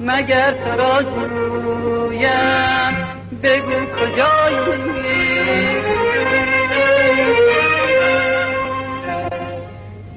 مگر 0.00 0.52
تو 0.52 0.70
را 0.78 1.02
جویم 1.02 2.26
بگو 3.42 3.86
کجایی؟ 3.96 4.96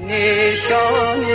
نشان 0.08 1.26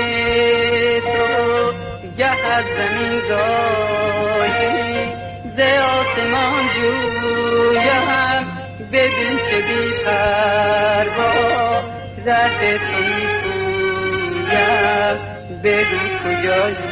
تو 1.00 1.72
گه 2.18 2.46
از 2.46 2.64
زمین 2.76 3.20
زایی. 3.28 5.08
ز 5.56 5.60
آسمان 5.80 6.68
جویم. 6.74 8.44
ببین 8.92 9.38
چه 9.50 9.58
بی 9.60 9.90
پروا. 10.04 11.82
زرد 12.24 12.76
تو 12.76 13.53
بگو 16.44 16.83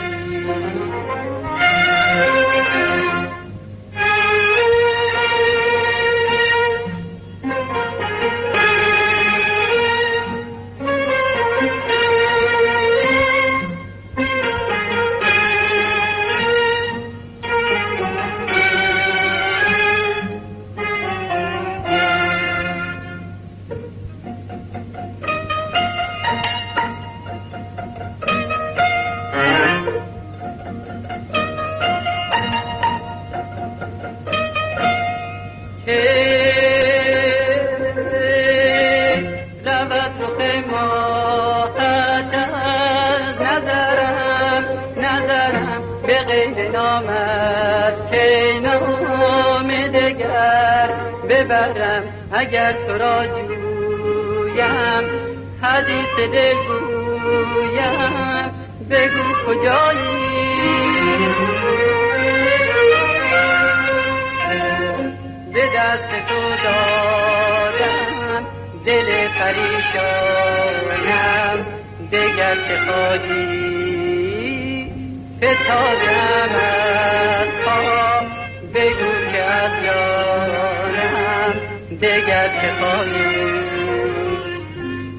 دگر 82.03 82.49
چه 82.61 82.73
خواهی 82.81 83.33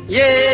یک 0.09 0.52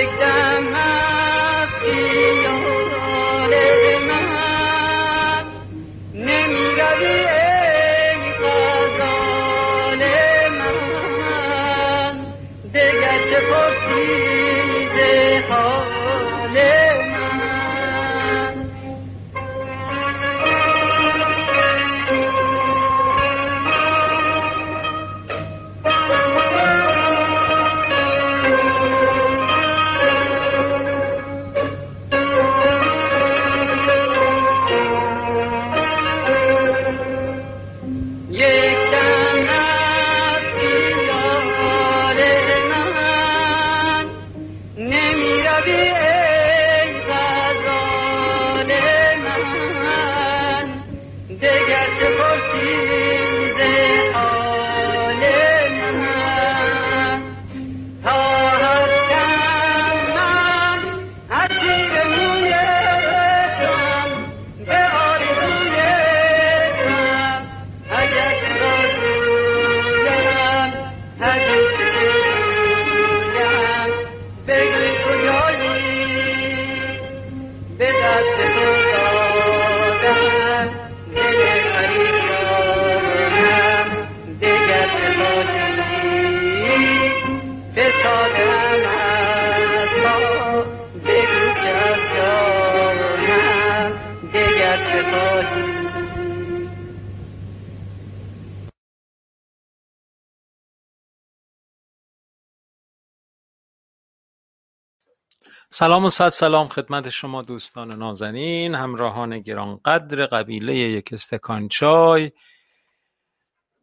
سلام 105.79 106.05
و 106.05 106.09
صد 106.09 106.29
سلام 106.29 106.67
خدمت 106.67 107.09
شما 107.09 107.41
دوستان 107.41 107.97
نازنین 107.97 108.75
همراهان 108.75 109.39
گرانقدر 109.39 110.25
قبیله 110.25 110.75
یک 110.75 111.09
استکان 111.13 111.67
چای. 111.67 112.31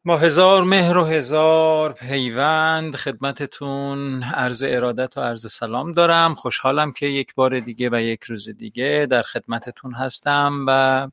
با 0.04 0.18
هزار 0.18 0.64
مهر 0.64 0.98
و 0.98 1.04
هزار 1.04 1.92
پیوند 1.92 2.96
خدمتتون. 2.96 4.22
عرض 4.22 4.64
ارادت 4.68 5.18
و 5.18 5.20
عرض 5.20 5.52
سلام 5.52 5.92
دارم. 5.92 6.34
خوشحالم 6.34 6.92
که 6.92 7.06
یک 7.06 7.34
بار 7.34 7.60
دیگه 7.60 7.88
و 7.92 8.00
یک 8.00 8.24
روز 8.24 8.48
دیگه 8.48 9.06
در 9.10 9.22
خدمتتون 9.22 9.94
هستم 9.94 10.64
و 10.68 11.10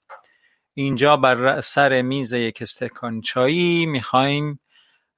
اینجا 0.74 1.18
بر 1.18 1.62
سر 1.62 2.02
میز 2.02 2.34
یک 2.34 2.62
استکان 2.62 3.22
چایی 3.22 3.86
می‌خوایم 3.86 4.60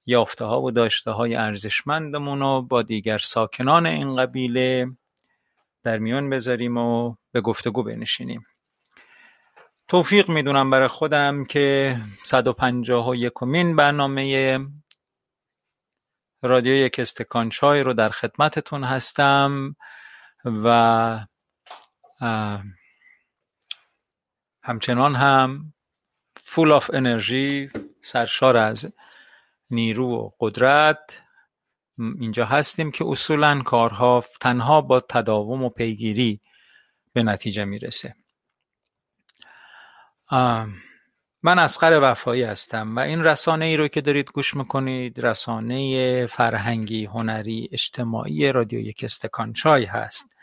یافته 0.06 0.46
ها 0.46 0.62
و 0.62 0.72
داشته 0.72 1.12
های 1.12 1.36
ارزشمندمون 1.36 2.40
رو 2.40 2.62
با 2.62 2.82
دیگر 2.82 3.18
ساکنان 3.18 3.86
این 3.86 4.16
قبیله 4.16 4.88
در 5.86 5.98
میان 5.98 6.30
بذاریم 6.30 6.78
و 6.78 7.16
به 7.32 7.42
گفتگو 7.42 7.84
بنشینیم. 7.84 8.44
توفیق 9.88 10.30
می‌دونم 10.30 10.70
برای 10.70 10.88
خودم 10.88 11.44
که 11.44 11.98
151 12.24 13.32
کمین 13.36 13.76
برنامه 13.76 14.60
رادیو 16.42 16.74
یک 16.74 17.00
استکان 17.00 17.50
چای 17.50 17.82
رو 17.82 17.94
در 17.94 18.10
خدمتتون 18.10 18.84
هستم 18.84 19.76
و 20.46 21.20
همچنان 24.64 25.16
هم 25.16 25.74
فول 26.44 26.72
آف 26.72 26.90
انرژی 26.94 27.70
سرشار 28.02 28.58
از 28.58 28.94
نیرو 29.70 30.08
و 30.08 30.30
قدرت 30.40 31.25
اینجا 32.00 32.46
هستیم 32.46 32.92
که 32.92 33.06
اصولا 33.08 33.62
کارها 33.62 34.24
تنها 34.42 34.82
با 34.82 35.00
تداوم 35.00 35.64
و 35.64 35.70
پیگیری 35.70 36.40
به 37.14 37.24
نتیجه 37.24 37.66
می‌رسه. 37.66 38.16
من 41.44 41.60
اسقر 41.60 42.00
وفایی 42.02 42.44
هستم 42.44 42.96
و 42.96 43.00
این 43.00 43.24
رسانه 43.24 43.66
ای 43.66 43.78
رو 43.78 43.88
که 43.88 44.02
دارید 44.02 44.32
گوش 44.32 44.54
می‌کنید 44.54 45.26
رسانه 45.26 46.26
فرهنگی 46.26 47.06
هنری 47.06 47.70
اجتماعی 47.72 48.52
رادیو 48.52 48.80
یک 48.80 49.04
استکان 49.04 49.54
چای 49.54 49.86
هست. 49.86 50.36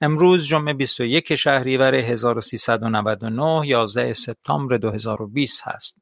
امروز 0.00 0.46
جمعه 0.46 0.74
21 0.74 1.34
شهریور 1.34 1.94
1399 1.94 3.66
11 3.66 4.12
سپتامبر 4.12 4.76
2020 4.76 5.62
هست. 5.64 5.98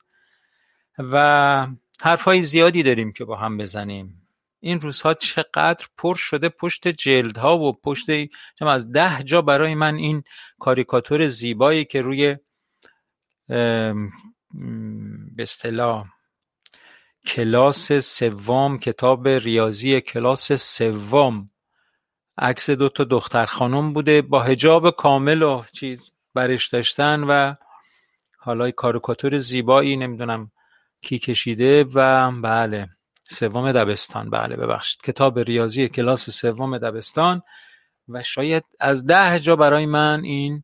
و 0.98 1.66
حرفهای 2.02 2.42
زیادی 2.42 2.82
داریم 2.82 3.12
که 3.12 3.24
با 3.24 3.36
هم 3.36 3.58
بزنیم. 3.58 4.17
این 4.60 4.80
روزها 4.80 5.14
چقدر 5.14 5.86
پر 5.98 6.14
شده 6.14 6.48
پشت 6.48 6.88
جلدها 6.88 7.58
و 7.58 7.80
پشت 7.80 8.06
از 8.60 8.92
ده 8.92 9.22
جا 9.22 9.42
برای 9.42 9.74
من 9.74 9.94
این 9.94 10.22
کاریکاتور 10.58 11.28
زیبایی 11.28 11.84
که 11.84 12.00
روی 12.02 12.36
به 15.36 15.42
اصطلاح 15.42 16.06
کلاس 17.26 17.92
سوم 17.92 18.78
کتاب 18.78 19.28
ریاضی 19.28 20.00
کلاس 20.00 20.52
سوم. 20.52 21.48
عکس 22.38 22.70
دو 22.70 22.88
تا 22.88 23.04
دختر 23.04 23.46
خانم 23.46 23.92
بوده 23.92 24.22
با 24.22 24.42
هجاب 24.42 24.90
کامل 24.90 25.42
و 25.42 25.62
چیز 25.72 26.12
برش 26.34 26.68
داشتن 26.68 27.24
و 27.24 27.54
حالا 28.38 28.70
کاریکاتور 28.70 29.38
زیبایی 29.38 29.96
نمی‌دونم 29.96 30.50
کی 31.02 31.18
کشیده 31.18 31.84
و 31.84 32.30
بله. 32.42 32.97
سوم 33.30 33.72
دبستان. 33.72 34.30
بله 34.30 34.56
ببخشید. 34.56 35.00
کتاب 35.02 35.38
ریاضی 35.38 35.88
کلاس 35.88 36.30
سوم 36.30 36.78
دبستان. 36.78 37.42
و 38.08 38.22
شاید 38.22 38.64
از 38.80 39.06
ده 39.06 39.38
جا 39.40 39.56
برای 39.56 39.86
من 39.86 40.24
این 40.24 40.62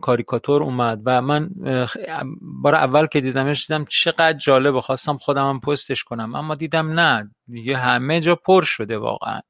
کاریکاتور 0.00 0.62
اومد. 0.62 1.00
و 1.04 1.22
من 1.22 1.50
بار 2.40 2.74
اول 2.74 3.06
که 3.06 3.20
دیدمش 3.20 3.66
دیدم 3.66 3.84
چقدر 3.84 4.32
جالب 4.32 4.80
خواستم 4.80 5.16
خودم 5.16 5.48
هم 5.48 5.60
پستش 5.60 6.04
کنم. 6.04 6.34
اما 6.34 6.54
دیدم 6.54 7.00
نه 7.00 7.30
دیگه 7.46 7.76
همه 7.76 8.20
جا 8.20 8.34
پر 8.34 8.62
شده 8.62 8.98
واقعا. 8.98 9.40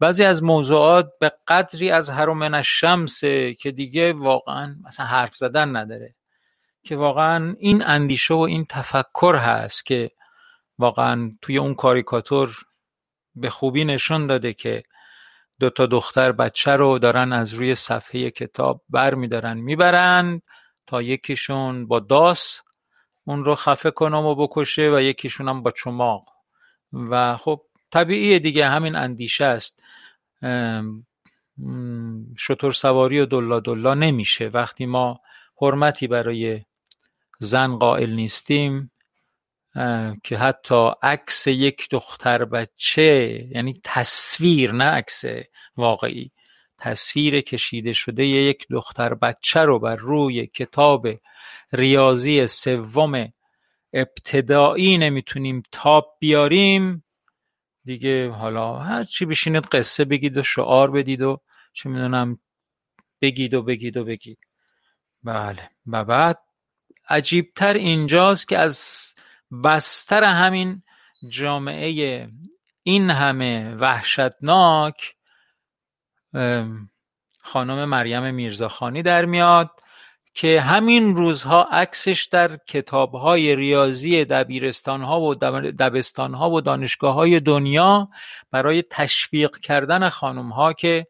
بعضی 0.00 0.24
از 0.24 0.42
موضوعات 0.42 1.10
به 1.20 1.32
قدری 1.48 1.90
از 1.90 2.10
هرومن 2.10 2.54
الشمسه 2.54 3.54
که 3.54 3.70
دیگه 3.70 4.12
واقعا 4.12 4.74
مثلا 4.86 5.06
حرف 5.06 5.36
زدن 5.36 5.76
نداره. 5.76 6.14
که 6.82 6.96
واقعا 6.96 7.54
این 7.58 7.82
اندیشه 7.82 8.34
و 8.34 8.38
این 8.38 8.64
تفکر 8.68 9.36
هست 9.36 9.86
که 9.86 10.10
واقعا 10.80 11.36
توی 11.42 11.58
اون 11.58 11.74
کاریکاتور 11.74 12.56
به 13.34 13.50
خوبی 13.50 13.84
نشون 13.84 14.26
داده 14.26 14.52
که 14.52 14.82
دو 15.60 15.70
تا 15.70 15.86
دختر 15.86 16.32
بچه 16.32 16.70
رو 16.70 16.98
دارن 16.98 17.32
از 17.32 17.54
روی 17.54 17.74
صفحه 17.74 18.30
کتاب 18.30 18.82
بر 18.88 19.14
میدارن 19.14 19.56
می‌برند 19.58 20.42
تا 20.86 21.02
یکیشون 21.02 21.86
با 21.86 22.00
داس 22.00 22.60
اون 23.24 23.44
رو 23.44 23.54
خفه 23.54 23.90
کنم 23.90 24.26
و 24.26 24.34
بکشه 24.34 24.90
و 24.94 25.00
یکیشون 25.00 25.48
هم 25.48 25.62
با 25.62 25.70
چماق. 25.70 26.24
و 26.92 27.36
خب 27.36 27.62
طبیعیه 27.92 28.38
دیگه 28.38 28.68
همین 28.68 28.96
اندیشه 28.96 29.44
است. 29.44 29.82
شطور 32.38 32.72
سواری 32.72 33.20
و 33.20 33.26
دلا 33.26 33.60
دلا 33.60 33.94
نمیشه. 33.94 34.48
وقتی 34.48 34.86
ما 34.86 35.20
حرمتی 35.62 36.06
برای 36.06 36.64
زن 37.38 37.76
قائل 37.76 38.10
نیستیم 38.10 38.89
که 40.24 40.36
حتی 40.36 40.90
عکس 41.02 41.46
یک 41.46 41.88
دختر 41.90 42.44
بچه 42.44 43.48
یعنی 43.54 43.80
تصویر 43.84 44.72
نه 44.72 44.84
عکس 44.84 45.24
واقعی 45.76 46.30
تصویر 46.78 47.40
کشیده 47.40 47.92
شده 47.92 48.26
یک 48.26 48.66
دختر 48.70 49.14
بچه 49.14 49.60
رو 49.60 49.78
بر 49.78 49.96
روی 49.96 50.46
کتاب 50.46 51.06
ریاضی 51.72 52.46
سوم 52.46 53.32
ابتدایی 53.92 54.98
نمی‌تونیم 54.98 55.62
تاب 55.72 56.16
بیاریم. 56.20 57.04
دیگه 57.84 58.30
حالا 58.30 58.76
هر 58.76 59.04
چی 59.04 59.24
بشینید 59.24 59.66
قصه 59.66 60.04
بگید 60.04 60.36
و 60.36 60.42
شعار 60.42 60.90
بدید 60.90 61.22
و 61.22 61.40
چه 61.72 61.88
می‌دونم 61.88 62.38
بگید 63.22 63.54
و 63.54 63.62
بگید 63.62 63.96
و 63.96 64.04
بگید. 64.04 64.38
بله. 65.22 65.70
و 65.86 66.04
بعد 66.04 66.38
عجیبتر 67.08 67.74
اینجاست 67.74 68.48
که 68.48 68.58
از 68.58 69.14
بستر 69.64 70.24
همین 70.24 70.82
جامعه 71.28 72.28
این 72.82 73.10
همه 73.10 73.74
وحشتناک 73.74 75.14
خانم 77.42 77.84
مریم 77.84 78.34
میرزاخانی 78.34 79.02
در 79.02 79.24
میاد 79.24 79.70
که 80.34 80.60
همین 80.60 81.16
روزها 81.16 81.68
عکسش 81.72 82.28
در 82.32 82.56
کتابهای 82.56 83.56
ریاضی 83.56 84.24
دبیرستانها 84.24 85.20
و 85.20 85.34
دبستانها 85.34 86.50
و 86.50 86.60
دانشگاههای 86.60 87.40
دنیا 87.40 88.08
برای 88.50 88.84
تشویق 88.90 89.56
کردن 89.56 90.08
خانمها 90.08 90.72
که 90.72 91.06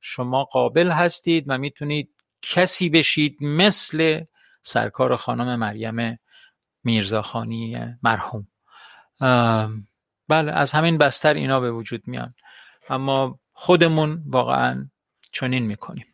شما 0.00 0.44
قابل 0.44 0.90
هستید 0.90 1.44
و 1.48 1.58
می‌تونید 1.58 2.10
کسی 2.42 2.88
بشید 2.88 3.36
مثل 3.40 4.24
سرکار 4.62 5.16
خانم 5.16 5.58
مریم 5.58 6.18
میرزاخانی 6.84 7.76
مرحوم. 8.02 8.46
بله 10.28 10.52
از 10.52 10.72
همین 10.72 10.98
بستر 10.98 11.34
اینا 11.34 11.60
به 11.60 11.70
وجود 11.70 12.02
میان. 12.06 12.34
اما 12.88 13.38
خودمون 13.52 14.22
واقعا 14.26 14.88
چنین 15.32 15.66
می‌کنیم. 15.66 16.06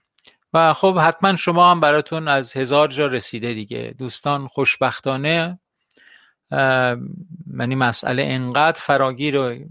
و 0.52 0.74
خب 0.74 0.98
حتما 0.98 1.36
شما 1.36 1.70
هم 1.70 1.80
براتون 1.80 2.28
از 2.28 2.56
هزار 2.56 2.88
جا 2.88 3.06
رسیده 3.06 3.54
دیگه. 3.54 3.94
دوستان 3.98 4.48
خوشبختانه 4.48 5.58
یعنی 7.58 7.74
مسئله 7.74 8.22
انقدر 8.22 8.80
فراگیر 8.80 9.66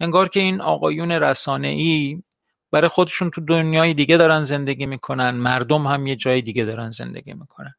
انگار 0.00 0.28
که 0.28 0.40
این 0.40 0.60
آقایون 0.60 1.12
رسانه 1.12 1.68
ای 1.68 2.22
برای 2.70 2.88
خودشون 2.88 3.30
تو 3.30 3.40
دنیای 3.40 3.94
دیگه 3.94 4.16
دارن 4.16 4.42
زندگی 4.42 4.86
می‌کنن 4.86 5.30
مردم 5.30 5.86
هم 5.86 6.06
یه 6.06 6.16
جای 6.16 6.42
دیگه 6.42 6.64
دارن 6.64 6.90
زندگی 6.90 7.32
می‌کنن. 7.32 7.74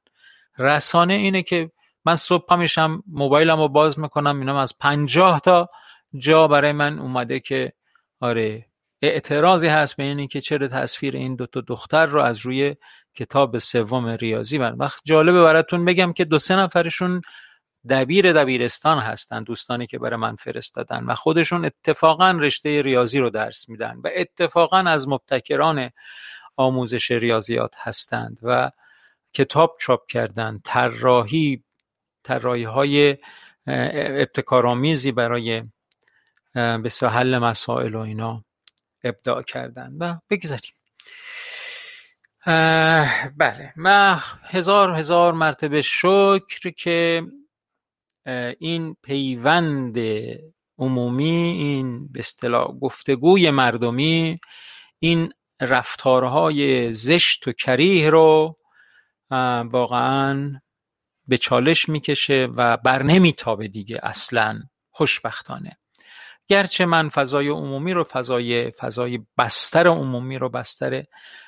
رسانه 0.57 1.13
اینه 1.13 1.43
که 1.43 1.71
من 2.05 2.15
صبح 2.15 2.45
پا 2.45 2.55
میشم 2.55 3.03
موبایلم 3.07 3.59
رو 3.59 3.67
باز 3.67 3.99
می‌کنم 3.99 4.39
اینم 4.39 4.55
از 4.55 4.77
پنجاه 4.79 5.39
تا 5.39 5.69
جا 6.17 6.47
برای 6.47 6.71
من 6.71 6.99
اومده 6.99 7.39
که 7.39 7.73
آره 8.19 8.65
اعتراضی 9.01 9.67
هست 9.67 9.97
به 9.97 10.03
اینی 10.03 10.27
که 10.27 10.41
چرا 10.41 10.67
تصویر 10.67 11.15
این 11.15 11.35
دو 11.35 11.45
تا 11.45 11.61
دختر 11.61 12.05
رو 12.05 12.21
از 12.21 12.39
روی 12.39 12.75
کتاب 13.15 13.57
سوم 13.57 14.07
ریاضی 14.07 14.57
من 14.57 14.73
وقت 14.73 15.01
جالبه 15.05 15.43
براتون 15.43 15.85
بگم 15.85 16.13
که 16.13 16.25
دو 16.25 16.39
سه 16.39 16.55
نفرشون 16.55 17.21
دبیر 17.89 18.33
دبیرستان 18.33 18.99
هستن 18.99 19.43
دوستانی 19.43 19.87
که 19.87 19.99
برای 19.99 20.19
من 20.19 20.35
فرستادن 20.35 21.03
و 21.03 21.15
خودشون 21.15 21.65
اتفاقا 21.65 22.31
رشته 22.31 22.81
ریاضی 22.81 23.19
رو 23.19 23.29
درس 23.29 23.69
میدن 23.69 23.95
و 24.03 24.09
اتفاقا 24.15 24.77
از 24.77 25.07
مبتکران 25.07 25.89
آموزش 26.57 27.11
ریاضیات 27.11 27.75
هستند 27.77 28.37
و 28.43 28.71
کتاب 29.33 29.75
چاپ 29.79 30.07
کردن 30.07 30.59
طراحی 30.63 31.63
طراحی 32.25 32.63
های 32.63 33.17
ابتکارآمیزی 33.67 35.11
برای 35.11 35.63
به 36.53 36.89
حل 37.01 37.37
مسائل 37.37 37.95
و 37.95 37.99
اینا 37.99 38.43
ابداع 39.03 39.41
کردن. 39.41 39.93
و 39.99 40.15
بگذاریم. 40.29 40.73
بله. 43.37 43.73
من 43.75 44.19
هزار 44.43 44.95
هزار 44.95 45.33
مرتبه 45.33 45.81
شکر 45.81 46.69
که 46.77 47.23
این 48.59 48.95
پیوند 49.03 49.97
عمومی 50.77 51.31
این 51.31 52.07
به 52.11 52.19
اصطلاح 52.19 52.67
گفتگوی 52.67 53.51
مردمی 53.51 54.39
این 54.99 55.33
رفتارهای 55.61 56.93
زشت 56.93 57.47
و 57.47 57.51
کریه 57.51 58.09
رو 58.09 58.57
واقعا 59.71 60.61
به 61.27 61.37
چالش 61.37 61.89
می‌کشه 61.89 62.47
و 62.55 62.77
بر 62.77 63.03
نمیتابه 63.03 63.67
دیگه 63.67 63.99
اصلا 64.03 64.59
خوشبختانه. 64.91 65.77
گرچه 66.47 66.85
من 66.85 67.09
فضای 67.09 67.49
عمومی 67.49 67.93
رو 67.93 68.03
فضای 68.03 68.71
فضای 68.71 69.19
بستر 69.37 69.87
عمومی 69.87 70.37
رو 70.37 70.49
بستر 70.49 71.03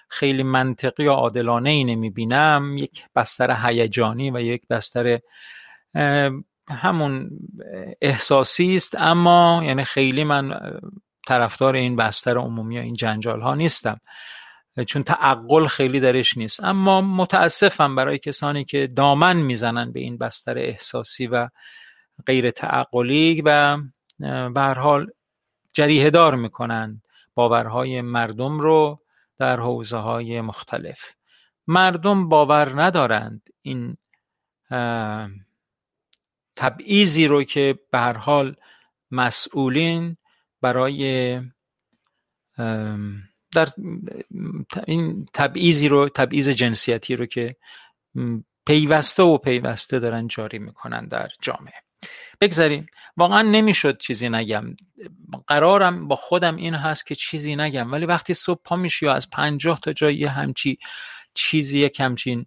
خیلی 0.09 0.43
منطقی 0.43 1.03
یا 1.03 1.13
عادلانه 1.13 1.69
ای 1.69 1.83
نمی 1.83 2.09
بینم 2.09 2.77
یک 2.77 3.03
بستر 3.15 3.67
هیجانی 3.67 4.31
و 4.31 4.41
یک 4.41 4.67
بستر 4.69 5.19
همون 6.69 7.29
احساسی 8.01 8.75
است. 8.75 8.95
اما 8.99 9.63
یعنی 9.65 9.83
خیلی 9.83 10.23
من 10.23 10.59
طرفدار 11.27 11.75
این 11.75 11.95
بستر 11.95 12.37
عمومی 12.37 12.75
یا 12.75 12.81
این 12.81 12.95
جنجال 12.95 13.41
ها 13.41 13.55
نیستم. 13.55 13.99
چون 14.85 15.03
تعقل 15.03 15.67
خیلی 15.67 15.99
درش 15.99 16.37
نیست. 16.37 16.63
اما 16.63 17.01
متاسفم 17.01 17.95
برای 17.95 18.17
کسانی 18.17 18.65
که 18.65 18.87
دامن 18.87 19.37
می‌زنن 19.37 19.91
به 19.91 19.99
این 19.99 20.17
بستر 20.17 20.57
احساسی 20.57 21.27
و 21.27 21.49
غیر 22.25 22.51
تعقلی 22.51 23.41
و 23.45 23.77
به 24.19 24.61
هر 24.61 24.79
حال 24.79 25.07
جریه 25.73 26.09
دار 26.09 26.35
می‌کنن. 26.35 27.01
باورهای 27.35 28.01
مردم 28.01 28.59
رو 28.59 28.99
در 29.37 29.59
حوزه 29.59 29.97
های 29.97 30.41
مختلف. 30.41 30.99
مردم 31.67 32.29
باور 32.29 32.81
ندارند 32.83 33.49
این 33.61 33.97
تبعیضی 36.55 37.27
رو 37.27 37.43
که 37.43 37.79
به 37.91 37.99
هر 37.99 38.17
حال 38.17 38.55
مسئولین 39.11 40.17
برای 40.61 41.41
در 43.55 43.67
این 44.87 45.25
تبعیضی 45.33 45.87
رو 45.87 46.09
تبعیض 46.09 46.49
جنسیتی 46.49 47.15
رو 47.15 47.25
که 47.25 47.55
پیوسته 48.65 49.23
و 49.23 49.37
پیوسته 49.37 49.99
دارن 49.99 50.27
جاری 50.27 50.59
می‌کنن 50.59 51.07
در 51.07 51.29
جامعه. 51.41 51.73
بگذاریم. 52.41 52.87
واقعا 53.17 53.41
نمی‌شد 53.41 53.97
چیزی 53.97 54.29
نگم. 54.29 54.75
قرارم 55.47 56.07
با 56.07 56.15
خودم 56.15 56.55
این 56.55 56.73
هست 56.73 57.07
که 57.07 57.15
چیزی 57.15 57.55
نگم. 57.55 57.91
ولی 57.91 58.05
وقتی 58.05 58.33
صبح 58.33 58.61
پا 58.63 58.75
میشی 58.75 59.05
و 59.05 59.09
از 59.09 59.29
پنجاه 59.29 59.79
تا 59.79 59.93
جایی 59.93 60.25
همچی 60.25 60.77
چیزی 61.33 61.79
یک 61.79 61.99
همچین 61.99 62.45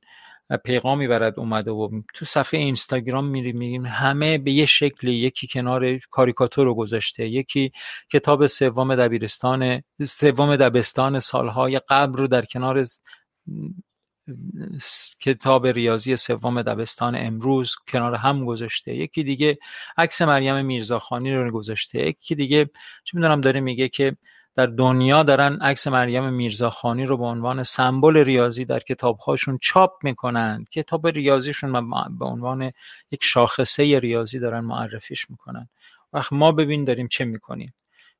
پیغامی 0.56 1.08
برد 1.08 1.38
اومده 1.38 1.70
و 1.70 2.02
تو 2.14 2.24
صفحه 2.24 2.60
اینستاگرام 2.60 3.26
میری 3.26 3.52
میریم 3.52 3.86
همه 3.86 4.38
به 4.38 4.52
یه 4.52 4.64
شکلی 4.66 5.14
یکی 5.14 5.48
کنار 5.48 5.98
کاریکاتور 6.10 6.64
رو 6.64 6.74
گذاشته 6.74 7.28
یکی 7.28 7.72
کتاب 8.12 8.46
سوم 8.46 8.94
دبیرستان 8.94 9.82
سوم 10.02 10.56
دبستان 10.56 11.18
سالهای 11.18 11.80
قبل 11.88 12.16
رو 12.16 12.26
در 12.26 12.44
کنار 12.44 12.84
کتاب 15.20 15.66
ریاضی 15.66 16.16
سوم 16.16 16.62
دبستان 16.62 17.16
امروز 17.16 17.74
کنار 17.88 18.14
هم 18.14 18.44
گذاشته. 18.44 18.94
یکی 18.94 19.22
دیگه 19.22 19.58
عکس 19.96 20.22
مریم 20.22 20.64
میرزاخانی 20.64 21.34
رو 21.34 21.50
گذاشته. 21.50 22.08
یکی 22.08 22.34
دیگه 22.34 22.64
چه 23.04 23.16
می‌دونم 23.16 23.40
داره 23.40 23.60
میگه 23.60 23.88
که 23.88 24.16
در 24.60 24.66
دنیا 24.66 25.22
دارن 25.22 25.58
عکس 25.62 25.86
مریم 25.88 26.32
میرزاخانی 26.32 27.06
رو 27.06 27.16
به 27.16 27.24
عنوان 27.24 27.62
سمبل 27.62 28.16
ریاضی 28.16 28.64
در 28.64 28.78
کتابهاشون 28.78 29.58
چاپ 29.62 29.92
می‌کنن. 30.02 30.64
کتاب 30.70 31.06
ریاضیشون 31.06 31.90
به 32.18 32.24
عنوان 32.24 32.72
یک 33.10 33.24
شاخصه 33.24 33.98
ریاضی 33.98 34.38
دارن 34.38 34.60
معرفیش 34.60 35.30
می‌کنن. 35.30 35.68
وقت 36.12 36.32
ما 36.32 36.52
ببین 36.52 36.84
داریم 36.84 37.08
چه 37.08 37.24
می‌کنیم. 37.24 37.74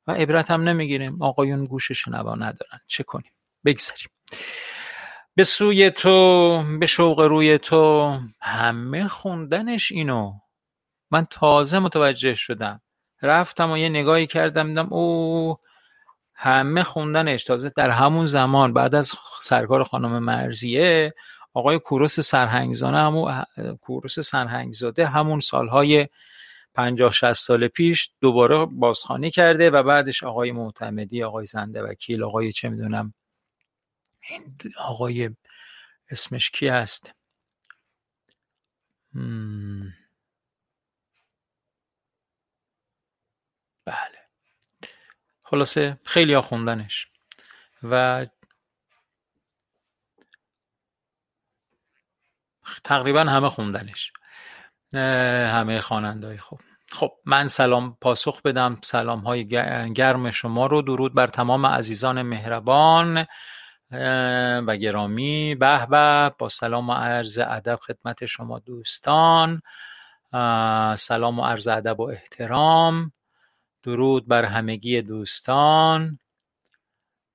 و 0.06 0.12
عبرت 0.12 0.50
هم 0.50 0.68
نمی‌گیریم. 0.68 1.22
آقایون 1.22 1.64
گوش 1.64 1.92
شنوا 1.92 2.34
ندارن. 2.34 2.80
چه 2.86 3.02
کنیم؟ 3.02 3.32
بگذاریم 3.64 4.08
به 5.34 5.44
سوی 5.44 5.90
تو 5.90 6.64
به 6.80 6.86
شوق 6.86 7.20
روی 7.20 7.58
تو 7.58 8.18
همه 8.40 9.08
خوندنش 9.08 9.92
اینو. 9.92 10.32
من 11.10 11.26
تازه 11.30 11.78
متوجه 11.78 12.34
شدم. 12.34 12.80
رفتم 13.22 13.70
و 13.70 13.76
یه 13.76 13.88
نگاهی 13.88 14.26
کردم. 14.26 14.68
دیدم 14.68 14.92
او 14.92 15.56
همه 16.42 16.82
خوندنش. 16.82 17.44
تازه 17.44 17.72
در 17.76 17.90
همون 17.90 18.26
زمان 18.26 18.72
بعد 18.72 18.94
از 18.94 19.12
سرکار 19.42 19.84
خانم 19.84 20.18
مرزیه 20.18 21.14
آقای 21.54 21.78
کوروس 21.78 22.20
سرهنگزانه 22.20 22.98
همون 22.98 23.44
کوروس 23.80 24.20
سرهنگزاده 24.20 25.06
همون 25.06 25.40
سالهای 25.40 26.08
پنجاه 26.74 27.10
شست 27.12 27.46
سال 27.46 27.68
پیش 27.68 28.10
دوباره 28.20 28.66
بازخانی 28.66 29.30
کرده 29.30 29.70
و 29.70 29.82
بعدش 29.82 30.24
آقای 30.24 30.52
معتمدی 30.52 31.22
آقای 31.22 31.46
زنده 31.46 31.82
وکیل 31.82 32.22
آقای 32.22 32.52
چه 32.52 32.68
می‌دونم 32.68 33.14
آقای 34.78 35.30
اسمش 36.10 36.50
کی 36.50 36.68
هست؟ 36.68 37.12
بله. 43.84 44.19
خلاصه 45.50 45.98
خیلی 46.04 46.40
خوندنش. 46.40 47.06
و 47.82 48.26
تقریبا 52.84 53.20
همه 53.20 53.50
خوندنش. 53.50 54.12
همه 55.52 55.80
خوانندهای 55.80 56.38
خوب. 56.38 56.60
خب 56.92 57.12
من 57.24 57.46
سلام 57.46 57.96
پاسخ 58.00 58.42
بدم. 58.42 58.78
سلام 58.82 59.20
های 59.20 59.48
گرم 59.94 60.30
شما 60.30 60.66
رو. 60.66 60.82
درود 60.82 61.14
بر 61.14 61.26
تمام 61.26 61.66
عزیزان 61.66 62.22
مهربان 62.22 63.26
و 64.66 64.76
گرامی. 64.76 65.54
به 65.54 65.86
به. 65.86 66.34
با 66.38 66.48
سلام 66.48 66.90
و 66.90 66.92
عرض 66.92 67.38
ادب 67.38 67.76
خدمت 67.76 68.26
شما 68.26 68.58
دوستان. 68.58 69.62
سلام 70.96 71.38
و 71.38 71.44
عرض 71.44 71.68
ادب 71.68 72.00
و 72.00 72.10
احترام. 72.10 73.12
درود 73.82 74.28
بر 74.28 74.44
همگی 74.44 75.02
دوستان. 75.02 76.18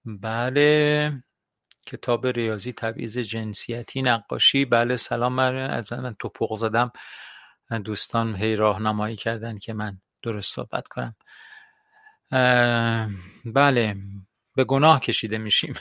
بله 0.05 1.11
کتاب 1.85 2.27
ریاضی 2.27 2.73
تبعیض 2.73 3.17
جنسیتی 3.17 4.01
نقاشی. 4.01 4.65
بله 4.65 4.95
سلام 4.95 5.33
من. 5.33 6.15
توپق 6.19 6.55
زدم. 6.55 6.91
دوستان 7.85 8.35
هی 8.35 8.55
راهنمایی 8.55 9.15
کردن 9.15 9.57
که 9.57 9.73
من 9.73 9.97
درست 10.23 10.55
صحبت 10.55 10.87
کنم. 10.87 11.15
بله 13.45 13.95
به 14.55 14.63
گناه 14.63 14.99
کشیده 14.99 15.37
میشیم. 15.37 15.73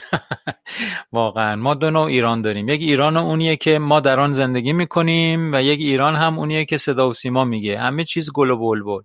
واقعا. 1.11 1.55
ما 1.55 1.73
دو 1.73 1.91
نوع 1.91 2.05
ایران 2.05 2.41
داریم. 2.41 2.69
یک 2.69 2.81
ایران 2.81 3.17
اونیه 3.17 3.55
که 3.55 3.79
ما 3.79 3.99
در 3.99 4.19
آن 4.19 4.33
زندگی 4.33 4.73
می‌کنیم 4.73 5.53
و 5.53 5.61
یک 5.61 5.79
ایران 5.79 6.15
هم 6.15 6.39
اونیه 6.39 6.65
که 6.65 6.77
صدا 6.77 7.09
و 7.09 7.13
سیما 7.13 7.45
میگه. 7.45 7.79
همه 7.79 8.03
چیز 8.03 8.31
گل 8.31 8.49
و 8.49 8.57
بلبل. 8.57 9.01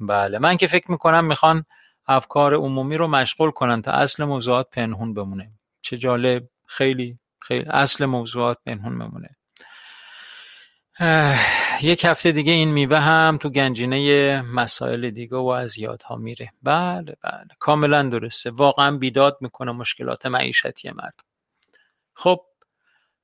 بله. 0.00 0.38
من 0.38 0.56
که 0.56 0.66
فکر 0.66 0.90
می‌کنم 0.90 1.24
می‌خوان 1.24 1.64
افکار 2.08 2.54
عمومی 2.54 2.96
رو 2.96 3.06
مشغول 3.06 3.50
کنن 3.50 3.82
تا 3.82 3.90
اصل 3.92 4.24
موضوعات 4.24 4.70
پنهون 4.70 5.14
بمونه. 5.14 5.50
چه 5.82 5.98
جالب. 5.98 6.48
خیلی 6.66 7.18
خیلی 7.40 7.64
اصل 7.70 8.04
موضوعات 8.04 8.58
پنهون 8.66 8.98
بمونه. 8.98 9.36
یک 11.82 12.04
هفته 12.04 12.32
دیگه 12.32 12.52
این 12.52 12.70
میوه 12.70 12.98
هم 12.98 13.38
تو 13.38 13.50
گنجینه 13.50 14.40
مسائل 14.42 15.10
دیگه 15.10 15.36
و 15.36 15.46
از 15.46 15.78
یادها 15.78 16.16
میره. 16.16 16.52
بله 16.62 17.16
بله. 17.22 17.48
کاملا 17.58 18.02
درسته. 18.02 18.50
واقعا 18.50 18.96
بیداد 18.96 19.38
می‌کنه 19.40 19.72
مشکلات 19.72 20.26
معیشتی 20.26 20.90
مردم 20.90 21.24
خب 22.14 22.40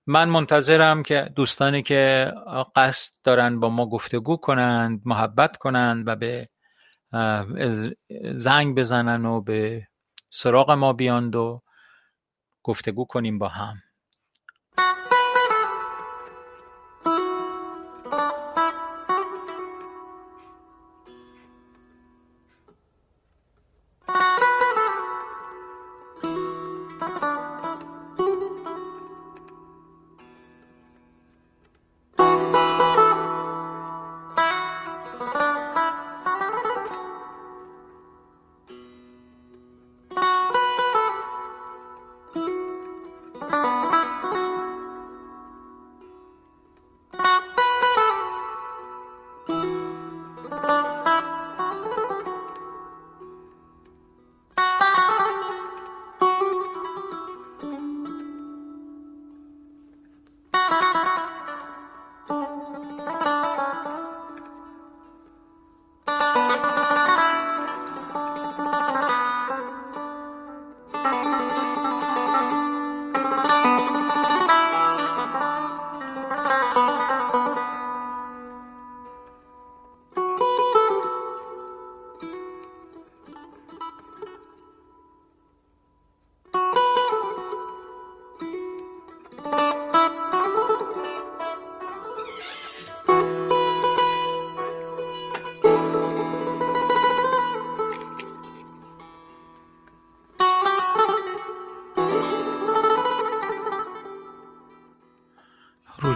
من 0.06 0.28
منتظرم 0.28 1.02
که 1.02 1.30
دوستانی 1.36 1.82
که 1.82 2.32
قصد 2.76 3.12
دارن 3.24 3.60
با 3.60 3.68
ما 3.68 3.86
گفتگو 3.86 4.36
کنند 4.36 5.02
محبت 5.04 5.56
کنند 5.56 6.08
و 6.08 6.16
به 6.16 6.48
زنگ 8.34 8.74
بزنن 8.74 9.26
و 9.26 9.40
به 9.40 9.88
سراغ 10.30 10.70
ما 10.70 10.92
بیاند 10.92 11.36
و 11.36 11.62
گفتگو 12.62 13.04
کنیم 13.04 13.38
با 13.38 13.48
هم. 13.48 13.82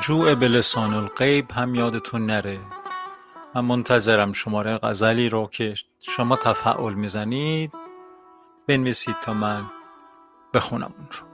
رجوع 0.06 0.34
به 0.34 0.48
لسان 0.48 0.94
الغیب 0.94 1.50
هم 1.50 1.74
یادتون 1.74 2.26
نره. 2.26 2.60
من 3.54 3.60
منتظرم 3.64 4.32
شماره 4.32 4.78
غزلی 4.78 5.28
رو 5.28 5.46
که 5.46 5.74
شما 6.00 6.36
تفعول 6.36 6.94
می‌زنید 6.94 7.72
بنویسید 8.66 9.16
تا 9.22 9.32
من 9.32 9.62
بخونم 10.54 10.94
اون 10.98 11.08
رو. 11.10 11.25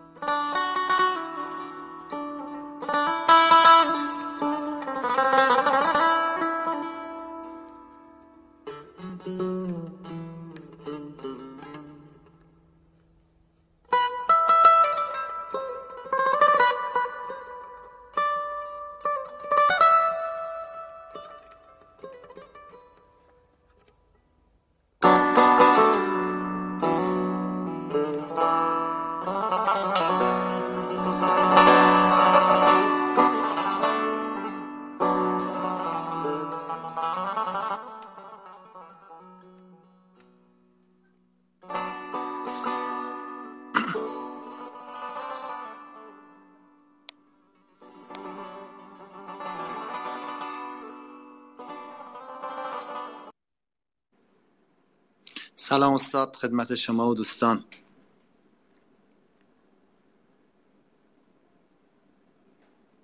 سلام 55.82 55.94
استاد 55.94 56.36
خدمت 56.36 56.74
شما 56.74 57.08
و 57.08 57.14
دوستان. 57.14 57.64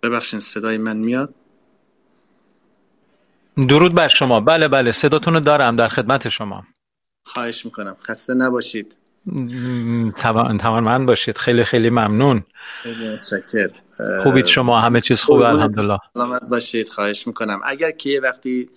ببخشید 0.03 0.41
صدای 0.41 0.79
من 0.79 0.97
میاد؟ 0.97 1.35
درود 3.69 3.95
بر 3.95 4.09
شما. 4.09 4.41
بله 4.41 4.69
بله 4.69 4.93
صداتون 4.93 5.35
رو 5.35 5.41
دارم 5.41 5.77
در 5.77 5.89
خدمت 5.89 6.29
شما. 6.29 6.65
خواهش 7.27 7.65
می‌کنم. 7.65 7.97
خسته 8.03 8.35
نباشید. 8.35 8.99
توان 10.19 10.81
من 10.81 11.07
باشید. 11.07 11.39
خیلی 11.39 11.65
خیلی 11.65 11.91
ممنون. 11.91 12.45
خوبید 14.23 14.47
شما؟ 14.47 14.81
همه 14.81 15.01
چیز 15.01 15.23
خوبه 15.23 15.49
الحمدلله. 15.49 15.99
سلامت 16.15 16.43
باشید. 16.43 16.89
خواهش 16.89 17.27
می‌کنم. 17.27 17.61
اگر 17.65 17.91
که 17.91 18.11
یه 18.11 18.21
وقتی 18.21 18.71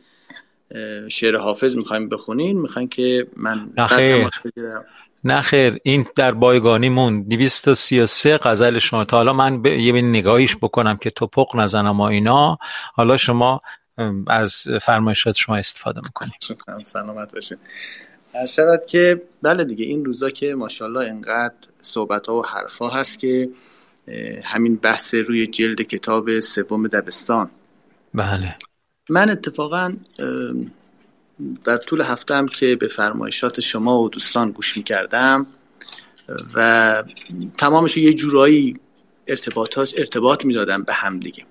شعر 1.09 1.37
حافظ 1.37 1.75
می‌خوایم 1.75 2.09
بخونین؟ 2.09 2.61
می‌خواین 2.61 2.89
که 2.89 3.27
من 3.35 3.69
نخیر 3.77 4.27
نخیر 5.23 5.77
این 5.83 6.05
در 6.15 6.31
بایگانی 6.31 6.89
مون 6.89 7.21
233 7.21 8.37
غزل 8.37 8.79
شما. 8.79 9.05
تا 9.05 9.17
حالا 9.17 9.33
من 9.33 9.61
ب... 9.61 9.65
یه 9.65 9.93
نگاهیش 9.93 10.55
بکنم 10.55 10.97
که 10.97 11.09
توپق 11.09 11.55
نزنم 11.55 11.99
و 11.99 12.03
اینا. 12.03 12.57
حالا 12.93 13.17
شما 13.17 13.61
از 14.27 14.67
فرمایشات 14.81 15.35
شما 15.35 15.55
استفاده 15.55 16.01
می‌کنید 16.03 16.33
سلامت 16.83 17.33
باشید 17.33 17.59
شود 18.49 18.85
که 18.85 19.21
بله 19.41 19.63
دیگه 19.63 19.85
این 19.85 20.05
روزا 20.05 20.29
که 20.29 20.55
ماشاءالله 20.55 21.09
انقدر 21.09 21.55
صحبت 21.81 22.27
ها 22.27 22.35
و 22.35 22.45
حرف 22.45 22.77
ها 22.77 22.89
هست 22.89 23.19
که 23.19 23.49
همین 24.43 24.75
بحث 24.75 25.15
روی 25.15 25.47
جلد 25.47 25.81
کتاب 25.81 26.39
سوم 26.39 26.87
دبستان. 26.87 27.49
بله. 28.13 28.55
من 29.11 29.29
اتفاقا 29.29 29.93
در 31.63 31.77
طول 31.77 32.01
هفته 32.01 32.35
هم 32.35 32.47
که 32.47 32.75
به 32.75 32.87
فرمایشات 32.87 33.59
شما 33.59 34.01
و 34.01 34.09
دوستان 34.09 34.51
گوش 34.51 34.77
می‌کردم 34.77 35.47
و 36.53 37.03
تمامش 37.57 37.97
یه 37.97 38.13
جورایی 38.13 38.79
ارتباطات 39.27 39.93
ارتباط 39.97 40.45
می‌دادم 40.45 40.83
به 40.83 40.93
هم 40.93 41.19
دیگه. 41.19 41.45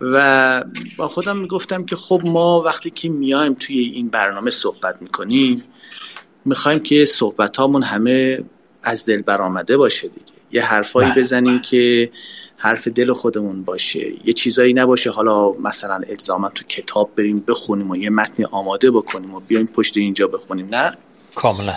و 0.00 0.64
با 0.96 1.08
خودم 1.08 1.36
می‌گفتم 1.36 1.84
که 1.84 1.96
خب 1.96 2.20
ما 2.24 2.62
وقتی 2.62 2.90
که 2.90 3.08
میایم 3.08 3.54
توی 3.54 3.78
این 3.78 4.08
برنامه 4.08 4.50
صحبت 4.50 5.02
می‌کنیم 5.02 5.64
می‌خوایم 6.44 6.80
که 6.80 7.04
صحبت 7.04 7.56
هامون 7.56 7.82
همه 7.82 8.44
از 8.82 9.06
دل 9.06 9.22
برآمده 9.22 9.76
باشه 9.76 10.08
دیگه. 10.08 10.32
یه 10.52 10.64
حرفایی 10.64 11.12
بزنیم 11.16 11.60
که 11.60 12.10
حرف 12.62 12.88
دل 12.88 13.12
خودمون 13.12 13.62
باشه. 13.62 14.12
یه 14.24 14.32
چیزایی 14.32 14.74
نباشه. 14.74 15.10
حالا 15.10 15.52
مثلا 15.52 16.00
الزاما 16.08 16.48
تو 16.48 16.64
کتاب 16.64 17.10
بریم 17.16 17.44
بخونیم 17.48 17.90
و 17.90 17.96
یه 17.96 18.10
متن 18.10 18.44
آماده 18.44 18.90
بکنیم 18.90 19.34
و 19.34 19.40
بیایم 19.40 19.66
پشت 19.66 19.96
اینجا 19.96 20.26
بخونیم. 20.26 20.68
نه؟ 20.74 20.96
کاملا 21.34 21.74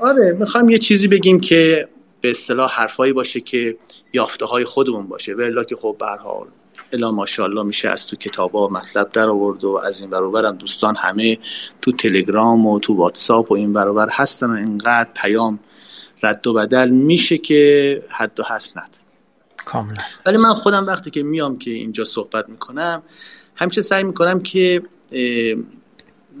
آره 0.00 0.36
می‌خوایم 0.38 0.68
یه 0.68 0.78
چیزی 0.78 1.08
بگیم 1.08 1.40
که 1.40 1.88
به 2.20 2.30
اصطلاح 2.30 2.70
حرفایی 2.72 3.12
باشه 3.12 3.40
که 3.40 3.76
یافته 4.12 4.46
های 4.46 4.64
خودمون 4.64 5.08
باشه. 5.08 5.32
و 5.32 5.64
که 5.64 5.76
خب 5.76 5.96
به 5.98 6.06
حال 6.06 6.46
الا 6.92 7.10
ماشاءالله 7.10 7.62
میشه 7.62 7.88
از 7.88 8.06
تو 8.06 8.16
کتابا 8.16 8.68
مطلب 8.68 9.12
در 9.12 9.28
آورد 9.28 9.64
و 9.64 9.80
از 9.86 10.00
این 10.00 10.10
برابر 10.10 10.44
هم 10.44 10.56
دوستان 10.56 10.96
همه 10.96 11.38
تو 11.82 11.92
تلگرام 11.92 12.66
و 12.66 12.78
تو 12.78 12.94
واتساپ 12.94 13.50
و 13.50 13.54
این 13.54 13.72
برابر 13.72 14.08
هستن 14.10 14.50
و 14.50 14.54
اینقدر 14.54 15.08
پیام 15.14 15.58
رد 16.22 16.46
و 16.46 16.52
بدل 16.52 16.88
میشه 16.90 17.38
که 17.38 18.02
حد 18.08 18.40
و 18.40 18.42
حس 18.42 18.76
نداره 18.76 19.03
کاملا. 19.64 20.02
ولی 20.26 20.36
من 20.36 20.54
خودم 20.54 20.86
وقتی 20.86 21.10
که 21.10 21.22
میام 21.22 21.58
که 21.58 21.70
اینجا 21.70 22.04
صحبت 22.04 22.48
می‌کنم 22.48 23.02
همیشه 23.54 23.82
سعی 23.82 24.02
می‌کنم 24.02 24.40
که 24.40 24.82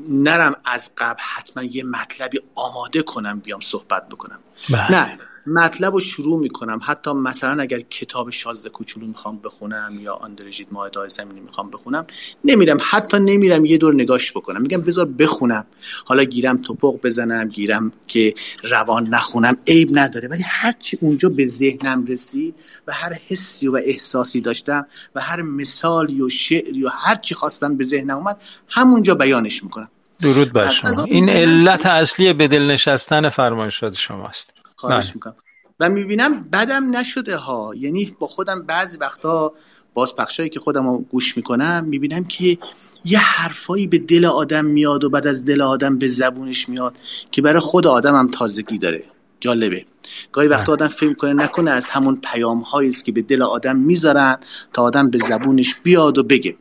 نرم 0.08 0.56
از 0.64 0.90
قبل 0.98 1.20
حتما 1.20 1.64
یه 1.64 1.84
مطلبی 1.84 2.40
آماده 2.54 3.02
کنم 3.02 3.40
بیام 3.40 3.60
صحبت 3.60 4.08
بکنم. 4.08 4.38
بله. 4.70 4.92
نه. 4.92 5.18
مطلب 5.46 5.94
رو 5.94 6.00
شروع 6.00 6.40
می‌کنم. 6.40 6.80
حتی 6.82 7.12
مثلا 7.12 7.62
اگر 7.62 7.80
کتاب 7.80 8.30
شازده 8.30 8.68
کوچولو 8.68 9.06
می‌خوام 9.06 9.38
بخونم 9.44 9.98
یا 10.00 10.14
آندرژید 10.14 10.68
ماهدای 10.70 11.08
زمینی 11.08 11.40
می‌خوام 11.40 11.70
بخونم 11.70 12.06
نمیرم. 12.44 12.78
حتی 12.80 13.18
نمیرم 13.18 13.64
یه 13.64 13.78
دور 13.78 13.94
نگاش 13.94 14.32
بکنم. 14.32 14.62
میگم 14.62 14.80
بذار 14.80 15.06
بخونم. 15.06 15.64
حالا 16.04 16.24
گیرم 16.24 16.62
توپق 16.62 17.00
بزنم 17.02 17.48
گیرم 17.48 17.92
که 18.06 18.34
روان 18.62 19.06
نخونم. 19.06 19.56
عیب 19.66 19.98
نداره. 19.98 20.28
ولی 20.28 20.42
هرچی 20.46 20.98
اونجا 21.00 21.28
به 21.28 21.44
ذهنم 21.44 22.06
رسید 22.06 22.54
و 22.86 22.92
هر 22.92 23.12
حسی 23.28 23.68
و 23.68 23.80
احساسی 23.84 24.40
داشتم 24.40 24.86
و 25.14 25.20
هر 25.20 25.42
مثالی 25.42 26.20
و 26.20 26.28
شعری 26.28 26.84
و 26.84 26.88
هرچی 26.88 27.34
خواستم 27.34 27.76
به 27.76 27.84
ذهنم 27.84 28.16
اومد 28.16 28.42
همونجا 28.68 29.14
بیانش 29.14 29.64
می‌کنم. 29.64 29.88
درود 30.20 30.52
بر 30.52 30.72
شما. 30.72 31.04
این 31.04 31.28
علت 31.28 31.86
اصلی 31.86 32.32
به 32.32 32.48
دل 32.48 32.62
نشستن 32.62 33.28
فرمایشات 33.28 33.94
شماست. 33.94 34.50
خواهش 34.88 35.14
می‌کنم. 35.14 35.34
و 35.80 35.88
می‌بینم 35.88 36.42
بدم 36.52 36.96
نشده 36.96 37.36
ها. 37.36 37.72
یعنی 37.76 38.16
با 38.18 38.26
خودم 38.26 38.62
بعضی 38.62 38.98
وقتا 38.98 39.52
باز 39.94 40.16
پخشایی 40.16 40.48
که 40.48 40.60
خودم 40.60 40.86
رو 40.88 40.98
گوش 40.98 41.36
می‌کنم 41.36 41.84
می‌بینم 41.88 42.24
که 42.24 42.58
یه 43.04 43.18
حرفایی 43.18 43.86
به 43.86 43.98
دل 43.98 44.24
آدم 44.24 44.64
میاد 44.64 45.04
و 45.04 45.10
بعد 45.10 45.26
از 45.26 45.44
دل 45.44 45.62
آدم 45.62 45.98
به 45.98 46.08
زبونش 46.08 46.68
میاد 46.68 46.94
که 47.30 47.42
برای 47.42 47.60
خود 47.60 47.86
آدم 47.86 48.14
هم 48.14 48.30
تازگی 48.30 48.78
داره. 48.78 49.04
جالبه. 49.40 49.84
گاهی 50.32 50.48
وقتا 50.48 50.72
آدم 50.72 50.88
فکر 50.88 51.14
کنه 51.14 51.32
نکنه 51.32 51.70
از 51.70 51.90
همون 51.90 52.20
پیام 52.32 52.60
هایی 52.60 52.88
است 52.88 53.04
که 53.04 53.12
به 53.12 53.22
دل 53.22 53.42
آدم 53.42 53.76
می‌ذارن 53.76 54.36
تا 54.72 54.82
آدم 54.82 55.10
به 55.10 55.18
زبونش 55.18 55.74
بیاد 55.82 56.18
و 56.18 56.22
بگه. 56.22 56.56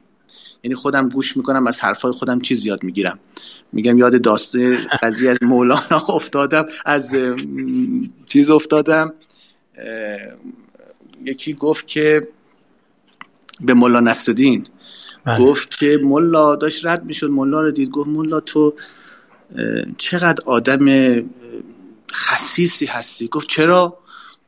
یعنی 0.63 0.75
خودم 0.75 1.09
گوش 1.09 1.37
می‌کنم 1.37 1.67
از 1.67 1.81
حرفای 1.81 2.11
خودم 2.11 2.39
چیز 2.39 2.65
یاد 2.65 2.83
می‌گیرم. 2.83 3.19
میگم 3.71 3.97
یاد 3.97 4.21
داسته 4.21 4.77
قضیه 5.01 5.31
از 5.31 5.37
مولانا 5.41 6.05
افتادم 6.17 6.65
از 6.85 7.15
چیز 8.25 8.49
افتادم. 8.49 9.13
یکی 11.25 11.53
گفت 11.53 11.87
که 11.87 12.27
به 13.61 13.73
مولا 13.73 13.99
نصرالدین 13.99 14.67
بله. 15.25 15.39
گفت 15.39 15.77
که 15.79 15.99
مولا 16.03 16.55
داشت 16.55 16.85
رد 16.85 17.05
می‌شد 17.05 17.29
مولا 17.29 17.61
رو 17.61 17.71
دید 17.71 17.89
گفت 17.89 18.09
مولا 18.09 18.39
تو 18.39 18.73
چقدر 19.97 20.43
آدم 20.45 20.85
خصیصی 22.11 22.85
هستی؟ 22.85 23.27
گفت 23.27 23.47
چرا؟ 23.47 24.02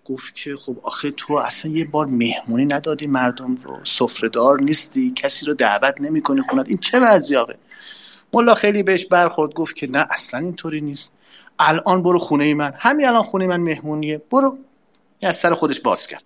گفت 0.05 0.35
که 0.35 0.55
خب 0.55 0.77
آخه 0.83 1.11
تو 1.11 1.33
اصلا 1.33 1.71
یه 1.71 1.85
بار 1.85 2.05
مهمونی 2.05 2.65
ندادی 2.65 3.07
مردم 3.07 3.55
رو 3.55 3.79
سفرهدار 3.83 4.61
نیستی 4.61 5.13
کسی 5.15 5.45
رو 5.45 5.53
دعوت 5.53 5.95
نمی‌کنی 6.01 6.41
خونت. 6.41 6.67
این 6.67 6.77
چه 6.77 6.99
وضعیاقه 6.99 7.57
ملا 8.33 8.55
خیلی 8.55 8.83
بهش 8.83 9.05
برخورد 9.05 9.53
گفت 9.53 9.75
که 9.75 9.87
نه 9.87 10.07
اصلا 10.09 10.39
اینطوری 10.39 10.81
نیست. 10.81 11.11
الان 11.59 12.03
برو 12.03 12.19
خونه 12.19 12.53
من. 12.53 12.73
همین 12.77 13.07
الان 13.07 13.23
خونه 13.23 13.47
من 13.47 13.59
مهمونیه. 13.59 14.21
برو. 14.31 14.57
این 15.19 15.29
از 15.29 15.37
سر 15.37 15.53
خودش 15.53 15.79
باز 15.79 16.07
کرد. 16.07 16.23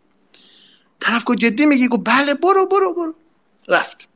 طرف 1.00 1.24
گفت 1.26 1.38
جدی 1.38 1.66
میگی؟ 1.66 1.88
گفت 1.88 2.02
بله 2.06 2.34
برو 2.34 2.66
برو 2.66 2.94
برو. 2.94 3.14
رفت. 3.68 4.08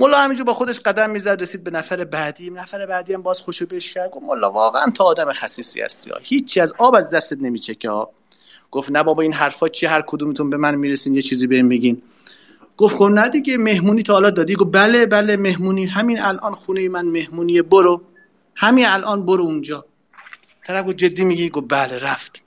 ملا 0.00 0.18
همینجور 0.18 0.46
با 0.46 0.54
خودش 0.54 0.80
قدم 0.80 1.10
می‌زد 1.10 1.42
رسید 1.42 1.64
به 1.64 1.70
نفر 1.70 2.04
بعدی. 2.04 2.50
نفر 2.50 2.86
بعدی 2.86 3.14
هم 3.14 3.22
باز 3.22 3.40
خوشو 3.40 3.66
بهش 3.66 3.92
کرد. 3.92 4.10
گفت 4.10 4.26
ملا 4.26 4.50
واقعا 4.50 4.86
تو 4.90 5.04
آدم 5.04 5.32
خصیصی 5.32 5.80
هستی 5.80 6.10
هیچی 6.22 6.60
از 6.60 6.74
آب 6.78 6.94
از 6.94 7.10
دستت 7.10 7.38
نمیچکه 7.40 7.90
ها. 7.90 8.10
گفت 8.72 8.90
نه 8.90 9.02
بابا 9.02 9.22
این 9.22 9.32
حرفا 9.32 9.68
چی 9.68 9.86
هر 9.86 10.02
کدومتون 10.06 10.50
به 10.50 10.56
من 10.56 10.74
می‌رسین 10.74 11.14
یه 11.14 11.22
چیزی 11.22 11.46
بهم 11.46 11.66
میگین 11.66 12.02
گفت 12.76 12.96
خب 12.96 13.04
نه 13.04 13.28
دیگه 13.28 13.56
مهمونی 13.58 14.02
تا 14.02 14.12
حالا 14.12 14.30
دادی. 14.30 14.54
گفت 14.54 14.72
بله 14.72 15.06
بله 15.06 15.36
مهمونی. 15.36 15.86
همین 15.86 16.20
الان 16.20 16.54
خونه 16.54 16.88
من 16.88 17.04
مهمونیه 17.06 17.62
برو. 17.62 18.02
همین 18.54 18.86
الان 18.86 19.26
برو 19.26 19.44
اونجا. 19.44 19.84
طرف 20.66 20.86
گفت 20.86 20.96
جدی 20.96 21.24
میگی؟ 21.24 21.48
گفت 21.48 21.66
بله 21.68 21.98
رفت. 21.98 22.42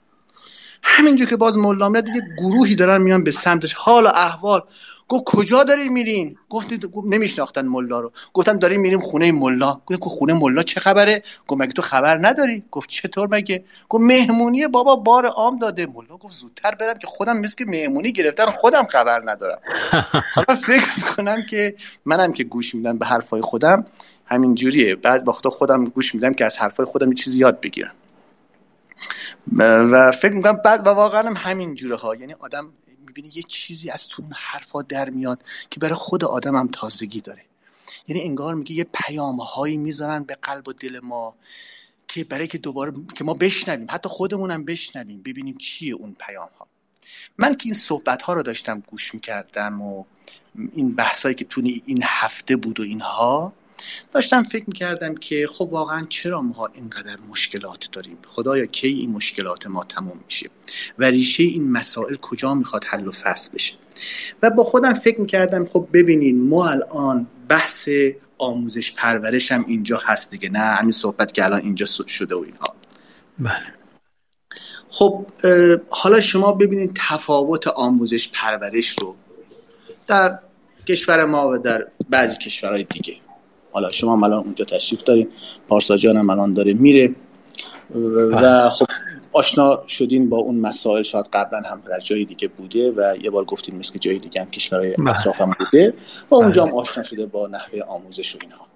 همینجا 0.82 1.24
که 1.24 1.36
باز 1.36 1.58
میاد 1.58 2.04
دیگه 2.04 2.20
گروهی 2.38 2.74
دارن 2.74 3.02
میان 3.02 3.24
به 3.24 3.30
سمتش. 3.30 3.74
حال 3.74 4.06
و 4.06 4.08
احوال 4.08 4.60
گفت 5.08 5.24
کجا 5.24 5.64
داری 5.64 5.88
میرین؟ 5.88 6.38
گفت 6.50 6.68
نمیشناختن 7.06 7.66
ملا 7.66 8.00
رو. 8.00 8.12
گفتم 8.34 8.58
داریم 8.58 8.80
میریم 8.80 9.00
خونه 9.00 9.32
ملا. 9.32 9.80
گفت 9.86 10.02
خونه 10.02 10.32
ملا 10.32 10.62
چه 10.62 10.80
خبره؟ 10.80 11.22
گفت 11.46 11.60
مگه 11.60 11.72
تو 11.72 11.82
خبر 11.82 12.18
نداری؟ 12.26 12.62
گفت 12.70 12.90
چطور 12.90 13.28
مگه؟ 13.30 13.64
گفت 13.88 14.04
مهمونی 14.04 14.66
بابا 14.66 14.96
بار 14.96 15.26
عام 15.26 15.58
داده. 15.58 15.86
ملا 15.86 16.16
گفت 16.16 16.34
زودتر 16.34 16.74
برم 16.74 16.94
که 16.94 17.06
خودم 17.06 17.38
مثل 17.38 17.54
که 17.54 17.64
مهمونی 17.64 18.12
گرفتن 18.12 18.46
خودم 18.46 18.84
خبر 18.84 19.22
ندارم. 19.24 19.58
حالا 20.34 20.54
فکر 20.54 20.90
می‌کنم 20.96 21.46
که 21.50 21.74
منم 22.04 22.32
که 22.32 22.44
گوش 22.44 22.74
میدم 22.74 22.98
به 22.98 23.06
حرفای 23.06 23.40
خودم 23.40 23.86
همین 24.26 24.54
جوریه. 24.54 24.94
بعد 24.94 25.28
وقتا 25.28 25.50
خودم 25.50 25.84
گوش 25.84 26.14
میدم 26.14 26.32
که 26.32 26.44
از 26.44 26.58
حرفای 26.58 26.86
خودم 26.86 27.08
یه 27.08 27.14
چیزی 27.14 27.38
یاد 27.38 27.60
بگیرم. 27.60 27.92
و 29.56 30.12
فکر 30.12 30.32
می‌کنم 30.32 30.60
بعد 30.64 30.86
و 30.86 30.90
واقعا 30.90 31.22
هم 31.22 31.36
همین 31.36 31.74
جوره 31.74 31.96
ها. 31.96 32.14
یعنی 32.14 32.34
آدم 32.38 32.68
می‌بینی 33.16 33.34
یه 33.36 33.42
چیزی 33.42 33.90
از 33.90 34.08
تو 34.08 34.22
اون 34.22 34.32
حرفا 34.36 34.82
در 34.82 35.10
میاد 35.10 35.42
که 35.70 35.80
برای 35.80 35.94
خود 35.94 36.24
آدم 36.24 36.56
هم 36.56 36.68
تازگی 36.72 37.20
داره. 37.20 37.42
یعنی 38.08 38.22
انگار 38.22 38.54
میگه 38.54 38.72
یه 38.72 38.86
پیام 38.94 39.40
هایی 39.40 39.76
می‌ذارن 39.76 40.22
به 40.22 40.34
قلب 40.34 40.68
و 40.68 40.72
دل 40.72 41.00
ما 41.00 41.34
که 42.08 42.24
برای 42.24 42.48
که 42.48 42.58
دوباره 42.58 42.92
که 43.14 43.24
ما 43.24 43.34
بشنویم 43.34 43.86
حتی 43.90 44.08
خودمون 44.08 44.50
هم 44.50 44.64
بشنویم 44.64 45.22
ببینیم 45.22 45.58
چیه 45.58 45.94
اون 45.94 46.16
پیام 46.18 46.48
ها 46.58 46.66
من 47.38 47.54
که 47.54 47.66
این 47.66 47.74
صحبت 47.74 48.22
ها 48.22 48.32
رو 48.32 48.42
داشتم 48.42 48.80
گوش 48.80 49.14
می‌کردم 49.14 49.82
و 49.82 50.04
این 50.72 50.94
بحثایی 50.94 51.34
که 51.34 51.44
تو 51.44 51.62
این 51.86 52.02
هفته 52.04 52.56
بود 52.56 52.80
و 52.80 52.82
اینها 52.82 53.52
داشتم 54.12 54.42
فکر 54.42 54.64
می‌کردم 54.66 55.14
که 55.14 55.46
خب 55.52 55.68
واقعا 55.72 56.06
چرا 56.08 56.42
ما 56.42 56.66
اینقدر 56.74 57.16
مشکلات 57.30 57.88
داریم؟ 57.92 58.18
خدایا 58.26 58.66
کی 58.66 58.88
این 58.88 59.10
مشکلات 59.10 59.66
ما 59.66 59.84
تموم 59.84 60.20
میشه؟ 60.24 60.50
و 60.98 61.04
ریشه 61.04 61.42
این 61.42 61.70
مسائل 61.72 62.14
کجا 62.14 62.54
می‌خواد 62.54 62.84
حل 62.84 63.06
و 63.06 63.10
فصل 63.10 63.52
بشه؟ 63.54 63.74
و 64.42 64.50
با 64.50 64.64
خودم 64.64 64.94
فکر 64.94 65.20
می‌کردم 65.20 65.66
خب 65.66 65.88
ببینین 65.92 66.48
ما 66.48 66.68
الان 66.68 67.26
بحث 67.48 67.88
آموزش 68.38 68.92
پرورش 68.92 69.52
هم 69.52 69.64
اینجا 69.68 70.00
هست 70.04 70.30
دیگه 70.30 70.48
نه 70.48 70.58
همین 70.58 70.92
صحبت 70.92 71.32
که 71.32 71.44
الان 71.44 71.60
اینجا 71.60 71.86
شده 71.86 72.34
و 72.34 72.38
اینها. 72.38 72.74
بله. 73.38 73.76
خب 74.90 75.26
حالا 75.90 76.20
شما 76.20 76.52
ببینید 76.52 76.92
تفاوت 77.08 77.68
آموزش 77.68 78.28
پرورش 78.28 78.96
رو 79.00 79.16
در 80.06 80.38
کشور 80.86 81.24
ما 81.24 81.50
و 81.50 81.58
در 81.58 81.86
بعضی 82.10 82.36
کشورهای 82.36 82.84
دیگه. 82.84 83.16
حالا 83.76 83.90
شما 83.90 84.26
الان 84.26 84.44
اونجا 84.44 84.64
تشریف 84.64 85.02
دارین 85.02 85.28
پارسا 85.68 85.96
جان 85.96 86.16
هم 86.16 86.30
الان 86.30 86.54
داره 86.54 86.74
میره 86.74 87.14
و 87.94 88.28
بله. 88.28 88.68
خب 88.68 88.86
آشنا 89.32 89.78
شدین 89.88 90.28
با 90.28 90.36
اون 90.36 90.58
مسائل 90.58 91.02
شاید 91.02 91.28
قبلا 91.32 91.60
هم 91.60 91.82
در 91.88 91.98
جای 91.98 92.24
دیگه 92.24 92.48
بوده 92.48 92.92
و 92.92 93.14
یه 93.22 93.30
بار 93.30 93.44
گفتیم 93.44 93.76
مثل 93.76 93.92
که 93.92 93.98
جای 93.98 94.18
دیگه 94.18 94.40
هم 94.40 94.50
کشورهای 94.50 94.94
بله. 94.94 95.10
اطراف 95.10 95.40
هم 95.40 95.56
بوده 95.58 95.94
و 96.30 96.34
اونجا 96.34 96.62
هم 96.62 96.70
بله. 96.70 96.80
آشنا 96.80 97.02
شده 97.02 97.26
با 97.26 97.46
نحوه 97.46 97.82
آموزش 97.82 98.34
و 98.34 98.38
اینها 98.42 98.66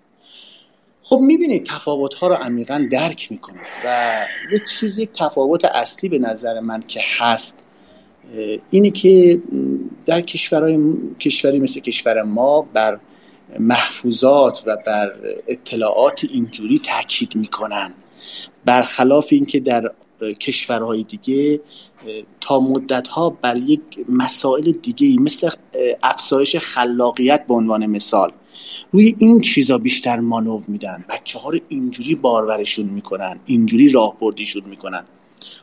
خب 1.02 1.18
می‌بینید 1.18 1.66
تفاوت 1.66 2.14
ها 2.14 2.28
رو 2.28 2.34
عمیقا 2.34 2.88
درک 2.90 3.32
می‌کنید 3.32 3.60
و 3.86 4.14
یه 4.52 4.60
چیزی 4.80 5.08
تفاوت 5.14 5.64
اصلی 5.64 6.08
به 6.08 6.18
نظر 6.18 6.60
من 6.60 6.82
که 6.88 7.00
هست 7.18 7.66
اینه 8.70 8.90
که 8.90 9.42
در 10.06 10.20
کشورهای 10.20 10.78
کشوری 11.20 11.58
مثل 11.58 11.80
کشور 11.80 12.22
ما 12.22 12.62
بر 12.62 12.98
محفوظات 13.58 14.62
و 14.66 14.76
بر 14.86 15.12
اطلاعات 15.46 16.24
اینجوری 16.32 16.78
تاکید 16.78 17.36
می‌کنن. 17.36 17.94
برخلاف 18.64 19.28
اینکه 19.30 19.60
در 19.60 19.90
کشورهای 20.40 21.02
دیگه 21.02 21.60
تا 22.40 22.60
مدت 22.60 23.08
ها 23.08 23.30
بر 23.30 23.58
یک 23.58 23.80
مسائل 24.08 24.72
دیگه 24.72 25.20
مثل 25.20 25.50
افزایش 26.02 26.56
خلاقیت 26.56 27.46
به 27.46 27.54
عنوان 27.54 27.86
مثال 27.86 28.32
روی 28.92 29.14
این 29.18 29.40
چیزا 29.40 29.78
بیشتر 29.78 30.20
مانو 30.20 30.62
میدن. 30.68 31.04
بچه 31.08 31.38
ها 31.38 31.50
رو 31.50 31.58
اینجوری 31.68 32.14
بارورشون 32.14 32.86
می‌کنن 32.86 33.40
اینجوری 33.46 33.88
راهبردیشون 33.88 34.62
می‌کنن. 34.66 35.04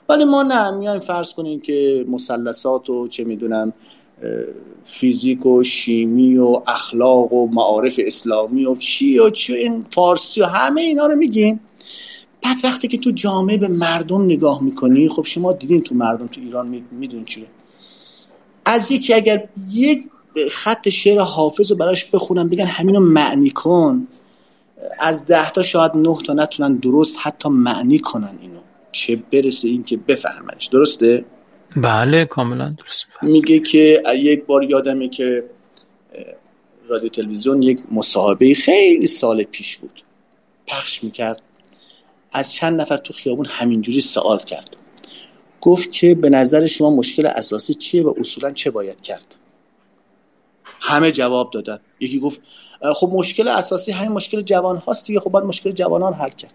ولی 0.10 0.26
ما 0.26 0.44
نه 0.44 0.72
میایم 0.72 1.00
فرض 1.00 1.34
کنیم 1.34 1.60
که 1.60 2.06
مثلثات 2.10 2.90
و 2.90 3.08
چه 3.08 3.24
می‌دونم 3.24 3.74
فیزیک 4.84 5.46
و 5.46 5.64
شیمی 5.64 6.38
و 6.38 6.62
اخلاق 6.68 7.34
و 7.34 7.48
معارف 7.48 8.00
اسلامی 8.06 8.66
و 8.66 8.76
چی 8.76 9.20
و 9.20 9.30
چی 9.30 9.54
این 9.54 9.86
فارسی 9.90 10.42
و 10.42 10.46
همه 10.46 10.82
اینا 10.82 11.08
رو 11.08 11.16
میگیم. 11.16 11.60
بعد 12.44 12.58
وقتی 12.64 12.88
که 12.88 12.98
تو 12.98 13.12
جامعه 13.12 13.58
به 13.58 13.68
مردم 13.68 14.26
نگاه 14.26 14.64
می‌کنی 14.64 15.10
خب 15.10 15.26
شما 15.26 15.54
دیدین 15.54 15.82
تو 15.82 15.96
مردم 15.96 16.28
تو 16.28 16.42
ایران 16.42 16.84
میدون 16.92 17.26
چیه 17.26 17.46
از 18.66 18.92
یکی 18.92 19.14
اگر 19.14 19.50
یک 19.72 20.00
خط 20.52 20.90
شعر 20.90 21.20
حافظ 21.20 21.72
رو 21.72 21.78
براش 21.78 22.06
بخونن 22.06 22.50
بگن 22.50 22.66
همینو 22.66 23.00
معنی 23.00 23.50
کن. 23.50 24.08
از 25.00 25.26
ده 25.26 25.50
تا 25.50 25.64
شاید 25.64 25.92
نه 25.96 26.18
تا 26.26 26.34
نتونن 26.34 26.76
درست 26.76 27.16
حتی 27.20 27.50
معنی 27.50 28.00
کنن 28.00 28.38
اینو. 28.42 28.60
چه 28.92 29.16
برسه 29.32 29.68
این 29.68 29.84
که 29.84 29.98
بفهمنش. 29.98 30.68
درسته؟ 30.68 31.26
بله 31.82 32.26
کاملا 32.26 32.76
درست. 32.78 33.06
میگه 33.22 33.60
که 33.60 34.04
یک 34.16 34.46
بار 34.46 34.64
یادمه 34.64 35.08
که 35.08 35.44
رادیو 36.88 37.10
تلویزیون 37.10 37.62
یک 37.62 37.82
مصاحبه 37.92 38.54
خیلی 38.54 39.08
سال 39.08 39.44
پیش 39.44 39.78
بود. 39.78 40.04
پخش 40.68 41.04
می‌کرد. 41.04 41.42
از 42.32 42.54
چند 42.54 42.82
نفر 42.82 42.98
تو 42.98 43.14
خیابون 43.14 43.46
همینجوری 43.46 44.02
سوال 44.02 44.40
کرد. 44.40 44.76
گفت 45.62 45.92
که 45.92 46.16
به 46.16 46.30
نظر 46.30 46.66
شما 46.66 46.90
مشکل 46.90 47.26
اساسی 47.26 47.74
چیه 47.74 48.04
و 48.04 48.14
اصولا 48.20 48.52
چه 48.52 48.72
باید 48.72 49.02
کرد؟ 49.02 49.36
همه 50.80 51.12
جواب 51.12 51.52
دادن. 51.52 51.80
یکی 52.00 52.20
گفت 52.20 52.42
خب 52.96 53.10
مشکل 53.14 53.48
اساسی 53.48 53.92
همین 53.92 54.12
مشکل 54.12 54.42
جوان 54.42 54.78
هاست 54.78 55.06
دیگه 55.06 55.20
خب 55.20 55.30
باید 55.30 55.46
مشکل 55.46 55.72
جوانان 55.72 56.14
حل 56.14 56.30
کرد. 56.30 56.54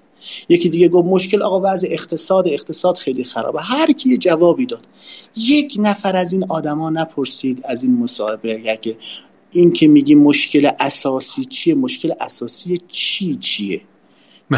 یکی 0.48 0.68
دیگه 0.68 0.88
گفت 0.88 1.08
مشکل 1.08 1.42
آقا 1.42 1.61
وضع 1.64 1.88
اقتصاد 1.90 2.48
اقتصاد 2.48 2.98
خیلی 2.98 3.24
خرابه. 3.24 3.61
هر 3.62 3.92
کی 3.92 4.16
جوابی 4.16 4.66
داد. 4.66 4.87
یک 5.37 5.74
نفر 5.78 6.16
از 6.16 6.32
این 6.32 6.44
آدما 6.48 6.90
نپرسید 6.90 7.61
از 7.64 7.82
این 7.82 7.98
مصاحبه 7.98 8.72
اگه 8.72 8.96
این 9.50 9.72
که 9.72 9.88
میگی 9.88 10.14
مشکل 10.14 10.70
اساسی 10.80 11.44
چیه 11.44 11.74
مشکل 11.74 12.12
اساسی 12.20 12.80
چی 12.88 13.37
چیه؟ 13.37 13.80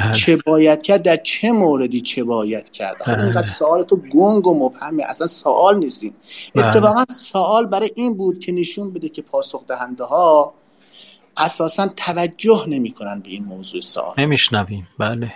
بله. 0.00 0.12
چه 0.12 0.36
باید 0.36 0.82
کرد 0.82 1.02
در 1.02 1.16
چه 1.16 1.52
موردی 1.52 2.00
چه 2.00 2.24
باید 2.24 2.70
کرد؟ 2.70 3.10
اینقدر 3.10 3.42
سوال 3.42 3.82
تو 3.82 3.96
گنگ 3.96 4.46
و 4.46 4.54
مبهمه. 4.54 5.04
اصلا 5.04 5.26
سوال 5.26 5.78
نیستیم. 5.78 6.14
اتفاقا 6.54 7.04
سوال 7.10 7.66
برای 7.66 7.90
این 7.94 8.16
بود 8.16 8.40
که 8.40 8.52
نشون 8.52 8.92
بده 8.92 9.08
که 9.08 9.22
پاسخ 9.22 9.66
دهنده 9.66 10.04
ها 10.04 10.54
اساسا 11.36 11.86
توجه 11.96 12.64
نمی‌کنن 12.68 13.20
به 13.20 13.30
این 13.30 13.44
موضوع 13.44 13.80
سوال. 13.80 14.14
نمیشنویم. 14.18 14.88
بله. 14.98 15.32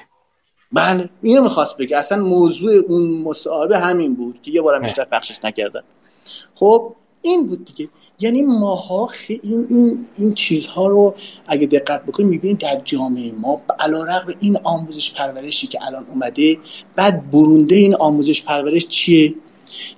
بله. 0.73 1.11
اینو 1.23 1.43
می‌خواست 1.43 1.77
بگه. 1.77 1.97
اصلا 1.97 2.23
موضوع 2.23 2.73
اون 2.89 3.23
مصاحبه 3.23 3.79
همین 3.79 4.15
بود 4.15 4.43
که 4.43 4.51
یه 4.51 4.63
بارم 4.63 4.83
بیشتر 4.83 5.05
پخشش 5.05 5.45
نکردن. 5.45 5.83
خب 6.55 6.95
این 7.23 7.47
بود 7.47 7.65
دیگه. 7.65 7.91
یعنی 8.21 8.43
ماها 8.43 9.09
این, 9.29 9.67
این, 9.71 10.07
این 10.19 10.35
چیزها 10.35 10.87
رو 10.87 11.15
اگه 11.47 11.67
دقت 11.67 12.07
بکنیم 12.07 12.29
می‌بینیم 12.29 12.57
در 12.57 12.81
جامعه 12.85 13.33
ما 13.33 13.61
علا 13.81 14.05
رقم 14.05 14.35
این 14.41 14.59
آموزش 14.65 15.15
پرورشی 15.15 15.67
که 15.67 15.79
الان 15.87 16.07
اومده 16.07 16.59
بعد 16.97 17.31
برونده 17.31 17.77
این 17.77 17.95
آموزش 17.95 18.43
پرورش 18.43 18.87
چیه؟ 18.87 19.35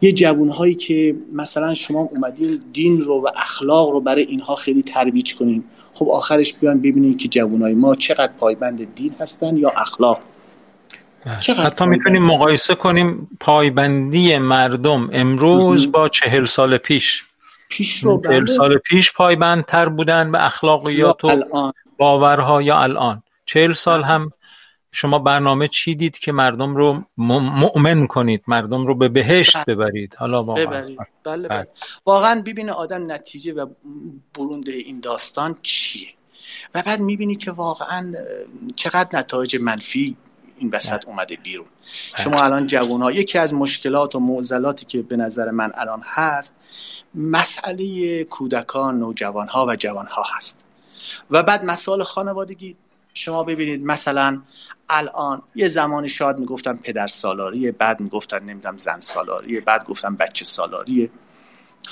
یه 0.03 0.13
جوانهایی 0.13 0.75
که 0.75 1.17
مثلا 1.33 1.75
شما 1.75 2.09
اومدین 2.13 2.61
دین 2.73 3.01
رو 3.01 3.15
و 3.15 3.27
اخلاق 3.37 3.91
رو 3.91 4.01
برای 4.01 4.23
اینها 4.23 4.55
خیلی 4.55 4.83
ترویج 4.83 5.35
کنین. 5.35 5.65
خب 5.95 6.09
آخرش 6.09 6.55
بیان 6.55 6.79
ببینید 6.79 7.19
که 7.19 7.29
جوانهای 7.29 7.75
ما 7.75 7.95
چقدر 7.95 8.33
پایبند 8.39 8.95
دین 8.95 9.15
هستن 9.21 9.57
یا 9.57 9.71
اخلاق. 9.71 10.21
چقدر 11.41 11.65
حتی 11.65 11.85
می‌تونیم 11.87 12.23
مقایسه 12.23 12.75
کنیم 12.75 13.29
پایبندی 13.41 14.39
مردم 14.39 15.11
امروز 15.13 15.93
با 15.93 16.09
چهل 16.09 16.45
سال 16.45 16.79
پیش. 16.79 17.25
پیش 17.69 17.99
رو 17.99 18.23
چهل 18.29 18.47
سال 18.47 18.79
پیش 18.79 19.13
پایبندتر 19.13 19.89
بودن 19.89 20.33
به 20.33 20.45
اخلاقیات 20.45 21.25
و 21.25 21.73
باورها 21.99 22.63
یا 22.63 22.77
الان. 22.77 23.23
چهل 23.47 23.73
سال 23.73 24.05
هم 24.05 24.33
شما 24.93 25.19
برنامه 25.19 25.69
چیدید 25.69 26.19
که 26.19 26.33
مردم 26.33 26.77
رو 26.77 27.05
مؤمن 27.17 28.07
کنید؟ 28.07 28.43
مردم 28.47 28.87
رو 28.87 28.95
به 28.95 29.09
بهشت 29.09 29.65
ببرید. 29.67 30.15
حالا 30.19 30.45
واقعا 30.45 30.67
ببرید. 30.67 30.99
بله 31.25 31.49
بله. 31.49 31.69
واقعا 32.07 32.43
ببینه 32.47 32.73
آدم 32.73 33.13
نتیجه 33.13 33.53
و 33.53 33.67
برونده 34.39 34.73
این 34.73 35.01
داستان 35.01 35.55
چیه؟ 35.63 36.09
و 36.75 36.83
بعد 36.87 37.01
می‌بینی 37.01 37.37
که 37.37 37.51
واقعا 37.51 38.15
چقدر 38.77 39.19
نتایج 39.19 39.57
منفی 39.57 40.17
این 40.61 40.70
وسط 40.73 41.09
اومده 41.09 41.37
بیرون. 41.37 41.66
شما 42.16 42.42
الان 42.42 42.66
جوان 42.66 43.03
ها 43.03 43.12
یکی 43.12 43.38
از 43.38 43.55
مشکلات 43.55 44.14
و 44.14 44.20
معضلاتی 44.20 44.87
که 44.87 45.03
به 45.03 45.16
نظر 45.16 45.51
من 45.51 45.73
الان 45.75 46.03
هست 46.05 46.55
مسئله 47.14 48.25
کودکان 48.25 48.99
نوجوان 48.99 49.49
ها 49.49 49.66
و 49.66 49.77
جوان 49.77 50.07
ها 50.07 50.25
هست. 50.37 50.64
و 51.31 51.42
بعد 51.42 51.64
مسائل 51.64 52.03
خانوادگی. 52.03 52.77
شما 53.14 53.44
ببینید 53.44 53.85
مثلا 53.85 54.42
الان 54.88 55.42
یه 55.55 55.68
زمانی 55.68 56.09
شاید 56.09 56.38
می‌گفتن 56.38 56.77
پدر 56.77 57.07
سالاریه 57.07 57.73
بعد 57.73 58.01
می‌گفتن 58.01 58.44
نمی‌دونم 58.44 58.77
زن 58.77 59.01
سالاریه 59.01 59.61
بعد 59.61 59.85
گفتن 59.85 60.16
بچه 60.16 60.44
سالاریه 60.44 61.11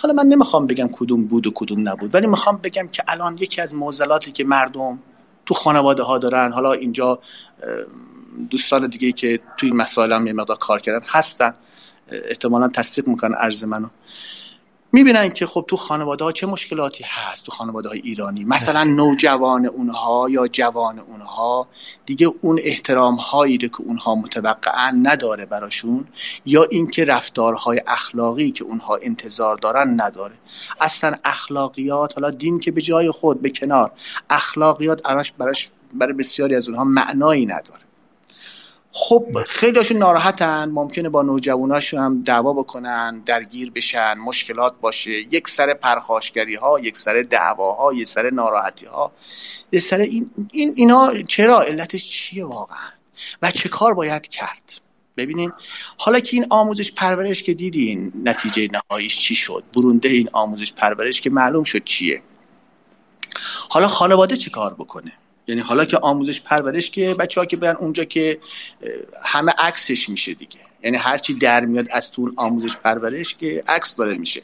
حالا 0.02 0.14
من 0.14 0.26
نمی‌خوام 0.26 0.66
بگم 0.66 0.88
کدوم 0.92 1.24
بود 1.24 1.46
و 1.46 1.50
کدوم 1.54 1.88
نبود 1.88 2.14
ولی 2.14 2.26
می‌خوام 2.26 2.56
بگم 2.56 2.88
که 2.88 3.02
الان 3.08 3.38
یکی 3.38 3.60
از 3.60 3.74
معضلاتی 3.74 4.32
که 4.32 4.44
مردم 4.44 4.98
تو 5.46 5.54
خانواده 5.54 6.02
ها 6.02 6.18
دارن 6.18 6.52
حالا 6.52 6.72
اینجا 6.72 7.18
دوستان 8.50 8.86
دیگه 8.86 9.12
که 9.12 9.40
تو 9.56 9.66
این 9.66 9.76
مسائل 9.76 10.12
هم 10.12 10.26
یه 10.26 10.32
مقدار 10.32 10.56
کار 10.56 10.80
کردن 10.80 11.06
هستن. 11.08 11.54
احتمالا 12.08 12.68
تصدیق 12.68 13.08
می‌کنن 13.08 13.34
عرض 13.34 13.64
منو. 13.64 13.88
می‌بینن 14.92 15.28
که 15.28 15.46
خب 15.46 15.64
تو 15.68 15.76
خانواده 15.76 16.24
ها 16.24 16.32
چه 16.32 16.46
مشکلاتی 16.46 17.04
هست؟ 17.08 17.44
تو 17.44 17.52
خانواده 17.52 17.88
های 17.88 17.98
ایرانی. 17.98 18.44
مثلا 18.44 18.84
نوجوان 18.84 19.66
اونها 19.66 20.26
یا 20.30 20.48
جوان 20.48 20.98
اونها. 20.98 21.68
دیگه 22.06 22.30
اون 22.40 22.60
احترام 22.62 23.14
هایی 23.14 23.58
که 23.58 23.70
اونها 23.78 24.14
متوقعا 24.14 24.90
نداره 25.02 25.46
براشون 25.46 26.06
یا 26.46 26.64
اینکه 26.64 27.04
رفتارهای 27.04 27.82
اخلاقی 27.86 28.50
که 28.50 28.64
اونها 28.64 28.96
انتظار 28.96 29.56
دارن 29.56 30.00
نداره. 30.00 30.34
اصلا 30.80 31.14
اخلاقیات 31.24 32.14
حالا 32.14 32.30
دین 32.30 32.60
که 32.60 32.70
به 32.70 32.80
جای 32.80 33.10
خود 33.10 33.42
به 33.42 33.50
کنار. 33.50 33.92
اخلاقیات 34.30 35.02
براش 35.38 35.70
برای 35.94 36.12
بسیاری 36.12 36.56
از 36.56 36.68
اونها 36.68 36.84
معنایی 36.84 37.46
نداره. 37.46 37.87
خب 38.92 39.26
خیلی 39.46 39.78
هاشون 39.78 39.96
ناراحتن 39.96 40.68
ممکنه 40.68 41.08
با 41.08 41.22
نوجواناشون 41.22 42.00
هم 42.00 42.22
دعوا 42.22 42.52
بکنن 42.52 43.20
درگیر 43.20 43.70
بشن 43.70 44.14
مشکلات 44.14 44.74
باشه. 44.80 45.10
یک 45.10 45.48
سر 45.48 45.74
پرخاشگری 45.74 46.54
ها 46.54 46.80
یک 46.80 46.96
سر 46.96 47.22
دعواها 47.30 47.94
یک 47.94 48.08
سر 48.08 48.30
ناراحتی 48.30 48.86
ها 48.86 49.12
یک 49.72 49.82
سر 49.82 49.98
این, 49.98 50.30
این 50.52 50.74
اینا 50.76 51.22
چرا؟ 51.22 51.62
علتش 51.62 52.08
چیه 52.08 52.44
واقعا؟ 52.44 52.88
و 53.42 53.50
چه 53.50 53.68
کار 53.68 53.94
باید 53.94 54.28
کرد؟ 54.28 54.80
ببینین 55.16 55.52
حالا 55.98 56.20
که 56.20 56.36
این 56.36 56.46
آموزش 56.50 56.92
پرورش 56.92 57.42
که 57.42 57.54
دیدین 57.54 58.12
نتیجه 58.24 58.68
نهاییش 58.72 59.18
چی 59.18 59.34
شد؟ 59.34 59.64
برونده 59.74 60.08
این 60.08 60.28
آموزش 60.32 60.72
پرورش 60.72 61.20
که 61.20 61.30
معلوم 61.30 61.64
شد 61.64 61.84
چیه؟ 61.84 62.22
حالا 63.70 63.88
خانواده 63.88 64.36
چی 64.36 64.50
کار 64.50 64.74
بکنه؟ 64.74 65.12
یعنی 65.48 65.60
حالا 65.60 65.84
که 65.84 65.98
آموزش 65.98 66.42
پرورش 66.42 66.90
که 66.90 67.14
بچه 67.14 67.40
ها 67.40 67.46
که 67.46 67.56
برن 67.56 67.76
اونجا 67.76 68.04
که 68.04 68.40
همه 69.22 69.52
عکسش 69.58 70.08
میشه 70.08 70.34
دیگه. 70.34 70.60
یعنی 70.84 70.96
هرچی 70.96 71.34
در 71.34 71.64
میاد 71.64 71.86
از 71.90 72.10
تو 72.10 72.32
آموزش 72.36 72.76
پرورش 72.76 73.34
که 73.34 73.64
عکس 73.68 73.96
داره 73.96 74.18
میشه. 74.18 74.42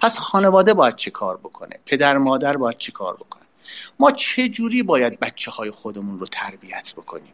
پس 0.00 0.18
خانواده 0.18 0.74
باید 0.74 0.96
چه 0.96 1.10
کار 1.10 1.36
بکنه؟ 1.36 1.78
پدر 1.86 2.18
مادر 2.18 2.56
باید 2.56 2.76
چه 2.76 2.92
کار 2.92 3.14
بکنه؟ 3.14 3.42
ما 3.98 4.10
چه 4.10 4.48
جوری 4.48 4.82
باید 4.82 5.20
بچه 5.20 5.50
های 5.50 5.70
خودمون 5.70 6.18
رو 6.18 6.26
تربیت 6.26 6.92
بکنیم؟ 6.96 7.32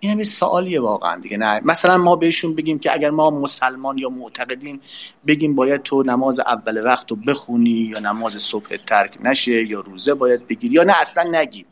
این 0.00 0.12
هم 0.12 0.24
سوالیه 0.24 0.80
واقعا 0.80 1.16
دیگه. 1.20 1.36
نه 1.36 1.60
مثلا 1.64 1.98
ما 1.98 2.16
بهشون 2.16 2.54
بگیم 2.54 2.78
که 2.78 2.92
اگر 2.92 3.10
ما 3.10 3.30
مسلمان 3.30 3.98
یا 3.98 4.08
معتقدیم 4.08 4.80
بگیم 5.26 5.54
باید 5.54 5.82
تو 5.82 6.02
نماز 6.02 6.40
اول 6.40 6.84
وقت 6.84 7.10
رو 7.10 7.16
بخونی 7.16 7.70
یا 7.70 7.98
نماز 7.98 8.32
صبح 8.32 8.76
ترک 8.76 9.18
نشه 9.20 9.66
یا 9.66 9.80
روزه 9.80 10.14
باید 10.14 10.46
بگیری 10.46 10.74
یا 10.74 10.82
نه 10.82 11.00
اصلا 11.00 11.40
نگیم. 11.40 11.66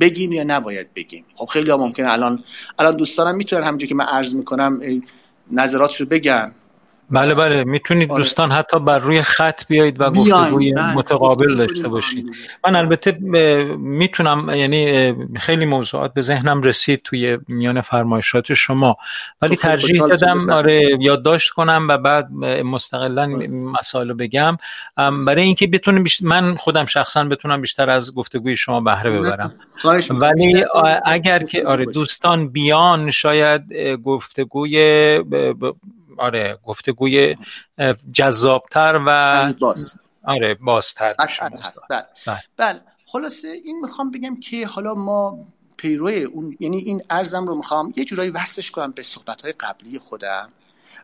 بگیم 0.00 0.32
یا 0.32 0.44
نباید 0.44 0.94
بگیم. 0.94 1.24
خب 1.34 1.44
خیلی 1.44 1.70
ها 1.70 1.76
ممکنه 1.76 2.12
الان 2.12 2.44
الان 2.78 2.96
دوستانم 2.96 3.36
می‌تونن 3.36 3.62
همونجوری 3.62 3.88
که 3.88 3.94
من 3.94 4.04
عرض 4.04 4.34
می‌کنم 4.34 4.80
نظراتشو 5.50 6.06
بگن. 6.06 6.52
بله 7.10 7.34
بله. 7.34 7.64
می‌تونید 7.64 8.10
آره. 8.10 8.22
دوستان 8.22 8.52
حتی 8.52 8.80
بر 8.80 8.98
روی 8.98 9.22
خط 9.22 9.66
بیایید 9.66 10.00
و 10.00 10.10
گفتگوی 10.10 10.72
بله. 10.72 10.96
متقابل 10.96 11.56
داشته 11.56 11.88
باشید. 11.88 12.26
من 12.66 12.76
البته 12.76 13.12
می‌تونم 13.78 14.50
یعنی 14.50 15.14
خیلی 15.36 15.64
موضوعات 15.64 16.14
به 16.14 16.20
ذهنم 16.20 16.62
رسید 16.62 17.00
توی 17.04 17.38
میان 17.48 17.80
فرمایشات 17.80 18.54
شما. 18.54 18.96
ولی 19.42 19.56
ترجیح 19.56 20.06
دادم 20.06 20.50
آره 20.50 20.96
یادداشت 21.00 21.50
کنم 21.50 21.86
و 21.88 21.98
بعد 21.98 22.32
مستقلا 22.64 23.34
آره. 23.34 23.48
مسائل 23.48 24.12
بگم. 24.12 24.56
برای 25.26 25.42
اینکه 25.42 25.66
بتونم 25.66 26.04
من 26.22 26.56
خودم 26.56 26.86
شخصا 26.86 27.24
بتونم 27.24 27.60
بیشتر 27.60 27.90
از 27.90 28.14
گفتگوی 28.14 28.56
شما 28.56 28.80
بهره 28.80 29.10
ببرم. 29.10 29.52
ولی 30.10 30.64
اگر 31.04 31.42
که 31.42 31.66
آره 31.66 31.84
دوستان 31.84 32.48
بیان 32.48 33.10
شاید 33.10 33.62
گفتگوی 34.04 34.76
آره 36.18 36.58
گفتگوی 36.64 37.36
جذابتر 38.12 39.00
و 39.06 39.52
باز. 39.60 39.94
آره 40.24 40.54
بازتر 40.54 41.14
هست 41.18 41.80
بله. 41.90 42.04
بله. 42.26 42.42
بله 42.56 42.80
خلاصه 43.06 43.48
این 43.64 43.80
می‌خوام 43.80 44.10
بگم 44.10 44.40
که 44.40 44.66
حالا 44.66 44.94
ما 44.94 45.38
پیروی 45.76 46.22
اون 46.22 46.56
یعنی 46.60 46.78
این 46.78 47.02
ارزم 47.10 47.46
رو 47.46 47.54
می‌خوام 47.56 47.94
یه 47.96 48.04
جورایی 48.04 48.30
وصلش 48.30 48.70
کنم 48.70 48.92
به 48.92 49.02
صحبت 49.02 49.42
های 49.42 49.52
قبلی 49.52 49.98
خودم 49.98 50.48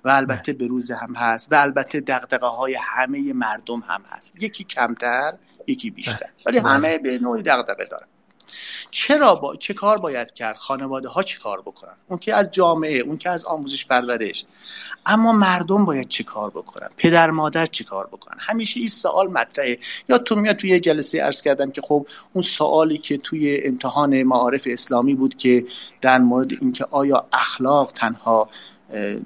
و 0.05 0.11
البته 0.11 0.53
به 0.53 0.67
روز 0.67 0.91
هم 0.91 1.15
هست 1.15 1.53
و 1.53 1.55
البته 1.55 2.01
دقدقه 2.01 2.47
های 2.47 2.77
همه 2.81 3.33
مردم 3.33 3.81
هم 3.81 4.03
هست 4.09 4.33
یکی 4.41 4.65
کمتر 4.65 5.35
یکی 5.67 5.91
بیشتر 5.91 6.17
بله. 6.17 6.31
ولی 6.47 6.59
همه 6.59 6.99
به 6.99 7.19
نوعی 7.19 7.43
دقدقه 7.43 7.85
دارن 7.85 8.07
چرا 8.91 9.35
با... 9.35 9.57
چه 9.57 9.75
کار 9.75 9.99
باید 9.99 10.33
کرد؟ 10.33 10.57
خانواده 10.57 11.09
ها 11.09 11.23
چه 11.23 11.39
کار 11.39 11.61
بکنن؟ 11.61 11.95
اون 12.09 12.19
که 12.19 12.35
از 12.35 12.51
جامعه 12.51 12.99
اون 12.99 13.19
که 13.19 13.31
از 13.31 13.45
آموزش 13.45 13.87
پرورش. 13.87 14.45
اما 15.07 15.33
مردم 15.33 15.85
باید 15.85 16.09
چه 16.09 16.25
کار 16.25 16.51
بکنن؟ 16.51 16.89
پدر 16.97 17.31
مادر 17.31 17.67
چه 17.67 17.85
کار 17.85 18.07
بکنن؟ 18.07 18.37
همیشه 18.41 18.81
این 18.81 18.89
سوال 18.89 19.27
مطرحه. 19.29 19.79
یا 20.09 20.19
تو 20.19 20.37
میاد 20.37 20.57
توی 20.57 20.81
جلسه 20.81 21.23
عرض 21.23 21.43
کردم 21.43 21.71
که 21.71 21.81
خب 21.81 22.07
اون 22.33 22.43
سوالی 22.43 22.99
که 22.99 23.19
توی 23.19 23.61
امتحان 23.65 24.23
معارف 24.23 24.63
اسلامی 24.67 25.15
بود 25.15 25.37
که 25.37 25.65
در 26.01 26.19
مورد 26.19 26.53
اینکه 26.61 26.87
آیا 26.91 27.27
اخلاق 27.33 27.93
تنها 27.93 28.49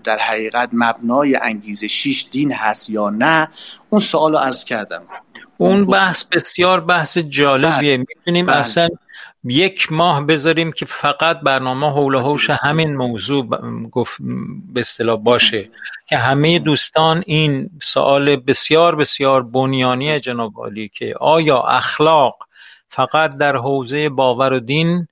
در 0.05 0.19
حقیقت 0.19 0.69
مبنای 0.73 1.37
انگیزه 1.37 1.89
شیش 1.89 2.27
دین 2.31 2.53
هست 2.53 2.91
یا 2.91 3.11
نه 3.11 3.49
اون 3.91 4.01
سوال 4.01 4.33
رو 4.33 4.39
عرض 4.39 4.65
کردم. 4.65 5.03
اون 5.59 5.87
بحث 5.87 6.25
بسیار 6.25 6.81
بحث 6.81 7.19
جالبیه. 7.19 7.97
بله. 7.97 8.05
می‌تونیم 8.17 8.47
بله. 8.47 8.57
اصلا 8.57 8.89
یک 9.49 9.93
ماه 9.93 10.27
بذاریم 10.27 10.73
که 10.73 10.87
فقط 10.87 11.41
برنامه 11.41 11.91
حول 11.91 12.15
و 12.15 12.19
حوش 12.19 12.51
همین 12.51 12.97
موضوع 12.97 13.47
گفت 13.91 14.17
به 14.73 14.81
اصطلاح 14.81 15.17
باشه. 15.17 15.69
که 16.09 16.17
همه 16.17 16.59
دوستان 16.59 17.23
این 17.27 17.71
سوال 17.83 18.37
بسیار 18.37 18.97
بسیار 18.97 19.43
بنیانی 19.43 20.19
جناب 20.19 20.53
عالی 20.57 20.89
که 20.89 21.15
آیا 21.21 21.63
اخلاق 21.63 22.37
فقط 22.89 23.37
در 23.37 23.57
حوزه 23.57 24.09
باور 24.09 24.53
و 24.53 24.61
دین 24.61 25.09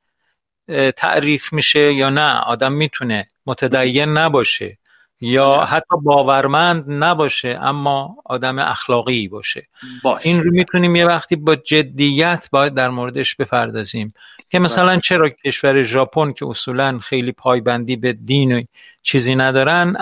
تعریف 0.97 1.53
میشه 1.53 1.93
یا 1.93 2.11
نه؟ 2.11 2.41
آدم 2.41 2.73
می‌تونه. 2.73 3.27
متدین 3.47 4.09
نباشه. 4.09 4.79
یا 5.25 5.55
حتی 5.61 5.97
باورمند 6.03 6.85
نباشه 6.89 7.59
اما 7.63 8.17
آدم 8.25 8.59
اخلاقی 8.59 9.29
باشه 9.29 9.67
باشه. 10.03 10.29
این 10.29 10.43
رو 10.43 10.51
می‌تونیم 10.51 10.97
یه 10.97 11.07
وقتی 11.07 11.37
با 11.37 11.57
جدیت 11.57 12.49
باید 12.53 12.75
در 12.75 12.89
موردش 12.89 13.37
بپردازیم 13.37 14.15
که 14.51 14.59
مثلا 14.59 14.87
بله. 14.87 15.01
چرا 15.01 15.29
کشور 15.29 15.83
ژاپن 15.83 16.33
که 16.33 16.47
اصولا 16.47 16.99
خیلی 16.99 17.33
پایبندی 17.33 17.97
به 17.97 18.13
دین 18.13 18.53
و 18.53 18.63
چیزی 19.03 19.35
ندارن 19.35 19.97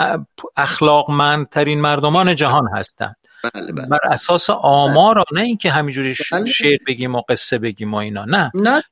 اخلاقمندترین 0.57 1.81
مردمان 1.81 2.35
جهان 2.35 2.69
هستند 2.75 3.17
بله 3.55 3.73
بله. 3.73 3.87
بر 3.87 3.99
اساس 4.05 4.51
آمار 4.51 5.25
نه 5.33 5.41
اینکه 5.41 5.71
همینجوری 5.71 6.17
بله. 6.33 6.47
شعر 6.47 6.79
بگیم 6.87 7.15
و 7.15 7.23
قصه 7.29 7.59
بگیم 7.59 7.95
و 7.95 7.97
اینا 7.97 8.25
نه 8.25 8.53
نه 8.55 8.83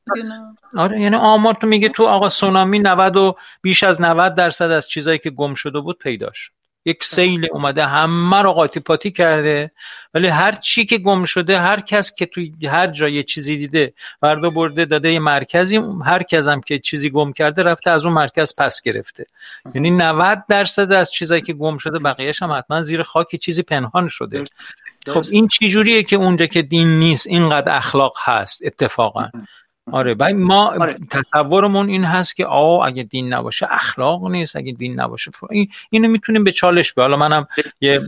آره 0.76 1.00
یعنی 1.00 1.16
آمار 1.16 1.54
تو 1.54 1.66
میگه 1.66 1.88
تو 1.88 2.06
آقا 2.06 2.28
سونامی 2.28 2.78
90 2.78 3.16
و 3.16 3.36
بیش 3.62 3.82
از 3.82 4.00
90 4.00 4.34
درصد 4.34 4.70
از 4.70 4.88
چیزایی 4.88 5.18
که 5.18 5.30
گم 5.30 5.54
شده 5.54 5.80
بود 5.80 5.98
پیدا 5.98 6.30
شد 6.34 6.52
یک 6.84 7.04
سیل 7.04 7.48
اومده 7.52 7.86
همه 7.86 8.42
رو 8.42 8.52
قاطی 8.52 8.80
پاتی 8.80 9.10
کرده 9.10 9.70
ولی 10.14 10.28
هر 10.28 10.52
چی 10.52 10.84
که 10.84 10.98
گم 10.98 11.24
شده 11.24 11.60
هر 11.60 11.80
کس 11.80 12.14
که 12.14 12.26
توی 12.26 12.52
هر 12.66 12.86
جای 12.86 13.24
چیزی 13.24 13.56
دیده 13.56 13.92
برده 14.20 14.50
برده 14.50 14.84
داده 14.84 15.12
یه 15.12 15.18
مرکزی 15.18 15.80
هر 16.04 16.22
کس 16.22 16.46
هم 16.46 16.60
که 16.60 16.78
چیزی 16.78 17.10
گم 17.10 17.32
کرده 17.32 17.62
رفته 17.62 17.90
از 17.90 18.04
اون 18.04 18.14
مرکز 18.14 18.54
پس 18.58 18.82
گرفته. 18.82 19.26
یعنی 19.74 19.90
90 19.90 20.44
درصد 20.48 20.92
از 20.92 21.10
چیزایی 21.10 21.42
که 21.42 21.52
گم 21.52 21.78
شده 21.78 21.98
بقیهش 21.98 22.42
هم 22.42 22.52
حتما 22.52 22.82
زیر 22.82 23.02
خاک 23.02 23.36
چیزی 23.36 23.62
پنهان 23.62 24.08
شده. 24.08 24.44
خب 25.06 25.22
این 25.32 25.48
چی 25.48 25.68
جوریه 25.68 26.02
که 26.02 26.16
اونجا 26.16 26.46
که 26.46 26.62
دین 26.62 26.88
نیست 26.98 27.26
اینقدر 27.26 27.76
اخلاق 27.76 28.12
هست 28.18 28.62
اتفاقا. 28.64 29.28
آره 29.92 30.14
بعد 30.14 30.34
ما 30.34 30.70
آره. 30.70 30.96
تصورمون 31.10 31.88
این 31.88 32.04
هست 32.04 32.36
که 32.36 32.46
آه 32.46 32.86
اگه 32.86 33.02
دین 33.02 33.32
نباشه 33.32 33.66
اخلاق 33.70 34.30
نیست 34.30 34.56
اگه 34.56 34.72
دین 34.72 35.00
نباشه 35.00 35.30
این 35.50 35.68
اینو 35.90 36.08
می‌تونیم 36.08 36.44
به 36.44 36.52
چالش 36.52 36.92
به 36.92 37.02
حالا 37.02 37.16
منم 37.16 37.48
یه 37.80 38.00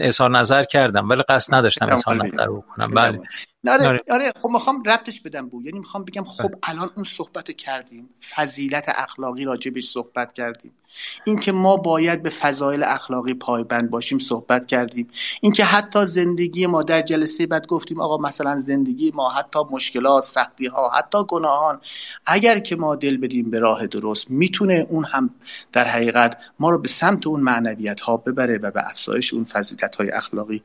اظهار 0.00 0.30
نظر 0.30 0.64
کردم 0.64 1.08
ولی 1.08 1.22
قصد 1.22 1.54
نداشتم 1.54 1.86
اظهار 1.86 2.26
نظر 2.26 2.46
بکنم. 2.46 2.90
بله. 2.90 3.18
آره 3.68 3.86
آره. 3.86 4.00
آره 4.10 4.32
خب 4.36 4.48
می‌خوام 4.48 4.82
ربطش 4.82 5.20
بدم 5.20 5.48
بود 5.48 5.64
یعنی 5.66 5.78
می‌خوام 5.78 6.04
بگم 6.04 6.24
خب 6.24 6.50
الان 6.62 6.90
اون 6.94 7.04
صحبت 7.04 7.48
رو 7.48 7.54
کردیم. 7.54 8.08
فضیلت 8.36 8.88
اخلاقی 8.98 9.44
راجبش 9.44 9.84
صحبت 9.84 10.32
کردیم. 10.32 10.72
اینکه 11.24 11.52
ما 11.52 11.76
باید 11.76 12.22
به 12.22 12.30
فضایل 12.30 12.82
اخلاقی 12.82 13.34
پایبند 13.34 13.90
باشیم 13.90 14.18
صحبت 14.18 14.66
کردیم. 14.66 15.08
اینکه 15.40 15.64
حتی 15.64 16.06
زندگی 16.06 16.66
ما 16.66 16.82
در 16.82 17.02
جلسه 17.02 17.46
بعد 17.46 17.66
گفتیم 17.66 18.00
آقا 18.00 18.16
مثلا 18.16 18.58
زندگی 18.58 19.12
ما 19.14 19.30
حتی 19.30 19.58
مشکلات 19.70 20.24
سختی 20.24 20.66
ها 20.66 20.90
حتی 20.94 21.18
گناهان 21.28 21.80
اگر 22.26 22.58
که 22.58 22.76
ما 22.76 22.96
دل 22.96 23.16
بدیم 23.16 23.50
به 23.50 23.60
راه 23.60 23.86
درست 23.86 24.30
می‌تونه 24.30 24.86
اون 24.88 25.04
هم 25.04 25.30
در 25.72 25.84
حقیقت 25.84 26.36
ما 26.58 26.70
رو 26.70 26.78
به 26.78 26.88
سمت 26.88 27.26
اون 27.26 27.40
معنویت 27.40 28.00
ها 28.00 28.16
ببره 28.16 28.58
و 28.58 28.70
به 28.70 28.88
افزایش 28.88 29.34
اون 29.34 29.44
فضیلت 29.44 29.96
های 29.96 30.10
اخلاقی 30.10 30.62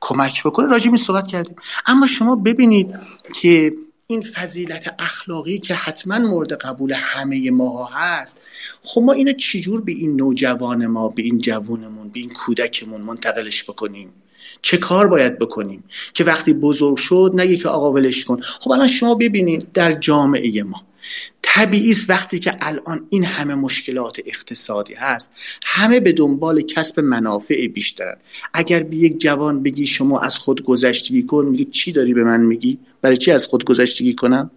کمک 0.00 0.42
بکنه. 0.44 0.66
راجع 0.66 0.88
این 0.88 0.96
صحبت 0.96 1.26
کردیم. 1.26 1.56
اما 1.86 2.06
شما 2.06 2.36
ببینید 2.36 2.94
که 3.34 3.72
این 4.12 4.22
فضیلت 4.22 4.94
اخلاقی 4.98 5.58
که 5.58 5.74
حتما 5.74 6.18
مورد 6.18 6.52
قبول 6.52 6.92
همه 6.96 7.50
ما 7.50 7.84
هست. 7.84 8.36
خب 8.82 9.00
ما 9.02 9.12
اینو 9.12 9.32
چجور 9.32 9.80
به 9.80 9.92
این 9.92 10.16
نوجوان 10.16 10.86
ما 10.86 11.08
به 11.08 11.22
این 11.22 11.38
جوانمون 11.38 12.08
به 12.08 12.20
این 12.20 12.30
کودکمون 12.30 13.00
منتقلش 13.00 13.64
بکنیم؟ 13.64 14.12
چه 14.62 14.76
کار 14.76 15.06
باید 15.06 15.38
بکنیم 15.38 15.84
که 16.14 16.24
وقتی 16.24 16.52
بزرگ 16.52 16.96
شد 16.96 17.32
نگه 17.34 17.56
که 17.56 17.68
آقا 17.68 17.92
ولش 17.92 18.24
کن. 18.24 18.40
خب 18.40 18.70
الان 18.70 18.88
شما 18.88 19.14
ببینید 19.14 19.72
در 19.72 19.92
جامعه 19.92 20.62
ما 20.62 20.82
طبیعی 21.42 21.90
است 21.90 22.10
وقتی 22.10 22.38
که 22.38 22.56
الان 22.60 23.06
این 23.10 23.24
همه 23.24 23.54
مشکلات 23.54 24.20
اقتصادی 24.26 24.94
هست 24.94 25.30
همه 25.64 26.00
به 26.00 26.12
دنبال 26.12 26.62
کسب 26.62 27.00
منافع 27.00 27.66
بیشترن. 27.66 28.16
اگر 28.54 28.82
به 28.82 28.96
یک 28.96 29.20
جوان 29.20 29.62
بگی 29.62 29.86
شما 29.86 30.20
از 30.20 30.38
خود 30.38 30.62
گذشتگی 30.64 31.22
کن 31.22 31.44
میگی 31.44 31.64
چی 31.64 31.92
داری 31.92 32.14
به 32.14 32.24
من 32.24 32.40
میگی؟ 32.40 32.78
برای 33.02 33.16
چی 33.16 33.30
از 33.30 33.46
خود 33.46 33.64
گذشتگی 33.64 34.14
کنم؟ 34.14 34.50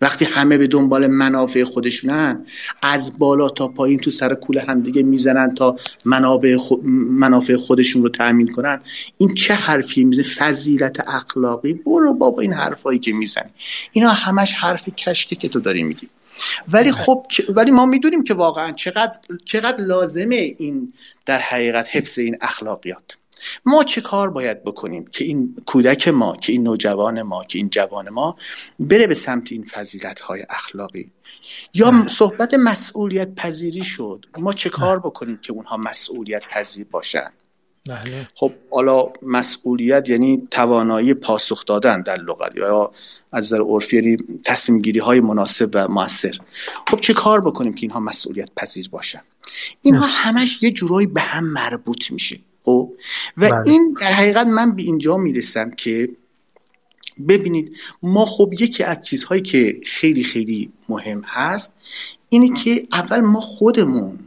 وقتی 0.00 0.24
همه 0.24 0.58
به 0.58 0.66
دنبال 0.66 1.06
منافع 1.06 1.64
خودشونن 1.64 2.44
از 2.82 3.18
بالا 3.18 3.48
تا 3.48 3.68
پایین 3.68 3.98
تو 3.98 4.10
سر 4.10 4.34
کوله 4.34 4.62
همدیگه 4.62 5.02
می‌زنن 5.02 5.54
تا 5.54 5.76
منابع 6.04 6.56
خو... 6.56 6.76
منافع 7.10 7.56
خودشون 7.56 8.02
رو 8.02 8.08
تأمین 8.08 8.52
کنن. 8.52 8.80
این 9.18 9.34
چه 9.34 9.54
حرفی 9.54 10.04
می‌زنه 10.04 10.24
فضیلت 10.24 11.08
اخلاقی؟ 11.08 11.72
برو 11.72 12.14
بابا 12.14 12.42
این 12.42 12.52
حرفایی 12.52 12.98
که 12.98 13.12
می‌زنی. 13.12 13.50
اینا 13.92 14.10
همش 14.10 14.54
حرف 14.54 14.88
کشکی 14.88 15.36
که 15.36 15.48
تو 15.48 15.60
داری 15.60 15.82
میگی. 15.82 16.08
ولی 16.72 16.92
خب 16.92 17.26
ولی 17.48 17.70
ما 17.70 17.86
می‌دونیم 17.86 18.24
که 18.24 18.34
واقعا 18.34 18.72
چقدر 18.72 19.18
چقدر 19.44 19.84
لازمه 19.84 20.54
این 20.58 20.92
در 21.26 21.38
حقیقت 21.38 21.88
حفظ 21.92 22.18
این 22.18 22.36
اخلاقیات. 22.40 23.16
ما 23.64 23.84
چه 23.84 24.00
کار 24.00 24.30
باید 24.30 24.64
بکنیم 24.64 25.06
که 25.06 25.24
این 25.24 25.56
کودک 25.66 26.08
ما 26.08 26.36
که 26.36 26.52
این 26.52 26.62
نوجوان 26.62 27.22
ما 27.22 27.44
که 27.44 27.58
این 27.58 27.70
جوان 27.70 28.08
ما 28.08 28.36
بره 28.80 29.06
به 29.06 29.14
سمت 29.14 29.52
این 29.52 29.64
فضیلت 29.64 30.20
های 30.20 30.46
اخلاقی؟ 30.50 31.10
یا 31.74 32.06
صحبت 32.08 32.54
مسئولیت 32.54 33.34
پذیری 33.34 33.84
شد 33.84 34.26
ما 34.38 34.52
چه 34.52 34.70
کار 34.70 34.98
بکنیم 34.98 35.38
که 35.42 35.52
اونها 35.52 35.76
مسئولیت 35.76 36.42
پذیر 36.50 36.86
باشن؟ 36.90 37.30
بله. 37.88 38.28
خب 38.34 38.52
حالا 38.70 39.12
مسئولیت 39.22 40.08
یعنی 40.08 40.48
توانایی 40.50 41.14
پاسخ 41.14 41.64
دادن 41.64 42.02
در 42.02 42.16
لغت 42.16 42.56
یا 42.56 42.92
از 43.32 43.44
نظر 43.44 43.62
عرفی 43.62 43.96
یعنی 43.96 44.16
تصمیم 44.44 44.82
گیری 44.82 44.98
های 44.98 45.20
مناسب 45.20 45.70
و 45.74 45.88
موثر. 45.88 46.38
خب 46.90 47.00
چه 47.00 47.14
کار 47.14 47.40
بکنیم 47.40 47.74
که 47.74 47.82
اینها 47.82 48.00
مسئولیت 48.00 48.50
پذیر 48.56 48.88
باشن؟ 48.88 49.20
اینها 49.82 50.06
همش 50.06 50.62
یه 50.62 50.70
جورایی 50.70 51.06
به 51.06 51.20
هم 51.20 51.44
مربوط 51.44 52.10
میشه. 52.10 52.40
خب 52.66 52.92
و 53.36 53.48
بله. 53.48 53.62
این 53.66 53.96
در 54.00 54.12
حقیقت 54.12 54.46
من 54.46 54.76
به 54.76 54.82
اینجا 54.82 55.16
می‌رسم 55.16 55.70
که 55.70 56.08
ببینید 57.28 57.76
ما 58.02 58.24
خب 58.24 58.52
یکی 58.58 58.84
از 58.84 59.00
چیزهایی 59.00 59.42
که 59.42 59.80
خیلی 59.84 60.24
خیلی 60.24 60.72
مهم 60.88 61.22
هست 61.26 61.74
اینه 62.28 62.54
که 62.54 62.86
اول 62.92 63.20
ما 63.20 63.40
خودمون 63.40 64.18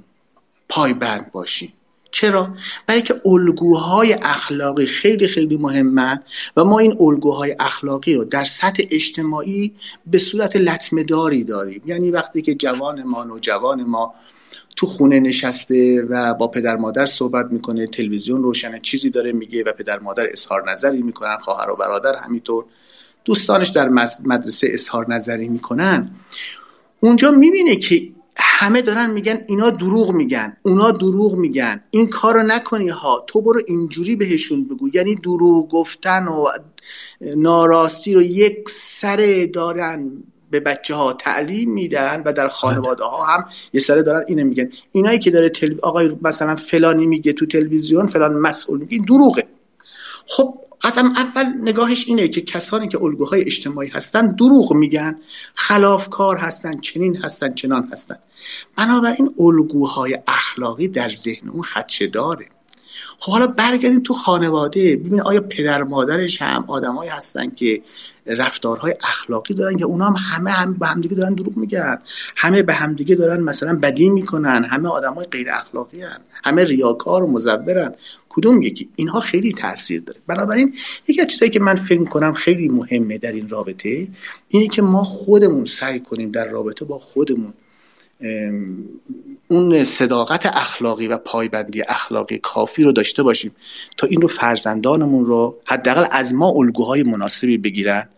پایبند 0.70 1.32
باشیم 1.32 1.74
چرا؟ 2.12 2.54
برای 2.88 3.02
که 3.02 3.22
الگوهای 3.26 4.14
اخلاقی 4.14 4.86
خیلی 4.86 5.28
خیلی 5.28 5.58
مهمن 5.58 6.24
و 6.58 6.64
ما 6.64 6.80
این 6.80 6.96
الگوهای 7.00 7.56
اخلاقی 7.60 8.14
رو 8.14 8.24
در 8.24 8.44
سطح 8.44 8.84
اجتماعی 8.92 9.74
به 10.08 10.20
صورت 10.20 10.56
لطمه‌داری 10.56 11.44
داریم 11.44 11.82
یعنی 11.86 12.12
وقتی 12.12 12.42
که 12.42 12.56
جوان 12.56 13.04
ما 13.04 13.24
نوجوان 13.24 13.84
ما 13.84 14.14
تو 14.76 14.86
خونه 14.86 15.20
نشسته 15.20 16.02
و 16.02 16.34
با 16.34 16.48
پدر 16.48 16.76
مادر 16.76 17.06
صحبت 17.06 17.46
می‌کنه 17.52 17.88
تلویزیون 17.88 18.44
روشنه 18.44 18.80
چیزی 18.84 19.10
داره 19.10 19.32
میگه 19.32 19.64
و 19.64 19.72
پدر 19.72 20.00
مادر 20.00 20.28
اظهار 20.32 20.72
نظری 20.72 21.02
می‌کنن 21.02 21.38
خواهر 21.38 21.70
و 21.70 21.76
برادر 21.76 22.16
همینطور. 22.16 22.66
دوستانش 23.26 23.70
در 23.70 23.90
مدرسه 24.26 24.68
اظهار 24.72 25.14
نظری 25.14 25.48
می‌کنن. 25.48 26.12
اونجا 27.00 27.32
می‌بینه 27.32 27.76
که 27.76 28.10
همه 28.42 28.82
دارن 28.82 29.12
میگن 29.12 29.44
اینا 29.48 29.70
دروغ 29.70 30.12
میگن 30.12 30.58
اونا 30.62 30.92
دروغ 30.92 31.36
میگن. 31.36 31.84
این 31.92 32.08
کارو 32.08 32.44
نکنی 32.44 32.90
ها 32.90 33.24
تو 33.28 33.42
برو 33.42 33.62
اینجوری 33.68 34.16
بهشون 34.16 34.68
بگو. 34.68 34.90
یعنی 34.94 35.16
دروغ 35.16 35.70
گفتن 35.70 36.28
و 36.28 36.46
ناراستی 37.22 38.14
رو 38.14 38.22
یک 38.22 38.70
سره 38.70 39.48
دارن. 39.48 40.24
به 40.50 40.60
بچه 40.60 40.96
ها 40.96 41.14
تعلیم 41.14 41.74
میدن 41.74 42.24
و 42.26 42.34
در 42.34 42.48
خانواده 42.48 43.04
ها 43.04 43.26
هم 43.26 43.46
یه 43.74 43.82
سره 43.82 44.04
دارن 44.04 44.26
اینو 44.28 44.44
میگن. 44.44 44.70
اینایی 44.92 45.20
که 45.20 45.32
داره 45.32 45.50
تل... 45.50 45.76
آقای 45.84 46.12
مثلا 46.22 46.56
فلانی 46.56 47.06
میگه 47.06 47.34
تو 47.34 47.46
تلویزیون 47.46 48.08
فلان 48.08 48.34
مسئول 48.34 48.80
میگه 48.80 48.94
این 48.94 49.06
دروغه. 49.06 49.44
خب 50.28 50.60
اصلا 50.84 51.14
اول 51.16 51.46
نگاهش 51.62 52.08
اینه 52.08 52.28
که 52.28 52.42
کسانی 52.42 52.88
که 52.88 53.04
الگوهای 53.04 53.42
اجتماعی 53.42 53.90
هستن 53.90 54.36
دروغ 54.36 54.74
میگن 54.74 55.20
خلافکار 55.54 56.38
هستن 56.38 56.80
چنین 56.80 57.18
هستن 57.18 57.54
چنان 57.54 57.90
هستن. 57.92 58.16
بنابراین 58.76 59.36
الگوهای 59.40 60.20
اخلاقی 60.28 60.88
در 60.88 61.10
ذهن 61.10 61.50
اون 61.50 61.62
خدشه 61.62 62.08
داره 62.08 62.46
خب 63.22 63.32
حالا 63.32 63.48
برگردیم 63.48 64.00
تو 64.00 64.14
خانواده. 64.14 64.96
ببین 64.96 65.22
آیا 65.22 65.42
پدر 65.42 65.84
مادرش 65.84 66.42
هم 66.42 66.66
آدمایی 66.68 67.10
هستن 67.10 67.50
که 67.50 67.82
رفتارهای 68.26 68.96
اخلاقی 69.04 69.54
دارن 69.54 69.78
که 69.78 69.86
اونا 69.86 70.06
هم 70.06 70.16
همه 70.16 70.52
هم 70.52 70.74
به 70.74 70.88
همدیگه 70.88 71.16
دارن 71.16 71.34
دروغ 71.34 71.58
میگن. 71.58 71.98
همه 72.36 72.62
به 72.62 72.74
همدیگه 72.74 73.16
دارن 73.16 73.40
مثلا 73.40 73.76
بدی 73.76 74.10
می‌کنن. 74.10 74.64
همه 74.64 74.90
آدمای 74.90 75.26
غیر 75.26 75.48
اخلاقی 75.52 76.02
هن. 76.02 76.20
همه 76.44 76.64
ریاکار 76.64 77.24
و 77.24 77.32
مزورن. 77.32 77.96
کدوم 78.30 78.62
یکی؟ 78.62 78.90
اینها 78.96 79.20
خیلی 79.20 79.52
تاثیر 79.54 80.02
داره. 80.02 80.20
بنابراین 80.28 80.76
یکی 81.08 81.22
از 81.22 81.28
چیزایی 81.28 81.52
که 81.52 81.60
من 81.60 81.76
فکر 81.76 82.04
کنم 82.04 82.34
خیلی 82.34 82.70
مهمه 82.70 83.18
در 83.18 83.32
این 83.32 83.50
رابطه 83.50 84.08
اینه 84.50 84.68
که 84.68 84.82
ما 84.82 85.04
خودمون 85.04 85.66
سعی 85.66 86.00
کنیم 86.00 86.32
در 86.32 86.48
رابطه 86.48 86.86
با 86.86 87.00
خودمون 87.00 87.54
اون 89.48 89.84
صداقت 89.84 90.46
اخلاقی 90.46 91.08
و 91.08 91.18
پایبندی 91.18 91.82
اخلاقی 91.82 92.38
کافی 92.38 92.84
رو 92.84 92.92
داشته 92.92 93.24
باشیم 93.24 93.56
تا 93.98 94.08
این 94.08 94.22
رو 94.22 94.28
فرزندانمون 94.28 95.26
رو 95.26 95.58
حداقل 95.66 96.06
از 96.12 96.34
ما 96.34 96.50
الگوهای 96.50 97.04
مناسبی 97.04 97.58
بگیرن 97.58 98.10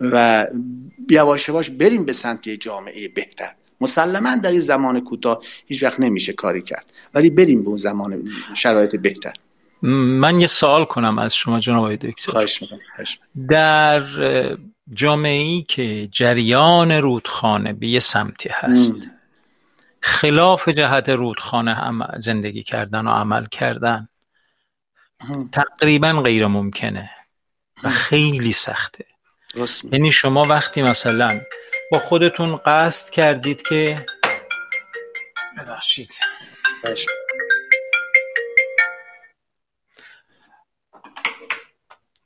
و 0.00 0.46
یواش 1.10 1.48
یواش 1.48 1.70
بریم 1.70 2.04
به 2.04 2.12
سمت 2.12 2.48
جامعه 2.48 3.08
بهتر. 3.08 3.50
مسلما 3.80 4.36
در 4.36 4.50
این 4.50 4.60
زمان 4.60 5.00
کوتاه 5.00 5.40
هیچ 5.66 5.82
وقت 5.82 6.00
نمیشه 6.00 6.32
کاری 6.32 6.62
کرد 6.62 6.92
ولی 7.14 7.30
بریم 7.30 7.62
به 7.62 7.68
اون 7.68 7.76
زمان 7.76 8.28
شرایط 8.54 8.96
بهتر. 8.96 9.32
من 9.82 10.40
یه 10.40 10.46
سوال 10.46 10.84
کنم 10.84 11.18
از 11.18 11.34
شما 11.34 11.60
جناب 11.60 11.78
آقای 11.78 11.96
دکتر. 11.96 12.32
خواهش 12.32 12.62
می‌کنم 12.62 12.78
در 13.48 14.02
جامعه 14.92 15.42
ای 15.42 15.62
که 15.68 16.08
جریان 16.12 16.92
رودخانه 16.92 17.72
به 17.72 17.86
یه 17.86 18.00
سمتی 18.00 18.48
هست 18.52 18.92
م. 18.92 19.11
خلاف 20.02 20.68
جهت 20.68 21.08
رودخانه 21.08 21.74
هم 21.74 22.08
زندگی 22.18 22.62
کردن 22.62 23.06
و 23.06 23.10
عمل 23.10 23.46
کردن 23.46 24.08
تقریبا 25.52 26.22
غیر 26.24 26.46
ممکنه 26.46 27.10
و 27.84 27.90
خیلی 27.90 28.52
سخته. 28.52 29.04
راست 29.54 29.92
یعنی 29.92 30.12
شما 30.12 30.42
وقتی 30.42 30.82
مثلا 30.82 31.40
با 31.92 31.98
خودتون 31.98 32.56
قصد 32.56 33.10
کردید 33.10 33.62
که 33.62 34.06
ببخشید. 35.58 36.10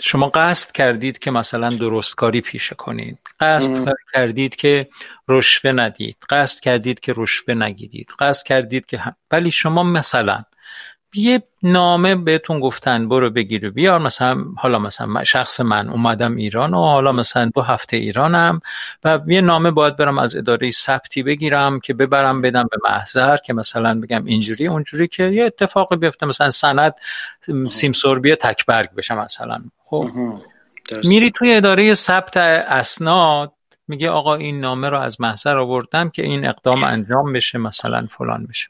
شما 0.03 0.29
قصد 0.29 0.73
کردید 0.73 1.19
که 1.19 1.31
مثلا 1.31 1.77
درستکاری 1.77 2.41
پیشه 2.41 2.75
کنید. 2.75 3.19
قصد 3.41 3.71
ام. 3.71 3.95
کردید 4.13 4.57
که 4.57 4.89
رشوه 5.29 5.73
ندید. 5.73 6.17
قصد 6.31 6.61
کردید 6.61 7.01
که 7.01 7.15
رشوه 7.17 7.55
نگیرید. 7.55 8.11
قصد 8.19 8.47
کردید 8.47 8.87
که 8.87 8.99
هم... 8.99 9.17
ولی 9.31 9.51
شما 9.51 9.83
مثلا 9.83 10.45
یه 11.17 11.43
نامه 11.63 12.15
بهتون 12.15 12.61
گفتن 12.61 13.09
برو 13.09 13.31
بگیر 13.31 13.67
و 13.67 13.71
بیار 13.71 13.99
مثلا 13.99 14.45
حالا 14.57 14.79
مثلا 14.79 15.25
شخص 15.25 15.61
من 15.61 15.89
اومدم 15.89 16.37
ایران 16.37 16.75
و 16.75 16.77
حالا 16.77 17.13
مثلا 17.13 17.51
دو 17.55 17.63
هفته 17.63 17.97
ایرانم 17.97 18.61
و 19.05 19.21
یه 19.27 19.41
نامه 19.41 19.71
باید 19.71 19.97
برم 19.97 20.19
از 20.19 20.37
اداره 20.37 20.71
ثبتی 20.71 21.23
بگیرم 21.23 21.81
که 21.81 21.95
ببرم 21.95 22.43
بدم 22.43 22.69
به 22.71 22.77
محضر 22.91 23.37
که 23.37 23.53
مثلا 23.53 24.01
بگم 24.01 24.25
اینجوری 24.25 24.67
اونجوری 24.67 25.09
که 25.09 25.23
یه 25.25 25.45
اتفاقی 25.45 25.97
بیفته 25.97 26.27
مثلا 26.27 26.51
سند 26.51 26.95
سیم 27.71 27.93
سربی 27.93 28.35
تکبرگ 28.35 28.91
بشه 28.91 29.15
مثلا. 29.15 29.59
خب. 29.85 30.05
میری 31.05 31.31
توی 31.31 31.55
اداره 31.55 31.95
ثبت 31.95 32.37
اسناد 32.37 33.53
میگه 33.89 34.11
آقا 34.11 34.35
این 34.35 34.61
نامه 34.61 34.89
رو 34.89 34.99
از 34.99 35.21
محضر 35.21 35.59
آوردم 35.59 36.11
که 36.11 36.23
این 36.23 36.47
اقدام 36.47 36.85
انجام 36.95 37.33
بشه 37.33 37.59
مثلا 37.59 38.07
فلان 38.11 38.47
بشه. 38.47 38.69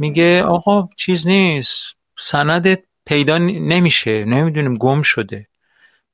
میگه 0.00 0.42
آقا 0.42 0.88
چیز 0.96 1.26
نیست 1.26 1.94
سندت 2.18 2.82
پیدا 3.06 3.38
نمیشه 3.38 4.24
نمی‌دونیم 4.24 4.76
گم 4.76 5.02
شده. 5.02 5.46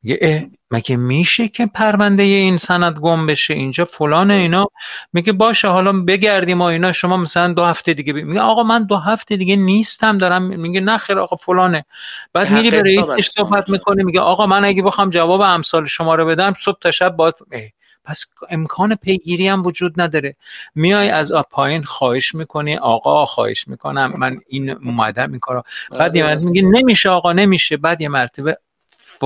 میگه 0.03 0.19
اه 0.23 0.43
مگه 0.71 0.97
میشه 0.97 1.49
که 1.49 1.67
پرونده 1.67 2.23
این 2.23 2.57
سند 2.57 2.99
گم 2.99 3.27
بشه؟ 3.27 3.55
اینجا 3.55 3.85
فلان 3.85 4.31
اینا. 4.31 4.67
میگه 5.13 5.33
باشه 5.33 5.69
حالا 5.69 5.93
بگردیم 5.93 6.61
و 6.61 6.65
اینا. 6.65 6.93
شما 6.93 7.17
مثلا 7.17 7.53
دو 7.53 7.65
هفته 7.65 7.95
دیگه 7.95 8.13
بی... 8.13 8.23
میگه 8.23 8.41
آقا 8.41 8.63
من 8.63 8.85
دو 8.85 8.97
هفته 8.97 9.37
دیگه 9.37 9.57
نیستم 9.57 10.19
دارم 10.19 10.43
میگه 10.43 10.81
نه 10.81 10.99
خیر 10.99 11.19
آقا 11.19 11.37
فلانه. 11.37 11.85
بعد 12.33 12.51
میری 12.51 12.71
به 12.71 12.83
رئیسش. 12.83 13.29
صحبت 13.29 13.71
می‌کنه 13.71 14.03
میگه 14.03 14.21
آقا 14.21 14.47
من 14.47 14.65
اگه 14.65 14.83
بخوام 14.83 15.11
جواب 15.11 15.41
امثال 15.41 15.87
شما 15.87 16.15
رو 16.15 16.27
بدم 16.27 16.55
صبح 16.65 16.79
تا 16.81 16.91
شب 16.91 17.17
باید 17.17 17.35
اه، 17.53 17.63
پس 18.07 18.25
امکان 18.49 18.95
پیگیری 18.95 19.49
هم 19.49 19.63
وجود 19.63 20.01
نداره. 20.01 20.37
میای 20.75 21.11
از 21.11 21.33
پایین 21.51 21.83
خواهش 21.83 22.35
می‌کنی 22.35 22.77
آقا 22.77 23.27
خواهش 23.27 23.69
می‌کنم 23.69 24.13
من 24.19 24.41
این 24.47 24.71
اومدم 24.71 25.31
این 25.31 25.41
کارو 25.41 25.63
بعد 25.91 26.17
یه 26.17 26.25
آره، 26.25 26.35
مرتبه 26.35 26.51
میگه 26.51 26.63
نمیشه 26.63 27.09
آقا 27.09 27.33
نمیشه. 27.33 27.77
بعد 27.77 28.01
یه 28.01 28.09
مرتبه 28.09 28.59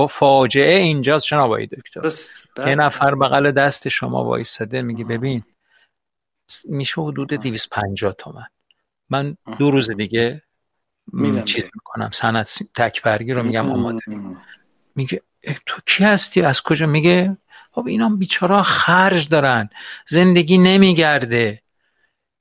فاجعه 0.09 0.75
اینجاست 0.75 1.25
جناب 1.27 1.45
آقای 1.45 1.65
دکتر. 1.65 2.01
یه. 2.67 2.75
نفر 2.75 3.15
بغل 3.15 3.51
دست 3.51 3.87
شما 3.87 4.23
وایساده 4.23 4.81
میگه 4.81 5.05
ببین 5.05 5.43
میشه 6.65 7.01
حدود 7.01 7.33
250 7.33 8.13
تومن. 8.17 8.45
من 9.09 9.37
دو 9.57 9.71
روز 9.71 9.89
دیگه 9.91 10.41
میدم 11.13 11.45
چیز. 11.45 11.63
می‌کنم. 11.63 12.09
سند 12.13 12.45
تکبرگی 12.75 13.33
رو 13.33 13.43
میگم 13.43 13.71
آماده. 13.71 13.99
میگه 14.95 15.21
تو 15.65 15.81
کی 15.85 16.03
هستی؟ 16.03 16.41
از 16.41 16.61
کجا؟ 16.61 16.85
میگه 16.85 17.37
خب 17.71 17.87
اینا 17.87 18.09
بیچارا 18.09 18.63
خرج 18.63 19.29
دارن. 19.29 19.69
زندگی 20.07 20.57
نمیگرده. 20.57 21.61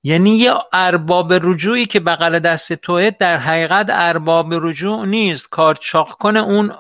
یعنی 0.02 0.30
یه 0.30 0.54
ارباب 0.72 1.32
رجوعی 1.32 1.86
که 1.86 2.00
بغل 2.00 2.38
دست 2.38 2.72
توه 2.72 3.10
در 3.10 3.38
حقیقت 3.38 3.86
ارباب 3.90 4.54
رجوع 4.54 5.06
نیست. 5.06 5.48
کارت 5.48 5.78
چاق 5.80 6.08
کنه 6.08 6.40
اون. 6.40 6.72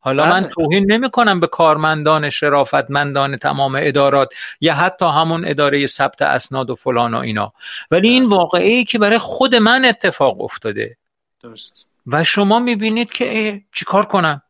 حالا 0.00 0.24
من 0.24 0.40
بله. 0.40 0.48
توهین 0.48 0.92
نمی 0.92 1.10
کنم 1.10 1.40
به 1.40 1.46
کارمندان 1.46 2.30
شرافتمندان 2.30 3.36
تمام 3.36 3.78
ادارات 3.80 4.28
یا 4.60 4.74
حتی 4.74 5.04
همون 5.04 5.48
اداره 5.48 5.86
ثبت 5.86 6.22
اسناد 6.22 6.70
و 6.70 6.74
فلان 6.74 7.14
و 7.14 7.18
اینا. 7.18 7.52
ولی 7.90 8.08
این 8.08 8.24
واقعه 8.24 8.72
ای 8.72 8.84
که 8.84 8.98
برای 8.98 9.18
خود 9.18 9.54
من 9.54 9.84
اتفاق 9.84 10.40
افتاده. 10.40 10.96
درست. 11.42 11.86
و 12.06 12.24
شما 12.24 12.58
می‌بینید 12.58 13.10
که 13.10 13.60
چیکار 13.72 14.06
کنم؟ 14.06 14.42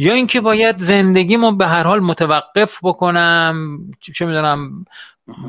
یا 0.00 0.14
اینکه 0.14 0.40
باید 0.40 0.78
زندگیمو 0.78 1.52
به 1.52 1.66
هر 1.66 1.82
حال 1.82 2.00
متوقف 2.00 2.78
بکنم 2.82 3.78
چه 4.00 4.26
می‌دونم 4.26 4.84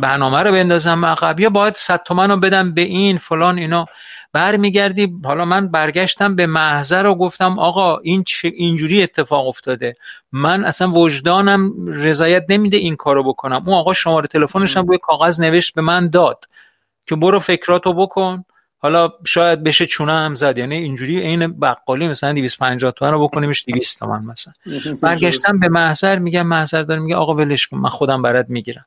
برنامه 0.02 0.38
رو 0.38 0.52
بندازم 0.52 1.06
عقب 1.06 1.40
یا 1.40 1.50
باید 1.50 1.76
صد 1.76 2.04
تومن 2.04 2.32
رو 2.32 2.38
بدم 2.38 2.74
به 2.74 2.82
این 2.82 3.18
فلان 3.18 3.58
اینا. 3.58 3.86
برمیگردی 4.34 5.14
حالا 5.26 5.46
من 5.46 5.68
برگشتم 5.68 6.36
به 6.36 6.46
محضر 6.46 7.06
و 7.06 7.16
گفتم 7.16 7.60
آقا 7.60 7.98
این 7.98 8.24
چه 8.24 8.52
اینجوری 8.56 9.04
اتفاق 9.04 9.48
افتاده. 9.48 9.96
من 10.32 10.66
اصلا 10.66 10.92
وجدانم 10.92 11.74
رضایت 11.88 12.46
نمیده 12.50 12.78
این 12.78 12.96
کارو 12.96 13.24
بکنم. 13.24 13.64
اون 13.66 13.78
آقا 13.78 13.94
شماره 13.94 14.28
تلفنش 14.28 14.78
هم 14.78 14.88
روی 14.88 14.98
کاغذ 14.98 15.40
نوشت 15.40 15.76
به 15.76 15.82
من 15.82 16.10
داد 16.10 16.46
که 17.06 17.16
برو 17.16 17.40
فکراتو 17.40 17.94
بکن. 17.94 18.46
حالا 18.84 19.14
شاید 19.26 19.64
بشه 19.64 19.86
چونه 19.86 20.12
هم 20.12 20.36
زد. 20.36 20.58
یعنی 20.58 20.76
اینجوری 20.76 21.22
عین 21.22 21.60
بقالی 21.60 22.08
مثلا 22.08 22.34
250 22.34 22.92
تومن 22.92 23.12
رو 23.12 23.28
بکنیمش 23.28 23.66
200 23.68 24.00
تومن 24.00 24.24
مثلا. 24.26 24.54
برگشتم 25.02 25.60
به 25.60 25.70
محضر 25.70 26.20
میگم 26.20 26.48
محضر 26.48 26.84
داره 26.84 27.00
میگه 27.00 27.16
آقا 27.16 27.36
ولش 27.36 27.68
کن 27.68 27.78
من 27.78 27.90
خودم 27.90 28.22
برات 28.22 28.46
می‌گیرم. 28.50 28.86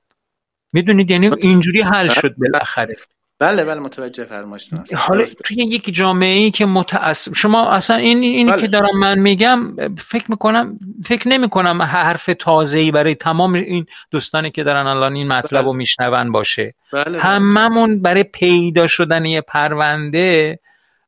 می‌دونید؟ 0.73 1.11
یعنی 1.11 1.31
اینجوری 1.43 1.83
حل 1.83 2.09
شد 2.09 2.35
بالاخره. 2.39 2.97
بله 3.39 3.65
بله 3.65 3.81
متوجه 3.81 4.25
فرمایشتون 4.25 4.79
هستم 4.79 4.99
حالا. 4.99 5.25
توی 5.45 5.57
یک 5.57 5.95
جامعه 5.95 6.33
ای 6.33 6.51
که 6.51 6.67
متعصب 6.67 7.35
شما 7.35 7.71
اصلا 7.71 7.97
این 7.97 8.19
اینی 8.19 8.51
بله. 8.51 8.61
که 8.61 8.69
دارم 8.69 8.99
من 8.99 9.19
میگم 9.19 9.77
فکر 9.99 10.31
می‌کنم 10.31 10.79
فکر 11.05 11.29
نمی 11.29 11.49
کنم 11.49 11.83
حرف 11.83 12.31
تازه 12.39 12.79
ای 12.79 12.91
برای 12.91 13.15
تمام 13.15 13.55
این 13.55 13.87
دوستانی 14.11 14.51
که 14.51 14.63
دارن 14.63 14.87
الان 14.87 15.15
این 15.15 15.29
مطلب 15.29 15.65
رو 15.65 15.71
بله. 15.71 15.79
میشنون 15.79 16.33
باشه 16.33 16.75
بله 16.93 17.05
بله. 17.05 17.19
هممون 17.21 18.03
برای 18.03 18.23
پیدا 18.23 18.87
شدن 18.87 19.25
یه 19.25 19.41
پرونده 19.41 20.59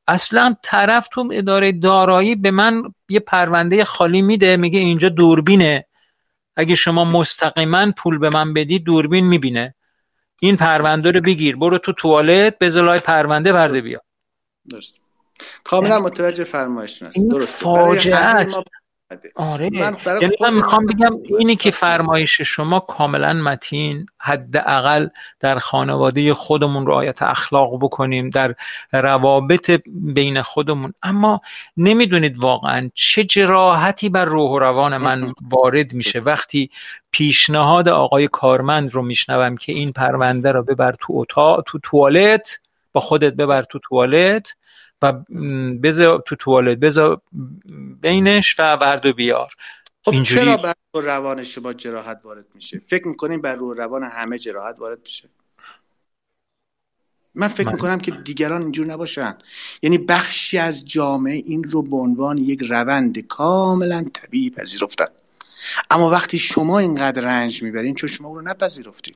اصلا 0.09 0.55
طرف 0.63 1.09
تو 1.09 1.31
اداره 1.33 1.73
دارایی 1.73 2.35
به 2.35 2.51
من 2.51 2.83
یه 3.09 3.21
پرونده 3.21 3.85
خالی 3.85 4.23
میده 4.23 4.57
میگه 4.57 4.79
اینجا 4.79 5.09
دوربینه 5.09 5.87
اگه 6.57 6.75
شما 6.75 7.05
مستقیما 7.05 7.93
پول 7.97 8.19
به 8.19 8.31
من 8.35 8.55
بدی 8.55 8.79
دوربین 8.79 9.27
می‌بینه 9.27 9.76
این 10.41 10.57
پرونده 10.57 11.11
رو 11.11 11.21
بگیر 11.21 11.57
برو 11.57 11.79
تو 11.79 11.93
توالت 11.93 12.59
بذار 12.59 12.85
لای 12.85 12.99
پرونده 12.99 13.53
برده 13.53 13.81
بیا. 13.81 14.01
درست. 14.71 15.01
کاملا 15.65 15.99
متوجه 15.99 16.45
فرمایشتون 16.45 17.29
درسته. 17.29 17.67
برای 17.67 17.87
فاجعه 17.87 18.17
است. 18.17 18.59
آره. 19.35 19.71
من 19.71 19.97
یعنی 20.21 20.37
من 20.41 20.55
می‌خوام 20.55 20.87
بگم 20.87 21.19
اینی 21.39 21.57
که. 21.57 21.71
فرمایش 21.71 22.41
شما 22.41 22.81
کاملا 22.81 23.33
متین 23.33 24.07
حداقل 24.19 25.09
در 25.41 25.59
خانواده 25.59 26.35
خودمون 26.35 26.87
رعایت 26.87 27.23
اخلاق 27.23 27.79
بکنیم 27.79 28.31
در 28.31 28.55
روابط 28.93 29.81
بین 29.87 30.43
خودمون. 30.43 30.93
اما 31.03 31.41
نمی‌دونید 31.77 32.39
واقعا 32.39 32.91
چه 32.95 33.25
جراحتی 33.25 34.09
بر 34.09 34.25
روح 34.25 34.51
و 34.51 34.59
روان 34.59 34.97
من 34.97 35.33
وارد 35.51 35.93
میشه. 35.93 36.21
وقتی 36.21 36.71
پیشنهاد 37.11 37.89
آقای 37.89 38.29
کارمند 38.29 38.95
رو 38.95 39.03
میشنوم 39.03 39.57
که 39.57 39.73
این 39.73 39.93
پرونده 39.93 40.53
رو 40.53 40.63
ببر 40.63 40.95
تو 41.01 41.13
اتاق 41.17 41.63
تو 41.67 41.79
توالت 41.83 42.59
با 42.93 43.01
خودت 43.01 43.33
ببر 43.33 43.63
تو 43.63 43.79
توالت 43.79 44.55
و 45.03 45.13
بذار 45.83 46.23
تو 46.27 46.37
توالت 46.37 46.79
بذار 46.79 47.21
بینش 48.01 48.57
و 48.59 48.77
برد 48.77 49.07
و 49.07 49.13
بیار. 49.13 49.53
خب 50.05 50.13
اینجوری- 50.13 50.41
چرا 50.41 50.57
بر 50.57 50.75
روح 50.95 51.05
روان 51.05 51.43
شما 51.43 51.73
جراحت 51.73 52.21
وارد 52.25 52.47
میشه؟ 52.55 52.83
فکر 52.87 53.09
می‌کنین 53.09 53.41
بر 53.41 53.55
روح 53.57 53.77
روان 53.77 54.03
همه 54.03 54.39
جراحت 54.39 54.79
وارد 54.79 54.99
میشه؟ 55.03 55.29
من 57.35 57.49
فکر 57.49 57.67
من- 57.67 57.73
می‌کنم 57.73 57.99
که 57.99 58.11
دیگران 58.11 58.63
اینجور 58.63 58.87
نباشن. 58.87 59.39
یعنی 59.83 59.99
بخشی 59.99 60.59
از 60.59 60.85
جامعه 60.89 61.35
این 61.35 61.65
رو 61.65 61.83
به 61.83 61.97
عنوان 61.97 62.39
یک 62.39 62.63
روند 62.63 63.19
کاملا 63.19 64.05
طبیعی 64.15 64.51
پذیرفتن. 64.51 65.07
اما 65.91 66.11
وقتی 66.11 66.39
شما 66.39 66.79
اینقدر 66.79 67.23
رنج 67.23 67.63
می‌برین 67.63 67.95
چون 67.95 68.09
شما 68.09 68.29
اون 68.29 68.37
رو 68.39 68.43
نپذیرفتین. 68.51 69.15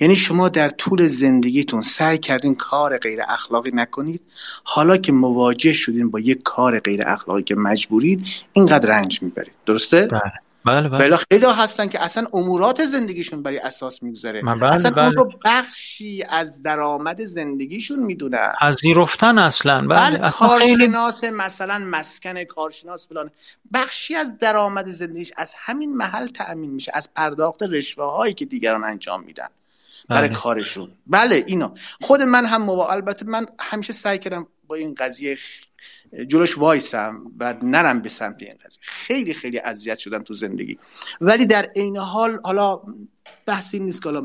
یعنی 0.00 0.16
شما 0.16 0.48
در 0.48 0.68
طول 0.68 1.06
زندگیتون 1.06 1.82
سعی 1.82 2.18
کردین 2.18 2.54
کار 2.54 2.98
غیر 2.98 3.22
اخلاقی 3.28 3.70
نکنید. 3.74 4.22
حالا 4.64 4.96
که 4.96 5.12
مواجه 5.12 5.72
شدین 5.72 6.10
با 6.10 6.20
یک 6.20 6.42
کار 6.42 6.80
غیر 6.80 7.02
اخلاقی 7.06 7.42
که 7.42 7.54
مجبورید 7.54 8.26
اینقدر 8.52 8.88
رنج 8.88 9.22
می‌برید. 9.22 9.52
درسته؟ 9.66 10.06
بله. 10.06 10.20
بله 10.64 10.88
بله. 10.88 10.98
بله 10.98 11.16
خیلی 11.16 11.44
ها 11.44 11.52
هستن 11.52 11.88
که 11.88 12.02
اصلا 12.02 12.26
امورات 12.32 12.84
زندگیشون 12.84 13.42
برای 13.42 13.58
اساس 13.58 14.02
می‌گذاره. 14.02 14.42
بله، 14.42 14.64
اصلا 14.64 14.90
بله. 14.90 15.04
اون 15.04 15.16
رو 15.16 15.32
بخشی 15.44 16.24
از 16.28 16.62
درآمد 16.62 17.24
زندگیشون 17.24 17.98
می‌دونن. 17.98 18.52
پذیرفتن 18.60 19.38
اصلا. 19.38 19.80
بله, 19.80 19.88
بله 19.88 20.24
اصلا 20.24 20.48
خیلی 20.48 20.76
کارشناس 20.76 21.24
مثلا 21.24 21.78
مسکن 21.78 22.44
کارشناس 22.44 23.08
فلان. 23.08 23.30
بخشی 23.74 24.14
از 24.14 24.38
درآمد 24.38 24.90
زندگیش 24.90 25.32
از 25.36 25.54
همین 25.56 25.96
محل 25.96 26.26
تأمین 26.26 26.70
میشه 26.70 26.92
از 26.94 27.14
پرداخت 27.14 27.62
رشوه 27.62 28.12
هایی 28.12 28.34
که 28.34 28.44
دیگران 28.44 28.84
انجام 28.84 29.22
میدن. 29.22 29.48
برای 30.08 30.28
بله. 30.28 30.38
کارشون. 30.38 30.90
بله 31.06 31.44
اینا. 31.46 31.74
خود 32.00 32.22
من 32.22 32.46
هم 32.46 32.62
موا... 32.62 32.92
البته 32.92 33.26
من 33.26 33.46
همیشه 33.60 33.92
سعی 33.92 34.18
کردم 34.18 34.46
با 34.66 34.74
این 34.74 34.94
قضیه 34.94 35.38
جلوش 36.26 36.58
وایسم 36.58 37.22
و 37.40 37.54
نرم 37.62 38.02
به 38.02 38.08
سمت 38.08 38.42
این 38.42 38.54
قضیه. 38.66 38.80
خیلی 38.80 39.34
خیلی 39.34 39.58
اذیت 39.58 39.98
شدم 39.98 40.22
تو 40.22 40.34
زندگی. 40.34 40.78
ولی 41.20 41.46
در 41.46 41.70
عین 41.76 41.96
حال 41.96 42.40
حالا 42.44 42.80
بحث 43.46 43.74
این 43.74 43.84
نیست 43.84 44.02
که 44.02 44.08
حالا 44.08 44.22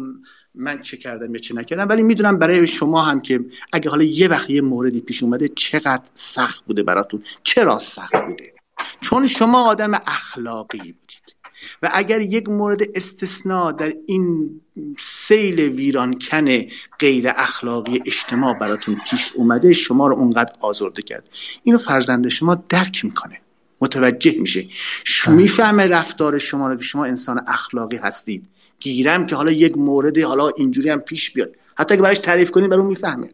من 0.55 0.81
چه 0.81 0.97
کردم 0.97 1.35
یا 1.35 1.41
چه 1.41 1.55
نکردم 1.55 1.89
ولی 1.89 2.03
می‌دونم 2.03 2.37
برای 2.39 2.67
شما 2.67 3.03
هم 3.03 3.21
که 3.21 3.39
اگه 3.73 3.89
حالا 3.89 4.03
یه 4.03 4.27
وقت 4.27 4.49
یه 4.49 4.61
موردی 4.61 5.01
پیش 5.01 5.23
اومده 5.23 5.47
چقدر 5.47 6.03
سخت 6.13 6.65
بوده 6.65 6.83
براتون. 6.83 7.23
چرا 7.43 7.79
سخت 7.79 8.15
بوده؟ 8.27 8.53
چون 9.01 9.27
شما 9.27 9.69
آدم 9.69 9.93
اخلاقی 9.93 10.77
بودید. 10.77 11.35
و 11.83 11.89
اگر 11.93 12.21
یک 12.21 12.49
مورد 12.49 12.81
استثناء 12.95 13.71
در 13.71 13.93
این 14.07 14.49
سیل 14.97 15.59
ویرانکن 15.59 16.61
غیر 16.99 17.27
اخلاقی 17.35 18.01
اجتماع 18.05 18.53
براتون 18.53 19.01
پیش 19.09 19.31
اومده 19.35 19.73
شما 19.73 20.07
رو 20.07 20.15
اونقدر 20.15 20.53
آزرده 20.59 21.01
کرد. 21.01 21.29
اینو 21.63 21.77
فرزند 21.77 22.27
شما 22.27 22.55
درک 22.69 23.05
می‌کنه. 23.05 23.41
متوجه 23.81 24.35
میشه. 24.39 24.67
ش- 25.03 25.27
می‌فهمه 25.27 25.87
رفتار 25.87 26.37
شما 26.37 26.67
رو 26.67 26.75
که 26.75 26.83
شما 26.83 27.05
انسان 27.05 27.43
اخلاقی 27.47 27.97
هستید. 27.97 28.45
گیرم 28.79 29.25
که 29.25 29.35
حالا 29.35 29.51
یک 29.51 29.77
مورد 29.77 30.17
حالا 30.19 30.49
اینجوری 30.49 30.89
هم 30.89 30.99
پیش 30.99 31.31
بیاد. 31.31 31.55
حتی 31.77 31.95
که 31.95 32.01
براش 32.01 32.19
تعریف 32.19 32.51
کنید 32.51 32.69
برای 32.69 32.79
اون 32.81 32.89
می‌فهمه. 32.89 33.29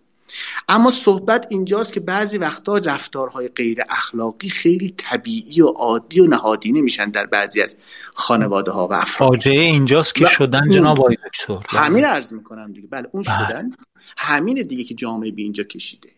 اما 0.70 0.92
صحبت 0.92 1.48
اینجاست 1.50 1.94
که 1.94 2.00
بعضی 2.00 2.38
وقتا 2.38 2.78
رفتارهای 2.78 3.48
غیر 3.48 3.80
اخلاقی 3.90 4.50
خیلی 4.50 4.94
طبیعی 4.98 5.62
و 5.62 5.68
عادی 5.68 6.20
و 6.20 6.26
نهادینه 6.26 6.82
میشن 6.82 7.10
در 7.10 7.26
بعضی 7.26 7.62
از 7.62 7.78
خانواده 8.14 8.72
ها 8.72 8.88
و 8.88 8.94
افراد. 8.94 9.32
فاجعه 9.32 9.60
اینجاست 9.60 10.16
که 10.16 10.26
شدن 10.26 10.70
جناب 10.70 11.00
آقای 11.00 11.18
دکتر. 11.28 11.80
همین 11.80 12.06
عرض 12.06 12.34
می‌کنم 12.34 12.74
دیگه. 12.74 12.88
بله 12.88 13.08
اون 13.12 13.24
شدن 13.24 13.72
همین 14.18 14.62
دیگه 14.62 14.84
که 14.84 14.94
جامعه 14.94 15.32
به 15.32 15.42
اینجا 15.42 15.64
کشیده. 15.64 16.10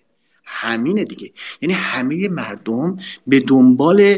همین 0.45 1.03
دیگه. 1.03 1.31
یعنی 1.61 1.73
همه 1.73 2.27
مردم 2.27 2.97
به 3.27 3.39
دنبال 3.39 4.17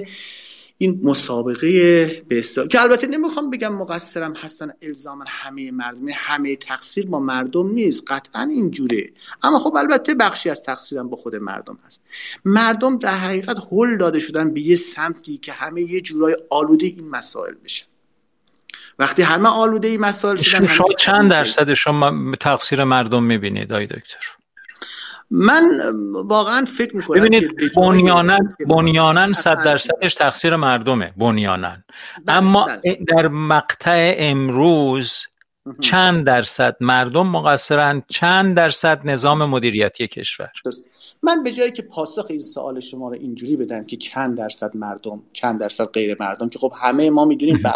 این 0.84 0.99
مسابقه 1.03 2.23
به 2.27 2.41
که 2.69 2.81
البته 2.81 3.07
نمی‌خوام 3.07 3.49
بگم 3.49 3.75
مقصرم 3.75 4.34
هستن 4.34 4.71
الزاما 4.81 5.25
همه 5.27 5.71
مردم 5.71 5.99
یعنی 5.99 6.11
همه 6.15 6.55
تقصیر 6.55 7.05
با 7.05 7.19
مردم 7.19 7.69
نیست 7.69 8.03
قطعا 8.07 8.41
اینجوره. 8.41 9.09
اما 9.43 9.59
خب 9.59 9.75
البته 9.77 10.15
بخشی 10.15 10.49
از 10.49 10.63
تقصیرم 10.63 11.09
با 11.09 11.17
خود 11.17 11.36
مردم 11.36 11.79
هست. 11.86 12.01
مردم 12.45 12.97
در 12.97 13.17
حقیقت 13.17 13.57
هل 13.71 13.97
داده 13.97 14.19
شدن 14.19 14.53
به 14.53 14.61
یه 14.61 14.75
سمتی 14.75 15.38
که 15.38 15.51
همه 15.51 15.81
یه 15.81 16.01
جورای 16.01 16.36
آلوده 16.49 16.86
این 16.86 17.09
مسائل 17.09 17.53
بشن. 17.63 17.86
وقتی 18.99 19.21
همه 19.21 19.49
آلوده 19.49 19.88
این 19.88 19.99
مسائل 19.99 20.36
شدن 20.36 20.67
شما 20.67 20.88
چند 20.99 21.31
درصد 21.31 21.73
شما 21.73 22.36
تقصیر 22.39 22.84
مردم 22.84 23.23
می‌بینید 23.23 23.73
آقای 23.73 23.88
دکتر؟ 23.88 24.42
من 25.32 25.63
واقعا 26.26 26.65
فکر 26.65 26.95
می‌کنم 26.95 27.19
ببینید 27.19 27.49
بنیانن 27.76 28.49
بنیانن 28.67 29.34
صد 29.34 29.63
درصدش 29.65 30.13
تقصیر 30.13 30.55
مردمه 30.55 31.13
بنیانن 31.17 31.84
بله، 32.26 32.38
اما 32.38 32.65
بله. 32.65 32.99
در 33.07 33.28
مقطع 33.28 34.15
امروز 34.17 35.19
چند 35.82 36.26
درصد 36.26 36.76
مردم 36.80 37.28
مقصرن 37.28 38.03
چند 38.09 38.55
درصد 38.55 39.01
نظام 39.05 39.45
مدیریتی 39.45 40.07
کشور. 40.07 40.51
من 41.24 41.43
به 41.43 41.51
جایی 41.51 41.71
که 41.71 41.82
پاسخ 41.82 42.26
این 42.30 42.39
سوال 42.39 42.80
شما 42.80 43.09
رو 43.09 43.15
اینجوری 43.15 43.55
بدم 43.55 43.84
که 43.86 43.97
چند 43.97 44.38
درصد 44.38 44.71
مردم 44.76 45.24
چند 45.34 45.59
درصد 45.59 45.86
غیر 45.86 46.17
مردم 46.19 46.49
که 46.49 46.59
خب 46.59 46.71
همه 46.82 47.09
ما 47.09 47.26
می‌دونیم 47.26 47.61
به 47.63 47.69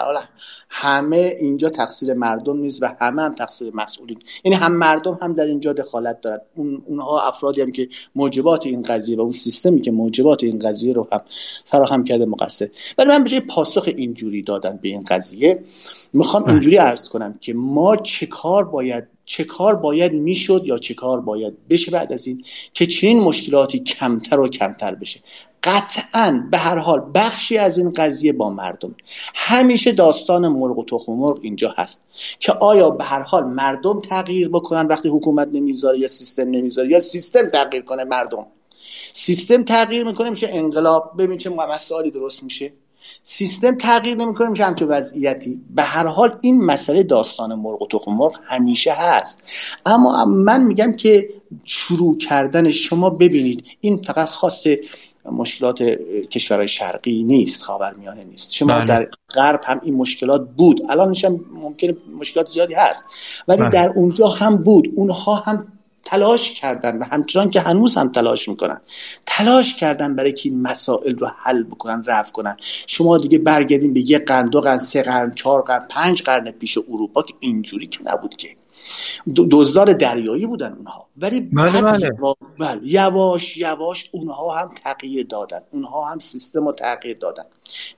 همه 0.70 1.36
اینجا 1.40 1.70
تقصیر 1.70 2.14
مردم 2.14 2.58
نیست 2.58 2.84
و 2.84 2.96
همه 3.02 3.22
هم 3.22 3.36
تقصیر 3.36 3.72
مسئولین. 3.74 4.20
یعنی 4.44 4.58
هم 4.58 4.72
مردم 4.72 5.20
هم 5.22 5.34
در 5.34 5.46
اینجا 5.46 5.74
دخالت 5.74 6.22
دارن. 6.22 6.42
اون 6.56 6.84
اونها 6.86 7.28
افرادی 7.28 7.62
هم 7.62 7.72
که 7.72 7.90
موجبات 8.16 8.66
این 8.66 8.82
قضیه 8.82 9.18
و 9.18 9.22
اون 9.22 9.32
سیستمی 9.32 9.82
که 9.82 9.92
موجبات 9.92 10.44
این 10.44 10.60
قضیه 10.60 10.94
رو 10.94 11.08
هم 11.12 11.22
فراهم 11.66 12.04
کرده 12.04 12.26
مقصر. 12.26 12.70
ولی 12.98 13.10
من 13.10 13.24
به 13.24 13.30
جای 13.30 13.40
پاسخ 13.40 13.90
اینجوری 13.96 14.44
دادن 14.44 14.80
به 14.82 14.90
این 14.90 15.04
قضیه 15.08 15.64
می‌خوام 16.14 16.50
اینجوری 16.50 16.78
عرض 16.78 17.10
کنم 17.10 17.38
که 17.42 17.54
ما 17.54 17.96
چه 17.96 18.26
کار 18.26 18.66
باید 18.66 19.17
چه 19.30 19.44
کار 19.44 19.76
باید 19.76 20.14
می‌شد 20.14 20.62
یا 20.66 20.78
چه 20.78 20.94
کار 20.94 21.22
باید 21.22 21.68
بشه 21.68 21.92
بعد 21.92 22.14
از 22.14 22.28
این 22.28 22.44
که 22.74 22.86
چنین 22.86 23.20
مشکلاتی 23.20 23.80
کمتر 23.80 24.40
و 24.40 24.48
کمتر 24.48 24.96
بشه. 24.96 25.20
قطعا 25.64 26.48
به 26.52 26.58
هر 26.58 26.78
حال 26.78 27.12
بخشی 27.16 27.58
از 27.58 27.78
این 27.78 27.92
قضیه 27.92 28.34
با 28.34 28.50
مردم. 28.50 28.96
همیشه 29.36 29.92
داستان 29.92 30.48
مرغ 30.48 30.78
و 30.78 30.86
تخم 30.86 31.12
مرغ 31.12 31.40
اینجا 31.42 31.76
هست 31.78 32.02
که 32.40 32.52
آیا 32.52 32.90
به 32.90 33.04
هر 33.04 33.22
حال 33.22 33.44
مردم 33.44 34.02
تغییر 34.02 34.50
بکنن 34.50 34.88
وقتی 34.88 35.10
حکومت 35.10 35.48
نمی‌ذاره 35.52 36.00
یا 36.00 36.08
سیستم 36.08 36.50
نمی‌ذاره 36.50 36.90
یا 36.90 37.00
سیستم 37.00 37.50
تغییر 37.50 37.84
کنه 37.84 38.04
مردم؟ 38.04 38.46
سیستم 39.14 39.64
تغییر 39.64 40.04
می‌کنه 40.04 40.30
میشه 40.30 40.48
انقلاب. 40.52 41.14
ببین 41.18 41.38
چه 41.38 41.50
مسائلی 41.50 42.12
درست 42.12 42.44
میشه. 42.44 42.74
سیستم 43.24 43.76
تغییر 43.76 44.16
نمی‌کنه 44.16 44.50
میشه 44.50 44.66
همچه 44.66 44.86
وضعیتی. 44.86 45.62
به 45.76 45.84
هر 45.84 46.08
حال 46.08 46.38
این 46.42 46.66
مسئله 46.66 47.04
داستان 47.04 47.56
مرغ 47.56 47.82
و 47.82 47.88
تخم 47.88 48.12
مرغ 48.12 48.36
همیشه 48.44 48.94
هست. 48.94 49.40
اما 49.86 50.26
من 50.26 50.64
میگم 50.64 50.94
که 50.94 51.30
شروع 51.64 52.18
کردن 52.18 52.72
شما 52.72 53.10
ببینید 53.10 53.64
این 53.82 54.02
فقط 54.02 54.28
خاص 54.28 54.68
مشکلات 55.32 55.82
کشورهای 56.32 56.68
شرقی 56.68 57.24
نیست 57.24 57.64
خاورمیانه 57.64 58.24
نیست. 58.24 58.54
شما 58.54 58.74
بله. 58.74 58.86
در 58.86 59.08
غرب 59.36 59.62
هم 59.64 59.82
این 59.84 59.96
مشکلات 59.96 60.50
بود. 60.50 60.82
الان 60.90 61.16
هم 61.24 61.46
ممکنه 61.54 61.98
مشکلات 62.20 62.48
زیادی 62.48 62.74
هست. 62.74 63.06
ولی 63.48 63.62
بله. 63.62 63.70
در 63.70 63.90
اونجا 63.96 64.28
هم 64.28 64.58
بود. 64.58 64.92
اونها 64.96 65.36
هم 65.36 65.68
تلاش 66.08 66.52
کردن 66.52 66.98
و 66.98 67.04
همچنان 67.04 67.50
که 67.50 67.62
هنوز 67.62 67.96
هم 67.96 68.12
تلاش 68.12 68.50
می‌کنن. 68.50 68.82
تلاش 69.26 69.76
کردن 69.76 70.16
برای 70.16 70.34
که 70.34 70.50
این 70.50 70.62
مسائل 70.62 71.16
رو 71.16 71.28
حل 71.38 71.64
بکنن 71.64 72.04
رفع 72.08 72.32
کنن. 72.32 72.58
شما 72.88 73.18
دیگه 73.18 73.38
برگردین 73.38 73.94
به 73.94 74.12
یه 74.12 74.20
قرن 74.20 74.50
دو 74.50 74.62
قرن 74.62 74.78
سه 74.78 75.02
قرن 75.02 75.34
چهار 75.36 75.62
قرن 75.62 75.88
پنج 75.90 76.24
قرن 76.24 76.52
پیش 76.52 76.78
اروپا 76.78 77.22
که 77.24 77.34
اینجوری 77.40 77.88
که 77.88 78.00
نبود 78.06 78.36
که. 78.36 78.48
دو- 79.36 79.48
دزدان 79.52 79.94
دریایی 79.94 80.48
بودن 80.48 80.74
اونها. 80.74 81.08
ولی 81.18 81.40
بله، 81.40 81.82
بله. 81.82 82.10
بله، 82.60 82.82
یواش 82.84 83.58
یواش 83.58 84.10
اونها 84.12 84.56
هم 84.56 84.70
تغییر 84.84 85.26
دادن. 85.26 85.62
اونها 85.72 86.06
هم 86.06 86.20
سیستم 86.20 86.66
رو 86.66 86.72
تغییر 86.72 87.18
دادن. 87.18 87.44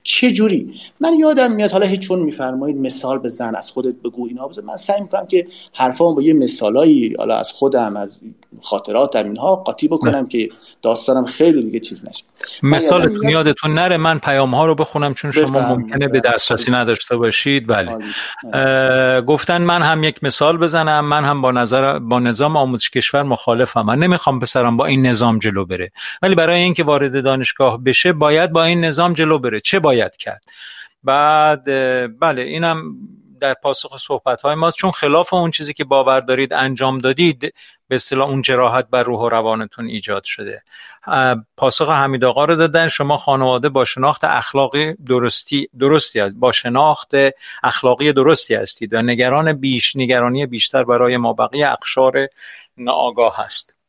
چه 0.02 0.32
جوری 0.32 0.74
من 1.00 1.18
یادم 1.18 1.52
میاد 1.52 1.70
حالا 1.70 1.96
چون 1.96 2.18
میفرمایید 2.18 2.76
مثال 2.76 3.18
بزن 3.18 3.54
از 3.54 3.70
خودت 3.70 3.94
بگو 4.04 4.26
اینا 4.26 4.48
بزن. 4.48 4.62
من 4.64 4.76
سعی 4.76 5.00
می‌کنم 5.00 5.26
که 5.26 5.46
حرفام 5.74 6.14
با 6.14 6.22
یه 6.22 6.32
مثالایی 6.32 7.14
حالا 7.18 7.36
از 7.36 7.52
خودم 7.52 7.96
از 7.96 8.20
خاطراتم 8.60 9.24
اینها 9.24 9.56
قاطی 9.56 9.88
بکنم 9.88 10.26
که 10.26 10.48
داستانم 10.82 11.26
خیلی 11.26 11.62
دیگه 11.62 11.80
چیز 11.80 12.08
نشه. 12.08 12.24
میاد- 12.62 13.24
یادتون 13.30 13.74
نره 13.74 13.96
من 13.96 14.18
پیام 14.18 14.54
ها 14.54 14.66
رو 14.66 14.74
بخونم 14.74 15.14
چون 15.14 15.30
شما 15.30 15.44
بفرمایید. 15.44 15.78
ممکنه 15.80 16.08
به 16.08 16.20
دسترسی 16.20 16.70
نداشته 16.70 17.16
باشید. 17.16 17.66
بله. 17.66 17.96
اه، 18.52 19.20
گفتن 19.20 19.62
من 19.62 19.82
هم 19.82 20.04
یک 20.04 20.24
مثال 20.24 20.56
بزنم 20.58 21.04
من 21.04 21.24
هم 21.24 21.42
با 21.42 21.52
نظر 21.52 21.98
با 21.98 22.20
نظام 22.20 22.56
آموزش 22.56 22.90
کشور 22.90 23.22
مخالفم. 23.22 23.82
من 23.82 23.98
نمی‌خوام 23.98 24.40
پسرم 24.40 24.76
با 24.76 24.86
این 24.86 25.06
نظام 25.06 25.38
جلو 25.38 25.64
بره. 25.64 25.92
ولی 26.22 26.34
برای 26.34 26.60
اینکه 26.60 26.84
وارد 26.84 27.24
دانشگاه 27.24 27.84
بشه 27.84 28.12
باید 28.12 28.52
با 28.52 28.64
این 28.64 28.84
نظام 28.84 29.12
جلو 29.12 29.38
بره. 29.38 29.59
چه 29.60 29.78
باید 29.78 30.16
کرد. 30.16 30.42
بعد 31.04 31.64
بله 32.18 32.42
اینم 32.42 32.82
در 33.40 33.54
پاسخ 33.54 33.96
صحبت 33.98 34.42
های 34.42 34.54
ماست. 34.54 34.76
چون 34.76 34.90
خلاف 34.90 35.34
اون 35.34 35.50
چیزی 35.50 35.72
که 35.72 35.84
باور 35.84 36.20
دارید 36.20 36.52
انجام 36.52 36.98
دادید 36.98 37.54
به 37.88 37.94
اصطلاح 37.94 38.28
اون 38.28 38.42
جراحت 38.42 38.88
بر 38.90 39.02
روح 39.02 39.20
و 39.20 39.28
روانتون 39.28 39.86
ایجاد 39.86 40.24
شده. 40.24 40.62
پاسخ 41.56 41.88
حمید 41.88 42.24
آقا 42.24 42.44
رو 42.44 42.56
دادن. 42.56 42.88
شما 42.88 43.16
خانواده 43.16 43.68
با 43.68 43.84
شناخت 43.84 44.24
اخلاقی 44.24 44.94
درستی 44.94 45.68
درستی 45.78 46.20
هست. 46.20 46.34
با 46.36 46.52
شناخت 46.52 47.10
اخلاقی 47.62 48.12
درستی 48.12 48.54
هستید 48.54 48.94
و 48.94 49.02
نگران 49.02 49.52
بیش 49.52 49.96
نگرانی 49.96 50.46
بیشتر 50.46 50.84
برای 50.84 51.16
مابقی 51.16 51.64
اقشار 51.64 52.28
ناآگاه 52.76 53.36
هست. 53.44 53.79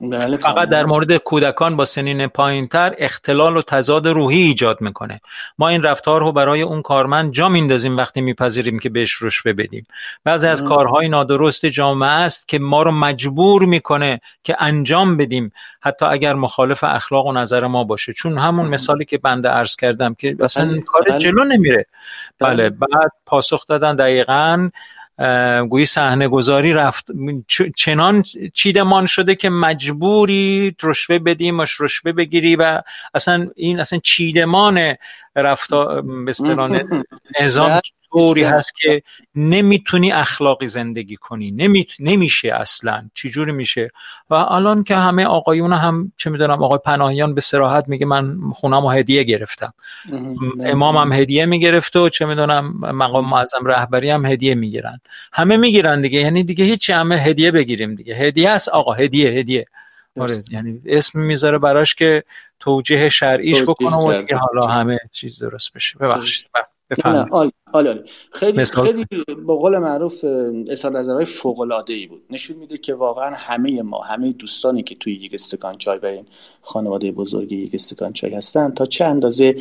بله 0.00 0.36
فقط. 0.36 0.68
در 0.68 0.84
مورد 0.84 1.16
کودکان 1.16 1.76
با 1.76 1.84
سنین 1.84 2.26
پایینتر 2.26 2.94
اختلال 2.98 3.56
و 3.56 3.62
تضاد 3.62 4.08
روحی 4.08 4.42
ایجاد 4.42 4.80
می‌کنه 4.80 5.20
ما 5.58 5.68
این 5.68 5.82
رفتار 5.82 6.20
رو 6.20 6.32
برای 6.32 6.62
اون 6.62 6.82
کارمند 6.82 7.32
جا 7.32 7.48
میندازیم 7.48 7.96
وقتی 7.96 8.20
میپذیریم 8.20 8.78
که 8.78 8.88
بهش 8.88 9.22
رشوه 9.22 9.52
بدیم 9.52 9.86
بعضی 10.24 10.46
از. 10.46 10.64
کارهای 10.64 11.08
نادرست 11.08 11.66
جامعه 11.66 12.10
است 12.10 12.48
که 12.48 12.58
ما 12.58 12.82
رو 12.82 12.90
مجبور 12.90 13.64
می‌کنه 13.64 14.20
که 14.44 14.56
انجام 14.58 15.16
بدیم 15.16 15.52
حتی 15.80 16.06
اگر 16.06 16.34
مخالف 16.34 16.84
اخلاق 16.84 17.26
و 17.26 17.32
نظر 17.32 17.66
ما 17.66 17.84
باشه 17.84 18.12
چون 18.12 18.38
همون 18.38 18.66
مم. 18.66 18.70
مثالی 18.70 19.04
که 19.04 19.18
بنده 19.18 19.48
عرض 19.48 19.76
کردم 19.76 20.14
که 20.14 20.36
اصلا 20.40 20.66
بله، 20.66 20.80
کار 20.80 21.02
بله. 21.08 21.18
جلو 21.18 21.44
نمیره 21.44 21.86
بله. 22.40 22.70
بله 22.70 22.70
بعد 22.70 23.12
پاسخ 23.26 23.66
دادن 23.66 23.96
دقیقا 23.96 24.70
گویی 25.70 25.86
صحنه 25.86 26.28
گذاری 26.28 26.72
رفت 26.72 27.06
چنان 27.76 28.24
چیدمان 28.54 29.06
شده 29.06 29.34
که 29.34 29.48
مجبوری 29.50 30.76
رشوه 30.82 31.18
بدی 31.18 31.50
ماش 31.50 31.80
رشوه 31.80 32.12
بگیری 32.12 32.56
و 32.56 32.82
اصلا 33.14 33.50
این 33.56 33.80
اصلا 33.80 33.98
چیدمان 33.98 34.94
رفتار 35.36 36.02
به 36.02 36.32
نظام. 37.40 37.80
طوری. 38.18 38.42
هست 38.42 38.74
که 38.76 39.02
نمی‌تونی 39.34 40.12
اخلاقی 40.12 40.68
زندگی 40.68 41.16
کنی. 41.16 41.50
نمی... 41.50 41.86
نمیشه 42.00 42.54
اصلا. 42.54 43.10
چجوری 43.14 43.52
میشه؟ 43.52 43.90
و 44.30 44.34
الان 44.34 44.84
که 44.84 44.96
همه 44.96 45.24
آقایون 45.24 45.72
هم 45.72 46.12
چه 46.16 46.30
می‌دونم 46.30 46.62
آقای 46.62 46.78
پناهیان 46.84 47.34
به 47.34 47.40
سراحت 47.40 47.88
میگه 47.88 48.06
من 48.06 48.38
خونم 48.54 48.86
هدیه 48.86 49.22
گرفتم. 49.22 49.74
امام 50.60 50.96
هم 50.96 51.12
هدیه 51.12 51.46
می‌گرفته 51.46 51.98
و 51.98 52.08
چه 52.08 52.26
می‌دونم 52.26 52.74
مقام 52.80 53.28
معظم 53.30 53.66
رهبری 53.66 54.10
هم 54.10 54.26
هدیه 54.26 54.54
می‌گیرن. 54.54 55.00
همه 55.32 55.56
می‌گیرن 55.56 56.00
دیگه. 56.00 56.20
یعنی 56.20 56.44
دیگه 56.44 56.64
هیچی 56.64 56.92
همه 56.92 57.16
هدیه 57.16 57.50
بگیریم 57.50 57.94
دیگه. 57.94 58.14
هدیه 58.14 58.50
است 58.50 58.68
آقا 58.68 58.92
هدیه 58.92 59.30
هدیه. 59.30 59.66
آره. 60.20 60.34
یعنی 60.50 60.80
اسم 60.86 61.20
می‌ذاره 61.20 61.58
براش 61.58 61.94
که 61.94 62.24
توجیه 62.60 63.08
شرعیش 63.08 63.62
بکنه 63.62 63.96
و. 63.96 64.20
دیگه 64.20 64.36
حالا 64.36 64.66
همه 64.66 64.98
چیز 65.12 65.38
درست 65.38 65.74
بشه. 65.74 65.98
ببخشید. 65.98 66.46
نه. 66.90 67.52
خیلی 68.32 68.60
مثال. 68.60 68.86
خیلی 68.86 69.06
به 69.26 69.54
قول 69.54 69.78
معروف 69.78 70.24
اظهار 70.68 70.98
نظرهای 70.98 71.24
فوق 71.24 71.60
العاده 71.60 71.92
ای 71.92 72.06
بود 72.06 72.22
نشون 72.30 72.56
میده 72.56 72.78
که 72.78 72.94
واقعا 72.94 73.34
همه 73.34 73.82
ما 73.82 74.02
همه 74.02 74.32
دوستانی 74.32 74.82
که 74.82 74.94
توی 74.94 75.14
یک 75.14 75.34
استکان 75.34 75.78
چای 75.78 75.98
و 75.98 76.06
این 76.06 76.26
خانواده 76.62 77.12
بزرگ 77.12 77.52
یک 77.52 77.74
استکان 77.74 78.12
چای 78.12 78.34
هستن 78.34 78.70
تا 78.70 78.86
چه 78.86 79.04
اندازه 79.04 79.56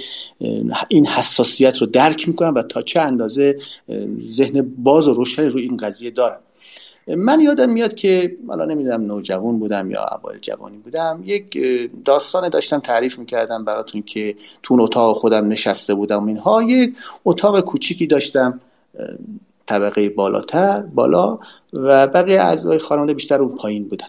این 0.90 1.08
حساسیت 1.08 1.78
رو 1.78 1.88
درک 1.88 2.28
می‌کنن 2.28 2.50
و 2.50 2.64
تا 2.64 2.82
چه 2.82 3.02
اندازه 3.02 3.60
ذهن 4.26 4.74
باز 4.78 5.08
و 5.08 5.14
روشنی 5.14 5.46
روی 5.46 5.64
این 5.64 5.78
قضیه 5.78 6.12
دارن 6.12 6.40
من 7.08 7.40
یادم 7.40 7.70
میاد 7.70 7.96
که 7.96 8.38
حالا 8.48 8.66
نمی‌دونم 8.66 9.02
نوجوان 9.02 9.60
بودم 9.60 9.92
یا 9.92 10.04
اول 10.04 10.38
جوانی 10.42 10.78
بودم 10.78 11.22
یک 11.26 11.58
داستان 12.06 12.50
داشتم 12.50 12.80
تعریف 12.80 13.20
می‌کردم 13.20 13.66
براتون 13.66 14.02
که 14.02 14.36
تو 14.64 14.78
اتاق 14.82 15.18
خودم 15.18 15.48
نشسته 15.48 15.96
بودم 15.96 16.28
اینها. 16.28 16.64
یک 16.64 16.96
اتاق 17.26 17.60
کوچیکی 17.60 18.08
داشتم 18.08 18.60
طبقه 19.66 20.10
بالاتر 20.10 20.82
بالا 20.82 21.40
و 21.74 22.08
بقیه 22.08 22.42
اعضای 22.42 22.78
خانواده 22.78 23.14
بیشتر 23.14 23.42
اون 23.42 23.56
پایین 23.56 23.88
بودن. 23.88 24.08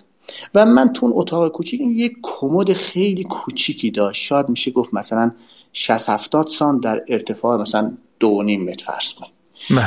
و 0.54 0.66
من 0.66 0.92
تو 0.92 1.06
اون 1.06 1.14
اتاق 1.16 1.52
کوچیک 1.52 1.80
یک 1.84 2.16
کمد 2.22 2.72
خیلی 2.72 3.24
کوچیکی 3.24 3.90
داشت. 3.90 4.24
شاید 4.24 4.48
میشه 4.48 4.70
گفت 4.70 4.94
مثلا 4.94 5.32
60 5.72 6.08
70 6.08 6.48
سان 6.48 6.80
در 6.80 7.04
ارتفاع 7.08 7.60
مثلا 7.60 7.92
دو 8.20 8.42
نیم 8.42 8.64
متر 8.64 8.84
فرض 8.84 9.14
کن. 9.14 9.26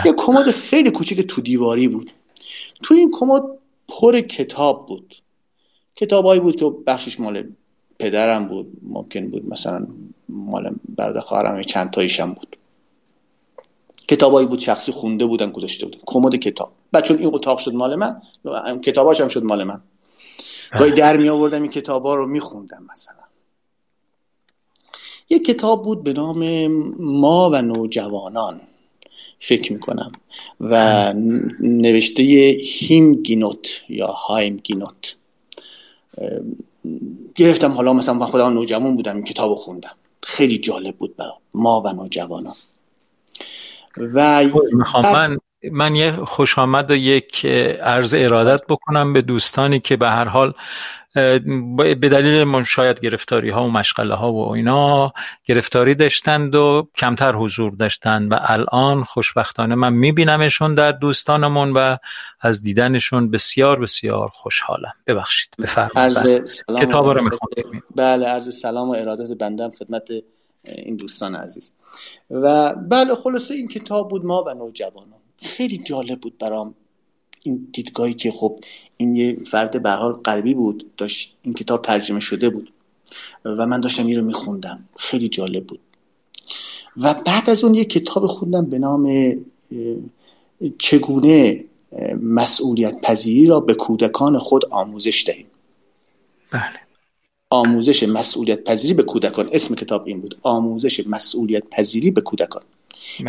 یه 0.05 0.13
کمد 0.17 0.51
خیلی 0.51 0.91
کوچیک 0.91 1.27
تو 1.27 1.41
دیواری 1.41 1.87
بود. 1.87 2.11
تو 2.83 2.93
این 2.93 3.11
کمد 3.13 3.43
پر 3.87 4.19
کتاب 4.19 4.87
بود. 4.87 5.15
کتابایی 5.95 6.39
بود 6.39 6.55
که 6.55 6.69
بخشش 6.87 7.19
مال 7.19 7.49
پدرم 7.99 8.47
بود 8.47 8.71
ممکن 8.83 9.29
بود 9.29 9.49
مثلا 9.49 9.87
مال 10.29 10.75
برادر 10.89 11.19
خواهرم 11.19 11.61
چند 11.61 11.91
تایشم 11.91 12.33
بود. 12.33 12.57
کتابایی 14.07 14.47
بود 14.47 14.59
شخصی 14.59 14.91
خونده 14.91 15.25
بودن 15.25 15.51
گذاشته 15.51 15.85
بودن. 15.85 15.99
کمد 16.05 16.35
کتاب. 16.35 16.71
بعد 16.91 17.03
چون 17.03 17.17
این 17.17 17.29
اتاق 17.33 17.59
شد 17.59 17.73
مال 17.73 17.95
من 17.95 18.21
کتاباش 18.83 19.21
هم 19.21 19.27
شد 19.27 19.43
مال 19.43 19.63
من. 19.63 19.81
گاهی 20.79 20.91
در 20.91 21.17
می 21.17 21.29
آوردم 21.29 21.61
این 21.61 21.71
کتابا 21.71 22.15
رو 22.15 22.27
میخوندم 22.27 22.87
مثلا. 22.91 23.15
یک 25.29 25.45
کتاب 25.45 25.83
بود 25.83 26.03
به 26.03 26.13
نام 26.13 26.67
ما 26.99 27.49
و 27.53 27.61
نوجوانان. 27.61 28.61
فکر 29.39 29.73
می‌کنم. 29.73 30.11
و 30.59 31.13
نوشته 31.59 32.23
هیم 32.79 33.13
گینوت 33.13 33.81
یا 33.89 34.07
هایم 34.07 34.57
گینوت 34.57 35.15
گرفتم 37.35 37.71
حالا 37.71 37.93
مثلا 37.93 38.13
من 38.13 38.25
خودم 38.25 38.47
نوجوان 38.47 38.95
بودم 38.95 39.15
این 39.15 39.23
کتاب 39.23 39.55
خوندم. 39.55 39.95
خیلی 40.23 40.57
جالب 40.57 40.95
بود 40.95 41.15
برام. 41.15 41.37
ما 41.53 41.81
و 41.85 41.93
نوجوانان 41.93 42.53
و 43.97 44.43
من 45.13 45.37
من 45.71 45.95
یه 45.95 46.11
خوش 46.11 46.59
آمد 46.59 46.91
و 46.91 46.95
یک 46.95 47.45
عرض 47.81 48.13
ارادت 48.13 48.61
بکنم 48.69 49.13
به 49.13 49.21
دوستانی 49.21 49.79
که 49.79 49.97
به 49.97 50.07
هر 50.07 50.25
حال 50.25 50.53
به 51.95 52.09
دلیل 52.09 52.43
من 52.43 52.63
شاید 52.63 52.99
گرفتاری 52.99 53.49
ها 53.49 53.65
و 53.65 53.71
مشغله 53.71 54.15
ها 54.15 54.33
و 54.33 54.51
اینا 54.51 55.13
گرفتاری 55.45 55.95
داشتند 55.95 56.55
و 56.55 56.87
کمتر 56.95 57.31
حضور 57.31 57.71
داشتند 57.71 58.31
و 58.31 58.35
الان 58.39 59.03
خوشبختانه 59.03 59.75
من 59.75 59.93
میبینمشون 59.93 60.75
در 60.75 60.91
دوستانمون 60.91 61.71
و 61.71 61.97
از 62.41 62.61
دیدنشون 62.61 63.31
بسیار 63.31 63.79
بسیار 63.79 64.27
خوشحالم. 64.27 64.93
ببخشید. 65.07 65.49
بفرمایید. 65.59 66.43
کتاب 66.79 67.07
رو 67.07 67.29
بله 67.95 68.27
عرض 68.27 68.59
سلام 68.59 68.89
و 68.89 68.91
ارادت 68.91 69.37
بندم 69.37 69.71
خدمت 69.71 70.09
این 70.63 70.95
دوستان 70.95 71.35
عزیز. 71.35 71.73
و 72.31 72.75
بله 72.75 73.15
خلاصه 73.15 73.53
این 73.53 73.67
کتاب 73.67 74.09
بود 74.09 74.25
ما 74.25 74.43
و 74.47 74.53
نوجوانان. 74.53 75.19
خیلی 75.41 75.77
جالب 75.77 76.19
بود 76.19 76.37
برام 76.37 76.75
این 77.43 77.67
دیدگاهی 77.73 78.13
که 78.13 78.31
خب 78.31 78.59
این 78.97 79.15
یه 79.15 79.37
فرد 79.51 79.83
به 79.83 79.89
حال 79.89 80.13
غربی 80.13 80.53
بود 80.53 80.91
داشت 80.97 81.35
این 81.41 81.53
کتاب 81.53 81.81
ترجمه 81.81 82.19
شده 82.19 82.49
بود 82.49 82.73
و 83.45 83.67
من 83.67 83.79
داشتم 83.79 84.07
این 84.07 84.17
رو 84.17 84.25
میخوندم. 84.25 84.79
خیلی 84.97 85.29
جالب 85.29 85.65
بود. 85.65 85.79
و 86.97 87.13
بعد 87.13 87.49
از 87.49 87.63
اون 87.63 87.73
یه 87.73 87.85
کتاب 87.85 88.25
خوندم 88.25 88.65
به 88.65 88.79
نام 88.79 89.35
چگونه 90.77 91.63
مسئولیت 92.21 93.01
پذیری 93.01 93.47
را 93.47 93.59
به 93.59 93.73
کودکان 93.73 94.37
خود 94.37 94.65
آموزش 94.65 95.23
دهیم؟ 95.27 95.45
بله. 96.51 96.79
آموزش 97.49 98.03
مسئولیت 98.03 98.63
پذیری 98.63 98.93
به 98.93 99.03
کودکان. 99.03 99.49
اسم 99.51 99.75
کتاب 99.75 100.07
این 100.07 100.21
بود. 100.21 100.37
آموزش 100.41 101.07
مسئولیت 101.07 101.63
پذیری 101.69 102.11
به 102.11 102.21
کودکان. 102.21 102.63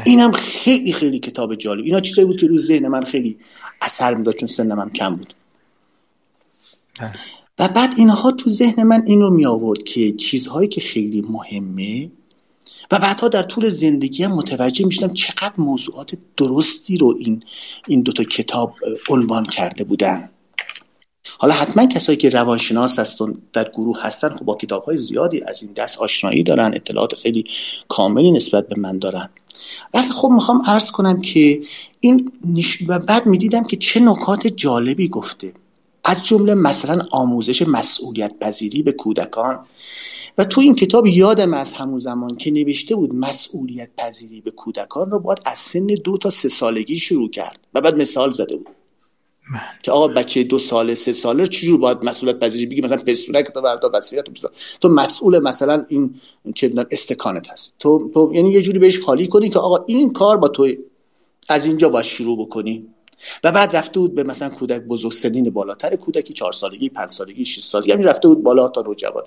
اینم 0.07 0.33
خیلی 0.33 0.93
خیلی 0.93 1.19
کتاب 1.19 1.55
جالب. 1.55 1.85
اینا 1.85 2.01
چیزایی 2.01 2.27
بود 2.27 2.41
که 2.41 2.47
روی 2.47 2.59
ذهن 2.59 2.89
من 2.89 3.05
خیلی 3.05 3.39
اثر 3.83 4.15
می‌داد 4.15 4.35
چون 4.35 4.49
سنم 4.49 4.81
هم 4.81 4.91
کم 4.91 5.17
بود. 5.17 5.35
بله. 7.01 7.13
و 7.59 7.69
بعد 7.69 7.95
اینها 7.97 8.31
تو 8.31 8.51
ذهن 8.51 8.83
من 8.83 9.03
این 9.07 9.21
رو 9.21 9.31
می 9.31 9.47
آورد 9.47 9.83
که 9.83 10.13
چیزهایی 10.13 10.69
که 10.69 10.81
خیلی 10.81 11.21
مهمه 11.21 12.11
و 12.91 12.99
بعدها 12.99 13.29
در 13.29 13.43
طول 13.43 13.69
زندگی 13.69 14.25
هم 14.25 14.33
متوجه 14.33 14.87
می‌شدم 14.87 15.15
چقدر 15.15 15.53
موضوعات 15.59 16.19
درستی 16.37 16.97
رو 16.99 17.17
این 17.19 17.43
این 17.89 18.03
دوتا 18.03 18.25
کتاب 18.25 18.75
عنوان 19.09 19.47
کرده 19.47 19.85
بودن. 19.85 20.31
حالا 21.39 21.55
حتما 21.55 21.87
کسایی 21.87 22.19
که 22.19 22.29
روانشناس 22.29 22.99
هستن 22.99 23.35
در 23.53 23.71
گروه 23.75 24.03
هستن 24.03 24.37
خب 24.37 24.45
با 24.45 24.55
کتاب 24.55 24.85
های 24.85 24.97
زیادی 24.97 25.41
از 25.41 25.63
این 25.63 25.73
دست 25.73 25.99
آشنایی 25.99 26.43
دارن 26.43 26.75
اطلاعات 26.75 27.15
خیلی 27.15 27.45
کاملی 27.89 28.33
نسبت 28.33 28.69
به 28.69 28.81
من 28.81 28.99
دارن. 28.99 29.29
ولی 29.95 30.09
خب 30.09 30.29
می‌خوام 30.29 30.63
عرض 30.67 30.91
کنم 30.91 31.21
که 31.21 31.61
این 32.01 32.33
نش... 32.45 32.79
و 32.89 32.99
بعد 32.99 33.27
می‌دیدم 33.27 33.65
که 33.65 33.77
چه 33.77 34.01
نکات 34.01 34.47
جالبی 34.47 35.09
گفته. 35.09 35.53
از 36.05 36.27
جمله 36.27 36.55
مثلا 36.55 37.03
آموزش 37.11 37.63
مسئولیت 37.63 38.35
پذیری 38.41 38.83
به 38.83 38.93
کودکان. 38.93 39.59
و 40.39 40.45
تو 40.45 40.61
این 40.61 40.75
کتاب 40.75 41.07
یادم 41.07 41.55
از 41.55 41.75
همون 41.75 41.99
زمان 41.99 42.37
که 42.37 42.51
نوشته 42.51 42.95
بود 42.95 43.15
مسئولیت 43.15 43.89
پذیری 43.97 44.41
به 44.41 44.51
کودکان 44.51 45.11
رو 45.11 45.19
باید 45.19 45.39
از 45.45 45.59
سن 45.59 45.87
دو 45.87 46.19
تا 46.19 46.31
سه 46.31 46.49
سالگی 46.49 46.99
شروع 46.99 47.31
کرد 47.31 47.61
و 47.75 47.81
بعد 47.81 48.01
مثال 48.01 48.31
زده 48.31 48.57
بود. 48.57 48.69
که 49.83 49.93
آقا 49.93 50.09
بچه 50.09 50.45
دو 50.45 50.59
ساله 50.59 50.95
سه 50.95 51.13
ساله 51.13 51.47
چجور 51.47 51.79
باید 51.79 52.05
مسئولیت 52.05 52.39
پذیری 52.39 52.67
بگی؟ 52.67 52.81
مثلا 52.81 52.97
پستونک 52.97 53.47
تو 53.47 53.61
وردا 53.61 53.91
وسیله 53.95 54.23
تو 54.23 54.49
تو 54.81 54.89
مسئول 54.89 55.39
مثلا 55.39 55.85
این 55.89 56.15
چه 56.55 56.87
استکانت 56.91 57.51
هست. 57.51 57.73
تو, 57.79 58.11
تو 58.15 58.31
یعنی 58.35 58.51
یه 58.51 58.63
جوری 58.63 58.79
بهش 58.79 59.01
خالی 59.01 59.27
کنی 59.27 59.51
که 59.51 59.59
آقا 59.59 59.85
این 59.85 60.13
کار 60.13 60.37
با 60.37 60.49
تو 60.49 60.69
از 61.49 61.67
اینجا 61.67 61.89
باید 61.89 62.05
شروع 62.05 62.47
بکنی. 62.47 62.87
و 63.45 63.53
بعد 63.53 63.77
رفته 63.77 64.01
بود 64.01 64.15
به 64.15 64.23
مثلا 64.23 64.49
کودک 64.49 64.83
بزرگ 64.83 65.13
سنین 65.13 65.51
بالاتر 65.51 65.97
کودکی 65.97 66.33
چهار 66.33 66.53
سالگی 66.53 66.89
پنج 66.89 67.11
سالگی 67.11 67.45
6 67.45 67.61
سالگی 67.61 67.93
همین 67.93 68.07
رفته 68.07 68.29
بود 68.29 68.43
بالا 68.43 68.69
تا 68.69 68.83
نوجوان. 68.83 69.25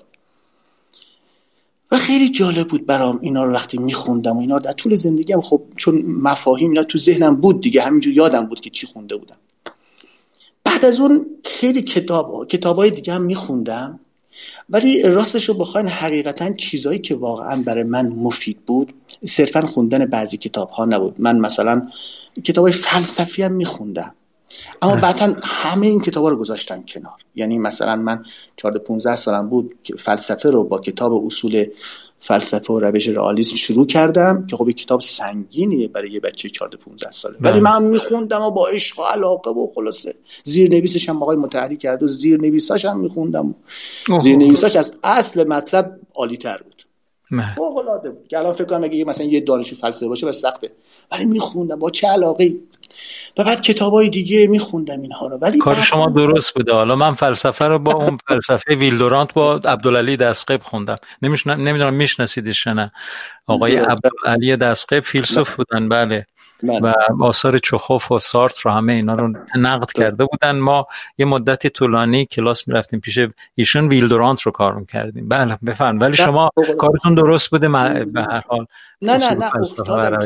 و 1.90 1.96
خیلی 1.96 2.28
جالب 2.28 2.68
بود 2.68 2.86
برام 2.86 3.18
اینا 3.22 3.44
رو 3.44 3.52
وقتی 3.52 3.78
میخوندم 3.78 4.36
و 4.36 4.40
اینا 4.40 4.58
در 4.58 4.72
طول 4.72 4.94
زندگیم. 4.94 5.40
خب 5.40 5.62
چون 5.76 6.02
مفاهیم 6.02 6.68
اینا 6.68 6.82
تو 6.82 6.98
ذهنم 6.98 7.36
بود 7.36 7.60
دیگه 7.60 7.82
همینجور 7.82 8.12
یادم 8.12 8.46
بود 8.46 8.60
که 8.60 8.70
چی 8.70 8.86
خونده 8.86 9.16
بودم. 9.16 9.36
بعد 10.64 10.84
از 10.84 11.00
اون 11.00 11.26
خیلی 11.44 11.82
کتاب 11.82 12.46
کتاب 12.46 12.76
های 12.76 12.90
دیگه 12.90 13.12
هم 13.12 13.22
میخوندم 13.22 14.00
ولی 14.70 15.02
راستش 15.02 15.48
رو 15.48 15.54
بخواین 15.54 15.88
حقیقتا 15.88 16.52
چیزایی 16.52 16.98
که 16.98 17.14
واقعا 17.14 17.62
برای 17.62 17.82
من 17.82 18.08
مفید 18.08 18.58
بود 18.66 18.94
صرفا 19.24 19.60
خوندن 19.60 20.06
بعضی 20.06 20.36
کتاب 20.36 20.70
ها 20.70 20.84
نبود. 20.84 21.14
من 21.18 21.38
مثلا 21.38 21.88
کتاب 22.44 22.64
های 22.64 22.72
فلسفی 22.72 23.42
هم 23.42 23.52
میخوندم 23.52 24.14
اما 24.82 24.96
بعدا 24.96 25.36
همه 25.44 25.86
این 25.86 26.00
کتاب 26.00 26.26
رو 26.26 26.36
گذاشتم 26.36 26.82
کنار. 26.82 27.16
یعنی 27.34 27.58
مثلا 27.58 27.96
من 27.96 28.24
14 28.56 28.78
15 28.78 29.14
سالم 29.14 29.48
بود 29.48 29.74
که 29.82 29.96
فلسفه 29.96 30.50
رو 30.50 30.64
با 30.64 30.78
کتاب 30.78 31.26
اصول 31.26 31.66
فلسفه 32.24 32.72
و 32.72 32.80
روش 32.80 33.08
رئالیسم 33.08 33.56
شروع 33.56 33.86
کردم 33.86 34.46
که 34.46 34.56
خب 34.56 34.70
کتاب 34.70 35.00
سنگینیه 35.00 35.88
برای 35.88 36.10
یه 36.10 36.20
بچه 36.20 36.48
14 36.48 36.76
15 36.76 37.10
ساله 37.10 37.36
ولی 37.40 37.60
بله. 37.60 37.60
من 37.60 37.82
میخوندم 37.82 38.42
و 38.42 38.50
با 38.50 38.68
عشق 38.68 38.98
و 38.98 39.02
علاقه 39.02 39.50
و 39.50 39.72
خلاصه 39.74 40.14
زیر 40.44 40.70
نویسش 40.70 41.08
هم 41.08 41.22
آقای 41.22 41.36
متحری 41.36 41.76
کرد 41.76 42.02
و 42.02 42.08
زیر 42.08 42.40
نویساش 42.40 42.84
هم 42.84 43.00
میخوندم 43.00 43.54
زیر 44.20 44.36
نویساش 44.36 44.76
از 44.76 44.92
اصل 45.02 45.48
مطلب 45.48 46.00
عالی 46.14 46.36
تر 46.36 46.56
بود. 46.56 46.81
فوق 47.40 47.76
العاده 47.76 48.10
بود. 48.10 48.28
که 48.28 48.38
الان 48.38 48.52
فکر 48.52 48.64
کنم 48.64 48.84
اگه 48.84 49.04
مثلا 49.04 49.26
یه 49.26 49.40
دانشجو 49.40 49.76
فلسفه 49.76 50.08
باشه 50.08 50.26
بس 50.26 50.40
سخته. 50.40 50.70
ولی 51.12 51.24
میخوندم 51.24 51.78
با 51.78 51.90
چه 51.90 52.08
علاقه 52.08 52.54
و 53.38 53.44
بعد 53.44 53.60
کتاب 53.60 53.92
های 53.92 54.08
دیگه 54.08 54.46
میخوندم 54.46 55.02
اینها 55.02 55.26
رو. 55.26 55.36
ولی 55.36 55.58
کار 55.58 55.74
شما 55.74 56.08
درست 56.08 56.54
بوده. 56.54 56.72
حالا 56.72 56.96
من 56.96 57.14
فلسفه 57.14 57.64
رو 57.64 57.78
با 57.78 57.92
اون 57.92 58.18
فلسفه 58.28 58.74
ویلدورانت 58.74 59.34
با 59.34 59.54
عبدالعلی 59.54 60.16
دستقیب 60.16 60.62
خوندم. 60.62 60.96
نمی‌دونم 61.22 61.94
میشناسیدش 61.94 62.66
نه. 62.66 62.92
آقای 63.46 63.76
عبدالعلی 63.76 64.56
دستقیب 64.56 65.04
فیلسوف 65.04 65.56
بودن. 65.56 65.88
بله. 65.88 66.26
بله. 66.62 66.80
و 67.18 67.24
آثار 67.24 67.58
چخوف 67.58 68.12
و 68.12 68.18
سارت 68.18 68.60
رو 68.60 68.70
همه 68.70 68.92
اینا 68.92 69.14
رو 69.14 69.32
نقد 69.56 69.92
کرده 69.92 70.24
بودن. 70.24 70.58
ما 70.58 70.86
یه 71.18 71.26
مدتی 71.26 71.70
طولانی 71.70 72.26
کلاس 72.26 72.68
می‌رفتیم 72.68 73.00
پیش 73.00 73.18
ایشون 73.54 73.88
ویلدورانت 73.88 74.42
رو 74.42 74.52
کار 74.52 74.74
می‌کردیم. 74.74 75.28
بله 75.28 75.58
بفهم 75.66 76.00
ولی 76.00 76.16
شما 76.16 76.50
کارتون 76.78 77.14
درست 77.14 77.50
بوده 77.50 77.68
به 78.04 78.22
هر 78.22 78.42
حال. 78.48 78.66
نه 79.02 79.16
نه 79.16 79.34
نه 79.34 79.56
افتادم 79.56 80.18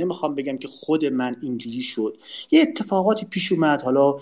نمی‌خوام 0.00 0.34
بگم 0.34 0.56
که 0.56 0.68
خود 0.68 1.04
من 1.04 1.36
اینجوری 1.42 1.82
شد. 1.82 2.16
یه 2.50 2.60
اتفاقاتی 2.60 3.26
پیش 3.26 3.52
اومد 3.52 3.82
حالا 3.82 4.14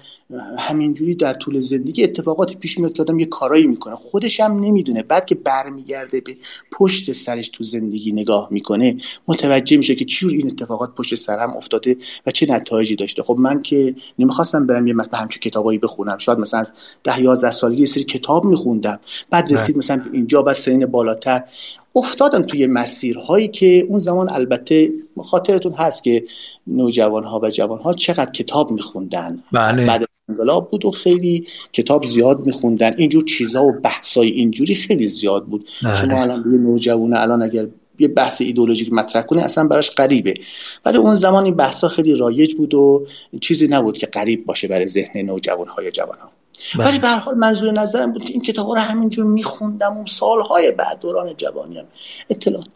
همینجوری 0.58 1.14
در 1.14 1.34
طول 1.34 1.58
زندگی 1.58 2.04
اتفاقاتی 2.04 2.54
پیش 2.54 2.78
میاد 2.78 2.92
که 2.92 3.02
آدم 3.02 3.18
یه 3.18 3.26
کارایی 3.26 3.66
می‌کنه. 3.66 3.94
خودش 3.94 4.40
هم 4.40 4.60
نمی‌دونه. 4.60 5.02
بعد 5.02 5.26
که 5.26 5.34
برمیگرده 5.34 6.20
به 6.20 6.36
پشت 6.72 7.12
سرش 7.12 7.48
تو 7.48 7.64
زندگی 7.64 8.12
نگاه 8.12 8.48
می‌کنه 8.50 8.96
متوجه 9.28 9.76
میشه 9.76 9.94
که 9.94 10.04
چجور 10.04 10.32
این 10.32 10.46
اتفاقات 10.46 10.94
پشت 10.94 11.14
سرم 11.14 11.56
افتاده 11.56 11.96
و 12.26 12.30
چه 12.30 12.46
نتایجی 12.50 12.96
داشته. 12.96 13.22
خب 13.22 13.36
من 13.38 13.62
که 13.62 13.94
نمی‌خواستم 14.18 14.66
برم 14.66 14.86
یه 14.86 14.92
مثلا 14.92 15.18
همچون 15.18 15.40
کتابایی 15.40 15.78
بخونم. 15.78 16.18
شاید 16.18 16.38
مثلا 16.38 16.60
از 16.60 16.72
ده 17.04 17.20
یازده 17.22 17.50
سالگی 17.50 17.80
یه 17.80 17.86
سری 17.86 18.04
کتاب 18.04 18.44
میخوندم. 18.44 19.00
بعد 19.30 19.52
رسید 19.52 19.76
مثلا 19.76 20.02
اینجا 20.12 20.42
بعد 20.42 20.54
سنین 20.54 20.86
بالاتر. 20.86 21.42
افتادم 21.96 22.42
توی 22.42 22.66
مسیرهایی 22.66 23.48
که 23.48 23.86
اون 23.88 23.98
زمان 23.98 24.30
البته 24.30 24.92
خاطرتون 25.22 25.72
هست 25.72 26.04
که 26.04 26.24
نوجوان 26.66 27.24
ها 27.24 27.40
و 27.42 27.50
جوان 27.50 27.78
ها 27.78 27.92
چقدر 27.92 28.30
کتاب 28.30 28.70
میخوندن 28.70 29.38
بله. 29.52 29.86
بعد 29.86 30.04
انقلاب 30.28 30.70
بود 30.70 30.84
و 30.84 30.90
خیلی 30.90 31.46
کتاب 31.72 32.04
زیاد 32.04 32.46
میخوندن 32.46 32.94
اینجور 32.96 33.24
چیزها 33.24 33.64
و 33.64 33.72
بحثای 33.72 34.28
اینجوری 34.28 34.74
خیلی 34.74 35.08
زیاد 35.08 35.46
بود 35.46 35.68
بله. 35.84 35.94
شما 35.94 36.22
الان 36.22 36.42
به 36.42 36.58
نوجوانه 36.58 37.20
الان 37.20 37.42
اگر 37.42 37.66
یه 37.98 38.08
بحث 38.08 38.40
ایدولوژیک 38.40 38.92
مطرح 38.92 39.22
کنه 39.22 39.42
اصلا 39.42 39.68
براش 39.68 39.90
غریبه 39.90 40.34
ولی 40.84 40.98
اون 40.98 41.14
زمان 41.14 41.44
این 41.44 41.54
بحثا 41.54 41.88
خیلی 41.88 42.14
رایج 42.14 42.54
بود 42.54 42.74
و 42.74 43.06
چیزی 43.40 43.68
نبود 43.68 43.98
که 43.98 44.06
غریب 44.06 44.46
باشه 44.46 44.68
برای 44.68 44.86
ذهن 44.86 45.20
نوجوان 45.20 45.68
ها 45.68 45.82
یا 45.82 45.90
جوان 45.90 46.18
ها 46.18 46.26
بله. 46.26 46.35
ولی 46.78 46.98
به 46.98 47.08
هر 47.08 47.18
حال 47.18 47.34
منظور 47.34 47.72
نظرم 47.72 48.12
بود 48.12 48.24
که 48.24 48.32
این 48.32 48.42
کتاب 48.42 48.68
رو 48.68 48.78
همینجور 48.78 49.24
میخوندم 49.24 49.98
و 49.98 50.06
سالهای 50.06 50.70
بعد 50.70 50.98
دوران 51.00 51.36
جوانیم 51.36 51.84
اطلاعات 52.30 52.66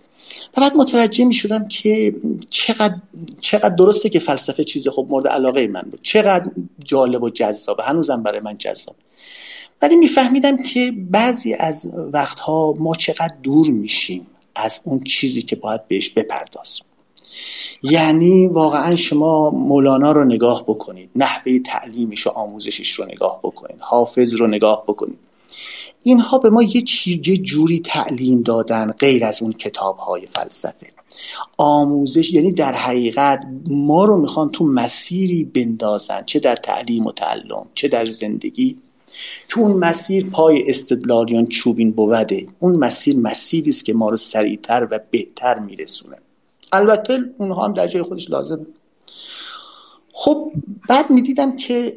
و 0.57 0.61
بعد 0.61 0.77
متوجه 0.77 1.25
می 1.25 1.35
شدم 1.35 1.69
که 1.69 2.15
چقدر, 2.51 2.95
چقدر 3.41 3.75
درسته 3.75 4.09
که 4.09 4.19
فلسفه 4.19 4.65
چیز 4.65 4.89
خب 4.89 5.07
مورد 5.11 5.29
علاقه 5.29 5.67
من 5.67 5.83
بود. 5.83 6.01
چقدر 6.03 6.51
جالب 6.85 7.23
و 7.23 7.31
جذابه 7.31 7.83
هنوزم 7.83 8.23
برای 8.23 8.41
من 8.41 8.59
جذاب. 8.59 8.97
ولی 9.83 9.97
میفهمیدم 9.97 10.63
که 10.63 10.93
بعضی 11.11 11.55
از 11.55 11.91
وقتها 11.95 12.75
ما 12.79 12.95
چقدر 12.95 13.35
دور 13.43 13.71
میشیم 13.71 14.27
از 14.57 14.81
اون 14.85 15.01
چیزی 15.01 15.43
که 15.43 15.57
باید 15.57 15.89
بهش 15.89 16.11
بپردازیم. 16.11 16.85
یعنی 17.83 18.47
واقعا 18.47 18.97
شما 18.97 19.51
مولانا 19.51 20.13
رو 20.13 20.25
نگاه 20.25 20.65
بکنید. 20.67 21.11
نحوه 21.17 21.59
تعلیمش 21.59 22.27
و 22.27 22.31
آموزشش 22.31 22.91
رو 22.91 23.05
نگاه 23.05 23.41
بکنید. 23.43 23.77
حافظ 23.81 24.35
رو 24.35 24.47
نگاه 24.47 24.85
بکنید. 24.89 25.19
اینها 26.03 26.39
به 26.39 26.51
ما 26.51 26.63
یه 26.63 26.83
چیز 26.83 27.21
جوری 27.21 27.81
تعلیم 27.81 28.43
دادن 28.43 28.93
غیر 28.93 29.25
از 29.25 29.43
اون 29.43 29.53
کتاب 29.53 29.97
های 29.97 30.27
فلسفه. 30.27 30.87
آموزش 31.57 32.33
یعنی 32.33 32.53
در 32.53 32.73
حقیقت 32.73 33.47
ما 33.67 34.05
رو 34.05 34.17
می‌خوان 34.17 34.51
تو 34.51 34.65
مسیری 34.65 35.45
بندازن 35.45 36.23
چه 36.27 36.39
در 36.39 36.57
تعلیم 36.57 37.07
و 37.07 37.13
تعلم 37.13 37.67
چه 37.75 37.89
در 37.89 38.07
زندگی. 38.07 38.77
که 39.49 39.59
اون 39.59 39.73
مسیر 39.73 40.27
پای 40.31 40.71
استدلالیان 40.71 41.47
چوبین 41.47 41.93
بوده. 41.93 42.47
اون 42.59 42.77
مسیر 42.77 43.17
مسیری 43.17 43.71
است 43.71 43.85
که 43.85 43.95
ما 43.95 44.09
رو 44.09 44.17
سریعتر 44.17 44.89
و 44.91 45.01
بهتر 45.11 45.59
میرسونه. 45.59 46.17
البته 46.73 47.19
اونها 47.39 47.65
هم 47.65 47.73
در 47.73 47.87
جای 47.87 48.03
خودش 48.03 48.31
لازمه. 48.31 48.67
خب 50.13 50.53
بعد 50.89 51.11
می‌دیدم 51.11 51.57
که 51.57 51.97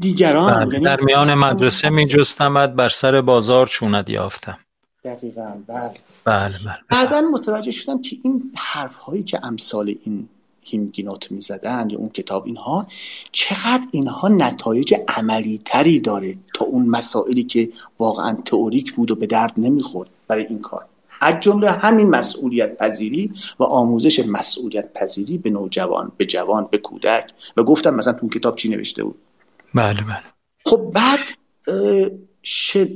دیگران 0.00 0.64
بله. 0.68 0.78
در 0.78 1.00
میان 1.00 1.34
مدرسه 1.34 1.90
میجستمد 1.90 2.76
بر 2.76 2.88
سر 2.88 3.20
بازار 3.20 3.66
چوند 3.66 4.08
یافتم. 4.08 4.58
دقیقا 5.04 5.62
بله. 5.68 5.92
بله 6.24 6.54
بله 6.64 6.76
بعدا 6.90 7.20
متوجه 7.20 7.72
شدم 7.72 8.02
که 8.02 8.16
این 8.22 8.52
حرف 8.54 8.96
هایی 8.96 9.22
که 9.22 9.44
امثال 9.44 9.94
این 10.04 10.28
هیمگینوت 10.62 11.32
می‌زدن 11.32 11.90
یا 11.90 11.98
اون 11.98 12.08
کتاب 12.08 12.46
اینها 12.46 12.86
چقدر 13.32 13.84
اینها 13.90 14.28
نتایج 14.28 14.94
عملی 15.08 15.58
تری 15.64 16.00
داره 16.00 16.36
تا 16.54 16.64
اون 16.64 16.86
مسائلی 16.86 17.44
که 17.44 17.70
واقعا 17.98 18.36
تئوریک 18.44 18.92
بود 18.92 19.10
و 19.10 19.14
به 19.14 19.26
درد 19.26 19.52
نمی‌خورد 19.56 20.08
برای 20.28 20.46
این 20.46 20.60
کار. 20.60 20.84
از 21.24 21.40
جمله 21.40 21.70
همین 21.70 22.10
مسئولیت 22.10 22.78
پذیری 22.78 23.32
و 23.58 23.64
آموزش 23.64 24.26
مسئولیت 24.26 24.92
پذیری 24.92 25.38
به 25.38 25.50
نوجوان 25.50 26.12
به 26.16 26.26
جوان 26.26 26.68
به 26.70 26.78
کودک 26.78 27.30
و 27.56 27.62
گفتم 27.62 27.94
مثلا 27.94 28.12
تو 28.12 28.28
کتاب 28.28 28.56
چی 28.56 28.68
نوشته 28.68 29.04
بود؟ 29.04 29.18
بله 29.74 30.00
بله. 30.02 30.22
خب 30.64 30.92
بعد 30.94 31.20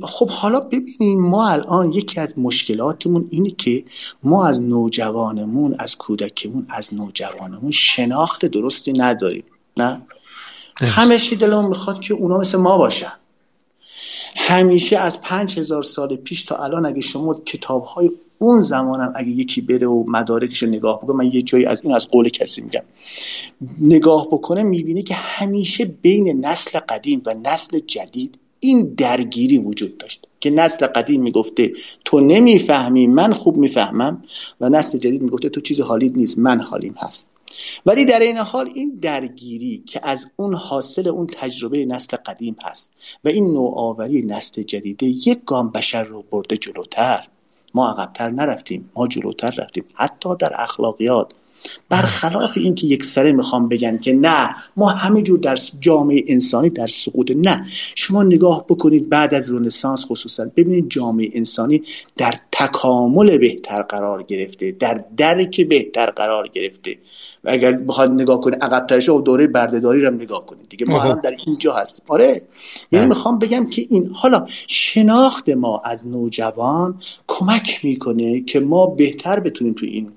خب 0.03 0.29
حالا 0.29 0.59
ببینیم 0.59 1.21
ما 1.21 1.49
الان 1.49 1.91
یکی 1.91 2.19
از 2.19 2.39
مشکلاتمون 2.39 3.27
اینه 3.29 3.51
که 3.51 3.85
ما 4.23 4.47
از 4.47 4.61
نوجوانمون 4.61 5.75
از 5.79 5.97
کودکمون 5.97 6.65
از 6.69 6.93
نوجوانمون 6.93 7.71
شناخت 7.71 8.45
درستی 8.45 8.93
نداریم 8.93 9.43
نه؟ 9.77 10.01
همیشه 10.75 11.35
دلمون 11.35 11.65
می‌خواد 11.65 11.99
که 11.99 12.13
اونا 12.13 12.37
مثل 12.37 12.57
ما 12.57 12.77
باشن. 12.77 13.11
همیشه 14.35 14.97
از 14.97 15.21
پنج 15.21 15.59
هزار 15.59 15.83
سال 15.83 16.15
پیش 16.15 16.43
تا 16.43 16.55
الان 16.55 16.85
اگه 16.85 17.01
شما 17.01 17.33
کتاب 17.33 17.83
های 17.83 18.11
اون 18.37 18.61
زمانم 18.61 19.13
اگه 19.15 19.29
یکی 19.29 19.61
بره 19.61 19.87
و 19.87 20.03
مدارکش 20.07 20.63
رو 20.63 20.69
نگاه 20.69 20.97
بکنه 20.97 21.15
من 21.15 21.31
یه 21.31 21.41
جایی 21.41 21.65
از 21.65 21.83
این 21.83 21.93
از 21.93 22.07
قول 22.07 22.29
کسی 22.29 22.61
میگم. 22.61 22.83
نگاه 23.81 24.27
بکنه 24.27 24.63
می‌بینه 24.63 25.01
که 25.01 25.13
همیشه 25.13 25.85
بین 25.85 26.45
نسل 26.45 26.79
قدیم 26.79 27.21
و 27.25 27.35
نسل 27.43 27.79
جدید 27.79 28.39
این 28.59 28.93
درگیری 28.97 29.57
وجود 29.57 29.97
داشت 29.97 30.27
که 30.39 30.49
نسل 30.49 30.85
قدیم 30.85 31.21
می‌گفته 31.21 31.73
تو 32.05 32.19
نمی‌فهمی 32.19 33.07
من 33.07 33.33
خوب 33.33 33.57
می‌فهمم. 33.57 34.23
و 34.61 34.69
نسل 34.69 34.97
جدید 34.97 35.21
می‌گفته 35.21 35.49
تو 35.49 35.61
چیز 35.61 35.81
حالیت 35.81 36.13
نیست 36.15 36.37
من 36.37 36.59
حالیم 36.59 36.95
هست. 36.97 37.28
ولی 37.85 38.05
در 38.05 38.19
این 38.19 38.37
حال 38.37 38.69
این 38.75 38.99
درگیری 39.01 39.83
که 39.87 39.99
از 40.03 40.27
اون 40.35 40.53
حاصل 40.53 41.07
اون 41.07 41.27
تجربه 41.27 41.85
نسل 41.85 42.17
قدیم 42.17 42.55
هست 42.63 42.91
و 43.23 43.29
این 43.29 43.53
نوآوری 43.53 44.21
نسل 44.21 44.61
جدیده 44.61 45.05
یک 45.05 45.39
گام 45.45 45.69
بشر 45.69 46.03
رو 46.03 46.23
برده 46.31 46.57
جلوتر. 46.57 47.27
ما 47.73 47.89
عقبتر 47.89 48.29
نرفتیم 48.29 48.91
ما 48.95 49.07
جلوتر 49.07 49.49
رفتیم. 49.57 49.83
حتی 49.93 50.29
در 50.39 50.51
اخلاقیات. 50.55 51.33
برخلاف 51.89 52.57
اینکه 52.57 52.87
یک 52.87 53.05
سره 53.05 53.31
می‌خوام 53.31 53.69
بگن 53.69 53.97
که 53.97 54.13
نه 54.13 54.49
ما 54.77 54.89
همه 54.89 55.21
جور 55.21 55.39
در 55.39 55.57
جامعه 55.79 56.23
انسانی 56.27 56.69
در 56.69 56.87
سقوط 56.87 57.31
نه 57.35 57.65
شما 57.95 58.23
نگاه 58.23 58.65
بکنید 58.69 59.09
بعد 59.09 59.33
از 59.33 59.51
رنسانس 59.51 60.05
خصوصا 60.05 60.45
ببینید 60.55 60.89
جامعه 60.89 61.29
انسانی 61.33 61.81
در 62.17 62.35
تکامل 62.51 63.37
بهتر 63.37 63.81
قرار 63.81 64.23
گرفته 64.23 64.71
در 64.71 65.03
درک 65.17 65.61
بهتر 65.61 66.05
قرار 66.05 66.47
گرفته. 66.47 66.97
و 67.43 67.49
اگر 67.49 67.71
بخواد 67.71 68.11
نگاه 68.11 68.41
کنید 68.41 68.63
عقب 68.63 69.09
و 69.09 69.21
دوره 69.21 69.47
بردهداری 69.47 70.01
رو 70.01 70.09
نگاه 70.09 70.45
کنید 70.45 70.69
دیگه 70.69 70.85
ما 70.85 71.01
الان 71.03 71.21
در 71.21 71.35
اینجا 71.47 71.73
هستیم. 71.73 72.05
آره. 72.07 72.41
یعنی 72.91 73.05
می‌خوام 73.05 73.39
بگم 73.39 73.69
که 73.69 73.87
این 73.89 74.11
حالا 74.13 74.45
شناخت 74.67 75.49
ما 75.49 75.81
از 75.85 76.07
نوجوان 76.07 77.01
کمک 77.27 77.85
می‌کنه 77.85 78.41
که 78.41 78.59
ما 78.59 78.85
بهتر 78.85 79.39
بتونیم 79.39 79.73
تو 79.73 79.85
این 79.85 80.11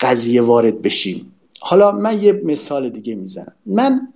قضیه 0.00 0.42
وارد 0.42 0.82
بشیم. 0.82 1.32
حالا 1.60 1.92
من 1.92 2.22
یه 2.22 2.32
مثال 2.44 2.88
دیگه 2.88 3.14
می‌زنم. 3.14 3.52
من 3.66 4.08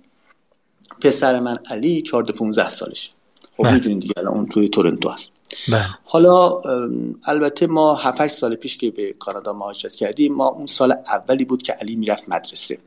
پسر 1.01 1.39
من 1.39 1.57
علی 1.71 2.01
14 2.01 2.33
15 2.33 2.69
سالش 2.69 3.11
خب 3.57 3.65
می‌دونید 3.65 3.99
دیگه 3.99 4.13
الان 4.17 4.33
اون 4.33 4.45
توی 4.45 4.69
تورنتو 4.69 5.09
هست. 5.09 5.31
بله. 5.67 5.85
حالا 6.03 6.61
البته 7.25 7.67
ما 7.67 7.95
7 7.95 8.27
سال 8.27 8.55
پیش 8.55 8.77
که 8.77 8.91
به 8.91 9.13
کانادا 9.19 9.53
مهاجرت 9.53 9.95
کردیم 9.95 10.33
ما 10.33 10.47
اون 10.47 10.65
سال 10.65 10.91
اولی 10.91 11.45
بود 11.45 11.61
که 11.61 11.73
علی 11.73 11.95
می‌رفت 11.95 12.29
مدرسه 12.29 12.77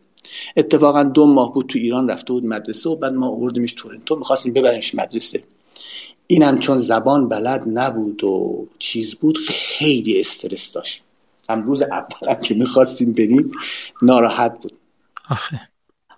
اتفاقا 0.56 1.02
دو 1.02 1.26
ماه 1.26 1.54
بود 1.54 1.66
تو 1.66 1.78
ایران 1.78 2.10
رفته 2.10 2.32
بود 2.32 2.44
مدرسه 2.44 2.90
و 2.90 2.96
بعد 2.96 3.12
ما 3.12 3.28
آوردیمش 3.28 3.72
تورنتو 3.72 4.16
می‌خواستیم 4.16 4.52
ببریمش 4.52 4.94
مدرسه 4.94 5.42
اینم 6.26 6.58
چون 6.58 6.78
زبان 6.78 7.28
بلد 7.28 7.62
نبود 7.66 8.24
و 8.24 8.66
چیز 8.78 9.14
بود 9.14 9.38
خیلی 9.38 10.20
استرس 10.20 10.72
داشت 10.72 11.02
هم 11.48 11.62
روز 11.62 11.82
اولم 11.82 12.40
که 12.40 12.54
می‌خواستیم 12.54 13.12
بریم 13.12 13.50
ناراحت 14.02 14.58
بود 14.62 14.72
آخه. 15.30 15.60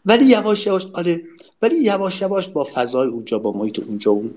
ولی 0.06 0.24
یواش 0.24 0.66
یواش 0.66 0.86
آره 0.92 1.22
ولی 1.62 1.76
یواش 1.76 2.20
یواش 2.20 2.48
با 2.48 2.64
فضای 2.64 3.08
اونجا 3.08 3.38
با 3.38 3.52
محیط 3.52 3.78
اونجا 3.78 4.10
اون 4.10 4.34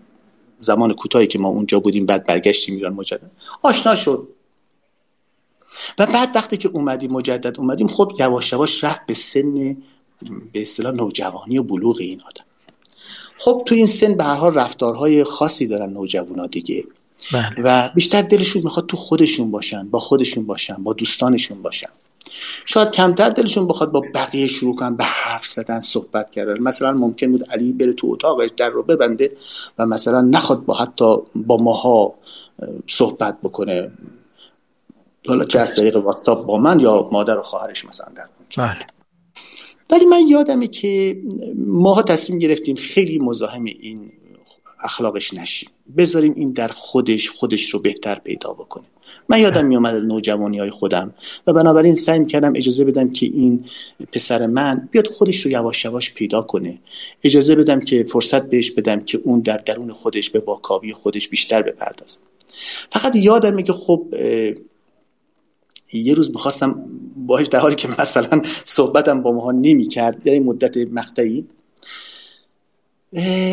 زمان 0.60 0.94
کوتاهی 0.94 1.28
که 1.28 1.40
ما 1.40 1.50
اونجا 1.50 1.80
بودیم 1.80 2.06
بعد 2.06 2.26
برگشتیم 2.26 2.76
ایران 2.76 2.94
مجدد. 2.94 3.32
آشنا 3.62 3.96
شد. 3.96 4.28
و 6.00 6.06
بعد 6.06 6.36
وقتی 6.36 6.58
که 6.58 6.70
اومدیم 6.70 7.12
مجدد 7.12 7.60
اومدیم 7.60 7.88
خب 7.88 8.14
یواش 8.20 8.52
یواش 8.52 8.84
رفت 8.84 9.06
به 9.06 9.14
سن 9.14 9.78
به 10.54 10.62
اصطلاح 10.62 10.94
نوجوانی 10.94 11.58
و 11.58 11.64
بلوغ 11.64 11.98
این 12.00 12.22
آدم. 12.22 12.46
خب 13.38 13.64
تو 13.66 13.76
این 13.76 13.86
سن 13.88 14.14
به 14.14 14.24
هر 14.24 14.36
حال 14.36 14.56
رفتارهای 14.56 15.24
خاصی 15.24 15.68
دارن 15.68 15.90
نوجوانا 15.90 16.48
دیگه. 16.48 16.84
بله. 17.34 17.56
و 17.64 17.90
بیشتر 17.96 18.22
دلشون 18.22 18.64
می‌خواد 18.64 18.86
تو 18.86 18.98
خودشون 18.98 19.52
باشن 19.52 19.90
با 19.90 20.00
خودشون 20.00 20.46
باشن 20.46 20.84
با 20.84 20.94
دوستانشون 20.94 21.62
باشن. 21.62 21.90
شاید 22.66 22.92
کمتر 22.92 23.30
دلشون 23.30 23.68
بخواد 23.68 23.92
با 23.92 24.02
بقیه 24.14 24.48
شروع 24.48 24.76
کنن 24.76 24.96
به 24.96 25.04
حرف 25.04 25.46
زدن 25.46 25.80
صحبت 25.80 26.32
کردن. 26.32 26.60
مثلا 26.60 26.92
ممکن 26.92 27.32
بود 27.32 27.50
علی 27.52 27.72
بره 27.72 27.94
تو 27.94 28.08
اتاقش 28.08 28.50
در 28.58 28.70
رو 28.70 28.84
ببنده 28.84 29.32
و 29.78 29.86
مثلا 29.86 30.22
نخواد 30.22 30.66
با 30.66 30.74
حتی 30.74 31.18
با 31.36 31.58
ماها 31.58 32.14
صحبت 32.88 33.38
بکنه. 33.44 33.92
حالا 35.28 35.46
چه 35.46 35.60
از 35.60 35.76
طریق 35.76 35.98
واتساپ 35.98 36.46
با 36.46 36.58
من 36.58 36.80
یا 36.80 37.10
مادر 37.12 37.38
و 37.38 37.42
خواهرش 37.42 37.86
مثلا 37.86 38.08
در 38.16 38.28
بله. 38.58 38.86
ولی 39.90 40.06
من 40.06 40.28
یادمه 40.28 40.68
که 40.68 41.22
ماها 41.56 42.04
تصمیم 42.04 42.40
گرفتیم 42.40 42.76
خیلی 42.76 43.20
مزاحم 43.20 43.64
این 43.64 44.12
اخلاقش 44.84 45.34
نشیم. 45.34 45.70
بذاریم 45.98 46.34
این 46.36 46.52
در 46.52 46.68
خودش 46.68 47.30
خودش 47.30 47.70
رو 47.70 47.80
بهتر 47.80 48.16
پیدا 48.16 48.54
بکنه. 48.54 48.86
من 49.30 49.40
یادم 49.40 49.66
میومد 49.66 49.96
نوجوانی 49.96 50.60
های 50.60 50.70
خودم 50.70 51.14
و 51.48 51.54
بنابراین 51.54 51.96
سعی 51.96 52.26
کردم 52.26 52.54
اجازه 52.56 52.84
بدم 52.86 53.10
که 53.10 53.26
این 53.26 53.66
پسر 54.12 54.46
من 54.46 54.90
بیاد 54.92 55.08
خودش 55.08 55.40
رو 55.42 55.52
یواش 55.52 55.86
یواش 55.86 56.14
پیدا 56.14 56.42
کنه. 56.42 56.80
اجازه 57.24 57.56
بدم 57.56 57.80
که 57.80 58.04
فرصت 58.04 58.50
بهش 58.50 58.72
بدم 58.72 59.00
که 59.00 59.22
اون 59.24 59.40
در 59.40 59.58
درون 59.58 59.92
خودش 59.92 60.30
به 60.30 60.40
واکاوی 60.40 60.94
خودش 60.94 61.28
بیشتر 61.28 61.62
بپردازه. 61.62 62.18
فقط 62.92 63.16
یادمه 63.16 63.64
که 63.64 63.74
خب 63.74 64.06
یه 65.94 66.14
روز 66.14 66.30
می‌خواستم 66.30 66.86
باهاش 67.16 67.48
در 67.48 67.60
حالی 67.60 67.76
که 67.76 67.88
مثلا 68.00 68.42
صحبتم 68.66 69.22
با 69.22 69.32
ماها 69.32 69.52
نمی 69.52 69.88
کرد 69.88 70.24
در 70.24 70.32
این 70.32 70.44
مدت 70.44 70.78
مقطعی 70.78 71.46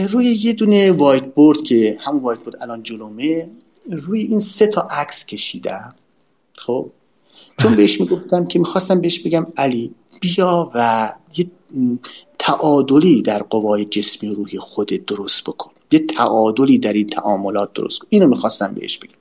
روی 0.09 0.27
یه 0.27 0.53
دونه 0.53 0.93
وایت 0.93 1.25
بورد 1.25 1.63
که 1.63 1.97
همون 2.01 2.23
وایت 2.23 2.41
بورد 2.41 2.63
الان 2.63 2.83
جلومه 2.83 3.49
روی 3.91 4.21
این 4.21 4.41
سه 4.41 4.67
تا 4.67 4.81
عکس 4.81 5.27
کشیدم. 5.27 5.93
خب؟ 6.57 6.91
چون. 7.59 7.77
بهش 7.77 8.01
می‌گفتم 8.01 8.47
که 8.47 8.59
می‌خواستم 8.59 9.01
بهش 9.01 9.21
بگم 9.21 9.47
علی 9.57 9.95
بیا 10.21 10.71
و 10.75 11.13
یه 11.37 11.47
تعادلی 12.39 13.23
در 13.23 13.43
قوای 13.43 13.85
جسمی 13.85 14.29
و 14.29 14.35
روحی 14.35 14.59
خودت 14.59 15.07
درست 15.07 15.45
بکن. 15.45 15.71
یه 15.91 15.99
تعادلی 15.99 16.79
در 16.79 16.93
این 16.93 17.07
تعاملات 17.07 17.73
درست 17.73 17.99
کن. 17.99 18.07
اینو 18.11 18.29
می‌خواستم 18.29 18.75
بهش 18.75 18.99
بگم. 18.99 19.15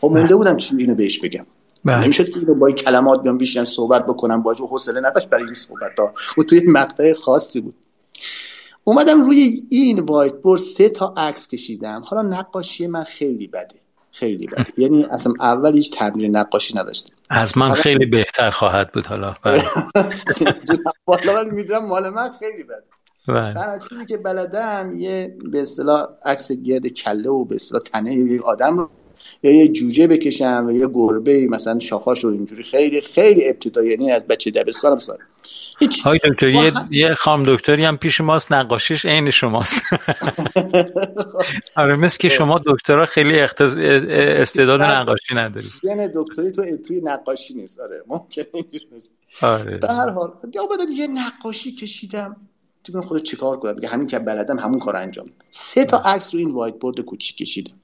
خب 0.00 0.08
مونده 0.08 0.22
بله. 0.22 0.36
بودم 0.36 0.56
چی 0.56 0.76
اینو 0.76 0.94
بهش 0.94 1.18
بگم. 1.18 1.46
بله. 1.84 2.04
نمی‌شد 2.04 2.30
که 2.30 2.38
اینو 2.38 2.54
با 2.54 2.70
کلمات 2.70 3.22
بیام 3.22 3.38
بیشتر 3.38 3.64
صحبت 3.64 4.06
بکنم 4.06 4.42
با 4.42 4.54
حوصله 4.54 5.00
نداشت 5.00 5.28
برای 5.28 5.44
این 5.44 5.54
صحبت 5.54 5.98
ها 5.98 6.12
و 6.38 6.42
توی 6.42 6.60
مقطع 6.66 7.12
خاصی 7.12 7.60
بود. 7.60 7.74
اومدم 8.84 9.22
روی 9.22 9.62
این 9.70 10.00
وایت 10.00 10.34
بورد 10.34 10.60
سه 10.60 10.88
تا 10.88 11.14
عکس 11.16 11.48
کشیدم. 11.48 12.02
حالا 12.06 12.22
نقاشی 12.22 12.86
من 12.86 13.04
خیلی 13.04 13.46
بده. 13.46 13.74
خیلی 14.12 14.46
بده 14.46 14.66
یعنی 14.78 15.04
اصلا 15.04 15.32
اول 15.40 15.74
هیچ 15.74 15.90
تمرین 15.98 16.36
نقاشی 16.36 16.74
نداشتم 16.78 17.14
از 17.30 17.58
من 17.58 17.74
خیلی 17.74 18.06
بهتر 18.06 18.50
خواهد 18.50 18.92
بود 18.92 19.06
حالا. 19.06 19.34
حالا 21.06 21.32
من 21.34 21.54
می‌دونم 21.54 21.88
مال 21.88 22.08
من 22.08 22.30
خیلی 22.38 22.64
بده 22.64 22.82
بله. 23.28 23.54
تنها 23.54 23.78
چیزی 23.78 24.06
که 24.06 24.16
بلدم 24.16 24.94
یه 24.98 25.36
به 25.52 25.62
اصطلاح 25.62 26.08
عکس 26.24 26.52
گرد 26.52 26.86
کله 26.88 27.28
و 27.28 27.44
به 27.44 27.54
اصطلاح 27.54 27.82
تنه 27.82 28.14
یک 28.14 28.44
آدم 28.44 28.78
رو 28.78 28.90
یا 29.42 29.52
یه 29.52 29.68
جوجه 29.68 30.06
بکشم 30.06 30.64
و 30.68 30.72
یه 30.72 30.88
گربه 30.94 31.46
مثلا 31.50 31.78
شاخاش 31.78 32.24
رو 32.24 32.30
اینجوری. 32.30 32.62
خیلی 32.62 33.00
خیلی 33.00 33.48
ابتدایی 33.48 33.90
یعنی 33.90 34.12
از 34.12 34.26
بچه 34.26 34.50
دبستانم 34.50 34.98
سال. 34.98 35.18
هیچ 35.80 36.02
های 36.02 36.18
دکتر 36.24 36.48
یه, 36.48 36.72
یه 36.90 37.14
خام 37.14 37.42
دکتری 37.46 37.84
هم 37.84 37.96
پیش 37.96 38.20
ماست 38.20 38.52
نقاشیش 38.52 39.04
عین 39.04 39.30
شماست. 39.30 39.80
آره 41.76 41.96
مثل 41.96 42.18
که 42.18 42.28
شما 42.28 42.60
دکترها 42.66 43.06
خیلی 43.06 43.40
اختز... 43.40 43.76
استعداد 44.40 44.82
نقاشی 44.82 45.34
ندارید. 45.34 45.72
یعنی 45.82 46.08
دکتری 46.14 46.50
تو 46.50 46.76
توی 46.76 47.00
نقاشی 47.04 47.54
نیست. 47.54 47.80
آره 47.80 48.02
ممکنه 48.06 48.44
آره. 49.42 49.78
به 49.78 49.88
هر 49.88 50.10
حال 50.10 50.32
یا 50.54 50.66
بعد 50.66 50.90
یه 50.90 51.06
نقاشی 51.06 51.72
کشیدم. 51.72 52.36
دیگه 52.84 53.00
خود 53.00 53.22
چیکار 53.22 53.56
کنم؟ 53.56 53.72
دیگه 53.72 53.88
همین 53.88 54.06
که 54.06 54.18
بلدم 54.18 54.58
همون 54.58 54.78
کار 54.78 54.96
انجام 54.96 55.26
سه 55.50 55.84
تا 55.84 55.98
عکس 55.98 56.34
رو 56.34 56.40
این 56.40 56.50
وایت 56.50 56.74
بورد 56.74 57.00
کوچیک 57.00 57.36
کشیدم. 57.36 57.74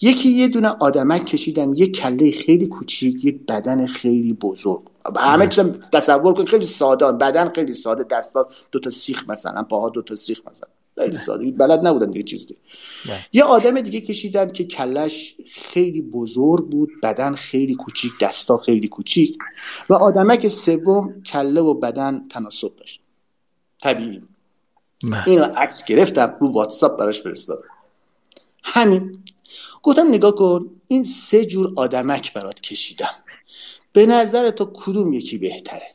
یکی 0.00 0.28
یه 0.28 0.48
دونه 0.48 0.68
آدمک 0.68 1.24
کشیدم. 1.24 1.74
یه 1.74 1.86
کله 1.86 2.30
خیلی 2.30 2.66
کوچیک 2.66 3.24
یک 3.24 3.46
بدن 3.48 3.86
خیلی 3.86 4.32
بزرگ. 4.32 4.89
همه 5.16 5.46
چیز 5.46 5.64
تصور 5.92 6.34
کن 6.34 6.44
خیلی 6.44 6.64
ساده 6.64 7.12
بدن 7.12 7.48
خیلی 7.48 7.72
ساده 7.72 8.04
دستا 8.04 8.48
دو 8.72 8.80
تا 8.80 8.90
سیخ 8.90 9.28
مثلا 9.28 9.62
پاها 9.62 9.88
دو 9.88 10.02
تا 10.02 10.16
سیخ 10.16 10.40
مثلا. 10.50 10.68
خیلی 10.98 11.16
ساده 11.16 11.50
بلد 11.50 11.86
نبودن 11.86 12.10
دیگه 12.10 12.22
چیز 12.22 12.46
دیگه 12.46 12.60
یه 13.32 13.44
آدم 13.44 13.80
دیگه 13.80 14.00
کشیدم 14.00 14.48
که 14.48 14.64
کلش 14.64 15.36
خیلی 15.48 16.02
بزرگ 16.02 16.70
بود 16.70 16.90
بدن 17.02 17.34
خیلی 17.34 17.74
کوچیک 17.74 18.12
دستا 18.20 18.56
خیلی 18.56 18.88
کوچیک 18.88 19.38
و 19.90 19.94
آدمک 19.94 20.48
سوم 20.48 21.22
کله 21.22 21.60
و 21.60 21.74
بدن 21.74 22.28
تناسب 22.28 22.76
داشت. 22.76 23.00
طبیعی 23.82 24.22
اینو 25.26 25.44
عکس 25.44 25.84
گرفتم 25.84 26.36
رو 26.40 26.52
واتساپ 26.52 26.98
براش 26.98 27.22
فرستادم. 27.22 27.68
همین 28.64 29.24
گفتم 29.82 30.08
نگاه 30.08 30.34
کن 30.34 30.70
این 30.88 31.04
سه 31.04 31.44
جور 31.44 31.72
آدمک 31.76 32.32
برات 32.32 32.60
کشیدم. 32.60 33.14
به 33.92 34.06
نظر 34.06 34.50
تو 34.50 34.70
کدوم 34.74 35.12
یکی 35.12 35.38
بهتره؟ 35.38 35.92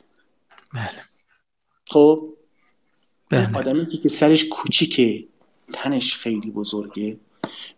بله. 0.73 1.03
خب؟ 1.87 2.29
بله. 3.29 3.57
آدمکی 3.57 3.97
که 3.97 4.09
سرش 4.09 4.45
کوچیکه 4.45 5.27
تنش 5.73 6.15
خیلی 6.15 6.51
بزرگه. 6.51 7.17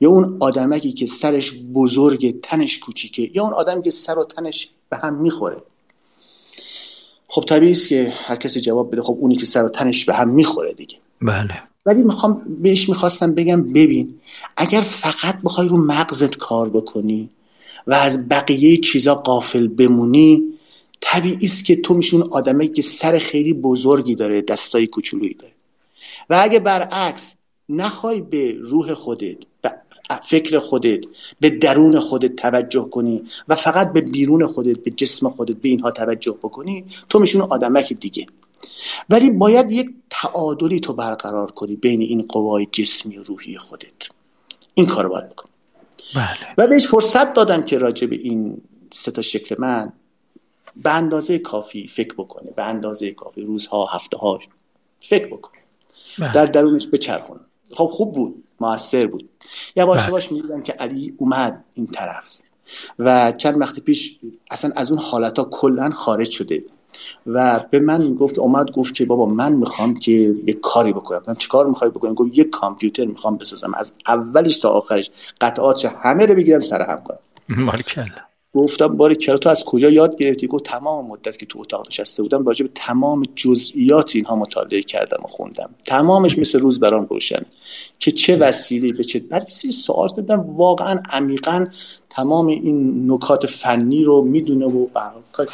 یا 0.01 0.09
اون 0.09 0.37
آدمکی 0.39 0.91
که 0.91 1.05
سرش 1.05 1.53
بزرگه 1.73 2.31
تنش 2.31 2.79
کوچیکه. 2.79 3.31
یا 3.33 3.43
اون 3.43 3.53
آدمی 3.53 3.83
که 3.83 3.91
سر 3.91 4.19
و 4.19 4.23
تنش 4.23 4.69
به 4.89 4.97
هم 4.97 5.13
می‌خوره. 5.13 5.63
خب 7.27 7.45
طبیعی 7.47 7.71
است 7.71 7.87
که 7.87 8.13
هر 8.17 8.35
کسی 8.35 8.61
جواب 8.61 8.91
بده 8.91 9.01
خب 9.01 9.17
اونی 9.19 9.35
که 9.35 9.45
سر 9.45 9.63
و 9.63 9.69
تنش 9.69 10.05
به 10.05 10.13
هم 10.13 10.29
می‌خوره 10.29 10.73
دیگه. 10.73 10.97
بله. 11.21 11.63
ولی 11.87 12.01
می‌خوام 12.01 12.41
بهش 12.61 12.89
می‌خواستم 12.89 13.33
بگم 13.33 13.63
ببین 13.73 14.15
اگر 14.57 14.81
فقط 14.81 15.41
بخوای 15.43 15.67
رو 15.67 15.77
مغزت 15.77 16.37
کار 16.37 16.69
بکنی 16.69 17.29
و 17.87 17.93
از 17.93 18.29
بقیه 18.29 18.77
چیزا 18.77 19.15
قافل 19.15 19.67
بمونی 19.67 20.43
طبیعی 21.01 21.45
است 21.45 21.65
که 21.65 21.75
تو 21.75 21.93
میشون 21.93 22.21
آدمه 22.31 22.67
که 22.67 22.81
سر 22.81 23.17
خیلی 23.17 23.53
بزرگی 23.53 24.15
داره 24.15 24.41
دستای 24.41 24.87
کوچولویی 24.87 25.33
داره. 25.33 25.53
و 26.29 26.39
اگه 26.41 26.59
برعکس 26.59 27.35
نخوای 27.69 28.21
به 28.21 28.55
روح 28.59 28.93
خودت 28.93 29.37
به 29.61 29.71
فکر 30.23 30.59
خودت 30.59 30.99
به 31.39 31.49
درون 31.49 31.99
خودت 31.99 32.35
توجه 32.35 32.89
کنی 32.89 33.23
و 33.47 33.55
فقط 33.55 33.93
به 33.93 34.01
بیرون 34.01 34.47
خودت 34.47 34.79
به 34.79 34.91
جسم 34.91 35.29
خودت 35.29 35.55
به 35.55 35.69
اینها 35.69 35.91
توجه 35.91 36.31
بکنی 36.31 36.85
تو 37.09 37.19
میشون 37.19 37.41
آدمک 37.41 37.93
دیگه. 37.93 38.25
ولی 39.09 39.29
باید 39.29 39.71
یک 39.71 39.89
تعادلی 40.09 40.79
تو 40.79 40.93
برقرار 40.93 41.51
کنی 41.51 41.75
بین 41.75 42.01
این 42.01 42.25
قوای 42.29 42.67
جسمی 42.71 43.17
و 43.17 43.23
روحی 43.23 43.57
خودت. 43.57 44.09
این 44.73 44.85
کار 44.85 45.07
باید 45.07 45.29
بکنی 45.29 45.51
بله. 46.15 46.53
و 46.57 46.67
بهش 46.67 46.87
فرصت 46.87 47.33
دادم 47.33 47.63
که 47.63 47.77
راجع 47.77 48.07
به 48.07 48.15
این 48.15 48.61
سه 48.93 49.11
تا 49.11 49.21
شکل 49.21 49.55
من 49.59 49.93
به 50.75 50.95
اندازه 50.95 51.39
کافی 51.39 51.87
فکر 51.87 52.13
بکنه. 52.13 52.51
به 52.51 52.63
اندازه 52.63 53.11
کافی 53.11 53.41
روزها 53.41 53.85
هفته 53.85 54.17
ها 54.17 54.39
فکر 54.99 55.27
بکنه. 55.27 55.61
بله. 56.19 56.33
در 56.33 56.45
درونش 56.45 56.87
بچرخونه. 56.87 57.39
خب 57.73 57.85
خوب 57.85 58.13
بود. 58.13 58.43
موثر 58.59 59.07
بود. 59.07 59.29
یواش 59.75 59.99
بله. 59.99 60.09
یواش 60.09 60.31
می‌دیدم 60.31 60.61
که 60.61 60.73
علی 60.73 61.15
اومد 61.17 61.63
این 61.73 61.87
طرف. 61.87 62.39
و 62.99 63.31
چند 63.31 63.61
وقت 63.61 63.79
پیش 63.79 64.19
اصلا 64.51 64.71
از 64.75 64.91
اون 64.91 65.01
حالت 65.01 65.39
ها 65.39 65.45
کلا 65.45 65.89
خارج 65.89 66.29
شده. 66.29 66.63
و 67.25 67.65
به 67.69 67.79
من 67.79 68.13
گفت 68.13 68.35
که 68.35 68.41
اومد 68.41 68.71
گفت 68.71 68.93
که 68.93 69.05
بابا 69.05 69.25
من 69.25 69.53
می‌خوام 69.53 69.93
که 69.93 70.11
یه 70.47 70.53
کاری 70.53 70.93
بکنم. 70.93 71.21
من 71.27 71.35
چه 71.35 71.47
کار 71.47 71.67
می‌خوای 71.67 71.89
بکنم؟ 71.89 72.13
گفت 72.13 72.37
یک 72.37 72.49
کامپیوتر 72.49 73.05
می‌خوام 73.05 73.37
بسازم. 73.37 73.73
از 73.73 73.93
اولش 74.07 74.57
تا 74.57 74.69
آخرش 74.69 75.11
قطعات 75.41 75.85
همه 75.85 76.25
رو 76.25 76.35
بگیرم 76.35 76.59
سر 76.59 76.81
هم 76.81 77.03
کنم. 77.03 77.19
گفتم 78.53 78.87
باری 78.87 79.15
چرا 79.15 79.37
تو 79.37 79.49
از 79.49 79.65
کجا 79.65 79.89
یاد 79.89 80.17
گرفتی؟ 80.17 80.47
گفت 80.47 80.63
تمام 80.63 81.07
مدت 81.07 81.37
که 81.37 81.45
تو 81.45 81.59
اتاق 81.59 81.87
نشسته 81.87 82.23
بودم 82.23 82.45
راجع 82.45 82.65
به 82.65 82.71
تمام 82.75 83.23
جزئیات 83.35 84.15
اینها 84.15 84.35
مطالعه 84.35 84.81
کردم 84.81 85.17
و 85.23 85.27
خوندم. 85.27 85.69
تمامش 85.85 86.39
مثل 86.39 86.59
روز 86.59 86.79
برام 86.79 87.07
روشنه 87.09 87.45
که 87.99 88.11
چه 88.11 88.37
وسیله 88.37 88.93
به 88.93 89.03
چه 89.03 89.19
بعد 89.19 89.47
سوال 89.71 90.09
کردم. 90.09 90.39
واقعا 90.39 90.99
عمیقا 91.09 91.65
تمام 92.09 92.47
این 92.47 93.11
نکات 93.11 93.45
فنی 93.45 94.03
رو 94.03 94.21
می‌دونه 94.21 94.65
و 94.65 94.85
برای 94.85 95.47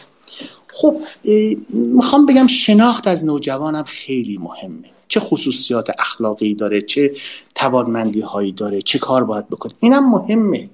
خب 0.76 0.98
می‌خوام 1.70 2.26
بگم 2.26 2.48
شناخت 2.48 3.08
از 3.08 3.26
نوجوانم 3.26 3.84
خیلی 3.84 4.38
مهمه. 4.38 4.90
چه 5.08 5.20
خصوصیات 5.20 5.90
اخلاقی 6.00 6.54
داره 6.54 6.82
چه 6.82 7.14
توانمندی 7.56 8.22
هایی 8.22 8.52
داره 8.52 8.82
چه 8.82 9.00
کار 9.00 9.24
باید 9.24 9.50
بکنه. 9.50 9.74
اینم 9.80 10.10
مهمه. 10.10 10.70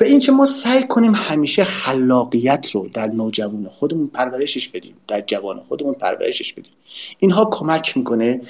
و 0.00 0.04
اینکه 0.04 0.32
ما 0.32 0.46
سعی 0.46 0.86
کنیم 0.86 1.14
همیشه 1.14 1.64
خلاقیت 1.64 2.70
رو 2.70 2.88
در 2.88 3.06
نوجوان 3.06 3.68
خودمون 3.68 4.06
پرورشش 4.06 4.68
بدیم 4.68 4.94
در 5.08 5.20
جوان 5.20 5.60
خودمون 5.68 5.94
پرورشش 5.94 6.52
بدیم. 6.52 6.72
اینها 7.18 7.48
کمک 7.52 7.96
می‌کنه 7.96 8.40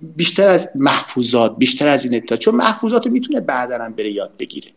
بیشتر 0.00 0.48
از 0.48 0.68
محفوظات 0.74 1.56
بیشتر 1.56 1.88
از 1.88 2.04
این 2.04 2.14
اطلاع 2.14 2.38
چون 2.38 2.54
محفوظات 2.54 3.06
رو 3.06 3.12
می‌تونه 3.12 3.40
بعدا 3.40 3.92
بره 3.96 4.12
یاد 4.12 4.30
بگیره. 4.38 4.70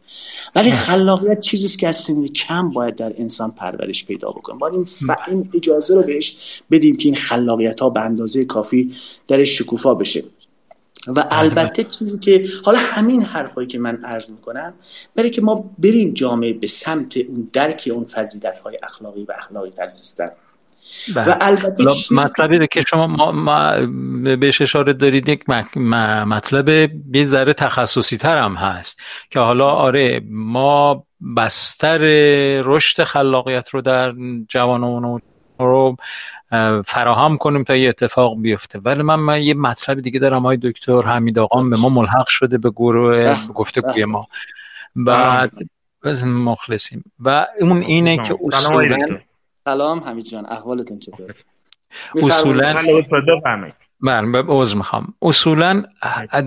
ولی 0.56 0.72
خلاقیت 0.72 1.40
چیزیست 1.40 1.80
که 1.80 1.88
از 1.88 1.96
سن 1.96 2.28
کم 2.28 2.70
باید 2.70 2.96
در 2.96 3.14
انسان 3.18 3.52
پرورش 3.52 4.06
پیدا 4.06 4.30
بکنه. 4.30 4.58
باید 4.58 4.76
این, 4.76 4.86
ف... 4.86 5.12
این 5.28 5.50
اجازه 5.54 5.96
رو 5.96 6.04
بهش 6.04 6.38
بدیم 6.72 6.96
که 6.96 7.06
این 7.06 7.16
خلاقیت 7.16 7.80
ها 7.80 7.90
به 7.90 8.02
اندازه 8.02 8.44
کافی 8.44 8.96
درش 9.28 9.58
شکوفا 9.58 9.94
بشه. 9.94 10.24
و 11.08 11.14
بله، 11.14 11.26
البته 11.32 11.84
بله. 11.84 11.92
چیزی 11.92 12.20
که 12.20 12.46
حالا 12.66 12.80
همین 12.80 13.24
حرفایی 13.24 13.68
که 13.68 13.80
من 13.80 14.04
عرض 14.04 14.32
می‌کنم 14.32 14.74
برای 15.16 15.30
که 15.30 15.42
ما 15.42 15.70
بریم 15.78 16.14
جامعه 16.14 16.54
به 16.54 16.68
سمت 16.68 17.18
اون 17.18 17.50
درک 17.54 17.90
اون 17.94 18.06
فضیلت 18.06 18.60
های 18.60 18.80
اخلاقی 18.84 19.24
و 19.24 19.34
اخلاقی 19.38 19.70
تر 19.70 19.90
بله. 21.16 21.32
و 21.32 21.38
البته 21.42 21.84
مطلبی 22.12 22.68
که 22.68 22.84
شما 22.90 23.08
ما, 23.08 23.32
ما 23.32 23.86
بهش 24.36 24.62
اشاره 24.62 24.94
دارید 24.94 25.30
یک 25.30 25.50
مطلب 26.28 26.70
یه 27.14 27.26
ذره 27.26 27.54
تخصصی 27.54 28.18
تر 28.18 28.38
هم 28.38 28.56
هست 28.56 29.00
که 29.30 29.40
حالا 29.40 29.70
آره 29.70 30.22
ما 30.30 31.04
بستر 31.38 31.98
رشد 32.62 33.04
خلاقیت 33.04 33.70
رو 33.70 33.82
در 33.82 34.14
جوانان 34.50 35.22
رو 35.60 35.96
فراهم 36.86 37.38
کنیم 37.38 37.64
تا 37.64 37.76
یه 37.76 37.90
اتفاق 37.90 38.42
بیفته. 38.42 38.80
ولی 38.80 39.04
من, 39.04 39.16
من 39.16 39.42
یه 39.42 39.54
مطلب 39.54 40.00
دیگه 40.00 40.20
دارم 40.20 40.42
های 40.42 40.58
دکتر 40.58 41.02
حمید 41.02 41.40
آقام 41.40 41.70
به 41.70 41.78
ما 41.78 41.90
ملحق 41.90 42.28
شده 42.28 42.58
به 42.58 42.70
گروه 42.70 43.48
گفته 43.56 44.06
ما. 44.06 44.28
بعد 44.96 45.52
مخلصیم. 46.24 47.04
و 47.20 47.48
اون 47.60 47.82
اینه 47.82 48.18
که 48.18 48.38
اصولا 48.44 49.06
سلام 49.66 50.00
حمید 50.00 50.26
جان 50.26 50.46
احوالتون 50.46 51.00
چطور؟ 51.00 51.32
اصولا 52.16 52.76
بله 54.02 54.28
به 54.32 54.54
عوض 54.54 54.76
می‌خوام. 54.76 55.14
اصولا 55.22 55.84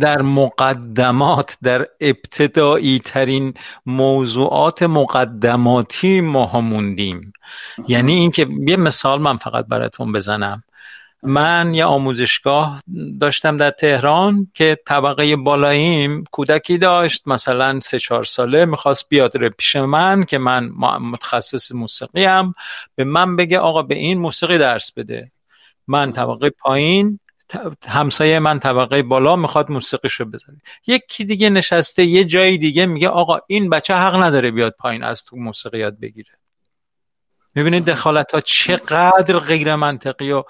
در 0.01 0.23
مقدمات 0.23 1.59
در 1.63 1.87
ابتدایی 2.01 2.99
ترین 2.99 3.55
موضوعات 3.87 4.83
مقدماتی 4.83 6.21
ما 6.21 6.61
موندیم. 6.61 7.33
یعنی 7.89 8.13
اینکه 8.13 8.49
یه 8.67 8.77
مثال 8.77 9.21
من 9.21 9.37
فقط 9.37 9.67
براتون 9.67 10.13
بزنم. 10.13 10.63
من 11.23 11.75
یه 11.75 11.85
آموزشگاه 11.85 12.81
داشتم 13.21 13.57
در 13.57 13.71
تهران 13.71 14.49
که 14.55 14.79
طبقه 14.87 15.37
بالاییم 15.37 16.25
کودکی 16.33 16.79
داشت 16.79 17.29
مثلا 17.29 17.81
سه 17.81 17.99
چهار 17.99 18.25
ساله 18.25 18.65
می‌خواست 18.65 19.09
بیاد 19.09 19.49
پیش 19.49 19.77
من 19.77 20.25
که 20.25 20.39
من 20.39 20.71
متخصص 21.01 21.73
موسیقی 21.73 22.25
هم 22.25 22.55
به 22.95 23.05
من 23.05 23.37
بگه 23.37 23.59
آقا 23.59 23.83
به 23.83 23.95
این 23.95 24.19
موسیقی 24.19 24.59
درس 24.59 24.93
بده. 24.93 25.31
من 25.87 26.13
طبقه 26.13 26.51
پایین 26.51 27.20
همسایه 27.87 28.39
من 28.39 28.59
طبقه 28.59 29.03
بالا 29.03 29.37
می‌خواد 29.37 29.71
موسیقیشو 29.71 30.25
بزنه 30.25 30.57
یکی 30.87 31.25
دیگه 31.25 31.51
نشسته 31.51 32.05
یه 32.05 32.25
جایی 32.25 32.59
دیگه 32.59 32.87
میگه 32.87 33.09
آقا 33.09 33.39
این 33.47 33.71
بچه 33.71 33.95
حق 33.95 34.23
نداره 34.23 34.51
بیاد 34.51 34.75
پایین 34.79 35.03
از 35.03 35.25
تو 35.25 35.37
موسیقی 35.37 35.79
یاد 35.79 36.01
بگیره. 36.01 36.31
می‌بینید 37.55 37.85
دخالت 37.85 38.35
ها 38.35 38.41
چقدر 38.41 39.39
غیر 39.39 39.77
منطقی 39.77 40.33
و 40.33 40.45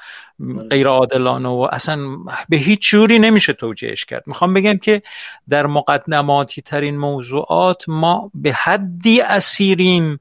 غیر 0.71 0.89
عادلانه 0.89 1.49
و 1.49 1.69
اصلا 1.73 2.17
به 2.49 2.57
هیچ 2.57 2.91
جوری 2.91 3.19
نمیشه 3.19 3.53
توجیهش 3.53 4.05
کرد. 4.05 4.23
می‌خوام 4.27 4.55
بگم 4.55 4.79
که 4.79 5.03
در 5.49 5.67
مقدماتی 5.67 6.63
ترین 6.63 6.99
موضوعات 6.99 7.85
ما 7.89 8.31
به 8.35 8.53
حدی 8.53 9.21
اسیریم 9.21 10.21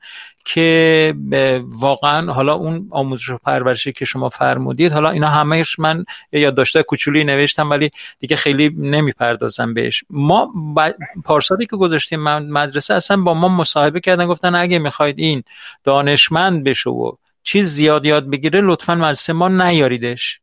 که 0.53 1.13
واقعا 1.61 2.33
حالا 2.33 2.53
اون 2.53 2.87
آموزش 2.91 3.29
و 3.29 3.37
پرورشی 3.37 3.91
که 3.91 4.05
شما 4.05 4.29
فرمودید 4.29 4.91
حالا 4.91 5.09
اینا 5.09 5.27
همهش 5.27 5.79
من 5.79 6.05
یادداشت‌های 6.31 6.83
کوچولی 6.83 7.23
نوشتم 7.23 7.69
ولی 7.69 7.91
دیگه 8.19 8.35
خیلی 8.35 8.69
نمی‌پردازم 8.77 9.73
بهش. 9.73 10.03
ما 10.09 10.53
پارسالی 11.25 11.65
که 11.65 11.75
گذاشتیم 11.75 12.19
مدرسه 12.39 12.93
اصلا 12.93 13.17
با 13.17 13.33
ما 13.33 13.47
مصاحبه 13.47 13.99
کردن 13.99 14.27
گفتن 14.27 14.55
اگه 14.55 14.79
می‌خواید 14.79 15.19
این 15.19 15.43
دانشمند 15.83 16.63
بشه 16.63 16.89
و 16.89 17.11
چیز 17.43 17.65
زیاد 17.65 18.05
یاد 18.05 18.29
بگیره 18.29 18.61
لطفا 18.61 18.95
مدرسه 18.95 19.33
ما 19.33 19.47
نیاریدش. 19.47 20.39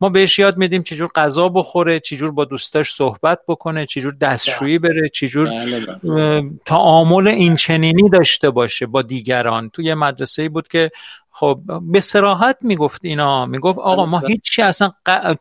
ما 0.00 0.08
بهش 0.08 0.38
یاد 0.38 0.56
میدیم 0.56 0.82
چجور 0.82 1.08
غذا 1.14 1.48
بخوره 1.48 2.00
چجور 2.00 2.30
با 2.30 2.44
دوستاش 2.44 2.92
صحبت 2.92 3.38
بکنه 3.48 3.86
چجور 3.86 4.12
دستشویی 4.12 4.78
بله. 4.78 4.92
بره 4.92 5.08
چجور 5.08 5.48
بله، 5.48 5.80
بله. 5.80 6.50
تعامل 6.66 7.28
این 7.28 7.56
چنینی 7.56 8.08
داشته 8.08 8.50
باشه 8.50 8.86
با 8.86 9.02
دیگران. 9.02 9.70
تو 9.70 9.82
یه 9.82 9.94
مدرسه 9.94 10.48
بود 10.48 10.68
که 10.68 10.90
خب 11.30 11.60
به 11.82 12.00
سراحت 12.00 12.58
می‌گفت 12.60 13.00
اینا 13.04 13.46
می‌گفت 13.46 13.78
آقا 13.78 14.06
ما 14.06 14.18
هیچی 14.18 14.62
اصلا 14.62 14.92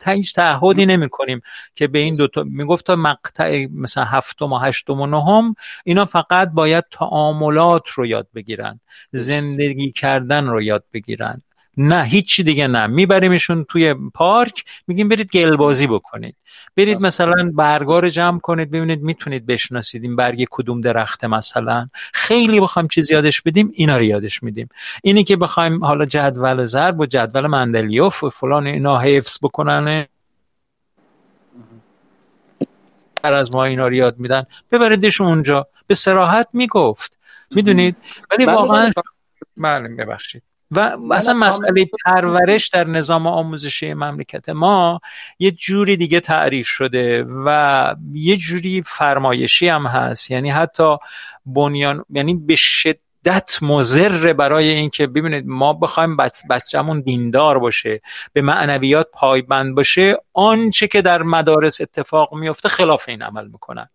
هیچ 0.05 0.35
تعهدی 0.35 0.85
نمی 0.85 1.09
کنیم 1.09 1.41
که 1.75 1.87
به 1.87 1.99
این 1.99 2.13
دوتا 2.13 2.43
می‌گفت 2.43 2.85
تا 2.85 2.95
مقطع 2.95 3.67
مثلا 3.71 4.03
هفتم 4.03 4.53
و 4.53 4.57
هشتم 4.57 5.01
و 5.01 5.05
نهم 5.07 5.55
اینا 5.83 6.05
فقط 6.05 6.49
باید 6.51 6.83
تعاملات 6.91 7.89
رو 7.89 8.05
یاد 8.05 8.27
بگیرن 8.35 8.79
زندگی 9.11 9.91
کردن 9.91 10.47
رو 10.47 10.61
یاد 10.61 10.83
بگیرن. 10.93 11.41
نه 11.77 12.03
هیچی 12.03 12.43
دیگه 12.43 12.67
نه. 12.67 12.87
میبریمشون 12.87 13.63
توی 13.63 13.95
پارک 14.13 14.65
میگیم 14.87 15.09
برید 15.09 15.31
گلبازی 15.31 15.87
بکنید. 15.87 16.35
برید 16.75 17.01
مثلا 17.01 17.51
برگار 17.53 18.09
جمع 18.09 18.39
کنید 18.39 18.71
ببینید 18.71 19.01
می‌تونید 19.01 19.45
بشناسید 19.45 20.03
این 20.03 20.15
برگ 20.15 20.47
کدوم 20.51 20.81
درخته 20.81 21.27
مثلا. 21.27 21.89
خیلی 22.13 22.59
بخوایم 22.59 22.87
چیز 22.87 23.11
یادش 23.11 23.41
بدیم 23.41 23.71
اینا 23.73 23.97
رو 23.97 24.03
یادش 24.03 24.43
میدیم. 24.43 24.69
اینی 25.03 25.23
که 25.23 25.35
بخوایم 25.35 25.85
حالا 25.85 26.05
جدول 26.05 26.65
ضرب 26.65 26.99
و 26.99 27.05
جدول 27.05 27.47
مندلیوف 27.47 28.23
و 28.23 28.29
فلان 28.29 28.67
اینا 28.67 28.97
حفظ 28.97 29.37
بکنن. 29.41 30.05
هر 33.23 33.37
از 33.37 33.51
ما 33.51 33.63
اینا 33.63 33.87
رو 33.87 33.93
یاد 33.93 34.19
میدن. 34.19 34.43
ببریدش 34.71 35.21
اونجا. 35.21 35.67
به 35.87 35.95
سراحت 35.95 36.47
می‌گفت. 36.53 37.19
می‌دونید؟ 37.51 37.95
ولی 38.31 38.45
بله، 38.45 38.55
واقعا 38.55 38.91
بله, 39.57 39.87
بله، 39.87 40.05
ببخشید. 40.05 40.43
و 40.71 40.97
اصلا 41.11 41.33
مسئله 41.33 41.89
پرورش 42.05 42.67
در 42.67 42.87
نظام 42.87 43.27
آموزشی 43.27 43.93
مملکت 43.93 44.49
ما 44.49 44.99
یه 45.39 45.51
جوری 45.51 45.97
دیگه 45.97 46.19
تعریف 46.19 46.67
شده 46.67 47.23
و 47.45 47.95
یه 48.13 48.37
جوری 48.37 48.81
فرمایشی 48.81 49.67
هم 49.67 49.85
هست. 49.87 50.31
یعنی 50.31 50.49
حتی 50.49 50.97
بنیان 51.45 52.05
یعنی 52.09 52.33
به 52.35 52.55
شدت 52.55 53.57
مضر 53.61 54.33
برای 54.33 54.69
اینکه 54.69 55.07
ببینید 55.07 55.47
ما 55.47 55.73
بخوایم 55.73 56.17
بچه‌مون 56.49 57.01
دیندار 57.01 57.59
باشه 57.59 58.01
به 58.33 58.41
معنویات 58.41 59.07
پایبند 59.13 59.75
باشه 59.75 60.17
آنچه 60.33 60.87
که 60.87 61.01
در 61.01 61.23
مدارس 61.23 61.81
اتفاق 61.81 62.33
میفته 62.33 62.69
خلاف 62.69 63.09
این 63.09 63.21
عمل 63.21 63.47
می‌کنن. 63.47 63.89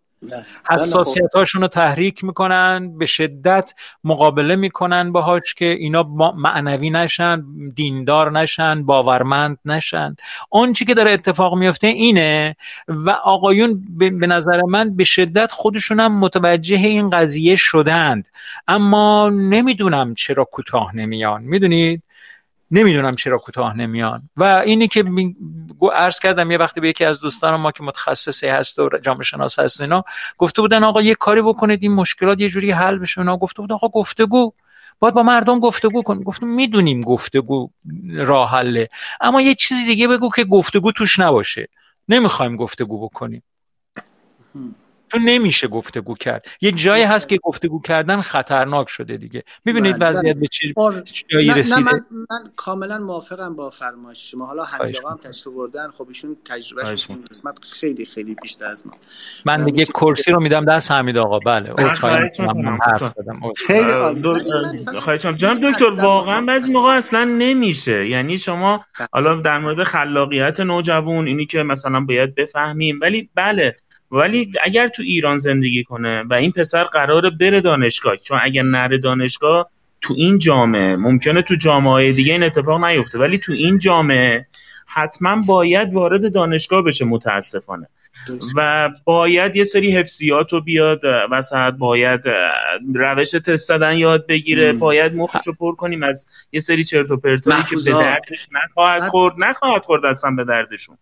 حساسیت 0.69 1.35
هاشون 1.35 1.61
رو 1.61 1.67
تحریک 1.67 2.23
می‌کنن 2.23 2.97
به 2.97 3.05
شدت 3.05 3.73
مقابله 4.03 4.55
می‌کنن 4.55 5.11
باهاش 5.11 5.53
که 5.53 5.65
اینا 5.65 6.03
معنوی 6.37 6.89
نشن 6.89 7.43
دیندار 7.75 8.31
نشن 8.31 8.83
باورمند 8.83 9.57
نشن. 9.65 10.15
آنچه 10.51 10.85
که 10.85 10.93
داره 10.93 11.11
اتفاق 11.11 11.55
میفته 11.55 11.87
اینه 11.87 12.55
و 12.87 13.09
آقایون 13.09 13.85
به 13.97 14.27
نظر 14.27 14.61
من 14.61 14.95
به 14.95 15.03
شدت 15.03 15.51
خودشون 15.51 15.99
هم 15.99 16.19
متوجه 16.19 16.77
این 16.77 17.09
قضیه 17.09 17.55
شدند. 17.55 18.27
اما 18.67 19.29
نمی‌دونم 19.29 20.15
چرا 20.15 20.43
کوتاه 20.43 20.95
نمیان. 20.95 21.43
می‌دونید؟ 21.43 22.03
نمی‌دونم 22.71 23.15
چرا 23.15 23.37
کوتاه 23.37 23.77
نمیان. 23.77 24.29
و 24.37 24.43
اینی 24.43 24.87
که 24.87 25.03
عرض 25.91 26.19
کردم 26.19 26.51
یه 26.51 26.57
وقتی 26.57 26.81
به 26.81 26.89
یکی 26.89 27.05
از 27.05 27.19
دوستان 27.19 27.55
ما 27.55 27.71
که 27.71 27.83
متخصصی 27.83 28.47
هست 28.47 28.79
و 28.79 28.89
جامعه 29.01 29.23
شناس 29.23 29.59
هست 29.59 29.81
اینا 29.81 30.03
گفته 30.37 30.61
بودن 30.61 30.83
آقا 30.83 31.01
یه 31.01 31.15
کاری 31.15 31.41
بکنید 31.41 31.83
این 31.83 31.93
مشکلات 31.93 32.41
یه 32.41 32.49
جوری 32.49 32.71
حل 32.71 32.97
بشه. 32.97 33.21
اینا 33.21 33.37
گفته 33.37 33.61
بودن 33.61 33.75
آقا 33.75 33.87
گفتگو 33.87 34.53
باید 34.99 35.13
با 35.13 35.23
مردم 35.23 35.59
گفتگو 35.59 36.01
کن 36.01 36.23
گفتم 36.23 36.47
می‌دونیم 36.47 37.01
گفتگو 37.01 37.69
راه 38.13 38.51
حله. 38.51 38.89
اما 39.21 39.41
یه 39.41 39.55
چیزی 39.55 39.85
دیگه 39.85 40.07
بگو 40.07 40.29
که 40.29 40.43
گفتگو 40.43 40.91
توش 40.91 41.19
نباشه. 41.19 41.67
نمی‌خوایم 42.09 42.55
گفتگو 42.55 43.09
بکنیم. 43.09 43.43
تو 45.13 45.19
نمیشه 45.19 45.67
گفتگو 45.67 46.15
کرد. 46.15 46.45
یه 46.61 46.71
جایی 46.71 47.03
هست 47.03 47.29
که 47.29 47.37
گفتگو 47.43 47.81
کردن 47.81 48.21
خطرناک 48.21 48.89
شده 48.89 49.17
دیگه. 49.17 49.43
می‌بینید 49.65 49.99
بله، 49.99 50.09
وضعیت 50.09 50.35
به 50.35 50.47
چی 50.47 50.73
جایی 51.27 51.49
رسیده؟ 51.49 51.79
من, 51.79 52.05
من 52.11 52.51
کاملا 52.55 52.99
موافقم 52.99 53.55
با 53.55 53.69
فرمایش 53.69 54.31
شما. 54.31 54.45
حالا 54.45 54.63
حمید 54.63 54.99
هم 55.09 55.17
تشریف 55.17 55.55
بردن 55.55 55.91
خب 55.97 56.07
ایشون 56.07 56.37
تجربهش 56.45 57.05
این 57.09 57.23
قسمت 57.31 57.65
خیلی 57.65 58.05
خیلی 58.05 58.35
بیشتر 58.41 58.65
از 58.65 58.87
ما. 58.87 58.93
من 59.45 59.65
دیگه 59.65 59.85
کرسی 59.85 60.31
رو 60.31 60.41
میدم 60.41 60.65
دست 60.65 60.91
حمید 60.91 61.17
آقا. 61.17 61.39
بله 61.39 61.73
خیلی 63.67 63.87
خواهشم 64.99 65.35
جان 65.35 65.71
دکتر 65.71 65.89
واقعا 65.89 66.41
بعضی 66.41 66.71
موقع 66.71 66.89
اصلا 66.89 67.23
نمیشه. 67.23 68.07
یعنی 68.07 68.37
شما 68.37 68.85
بله. 68.99 69.07
حالا 69.11 69.41
در 69.41 69.57
مورد 69.57 69.83
خلاقیت 69.83 70.59
نوجوان 70.59 71.27
اینی 71.27 71.45
که 71.45 71.63
مثلا 71.63 71.99
باید 71.99 72.35
بفهمیم. 72.35 72.99
ولی 73.01 73.29
بله 73.35 73.77
ولی 74.13 74.51
اگر 74.63 74.87
تو 74.87 75.01
ایران 75.01 75.37
زندگی 75.37 75.83
کنه 75.83 76.23
و 76.29 76.33
این 76.33 76.51
پسر 76.51 76.83
قراره 76.83 77.29
بره 77.29 77.61
دانشگاه 77.61 78.17
چون 78.17 78.39
اگر 78.43 78.63
نره 78.63 78.97
دانشگاه 78.97 79.69
تو 80.01 80.13
این 80.17 80.37
جامعه 80.37 80.95
ممکنه 80.95 81.41
تو 81.41 81.55
جامعه 81.55 82.11
دیگه 82.13 82.33
این 82.33 82.43
اتفاق 82.43 82.83
نیفته. 82.83 83.19
ولی 83.19 83.37
تو 83.37 83.51
این 83.53 83.77
جامعه 83.77 84.47
حتما 84.85 85.41
باید 85.41 85.93
وارد 85.93 86.33
دانشگاه 86.33 86.81
بشه 86.81 87.05
متاسفانه. 87.05 87.87
و 88.57 88.89
باید 89.03 89.55
یه 89.55 89.63
سری 89.63 89.91
حفظیات 89.91 90.53
رو 90.53 90.61
بیاد 90.61 91.01
وسط 91.31 91.73
باید 91.73 92.21
روش 92.95 93.31
تست 93.31 93.69
دادن 93.69 93.97
یاد 93.97 94.27
بگیره. 94.27 94.73
باید 94.73 95.15
مخشو 95.15 95.53
پر 95.53 95.75
کنیم 95.75 96.03
از 96.03 96.27
یه 96.51 96.59
سری 96.59 96.83
چرت 96.83 97.11
و 97.11 97.17
پرتایی 97.17 97.63
که 97.63 97.75
به 97.85 97.91
دردش 97.91 98.47
نخواهد 98.51 99.01
خورد. 99.01 99.33
نخواهد 99.39 99.83
خورد 99.83 100.05
اصلا 100.05 100.31
به 100.31 100.43
دردشون. 100.43 100.97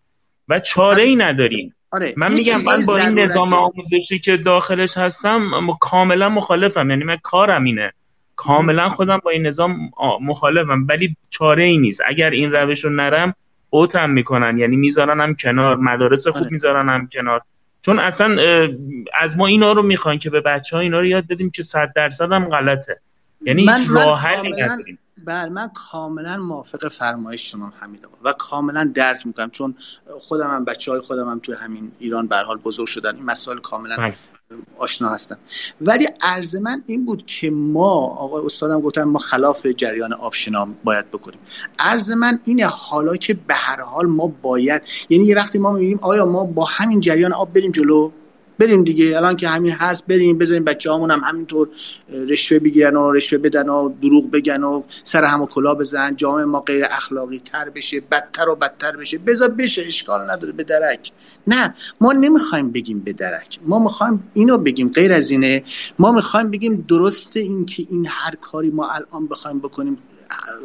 و 0.48 0.60
چاره 0.60 1.04
ای 1.04 1.16
نداریم. 1.16 1.76
آره 1.92 2.14
من 2.18 2.34
میگم 2.34 2.62
من 2.66 2.86
با 2.86 2.98
این 2.98 3.20
نظام 3.20 3.54
آموزشی 3.54 4.20
که 4.20 4.38
داخلش 4.38 4.98
هستم 4.98 5.68
کاملا 5.80 6.30
مخالفم. 6.30 6.90
یعنی 6.90 7.04
من 7.04 7.18
کارم 7.24 7.64
اینه. 7.64 7.94
کاملا 8.36 8.90
خودم 8.90 9.22
با 9.24 9.32
این 9.32 9.48
نظام 9.48 9.92
مخالفم. 10.22 10.86
ولی 10.90 11.16
چاره 11.30 11.64
ای 11.64 11.78
نیست. 11.78 12.02
اگر 12.08 12.30
این 12.30 12.52
روش 12.52 12.84
رو 12.84 12.90
نرم 12.90 13.36
اوتم 13.70 14.10
می‌کنن. 14.10 14.58
یعنی 14.58 14.76
میذارنم 14.76 15.36
کنار. 15.36 15.78
مدارس 15.78 16.28
خوب 16.28 16.42
آره. 16.42 16.52
میذارنم 16.52 17.10
کنار. 17.12 17.42
چون 17.82 18.00
اصلا 18.00 18.38
از 19.20 19.38
ما 19.38 19.48
اینا 19.48 19.72
رو 19.72 19.82
می‌خواین 19.84 20.20
که 20.20 20.30
به 20.30 20.42
بچه 20.42 20.76
ها 20.76 20.82
اینا 20.82 21.00
رو 21.00 21.06
یاد 21.06 21.28
بدیم 21.28 21.50
که 21.50 21.64
صد 21.64 21.94
درصد 21.96 22.32
هم 22.32 22.46
غلطه. 22.46 23.00
یعنی 23.42 23.66
من 23.66 23.80
هیچ 23.80 23.90
من 23.90 24.98
نداریم 25.28 25.54
بله 25.54 25.62
من 25.62 25.72
کاملا 25.74 26.38
موافق 26.38 26.88
فرمایش 26.88 27.52
شما 27.52 27.74
حمید 27.80 28.06
آقا. 28.06 28.16
و 28.24 28.34
کاملا 28.34 28.92
درک 28.96 29.28
می‌کنم 29.28 29.50
چون 29.50 29.76
خودم 30.20 30.50
هم 30.50 30.66
بچه 30.66 30.92
های 30.92 31.02
خودم 31.02 31.30
هم 31.30 31.40
توی 31.40 31.56
همین 31.56 31.92
ایران 32.00 32.28
به 32.28 32.36
حال 32.36 32.58
بزرگ 32.58 32.88
شدن. 32.88 33.16
این 33.16 33.26
مسائل 33.26 33.58
کاملا 33.58 33.98
بله. 33.98 34.16
آشنا 34.78 35.10
هستم 35.10 35.38
ولی 35.82 36.08
عرض 36.22 36.56
من 36.56 36.84
این 36.86 37.06
بود 37.06 37.26
که 37.26 37.52
ما 37.52 37.94
آقای 38.06 38.46
استادم 38.46 38.82
گفتن 38.82 39.04
ما 39.04 39.20
خلاف 39.20 39.68
جریان 39.68 40.14
آبشنا 40.14 40.68
باید 40.84 41.12
بکنیم. 41.12 41.40
عرض 41.80 42.12
من 42.12 42.40
اینه 42.44 42.66
حالا 42.66 43.16
که 43.16 43.34
به 43.34 43.54
هر 43.54 43.82
حال 43.82 44.06
ما 44.06 44.28
باید 44.28 44.82
یعنی 45.10 45.26
یه 45.26 45.36
وقتی 45.36 45.60
ما 45.60 45.72
می‌بینیم 45.72 46.00
آیا 46.02 46.26
ما 46.26 46.44
با 46.44 46.66
همین 46.66 47.00
جریان 47.00 47.34
آب 47.34 47.54
بریم 47.54 47.72
جلو؟ 47.72 48.12
بریم 48.62 48.84
دیگه. 48.84 49.18
الان 49.18 49.36
که 49.36 49.48
همین 49.48 49.72
هست 49.72 50.08
بریم 50.08 50.38
بذاریم 50.38 50.64
بچه 50.64 50.92
هم 50.92 51.22
همینطور 51.24 51.70
رشوه 52.10 52.60
بگیرن 52.60 52.96
و 52.96 53.12
رشوه 53.12 53.40
بدن 53.40 53.70
و 53.70 53.94
دروغ 54.02 54.32
بگن 54.32 54.64
و 54.64 54.84
سر 55.04 55.24
هم 55.24 55.42
و 55.42 55.46
کلا 55.46 55.76
بزنن. 55.76 56.16
جامعه 56.16 56.46
ما 56.46 56.60
غیر 56.60 56.86
اخلاقی 56.92 57.42
تر 57.46 57.70
بشه 57.70 58.00
بدتر 58.00 58.50
و 58.50 58.56
بدتر 58.56 58.98
بشه. 58.98 59.18
بذار 59.18 59.50
بشه 59.50 59.82
اشکال 59.86 60.32
نداره. 60.32 60.52
به 60.54 60.64
درک. 60.64 61.12
نه 61.48 61.76
ما 62.02 62.14
نمی‌خوایم 62.14 62.72
بگیم 62.72 63.00
به 63.00 63.14
درک. 63.14 63.60
ما 63.66 63.80
می‌خوایم 63.80 64.32
اینو 64.34 64.58
بگیم 64.58 64.90
غیر 64.90 65.12
از 65.12 65.32
اینه. 65.32 65.64
ما 66.00 66.12
می‌خوایم 66.12 66.52
بگیم 66.52 66.86
درسته 66.88 67.40
این 67.40 67.66
که 67.66 67.88
این 67.90 68.08
هر 68.10 68.36
کاری 68.36 68.70
ما 68.70 68.88
الان 68.88 69.28
بخوایم 69.28 69.60
بکنیم. 69.60 69.98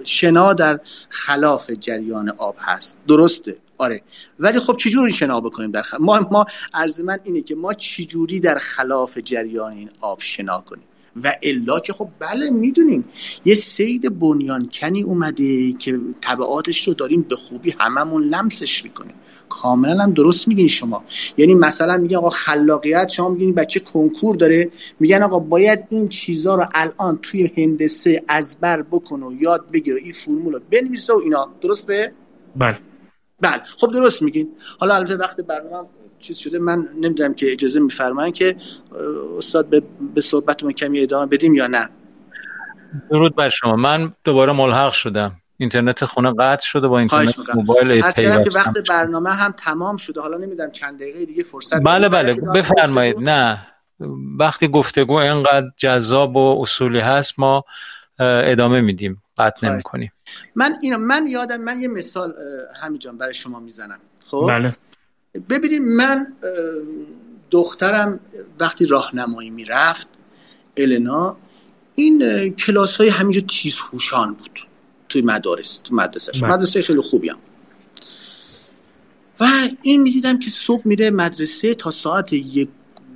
شنا 0.05 0.53
در 0.53 0.81
خلاف 1.09 1.71
جریان 1.71 2.29
آب 2.39 2.57
هست. 2.59 2.97
درسته. 3.09 3.57
آره. 3.79 4.03
ولی 4.39 4.59
خب 4.59 4.77
چجوری 4.77 5.13
شنا 5.13 5.41
بکنیم 5.41 5.71
در 5.71 5.83
خلاف 5.83 6.03
ما 6.03 6.29
ما 6.33 6.47
عرض 6.75 7.01
من 7.01 7.19
اینه 7.25 7.43
که 7.43 7.55
ما 7.55 7.75
چجوری 7.75 8.41
در 8.41 8.59
خلاف 8.59 9.19
جریان 9.19 9.73
این 9.73 9.91
آب 10.01 10.21
شنا 10.21 10.61
کنیم؟ 10.61 10.85
و 11.25 11.33
الا 11.43 11.81
که 11.81 11.93
خب 11.93 12.09
بله 12.19 12.51
می‌دونیم. 12.51 13.05
یه 13.45 13.55
سید 13.55 14.19
بنیانکنی 14.19 15.03
اومده 15.03 15.73
که 15.73 16.01
طبعاتش 16.21 16.89
رو 16.89 16.95
داریم 16.95 17.23
به 17.23 17.37
خوبی 17.37 17.75
هممون 17.79 18.25
لمسش 18.25 18.85
می‌کنیم. 18.85 19.15
کاملا 19.49 20.03
هم 20.03 20.13
درست 20.13 20.49
میگین 20.49 20.69
شما. 20.69 21.05
یعنی 21.37 21.55
مثلا 21.55 21.97
میگن 21.97 22.17
آقا 22.17 22.31
خلاقیت 22.31 23.09
شما 23.09 23.29
میگین 23.29 23.55
بچه 23.55 23.81
کنکور 23.81 24.37
داره. 24.37 24.71
میگن 25.01 25.23
آقا 25.23 25.39
باید 25.39 25.85
این 25.89 26.09
چیزا 26.09 26.55
رو 26.55 26.67
الان 26.75 27.19
توی 27.23 27.51
هندسه 27.57 28.23
ازبر 28.29 28.83
بکن 28.83 29.23
و 29.23 29.33
یاد 29.41 29.71
بگیره 29.71 30.01
این 30.01 30.13
فرمول 30.13 30.53
رو 30.53 30.61
بنویسه 30.71 31.13
و 31.13 31.17
اینا. 31.25 31.49
درسته؟ 31.63 32.13
بله. 32.57 32.79
بله. 33.41 33.63
خب 33.79 33.93
درست 33.93 34.23
میگین. 34.23 34.49
حالا 34.81 34.95
البته 34.95 35.17
وقت 35.17 35.41
برنامه 35.41 35.89
چیز 36.19 36.39
شده. 36.39 36.59
من 36.59 36.89
نمی‌دونم 37.01 37.35
که 37.35 37.53
اجازه 37.53 37.81
میفرمایید 37.81 38.35
که 38.35 38.57
استاد 39.39 39.71
به, 39.71 39.83
به 40.15 40.21
صحبتمون 40.21 40.73
کمی 40.73 41.01
ادامه 41.01 41.27
بدیم 41.27 41.55
یا 41.55 41.67
نه. 41.67 41.89
درود 43.11 43.37
بر 43.37 43.49
شما. 43.49 43.77
من 43.77 44.13
دوباره 44.25 44.53
ملحق 44.53 44.93
شدم. 44.93 45.33
اینترنت 45.57 46.05
خونه 46.05 46.33
قطع 46.39 46.67
شده 46.67 46.89
با 46.89 46.99
اینترنت 46.99 47.35
موبایل 47.55 48.05
عرض 48.05 48.21
کردم 48.21 48.45
که. 48.45 48.51
وقت 48.55 48.89
برنامه 48.89 49.31
هم 49.31 49.55
تمام 49.57 49.97
شده. 49.97 50.21
حالا 50.21 50.37
نمی‌دونم 50.37 50.71
چند 50.71 50.99
دقیقه 50.99 51.25
دیگه 51.25 51.43
فرصت 51.43 51.83
بله. 51.83 52.09
بله. 52.09 52.35
بفرمایید. 52.35 53.17
نه. 53.21 53.67
وقتی 54.39 54.69
گفتگو 54.69 55.15
اینقدر 55.15 55.67
جذاب 55.77 56.37
و 56.37 56.63
اصولی 56.63 57.01
هست 57.01 57.39
ما 57.39 57.65
ادامه 58.19 58.81
میدیم. 58.81 59.23
قطع 59.37 59.59
خواهش. 59.59 59.73
نمی 59.73 59.83
کنیم 59.83 60.13
من 60.55 60.79
اینو 60.83 60.99
من 60.99 61.27
یادم 61.27 61.61
من 61.61 61.81
یه 61.81 61.89
مثال 61.89 62.31
اه، 62.31 62.81
همین 62.81 62.99
جان 62.99 63.19
برای 63.19 63.35
شما 63.35 63.61
می‌زنم 63.61 63.99
خب 64.25 64.47
بله 64.49 64.77
ببینید 65.49 65.83
من 65.83 66.33
دخترم 67.51 68.21
وقتی 68.61 68.87
راهنمایی 68.87 69.51
می‌رفت 69.51 70.09
النا 70.77 71.37
این 71.95 72.51
کلاس 72.55 72.97
های 72.97 73.09
همینجا 73.09 73.41
تیزهوشان 73.49 74.35
بود 74.35 74.67
توی 75.09 75.23
مدارس 75.23 75.77
تو 75.77 75.95
مدرسه 75.95 76.33
بله. 76.33 76.51
مدرسه 76.51 76.83
خیلی 76.83 77.01
خوبی 77.01 77.29
هم. 77.29 77.39
و 79.41 79.45
این 79.83 80.03
می‌دیدم 80.03 80.39
که 80.39 80.51
صبح 80.51 80.83
میره 80.85 81.11
مدرسه 81.11 81.75
تا 81.75 81.91
ساعت 81.91 82.33
یک, 82.33 82.69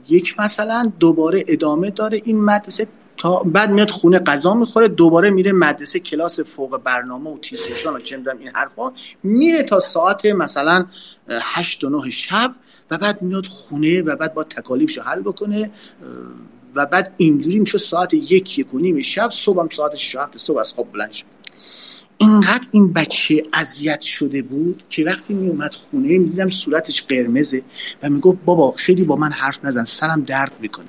یک 0.09 0.41
مثلا 0.41 0.93
دوباره 1.01 1.45
ادامه 1.49 1.91
داره 1.91 2.23
این 2.25 2.45
مدرسه 2.45 2.87
تا 3.21 3.43
بعد 3.43 3.71
میاد 3.71 3.91
خونه 3.91 4.18
غذا 4.18 4.55
می‌خوره 4.55 4.89
دوباره 4.89 5.31
میره 5.31 5.53
مدرسه 5.53 5.99
کلاس 5.99 6.41
فوق 6.41 6.77
برنامه 6.85 7.31
و 7.31 7.39
تیزهوشان 7.39 7.97
و 7.97 7.99
چه 7.99 8.16
می‌دونم 8.16 8.39
این 8.39 8.49
حرفا 8.55 8.93
میره 9.23 9.62
تا 9.62 9.81
ساعت 9.81 10.27
مثلا 10.27 10.87
هشت 11.29 11.85
و 11.85 11.89
نه 11.91 12.11
شب 12.11 12.55
و 12.91 12.99
بعد 12.99 13.23
میاد 13.23 13.47
خونه 13.47 14.03
و 14.03 14.16
بعد 14.16 14.35
با 14.35 14.45
تکالیفش 14.45 14.99
حل 14.99 15.21
بکنه 15.21 15.71
و 16.75 16.87
بعد 16.87 17.14
اینجوری 17.16 17.59
میشه 17.59 17.79
ساعت 17.79 18.14
یک 18.14 18.59
یک 18.59 18.75
و 18.75 18.79
نیم 18.79 19.01
شب 19.01 19.31
صبح 19.31 19.61
هم 19.61 19.68
ساعت 19.68 19.97
شش 19.97 20.16
هفت 20.16 20.39
صبح 20.39 20.59
از 20.59 20.73
خواب 20.73 20.93
بلند 20.93 21.12
شد. 21.12 21.25
اینقدر 22.18 22.66
این 22.71 22.93
بچه 22.93 23.43
اذیت 23.53 24.01
شده 24.01 24.43
بود 24.43 24.83
که 24.91 25.05
وقتی 25.05 25.35
می 25.35 25.49
اومد 25.49 25.75
خونه 25.75 26.18
می‌دیدم 26.18 26.49
صورتش 26.49 27.03
قرمزه 27.03 27.62
و 28.03 28.11
می‌گفت 28.11 28.39
بابا 28.45 28.73
خیلی 28.73 29.05
با 29.05 29.16
من 29.16 29.33
حرف 29.33 29.64
نزن 29.64 29.85
سرم 29.85 30.23
درد 30.23 30.53
می‌کنه 30.61 30.89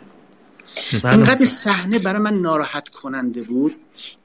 بله. 1.04 1.14
اینقدر 1.14 1.46
صحنه 1.46 2.00
برای 2.00 2.22
من 2.22 2.34
ناراحت 2.34 2.90
کننده 2.90 3.42
بود. 3.42 3.76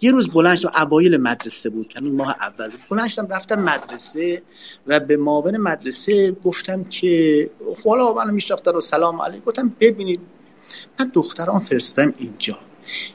یه 0.01 0.11
روز 0.11 0.28
بلند 0.28 0.57
شدم 0.57 0.72
اوایل 0.76 1.16
مدرسه 1.16 1.70
بود 1.70 1.94
همین 1.97 2.16
ماه 2.16 2.36
اول. 2.40 2.70
بلند 2.90 3.09
شدم 3.09 3.28
رفتم 3.28 3.61
مدرسه 3.61 4.42
و 4.86 5.01
به 5.01 5.16
معاون 5.16 5.57
مدرسه 5.57 6.30
گفتم 6.30 6.84
که 6.84 7.51
خب 7.76 7.88
حالا 7.88 8.14
منو 8.14 8.32
میشناخته 8.32 8.70
رو 8.70 8.80
سلام 8.80 9.22
علیکم. 9.22 9.44
گفتم 9.44 9.76
ببینید 9.80 10.20
من 11.01 11.11
دخترام 11.14 11.59
فرستادم 11.59 12.14
اینجا. 12.18 12.59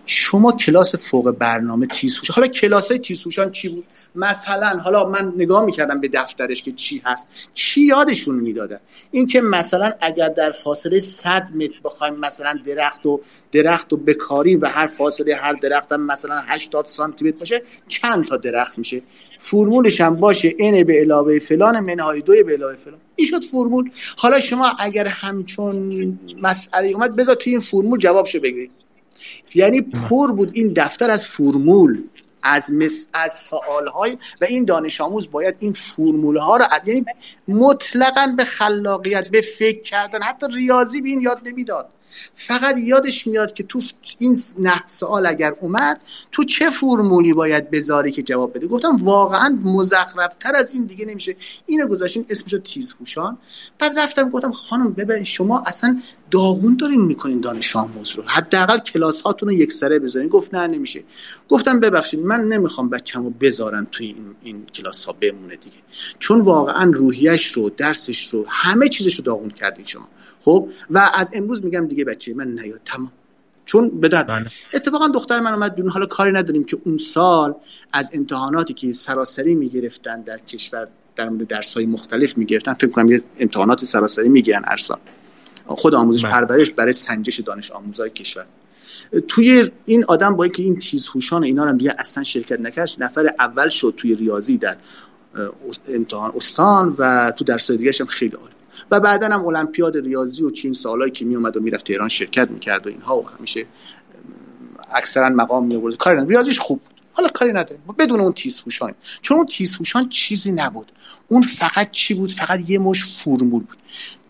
شما 0.05 0.51
کلاس 0.51 0.95
فوق 0.95 1.31
برنامه 1.31 1.85
تیزهوش 1.85 2.31
حالا 2.31 2.47
کلاس 2.47 2.91
های 2.91 2.99
تیزهوشان 2.99 3.51
چی 3.51 3.69
بود؟ 3.69 3.85
مثلا 4.15 4.79
حالا 4.83 5.09
من 5.09 5.33
نگاه 5.35 5.65
می‌کردم 5.65 6.01
به 6.01 6.07
دفترش 6.07 6.63
که 6.63 6.71
چی 6.71 7.01
هست 7.05 7.27
چی 7.53 7.81
یادشون 7.81 8.35
می‌دادن 8.35 8.79
اینکه 9.11 9.41
مثلا 9.41 9.93
اگر 10.01 10.29
در 10.29 10.51
فاصله 10.51 10.99
100 10.99 11.47
متر 11.55 11.79
بخوایم 11.83 12.15
مثلا 12.15 12.59
درخت 12.65 13.05
و 13.05 13.21
درخت 13.51 13.93
و 13.93 13.97
بکاریم 13.97 14.61
و 14.61 14.65
هر 14.65 14.87
فاصله 14.87 15.35
هر 15.35 15.53
درخت 15.53 15.91
هم 15.91 16.01
مثلا 16.01 16.41
80 16.47 16.85
سانتی 16.85 17.25
متر 17.25 17.37
باشه 17.37 17.61
چند 17.87 18.25
تا 18.25 18.37
درخت 18.37 18.77
میشه؟ 18.77 19.01
فرمولش 19.39 20.01
هم 20.01 20.15
باشه 20.15 20.49
n 20.49 20.83
به 20.83 20.99
علاوه 20.99 21.39
فلان 21.39 21.79
منهای 21.79 22.21
دو 22.21 22.33
به 22.45 22.53
علاوه 22.53 22.75
فلان. 22.75 22.99
این 23.15 23.27
شد 23.27 23.43
فرمول. 23.43 23.91
حالا 24.17 24.39
شما 24.39 24.71
اگر 24.79 25.07
همچون 25.07 26.19
مسئله 26.41 26.89
اومد 26.89 27.15
بذار 27.15 27.35
توی 27.35 27.53
این 27.53 27.61
فرمول 27.61 27.99
جوابشو 27.99 28.39
بگیرید 28.39 28.80
یعنی 29.55 29.81
پر 29.81 30.31
بود 30.31 30.51
این 30.53 30.73
دفتر 30.73 31.09
از 31.09 31.25
فرمول 31.25 32.03
از 32.43 32.71
مس... 32.71 33.07
از 33.13 33.33
سوالهای 33.33 34.17
و 34.41 34.45
این 34.45 34.65
دانش 34.65 35.01
آموز 35.01 35.31
باید 35.31 35.55
این 35.59 35.73
فرمول 35.73 36.37
ها 36.37 36.57
رو 36.57 36.65
یعنی 36.85 37.05
مطلقا 37.47 38.33
به 38.37 38.45
خلاقیت 38.45 39.27
به 39.27 39.41
فکر 39.41 39.81
کردن 39.81 40.21
حتی 40.21 40.47
ریاضی 40.53 41.01
به 41.01 41.09
این 41.09 41.21
یاد 41.21 41.41
نمی‌داد. 41.45 41.89
فقط 42.33 42.77
یادش 42.77 43.27
میاد 43.27 43.53
که 43.53 43.63
تو 43.63 43.81
این 44.19 44.37
نه 44.59 44.83
سوال 44.85 45.25
اگر 45.25 45.53
اومد 45.61 46.01
تو 46.31 46.43
چه 46.43 46.69
فرمولی 46.69 47.33
باید 47.33 47.71
بذاری 47.71 48.11
که 48.11 48.23
جواب 48.23 48.57
بده؟ 48.57 48.67
گفتم 48.67 48.95
واقعا 48.95 49.59
مزخرف 49.63 50.33
تر 50.39 50.55
از 50.55 50.71
این 50.71 50.85
دیگه 50.85 51.05
نمیشه. 51.05 51.35
اینو 51.65 51.87
گذاشتیم 51.87 52.25
اسمشو 52.29 52.57
تیزهوشان. 52.57 53.37
بعد 53.79 53.99
رفتم 53.99 54.29
گفتم 54.29 54.51
خانم 54.51 54.93
ببین 54.93 55.23
شما 55.23 55.63
اصلا 55.65 56.01
داغون 56.31 56.75
دارین 56.75 57.01
می‌کنین 57.01 57.39
دانش 57.39 57.75
آموز 57.75 58.11
رو. 58.15 58.23
حداقل 58.25 58.77
کلاس 58.77 59.21
هاتون 59.21 59.49
رو 59.49 59.55
یک 59.55 59.71
سره 59.71 59.99
بذارین. 59.99 60.29
گفت 60.29 60.53
نه 60.53 60.67
نمیشه. 60.67 61.03
گفتم 61.49 61.79
ببخشید 61.79 62.19
من 62.19 62.41
نمی‌خوام 62.41 62.89
بچه‌مو 62.89 63.29
بذارم 63.29 63.87
توی 63.91 64.05
این, 64.05 64.35
این 64.43 64.65
کلاس 64.65 65.05
ها 65.05 65.13
بمونه 65.13 65.55
دیگه. 65.55 65.77
چون 66.19 66.41
واقعا 66.41 66.91
روحیش 66.95 67.45
رو 67.45 67.69
درسش 67.69 68.27
رو 68.27 68.45
همه 68.47 68.89
چیزش 68.89 69.15
رو 69.15 69.23
داغون 69.23 69.49
کردین 69.49 69.85
شما. 69.85 70.07
خب؟ 70.41 70.69
و 70.89 71.09
از 71.15 71.31
امروز 71.35 71.63
میگم 71.65 71.87
دیگه 71.87 72.05
بچه 72.05 72.33
من 72.33 72.47
نیاد. 72.47 72.81
تمام. 72.85 73.11
چون 73.65 73.89
به 73.89 74.07
درد 74.07 74.27
بله. 74.27 74.45
اتفاقا 74.73 75.07
دختر 75.07 75.39
من 75.39 75.53
اومد 75.53 75.75
بیرون. 75.75 75.91
حالا 75.91 76.05
کاری 76.05 76.31
نداریم 76.31 76.63
که 76.63 76.77
اون 76.85 76.97
سال 76.97 77.55
از 77.93 78.11
امتحاناتی 78.13 78.73
که 78.73 78.93
سراسری 78.93 79.55
می‌گرفتن 79.55 80.21
در 80.21 80.37
کشور 80.37 80.87
در 81.15 81.29
مورد 81.29 81.47
درس 81.47 81.73
های 81.73 81.85
مختلف 81.85 82.37
می‌گرفتن 82.37 82.73
فکر 82.73 82.91
کنم 82.91 83.11
یه 83.11 83.23
امتحانات 83.39 83.85
سراسری 83.85 84.29
می‌گیرن 84.29 84.63
هر 84.67 84.77
سال. 84.77 84.97
خود 85.75 85.95
آموزش 85.95 86.25
بله. 86.25 86.31
پرورش 86.31 86.71
برای 86.71 86.93
سنجش 86.93 87.39
دانش 87.39 87.71
آموزای 87.71 88.09
کشور. 88.09 88.45
توی 89.27 89.71
این 89.85 90.05
آدم 90.07 90.35
با 90.35 90.47
که 90.47 90.63
این 90.63 90.79
تیزهوشان 90.79 91.43
اینا 91.43 91.65
هم 91.65 91.77
دیگه 91.77 91.95
اصلا 91.97 92.23
شرکت 92.23 92.59
نکرد 92.59 92.89
نفر 92.97 93.33
اول 93.39 93.69
شد 93.69 93.93
توی 93.97 94.15
ریاضی 94.15 94.57
در 94.57 94.77
امتحان 95.87 96.31
استان 96.35 96.95
و 96.97 97.31
تو 97.31 97.43
درس 97.43 97.71
دیگه 97.71 97.91
هم 97.99 98.05
خیلی 98.05 98.35
عالی. 98.35 98.53
و 98.91 98.99
بعدا 98.99 99.27
هم 99.27 99.45
المپیاد 99.45 99.97
ریاضی 99.97 100.43
و 100.43 100.49
چین 100.49 100.73
سالایی 100.73 101.11
که 101.11 101.25
می 101.25 101.35
اومد 101.35 101.57
و 101.57 101.59
می‌رفت 101.59 101.87
تهران 101.87 102.07
شرکت 102.07 102.51
می‌کرد 102.51 102.87
و 102.87 102.89
اینها 102.89 103.17
و 103.17 103.29
همیشه 103.29 103.65
اکثرا 104.91 105.29
مقام 105.29 105.65
می 105.65 105.75
آورد 105.75 105.97
کاری. 105.97 106.25
ریاضیش 106.27 106.59
خوب 106.59 106.79
بود. 106.79 107.01
حالا 107.13 107.29
کاری 107.29 107.51
نداریم. 107.51 107.81
بدون 107.99 108.19
اون 108.19 108.33
تیزهوشان. 108.33 108.93
چون 109.21 109.37
اون 109.37 109.45
تیزهوشان 109.45 110.09
چیزی 110.09 110.51
نبود. 110.51 110.91
اون 111.27 111.41
فقط 111.41 111.91
چی 111.91 112.13
بود؟ 112.13 112.31
فقط 112.31 112.69
یه 112.69 112.79
مش 112.79 113.23
فرمول 113.23 113.63
بود. 113.63 113.77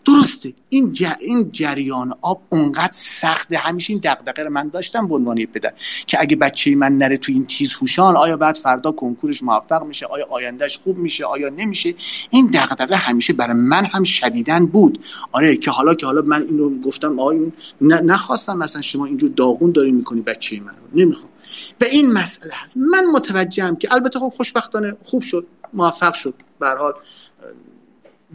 درسته. 0.04 0.52
این, 0.68 0.96
این 1.20 1.52
جریان 1.52 2.14
آب 2.20 2.42
اونقدر 2.48 2.92
سخته. 2.92 3.56
همیشه 3.58 3.92
این 3.92 4.00
دقدقه 4.04 4.42
رو 4.42 4.50
من 4.50 4.68
داشتم 4.68 5.08
به 5.08 5.14
عنوان 5.14 5.46
پدر 5.46 5.72
که 6.06 6.20
اگه 6.20 6.36
بچه 6.36 6.74
من 6.74 6.98
نره 6.98 7.16
تو 7.16 7.32
این 7.32 7.46
تیز 7.46 7.72
هوشان 7.72 8.16
آیا 8.16 8.36
بعد 8.36 8.56
فردا 8.56 8.92
کنکورش 8.92 9.42
موفق 9.42 9.82
میشه؟ 9.84 10.06
آیا 10.06 10.26
آیندهش 10.30 10.78
خوب 10.78 10.98
میشه؟ 10.98 11.24
آیا 11.24 11.48
نمیشه؟ 11.48 11.94
این 12.30 12.46
دقدقه 12.46 12.96
همیشه 12.96 13.32
برای 13.32 13.56
من 13.56 13.84
هم 13.84 14.02
شدیدن 14.02 14.66
بود. 14.66 15.04
آره 15.32 15.56
که 15.56 15.70
حالا 15.70 15.94
که 15.94 16.06
حالا 16.06 16.22
من 16.22 16.42
اینو 16.42 16.80
گفتم 16.80 17.20
آقای 17.20 17.52
نخواستم 17.80 18.58
مثلا 18.58 18.82
شما 18.82 19.06
اینجور 19.06 19.30
داغون 19.30 19.72
داری 19.72 19.92
می‌کنی 19.92 20.20
بچه 20.20 20.60
من 20.60 20.66
رو. 20.66 21.00
نمی‌خوام. 21.00 21.32
و 21.80 21.84
این 21.84 22.12
مسئله 22.12 22.52
هست. 22.54 22.76
من 22.76 23.04
متوجهم 23.14 23.76
که 23.76 23.94
البته 23.94 24.18
خب 24.18 24.32
خوشبختانه 24.36 24.96
خوب 25.04 25.22
شد 25.22 25.46
موفق 25.72 26.14
شد. 26.14 26.34
به 26.60 26.68
حال 26.68 26.92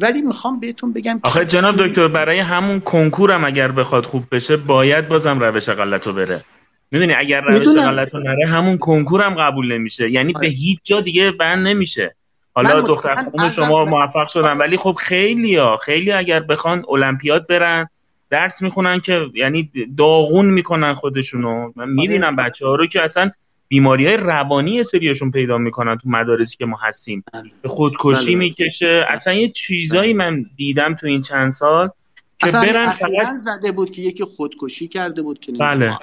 ولی 0.01 0.21
می‌خوام 0.21 0.59
بهتون 0.59 0.93
بگم 0.93 1.19
آخه 1.23 1.45
جناب 1.45 1.87
دکتر 1.87 2.07
برای 2.07 2.39
همون 2.39 2.79
کنکورم 2.79 3.45
اگر 3.45 3.71
بخواد 3.71 4.05
خوب 4.05 4.23
بشه 4.31 4.57
باید 4.57 5.07
بازم 5.07 5.39
روش 5.39 5.69
غلطو 5.69 6.13
بره. 6.13 6.43
می‌دونی 6.91 7.13
اگر 7.13 7.41
روش 7.41 7.67
غلطو 7.67 8.19
نره 8.19 8.47
همون 8.47 8.77
کنکورم 8.77 9.35
قبول 9.35 9.73
نمیشه. 9.73 10.11
یعنی 10.11 10.33
به 10.33 10.39
آره. 10.39 10.47
هیچ 10.47 10.79
جا 10.83 11.01
دیگه 11.01 11.31
بند 11.31 11.67
نمیشه. 11.67 12.15
حالا 12.55 12.81
دختر 12.81 13.15
شما 13.55 13.85
موفق 13.85 14.27
شدن 14.27 14.57
ولی 14.57 14.77
خب 14.77 14.97
خیلی 14.99 15.55
ها 15.55 15.77
خیلی 15.77 16.11
اگر 16.11 16.39
بخوان 16.39 16.83
المپیاد 16.89 17.47
برن 17.47 17.89
درس 18.29 18.61
می‌خونن 18.61 18.99
که 18.99 19.25
یعنی 19.33 19.71
داغون 19.97 20.45
می‌کنن 20.45 20.93
خودشونو. 20.93 21.71
من 21.75 21.89
می‌بینم 21.89 22.39
آره. 22.39 22.49
بچه 22.49 22.65
ها 22.65 22.75
رو 22.75 22.87
که 22.87 23.01
اصلا 23.01 23.31
بیماری 23.67 24.07
های 24.07 24.17
روانی 24.17 24.83
سریشون 24.83 25.31
پیدا 25.31 25.57
می‌کنن 25.57 25.97
تو 25.97 26.09
مدارسی 26.09 26.57
که 26.57 26.65
ما 26.65 26.77
هستیم. 26.83 27.23
بله. 27.33 27.51
به 27.61 27.69
خودکشی 27.69 28.25
بله. 28.25 28.35
می‌کشه. 28.35 29.05
اصلا 29.09 29.33
یه 29.33 29.49
چیزایی 29.49 30.13
من 30.13 30.45
دیدم 30.55 30.95
تو 30.95 31.07
این 31.07 31.21
چند 31.21 31.51
سال 31.51 31.89
که 32.39 32.51
برن 32.51 32.91
فقط 32.91 33.35
زده 33.35 33.71
بود 33.71 33.91
که 33.91 34.01
یکی 34.01 34.23
خودکشی 34.23 34.87
کرده 34.87 35.21
بود 35.21 35.39
که 35.39 35.51
بله. 35.51 35.97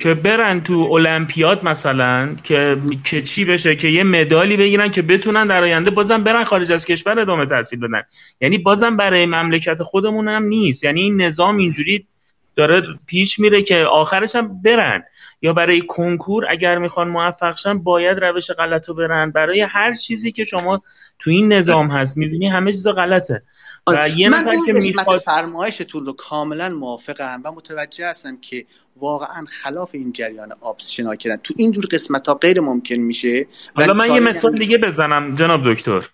که 0.00 0.14
برن 0.14 0.60
تو 0.60 0.88
المپیاد 0.92 1.64
مثلا 1.64 2.34
که 2.44 2.76
که 3.04 3.22
چی 3.22 3.44
بشه 3.44 3.76
که 3.76 3.88
یه 3.88 4.04
مدالی 4.04 4.56
بگیرن 4.56 4.90
که 4.90 5.02
بتونن 5.02 5.46
در 5.46 5.62
آینده 5.62 5.90
بازم 5.90 6.24
برن 6.24 6.44
خارج 6.44 6.72
از 6.72 6.84
کشور 6.84 7.20
ادامه 7.20 7.46
تحصیل 7.46 7.80
بدن. 7.80 8.02
یعنی 8.40 8.58
بازم 8.58 8.96
برای 8.96 9.26
مملکت 9.26 9.82
خودمون 9.82 10.28
هم 10.28 10.44
نیست. 10.44 10.84
یعنی 10.84 11.00
این 11.00 11.22
نظام 11.22 11.56
اینجوری 11.56 12.06
داره 12.56 12.82
پیش 13.06 13.38
میره 13.38 13.62
که 13.62 13.76
آخرش 13.84 14.36
هم 14.36 14.62
برن. 14.62 15.02
یا 15.42 15.52
برای 15.52 15.82
کنکور 15.86 16.44
اگر 16.50 16.78
می‌خوان 16.78 17.08
موفق 17.08 17.56
شن 17.56 17.78
باید 17.78 18.18
روش 18.18 18.50
غلط 18.50 18.88
رو 18.88 18.94
برن. 18.94 19.30
برای 19.30 19.60
هر 19.60 19.94
چیزی 19.94 20.32
که 20.32 20.44
شما 20.44 20.82
تو 21.18 21.30
این 21.30 21.52
نظام 21.52 21.90
هست 21.90 22.16
می‌بینی 22.16 22.48
همه 22.48 22.72
چیز 22.72 22.88
غلطه. 22.88 23.42
و 23.86 23.90
آره. 23.90 24.18
یه 24.18 24.28
من 24.28 24.48
این 24.48 24.66
که 24.66 24.72
قسمت 24.72 24.98
می‌خواد... 24.98 25.20
فرمایشتون 25.20 26.06
رو 26.06 26.12
کاملا 26.12 26.68
موافقم 26.68 27.40
و 27.44 27.52
متوجه 27.52 28.06
هستم 28.06 28.36
که 28.36 28.66
واقعا 28.96 29.44
خلاف 29.48 29.90
این 29.92 30.12
جریان 30.12 30.52
آبس 30.60 30.90
شنا 30.90 31.16
کردن 31.16 31.36
تو 31.36 31.54
اینجور 31.56 31.84
قسمت 31.90 32.28
ها 32.28 32.34
غیر 32.34 32.60
ممکن 32.60 32.94
میشه 32.94 33.46
حالا 33.74 33.94
من 33.94 34.10
یه 34.10 34.20
مثال 34.20 34.54
دیگه 34.54 34.78
بزنم 34.78 35.34
جناب 35.34 35.72
دکتر. 35.72 36.08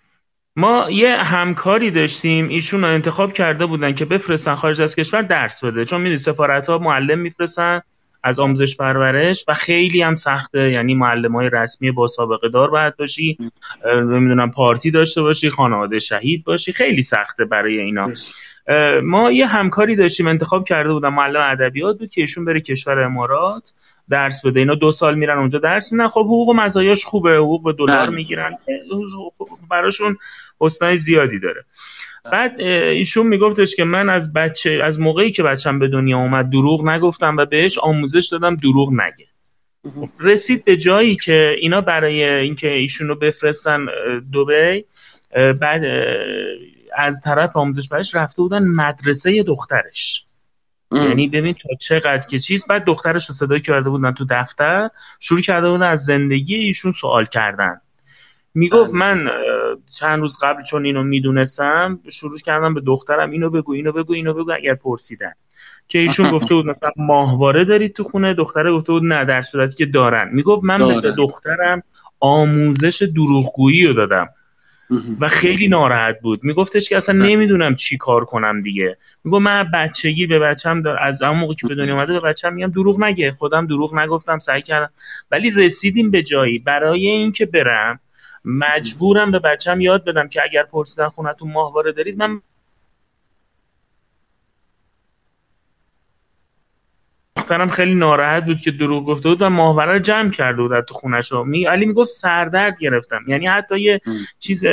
ما 0.55 0.85
یه 0.89 1.15
همکاری 1.15 1.91
داشتیم 1.91 2.47
ایشون 2.47 2.81
رو 2.81 2.87
انتخاب 2.87 3.33
کرده 3.33 3.65
بودن 3.65 3.93
که 3.93 4.05
بفرستن 4.05 4.55
خارج 4.55 4.81
از 4.81 4.95
کشور 4.95 5.21
درس 5.21 5.63
بده. 5.63 5.85
چون 5.85 6.01
می‌دونی 6.01 6.17
سفارت 6.17 6.69
ها 6.69 6.77
معلم 6.77 7.19
میفرستن 7.19 7.81
از 8.23 8.39
آموزش 8.39 8.77
پرورش 8.77 9.45
و 9.47 9.53
خیلی 9.53 10.01
هم 10.01 10.15
سخته. 10.15 10.71
یعنی 10.71 10.95
معلم 10.95 11.35
های 11.35 11.49
رسمی 11.53 11.91
با 11.91 12.07
سابقه 12.07 12.49
دار 12.49 12.69
باید 12.69 12.97
باشی 12.97 13.37
نمی‌دونم 13.85 14.51
پارتی 14.51 14.91
داشته 14.91 15.21
باشی 15.21 15.49
خانواده 15.49 15.99
شهید 15.99 16.43
باشی. 16.43 16.73
خیلی 16.73 17.01
سخته 17.01 17.45
برای 17.45 17.79
اینا. 17.79 18.11
ما 19.03 19.31
یه 19.31 19.47
همکاری 19.47 19.95
داشتیم 19.95 20.27
انتخاب 20.27 20.67
کرده 20.67 20.93
بودم 20.93 21.13
معلم 21.13 21.41
ادبیات 21.51 21.99
بود 21.99 22.09
که 22.09 22.21
ایشون 22.21 22.45
بره 22.45 22.61
کشور 22.61 22.99
امارات 22.99 23.73
درس 24.09 24.45
بده. 24.45 24.59
اینا 24.59 24.75
دو 24.75 24.91
سال 24.91 25.15
میرن 25.15 25.37
اونجا 25.37 25.59
درس 25.59 25.91
میدن. 25.91 26.07
خب 26.07 26.25
حقوق 26.25 26.49
و 26.49 26.53
مزایاش 26.53 27.05
خوبه. 27.05 27.37
حقوق 27.37 27.63
به 27.63 27.73
دلار 27.73 28.05
بله. 28.05 28.15
می‌گیرن. 28.15 28.57
براشون 29.69 30.17
حسنای 30.59 30.97
زیادی 30.97 31.39
داره. 31.39 31.65
بعد 32.31 32.61
ایشون 32.61 33.27
میگفتش 33.27 33.75
که 33.75 33.83
من 33.83 34.09
از 34.09 34.33
بچه 34.33 34.79
از 34.83 34.99
موقعی 34.99 35.31
که 35.31 35.43
بچم 35.43 35.79
به 35.79 35.87
دنیا 35.87 36.17
اومد 36.17 36.49
دروغ 36.49 36.87
نگفتم 36.87 37.37
و 37.37 37.45
بهش 37.45 37.77
آموزش 37.77 38.27
دادم 38.31 38.55
دروغ 38.55 38.93
نگه. 38.93 39.27
رسید 40.19 40.65
به 40.65 40.77
جایی 40.77 41.15
که 41.15 41.55
اینا 41.59 41.81
برای 41.81 42.23
اینکه 42.23 42.71
ایشون 42.71 43.07
رو 43.07 43.15
بفرستن 43.15 43.85
دبی 44.33 44.85
بعد 45.53 45.81
از 46.97 47.21
طرف 47.21 47.57
آموزش 47.57 47.87
برش 47.87 48.15
رفته 48.15 48.41
بودن 48.41 48.63
مدرسه 48.63 49.43
دخترش. 49.43 50.25
یعنی 50.91 51.27
ببین 51.27 51.53
تا 51.53 51.69
چقدر 51.79 52.27
که 52.27 52.39
چیز. 52.39 52.67
بعد 52.67 52.85
دخترش 52.85 53.29
رو 53.29 53.35
صدا 53.35 53.59
کرده 53.59 53.89
بودن 53.89 54.11
تو 54.11 54.25
دفتر 54.29 54.89
شروع 55.19 55.41
کرده 55.41 55.69
بودن 55.69 55.87
از 55.87 56.05
زندگی 56.05 56.55
ایشون 56.55 56.91
سوال 56.91 57.25
کردن. 57.25 57.81
می‌گفت 58.53 58.91
بله. 58.91 58.99
من 58.99 59.29
چند 59.87 60.19
روز 60.19 60.37
قبل 60.41 60.63
چون 60.63 60.85
اینو 60.85 61.03
می‌دونستم 61.03 61.99
شروع 62.11 62.37
کردم 62.37 62.73
به 62.73 62.81
دخترم 62.81 63.31
اینو 63.31 63.49
بگو 63.49 63.73
اینو 63.73 63.91
بگو 63.91 64.13
اینو 64.13 64.33
بگو 64.33 64.51
اگر 64.51 64.75
پرسیدن. 64.75 65.31
که 65.87 65.99
ایشون 65.99 66.29
گفته 66.35 66.55
بود 66.55 66.65
مثلا 66.65 66.91
ماهواره 66.97 67.65
دارید 67.65 67.93
تو 67.93 68.03
خونه 68.03 68.33
دختره 68.33 68.71
گفته 68.71 68.91
بود 68.91 69.03
نه 69.03 69.25
در 69.25 69.41
صورتی 69.41 69.75
که 69.75 69.85
دارن. 69.85 70.29
می‌گفت 70.33 70.63
من 70.63 70.77
به 71.01 71.11
دخترم 71.11 71.83
آموزش 72.19 73.01
دروغگویی 73.15 73.85
رو 73.87 73.93
دادم. 73.93 74.29
و 75.19 75.29
خیلی 75.29 75.67
ناراحت 75.67 76.19
بود. 76.21 76.43
میگفتش 76.43 76.89
که 76.89 76.97
اصلا 76.97 77.15
نمی‌دونم 77.15 77.75
چی 77.75 77.97
کار 77.97 78.25
کنم 78.25 78.61
دیگه. 78.61 78.97
میگو 79.23 79.39
من 79.39 79.71
بچگی 79.73 80.27
به 80.27 80.39
بچم 80.39 80.81
دار... 80.81 80.97
از 80.99 81.21
اون 81.21 81.39
موقع 81.39 81.53
که 81.53 81.67
به 81.67 81.75
دنیا 81.75 81.93
اومده 81.93 82.13
به 82.13 82.19
بچم 82.19 82.53
میگم 82.53 82.71
دروغ 82.71 83.03
نگه 83.03 83.31
خودم 83.31 83.67
دروغ 83.67 83.95
نگفتم 83.95 84.39
سعی 84.39 84.61
کردم. 84.61 84.89
ولی 85.31 85.51
رسیدیم 85.51 86.11
به 86.11 86.23
جایی. 86.23 86.59
برای 86.59 87.07
اینکه 87.07 87.45
برم 87.45 87.99
مجبورم 88.45 89.31
به 89.31 89.39
بچم 89.39 89.81
یاد 89.81 90.05
بدم 90.05 90.27
که 90.27 90.43
اگر 90.43 90.63
پرسیدن 90.63 91.09
خونتون 91.09 91.51
ماهواره 91.51 91.91
دارید 91.91 92.17
من 92.17 92.41
دخترم 97.49 97.69
خیلی 97.69 97.95
ناراحت 97.95 98.45
بود 98.45 98.61
که 98.61 98.71
دروغ 98.71 99.05
گفته 99.05 99.29
بود 99.29 99.41
و 99.41 99.49
ماهواره 99.49 99.93
رو 99.93 99.99
جمع 99.99 100.29
کرده 100.29 100.61
بود 100.61 100.79
تو 100.79 100.93
خونش 100.93 101.31
رو 101.31 101.43
می 101.43 101.65
علی 101.65 101.85
می‌گفت 101.85 102.09
سردرد 102.09 102.79
گرفتم. 102.79 103.19
یعنی 103.27 103.47
حتی 103.47 103.79
یه 103.79 104.01
چیز 104.39 104.65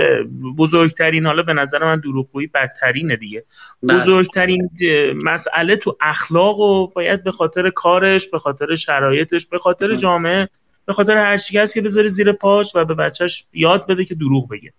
بزرگترین 0.58 1.26
حالا 1.26 1.42
به 1.42 1.52
نظر 1.52 1.84
من 1.84 2.00
دروغگویی 2.00 2.46
بدترینه 2.46 3.16
دیگه. 3.16 3.44
بله. 3.82 3.98
بزرگترین 3.98 4.70
مسئله 5.14 5.76
تو 5.76 5.96
اخلاق 6.00 6.58
و 6.58 6.86
باید 6.86 7.24
به 7.24 7.32
خاطر 7.32 7.70
کارش 7.70 8.28
به 8.28 8.38
خاطر 8.38 8.74
شرایطش 8.74 9.46
به 9.46 9.58
خاطر 9.58 9.94
جامعه 9.94 10.48
به 10.86 10.92
خاطر 10.92 11.16
هر 11.16 11.36
چیزی 11.36 11.58
هست 11.58 11.74
که 11.74 11.80
بذاره 11.80 12.08
زیر 12.08 12.32
پاش 12.32 12.72
و 12.74 12.84
به 12.84 12.94
بچهش 12.94 13.44
یاد 13.52 13.86
بده 13.86 14.04
که 14.04 14.14
دروغ 14.14 14.48
بگه. 14.48 14.72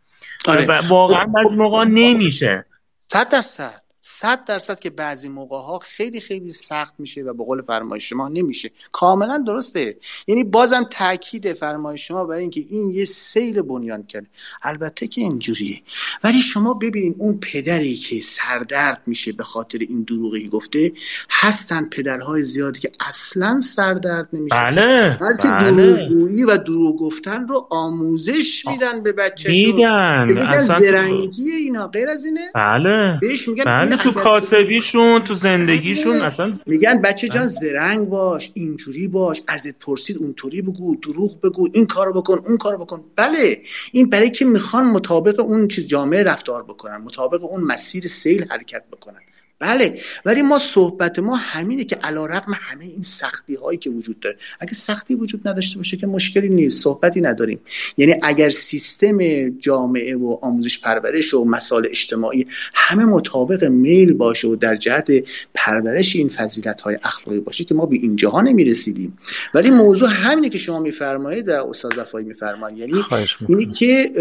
آره. 0.46 0.66
و 0.66 0.82
واقعا 0.88 1.26
بعضی 1.26 1.56
موقع 1.56 1.84
نمیشه. 1.84 2.66
صد 3.08 3.30
درصد. 3.30 3.87
صد 4.02 4.46
درصد 4.46 4.80
که 4.80 4.90
بعضی 4.90 5.30
موقع 5.30 5.58
ها 5.58 5.80
خیلی 5.80 6.20
خیلی 6.20 6.52
سخت 6.52 6.94
میشه 6.98 7.22
و 7.22 7.34
به 7.34 7.44
قول 7.44 7.62
فرمایش 7.62 8.10
شما 8.10 8.28
نمیشه. 8.28 8.72
کاملا 8.92 9.44
درسته. 9.48 9.98
یعنی 10.28 10.44
بازم 10.44 10.84
تاکید 10.92 11.54
فرمایش 11.54 12.08
شما 12.08 12.24
برای 12.24 12.42
اینکه 12.42 12.66
این 12.70 12.92
یه 12.92 13.06
سیل 13.06 13.62
بنیان 13.62 14.04
کرده. 14.04 14.28
البته 14.64 15.08
که 15.08 15.22
اینجوریه. 15.22 15.82
ولی 16.24 16.42
شما 16.42 16.74
ببینید 16.74 17.16
اون 17.18 17.40
پدری 17.40 17.96
که 17.96 18.22
سردرد 18.22 19.02
میشه 19.06 19.32
به 19.32 19.44
خاطر 19.44 19.78
این 19.78 20.04
دروغی 20.04 20.50
گفته 20.50 20.92
هستن 21.30 21.86
پدرهای 21.86 22.44
زیادی 22.44 22.80
که 22.80 22.92
اصلا 23.08 23.60
سردرد 23.60 24.30
نمیشه. 24.34 24.56
بله 24.56 25.18
بلکه 25.22 25.48
بله. 25.48 25.72
دروغگویی 25.72 26.44
و 26.44 26.58
دروغ 26.58 26.98
گفتن 26.98 27.48
رو 27.48 27.68
آموزش 27.70 28.68
میدن 28.68 29.04
به 29.04 29.12
بچه 29.12 29.50
میدن. 29.50 30.58
زرنگی 30.62 31.52
اینا. 31.52 31.88
غیر 31.88 32.10
از 32.10 32.26
اینه؟ 32.26 32.52
بله. 32.56 33.18
بهش 33.22 33.48
میگن 33.48 33.64
بله. 33.64 33.87
تو 33.96 34.12
کاسبیشون 34.12 35.24
تو 35.24 35.34
زندگیشون 35.34 36.22
اصلا 36.22 36.60
میگن 36.66 37.02
بچه 37.02 37.30
جان 37.30 37.46
زرنگ 37.46 38.10
باش 38.10 38.52
اینجوری 38.54 39.08
باش 39.08 39.42
ازت 39.48 39.80
پرسید 39.80 40.18
اونطوری 40.18 40.62
بگو 40.62 40.96
دروغ 40.96 41.42
بگو 41.42 41.70
این 41.74 41.86
کارو 41.86 42.22
بکن 42.22 42.44
اون 42.48 42.58
کارو 42.58 42.78
بکن. 42.78 43.04
بله 43.16 43.62
این 43.92 44.10
برای 44.10 44.32
که 44.32 44.46
می‌خوان 44.46 44.86
مطابق 44.86 45.40
اون 45.40 45.68
چیز 45.68 45.88
جامعه 45.88 46.24
رفتار 46.24 46.64
بکنن 46.64 46.98
مطابق 46.98 47.44
اون 47.44 47.64
مسیر 47.64 48.08
سیل 48.08 48.46
حرکت 48.50 48.84
بکنن. 48.92 49.20
بله 49.60 50.00
ولی 50.26 50.42
ما 50.42 50.58
صحبت 50.58 51.20
ما 51.20 51.36
همینه 51.36 51.84
که 51.84 51.96
علا 51.96 52.26
رقم 52.26 52.52
همه 52.54 52.86
این 52.86 53.02
سختی 53.02 53.56
هایی 53.56 53.78
که 53.78 53.90
وجود 53.90 54.20
داره. 54.20 54.38
اگه 54.60 54.74
سختی 54.74 55.16
وجود 55.16 55.48
نداشته 55.48 55.78
باشه 55.78 55.98
که 55.98 56.08
مشکلی 56.08 56.50
نیست 56.50 56.84
صحبتی 56.84 57.22
نداریم. 57.22 57.60
یعنی 57.98 58.16
اگر 58.24 58.50
سیستم 58.50 59.50
جامعه 59.50 60.16
و 60.16 60.38
آموزش 60.42 60.80
پرورش 60.80 61.34
و 61.34 61.46
مسائل 61.46 61.86
اجتماعی 61.90 62.46
همه 62.76 63.06
مطابق 63.06 63.64
میل 63.64 64.14
باشه 64.14 64.48
و 64.48 64.56
در 64.56 64.76
جهت 64.76 65.12
پرورش 65.54 66.16
این 66.16 66.30
فضیلت 66.30 66.82
های 66.82 66.98
اخلاقی 67.04 67.40
باشه 67.40 67.64
که 67.64 67.74
ما 67.74 67.86
به 67.86 67.96
اینجاها 67.96 68.42
نمی‌رسیدیم. 68.42 69.18
ولی 69.54 69.72
موضوع 69.72 70.10
همینه 70.10 70.50
که 70.50 70.58
شما 70.58 70.80
میفرمایید 70.80 71.46
در 71.46 71.62
استاد 71.62 71.98
وفایی 71.98 72.26
میفرمایید 72.26 72.80
یعنی 72.80 73.04
اینی 73.48 73.66
که 73.66 74.12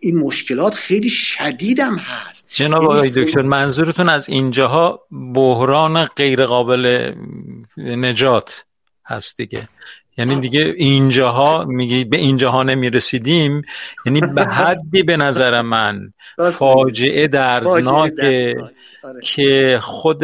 این 0.00 0.18
مشکلات 0.18 0.74
خیلی 0.74 1.08
شدیدم 1.08 1.96
هست. 1.96 2.46
جناب 2.48 2.82
یعنی 2.82 2.94
آقای 2.94 3.10
دکتر 3.10 3.42
منظورتون 3.42 4.08
از 4.08 4.28
اینجاها 4.54 5.06
بحران 5.34 6.04
غیر 6.04 6.46
قابل 6.46 7.14
نجات 7.76 8.64
هست 9.06 9.36
دیگه. 9.36 9.68
یعنی 10.18 10.40
دیگه 10.40 10.74
اینجاها 10.76 11.64
میگی 11.64 12.04
به 12.04 12.16
اینجاها 12.16 12.62
نمی‌رسیدیم 12.62 13.62
یعنی 14.06 14.20
به 14.20 14.44
حدی 14.44 15.02
به 15.02 15.16
نظر 15.16 15.62
من 15.62 16.12
فاجعه 16.52 17.28
دردناکه 17.28 18.54
آره. 19.02 19.20
که 19.22 19.78
خود 19.82 20.22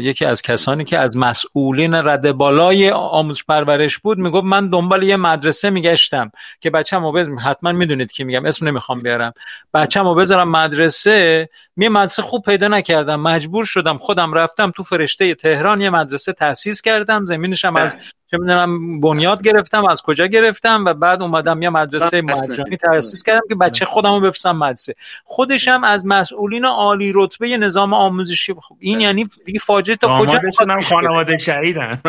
یکی 0.00 0.24
از 0.24 0.42
کسانی 0.42 0.84
که 0.84 0.98
از 0.98 1.16
مسئولین 1.16 1.94
رده 1.94 2.32
بالای 2.32 2.90
آموزش 2.90 3.44
پرورش 3.44 3.98
بود 3.98 4.18
می‌گفت 4.18 4.44
من 4.44 4.70
دنبال 4.70 5.02
یه 5.02 5.16
مدرسه 5.16 5.70
میگشتم 5.70 6.30
که 6.60 6.70
بچه‌مو 6.70 7.12
بذارم 7.12 7.38
حتما 7.44 7.72
می‌دونید 7.72 8.12
که 8.12 8.24
میگم 8.24 8.46
اسم 8.46 8.68
نمی‌خوام 8.68 9.02
بیارم. 9.02 9.32
بچه‌مو 9.74 10.14
بذارم 10.14 10.50
مدرسه 10.50 11.48
می 11.76 11.88
مدرسه 11.88 12.22
خوب 12.22 12.44
پیدا 12.44 12.68
نکردم 12.68 13.20
مجبور 13.20 13.64
شدم 13.64 13.98
خودم 13.98 14.32
رفتم 14.32 14.70
تو 14.70 14.82
فرشته 14.82 15.34
تهران 15.34 15.80
یه 15.80 15.90
مدرسه 15.90 16.32
تأسیس 16.32 16.82
کردم 16.82 17.24
زمینشم 17.24 17.76
از 17.76 17.96
چه 18.30 18.38
می‌دونم 18.38 19.00
بنیاد 19.00 19.42
گرفتم 19.42 19.84
از 19.84 20.02
کجا 20.02 20.26
گرفتم 20.26 20.84
و 20.84 20.94
بعد 20.94 21.22
اومدم 21.22 21.62
یه 21.62 21.70
مدرسه 21.70 22.22
مجانی 22.22 22.76
تأسیس 22.76 23.22
کردم 23.22 23.48
که 23.48 23.54
بچه 23.54 23.84
خودمو 23.84 24.20
بفرستم 24.20 24.56
مدرسه. 24.56 24.94
خودشم 25.24 25.80
از 25.84 26.06
مسئولین 26.06 26.64
عالی 26.64 27.12
رتبه 27.14 27.56
نظام 27.56 27.94
آموزشی 27.94 28.54
خب 28.54 28.76
این 28.78 29.00
یعنی 29.00 29.28
دیگه 29.44 29.58
فاجعه 29.58 29.96
تا 29.96 30.20
کجا 30.20 30.40
هم 30.68 30.80
خانواده 30.80 31.38
شهیدن. 31.38 32.02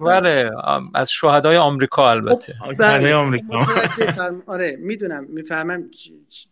بله 0.00 0.50
از 0.94 1.10
شهدای 1.10 1.56
آمریکا 1.56 2.10
البته. 2.10 2.54
خب، 2.60 2.74
بله. 2.78 3.14
آمریکا. 3.14 3.66
آره 4.46 4.76
می‌دونم 4.80 5.26
می‌فهمم 5.28 5.90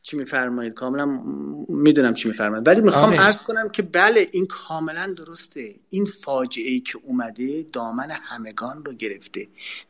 چی 0.02 0.16
میفرمایید. 0.16 0.74
کاملا 0.74 1.20
می‌دونم 1.68 2.14
چی 2.14 2.28
میفرمایید. 2.28 2.68
ولی 2.68 2.80
می‌خوام 2.80 3.14
عرض 3.14 3.42
کنم 3.42 3.68
که 3.68 3.82
بله 3.82 4.26
این 4.32 4.46
کاملا 4.46 5.14
درسته. 5.16 5.74
این 5.90 6.04
فاجعه 6.04 6.70
ای 6.70 6.80
که 6.80 6.98
اومده 7.02 7.62
دامن 7.72 8.10
همگان 8.22 8.84
رو 8.84 8.92
گرفته. 8.92 9.09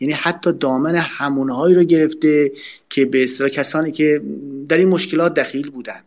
یعنی 0.01 0.15
حتی 0.15 0.53
دامن 0.53 0.95
همونهایی 0.95 1.75
رو 1.75 1.85
گرفته 1.85 2.53
که 2.89 3.05
به 3.05 3.25
اصطلاح 3.25 3.51
کسانی 3.51 3.93
که 3.93 4.23
در 4.69 4.77
این 4.77 4.89
مشکلات 4.89 5.35
دخیل 5.35 5.71
بودن. 5.71 6.01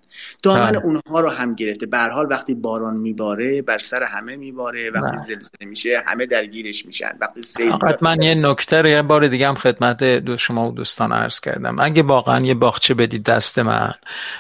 دامن 0.44 0.72
بله. 0.72 0.78
اونها 0.78 1.20
رو 1.20 1.30
هم 1.30 1.56
گرفته. 1.56 1.86
به 1.86 1.98
حال 1.98 2.28
وقتی 2.30 2.56
باران 2.56 2.98
میباره 2.98 3.62
بر 3.62 3.78
سر 3.78 4.04
همه 4.04 4.36
میباره. 4.36 4.90
وقتی 4.90 5.08
بله. 5.08 5.18
زلزله 5.18 5.68
میشه 5.70 6.04
همه 6.06 6.26
درگیرش 6.26 6.86
میشن. 6.86 7.12
وقتی 7.22 7.42
سیل 7.42 7.74
من 8.02 8.22
یه 8.22 8.36
نکته 8.36 8.90
یه 8.90 9.02
بار 9.02 9.28
دیگه 9.28 9.48
هم 9.48 9.56
خدمت 9.56 10.04
دو 10.04 10.38
شما 10.38 10.70
و 10.70 10.72
دوستان 10.72 11.12
عرض 11.12 11.40
کردم. 11.40 11.80
اگه 11.80 12.04
واقعا 12.04 12.46
یه 12.46 12.54
باغچه 12.54 12.94
بدید 12.94 13.24
دست 13.24 13.60
من 13.60 13.94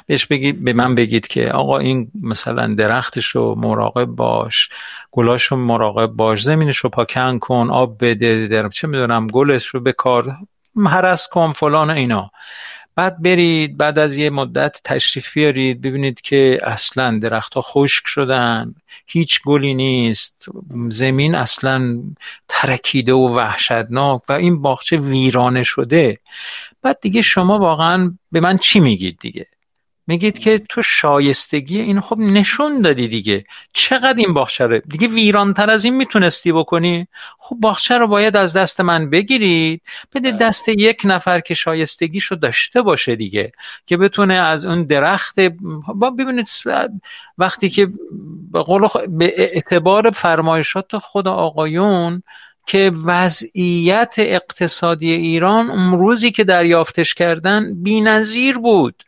بهش 0.08 0.26
بگید 0.26 0.64
به 0.64 0.74
من 0.74 0.95
بگید 0.95 1.28
که 1.28 1.50
آقا 1.50 1.78
این 1.78 2.12
مثلا 2.22 2.76
درختش 2.76 3.28
رو 3.28 3.56
مراقب 3.56 4.06
باش. 4.06 4.70
گلاش 5.15 5.44
رو 5.44 5.57
مراقب 5.57 6.07
باش 6.07 6.44
زمینش 6.44 6.77
رو 6.77 6.90
پاکن 6.90 7.40
کن 7.40 7.69
آب 7.69 8.06
بده 8.06 8.48
در 8.48 8.69
چه 8.69 8.88
می‌دونم 8.88 9.27
گلش 9.27 9.68
رو 9.68 9.80
به 9.80 9.91
کار 9.91 10.38
هرس 10.85 11.27
کن 11.27 11.52
فلان 11.52 11.90
اینا. 11.90 12.31
بعد 12.95 13.22
برید 13.22 13.77
بعد 13.77 13.99
از 13.99 14.18
یه 14.18 14.30
مدت 14.30 14.81
تشریف 14.84 15.34
بیارید 15.34 15.81
ببینید 15.81 16.22
که 16.22 16.60
اصلا 16.64 17.19
درختها 17.19 17.61
خشک 17.61 18.07
شدن 18.07 18.76
هیچ 19.07 19.41
گلی 19.45 19.73
نیست 19.73 20.45
زمین 20.90 21.35
اصلا 21.35 22.03
ترکیده 22.48 23.14
و 23.14 23.35
وحشتناک 23.35 24.22
و 24.30 24.34
این 24.34 24.61
باغچه 24.61 24.98
ویرانه 24.98 25.64
شده. 25.64 26.19
بعد 26.81 26.98
دیگه 27.02 27.22
شما 27.22 27.60
واقعا 27.60 28.18
به 28.31 28.40
من 28.40 28.57
چی 28.57 28.80
میگید 28.80 29.18
دیگه؟ 29.19 29.45
میگید 30.07 30.39
که 30.39 30.61
تو 30.69 30.81
شایستگی 30.81 31.81
این 31.81 32.01
خب 32.01 32.17
نشون 32.17 32.81
دادی 32.81 33.07
دیگه. 33.07 33.45
چقدر 33.73 34.17
این 34.17 34.34
باغچه 34.34 34.67
رو 34.67 34.80
دیگه 34.80 35.07
ویرانتر 35.07 35.69
از 35.69 35.85
این 35.85 35.95
می‌تونستی 35.95 36.51
بکنی؟ 36.51 37.07
خب 37.39 37.55
باغچه 37.59 37.97
رو 37.97 38.07
باید 38.07 38.38
از 38.38 38.53
دست 38.53 38.81
من 38.81 39.09
بگیرید. 39.09 39.81
بده 40.15 40.31
بله. 40.31 40.39
دست 40.39 40.69
یک 40.69 41.01
نفر 41.05 41.39
که 41.39 41.53
شایستگیشو 41.53 42.35
داشته 42.35 42.81
باشه 42.81 43.15
دیگه 43.15 43.51
که 43.85 43.97
بتونه 43.97 44.34
از 44.34 44.65
اون 44.65 44.84
درخت 44.84 45.39
با 45.95 46.09
ببینید 46.09 46.47
وقتی 47.38 47.69
که 47.69 47.85
به 48.51 48.63
به 49.07 49.34
اعتبار 49.38 50.11
فرمایشات 50.11 50.97
خود 50.97 51.27
آقایون 51.27 52.23
که 52.65 52.91
وضعیت 53.05 54.15
اقتصادی 54.17 55.11
ایران 55.11 55.69
اون 55.69 55.99
روزی 55.99 56.31
که 56.31 56.43
دریافتش 56.43 57.13
کردن 57.13 57.84
بینظیر 57.84 58.57
بود. 58.57 59.03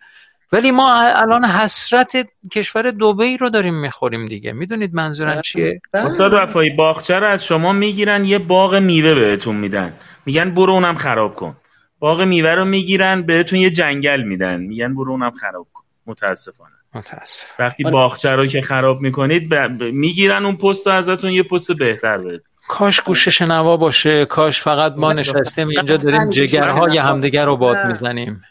ولی 0.56 0.72
ما 0.72 0.94
الان 1.02 1.46
حسرت 1.46 2.12
کشور 2.52 2.92
دوبی 2.92 3.38
رو 3.38 3.50
داریم 3.50 3.82
می‌خوریم 3.82 4.26
دیگه. 4.26 4.52
می‌دونید 4.52 4.94
منظورم 4.94 5.32
بله. 5.32 5.42
چیه؟ 5.42 5.82
بله. 5.94 6.06
استاد 6.06 6.34
وفایی 6.34 6.70
باغچه 6.70 7.20
رو 7.20 7.28
از 7.28 7.46
شما 7.46 7.74
می‌گیرن 7.74 8.26
یه 8.26 8.40
باغ 8.40 8.76
میوه 8.76 9.16
بهتون 9.16 9.56
میدن. 9.56 9.94
میگن 10.26 10.54
برو 10.54 10.74
اونم 10.74 10.96
خراب 10.96 11.36
کن. 11.36 11.58
باغ 12.00 12.22
میوه 12.22 12.50
رو 12.50 12.66
می‌گیرن 12.66 13.22
بهتون 13.22 13.60
یه 13.60 13.70
جنگل 13.70 14.22
میدن. 14.22 14.62
میگن 14.62 14.96
برو 14.96 15.12
اونم 15.12 15.32
خراب 15.32 15.68
کن. 15.74 15.84
متاسفانه. 16.08 16.72
متاسف 16.94 17.46
وقتی 17.60 17.84
آره. 17.84 17.94
باغچه 17.94 18.32
رو 18.32 18.48
که 18.48 18.62
خراب 18.62 19.02
می‌کنید 19.02 19.50
ب... 19.50 19.84
می‌گیرن 19.84 20.46
اون 20.46 20.56
پست 20.56 20.88
ازتون 20.88 21.32
یه 21.32 21.44
پست 21.44 21.72
بهتر 21.72 22.18
بهتون. 22.18 22.46
کاش 22.68 23.02
گوش 23.02 23.28
شنوا 23.30 23.78
باشه. 23.78 24.26
کاش 24.26 24.62
فقط 24.62 24.94
ما 24.98 25.14
نشستیم 25.14 25.68
اینجا 25.68 25.98
داریم 25.98 26.30
جگرهای 26.30 26.98
همدیگر 26.98 27.46
رو 27.46 27.58
باد 27.58 27.78
می‌زنیم. 27.88 28.42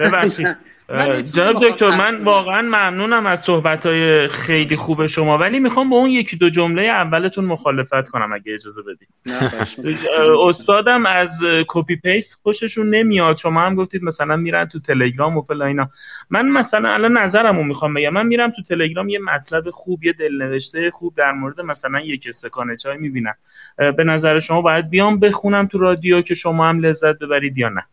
ببخشید. 0.00 0.46
جناب 1.34 1.68
دکتر 1.68 1.90
من 1.90 2.24
واقعا 2.24 2.62
ممنونم 2.62 3.26
از 3.26 3.40
صحبت 3.40 3.86
های 3.86 4.28
خیلی 4.28 4.76
خوب 4.76 5.06
شما 5.06 5.38
ولی 5.38 5.60
می‌خوام 5.60 5.90
با 5.90 5.96
اون 5.96 6.10
یکی 6.10 6.36
دو 6.36 6.50
جمله 6.50 6.82
اولتون 6.82 7.44
مخالفت 7.44 8.08
کنم 8.08 8.32
اگه 8.32 8.54
اجازه 8.54 8.82
بدید. 8.82 9.08
استادم 10.48 11.06
از 11.06 11.40
copy 11.68 11.96
paste 11.96 12.40
خوششون 12.42 12.90
نمیاد. 12.90 13.36
شما 13.36 13.60
هم 13.60 13.74
گفتید 13.74 14.02
مثلا 14.02 14.36
میرن 14.36 14.64
تو 14.64 14.80
تلگرام 14.80 15.36
و 15.36 15.42
فلا 15.42 15.64
اینا. 15.64 15.90
من 16.30 16.48
مثلا 16.48 16.94
الان 16.94 17.18
نظرمو 17.18 17.62
می‌خوام 17.62 17.94
بگم. 17.94 18.12
من 18.12 18.26
میرم 18.26 18.50
تو 18.50 18.62
تلگرام 18.62 19.08
یه 19.08 19.18
مطلب 19.18 19.70
خوب 19.70 20.04
یه 20.04 20.12
دلنوشته 20.12 20.90
خوب 20.90 21.14
در 21.14 21.32
مورد 21.32 21.60
مثلا 21.60 22.00
یک 22.00 22.26
استکان 22.28 22.76
چای 22.76 22.96
می‌بینم. 22.96 23.34
به 23.76 24.04
نظر 24.04 24.38
شما 24.38 24.60
باید 24.60 24.90
بیام 24.90 25.20
بخونم 25.20 25.66
تو 25.66 25.78
رادیو 25.78 26.22
که 26.22 26.34
شما 26.34 26.68
هم 26.68 26.78
لذت 26.78 27.18
ببرید 27.18 27.58
یا 27.58 27.68
نه؟ 27.68 27.86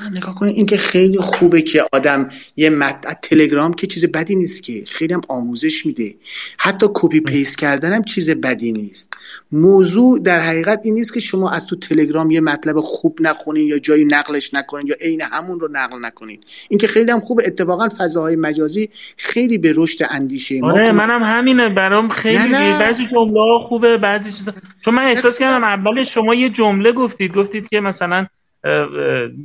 نگاه 0.00 0.34
کنید 0.34 0.56
این 0.56 0.66
که 0.66 0.76
خیلی 0.76 1.18
خوبه 1.18 1.62
که 1.62 1.84
آدم 1.92 2.28
یه 2.56 2.70
مت... 2.70 3.20
تلگرام 3.22 3.74
که 3.74 3.86
چیز 3.86 4.04
بدی 4.04 4.34
نیست 4.34 4.62
که. 4.62 4.84
خیلی 4.88 5.14
هم 5.14 5.20
آموزش 5.28 5.86
میده. 5.86 6.14
حتی 6.58 6.86
copy 6.94 7.20
paste 7.20 7.58
کردن 7.58 7.92
هم 7.92 8.04
چیز 8.04 8.30
بدی 8.30 8.72
نیست. 8.72 9.12
موضوع 9.52 10.18
در 10.18 10.40
حقیقت 10.40 10.80
این 10.84 10.94
نیست 10.94 11.14
که 11.14 11.20
شما 11.20 11.50
از 11.50 11.66
تو 11.66 11.76
تلگرام 11.76 12.30
یه 12.30 12.40
مطلب 12.40 12.80
خوب 12.80 13.18
نخونین 13.20 13.66
یا 13.66 13.78
جایی 13.78 14.04
نقلش 14.04 14.54
نکنین 14.54 14.86
یا 14.86 14.94
عین 15.00 15.22
همون 15.22 15.60
رو 15.60 15.68
نقل 15.72 15.98
نکنین. 16.00 16.40
این 16.68 16.78
که 16.78 16.86
خیلی 16.86 17.10
هم 17.10 17.20
خوبه. 17.20 17.42
اتفاقا 17.46 17.88
فضاهای 17.98 18.36
مجازی 18.36 18.88
خیلی 19.16 19.58
به 19.58 19.72
رشد 19.76 20.06
اندیشه 20.10 20.60
ما 20.60 20.72
آره 20.72 20.92
منم 20.92 21.22
همینه. 21.22 21.68
برام 21.74 22.08
خیلی 22.08 22.38
نه 22.38 22.46
نه. 22.46 22.78
بعضی 22.78 23.06
جمله 23.06 23.64
خوبه 23.64 23.98
بعضی 23.98 24.32
چیزا. 24.32 24.52
چون 24.84 24.94
من 24.94 25.02
احساس 25.02 25.38
کردم 25.38 25.64
اول 25.64 26.04
شما 26.04 26.34
یه 26.34 26.50
جمله 26.50 26.92
گفتید. 26.92 27.32
گفتید 27.34 27.68
که 27.68 27.80
مثلا 27.80 28.26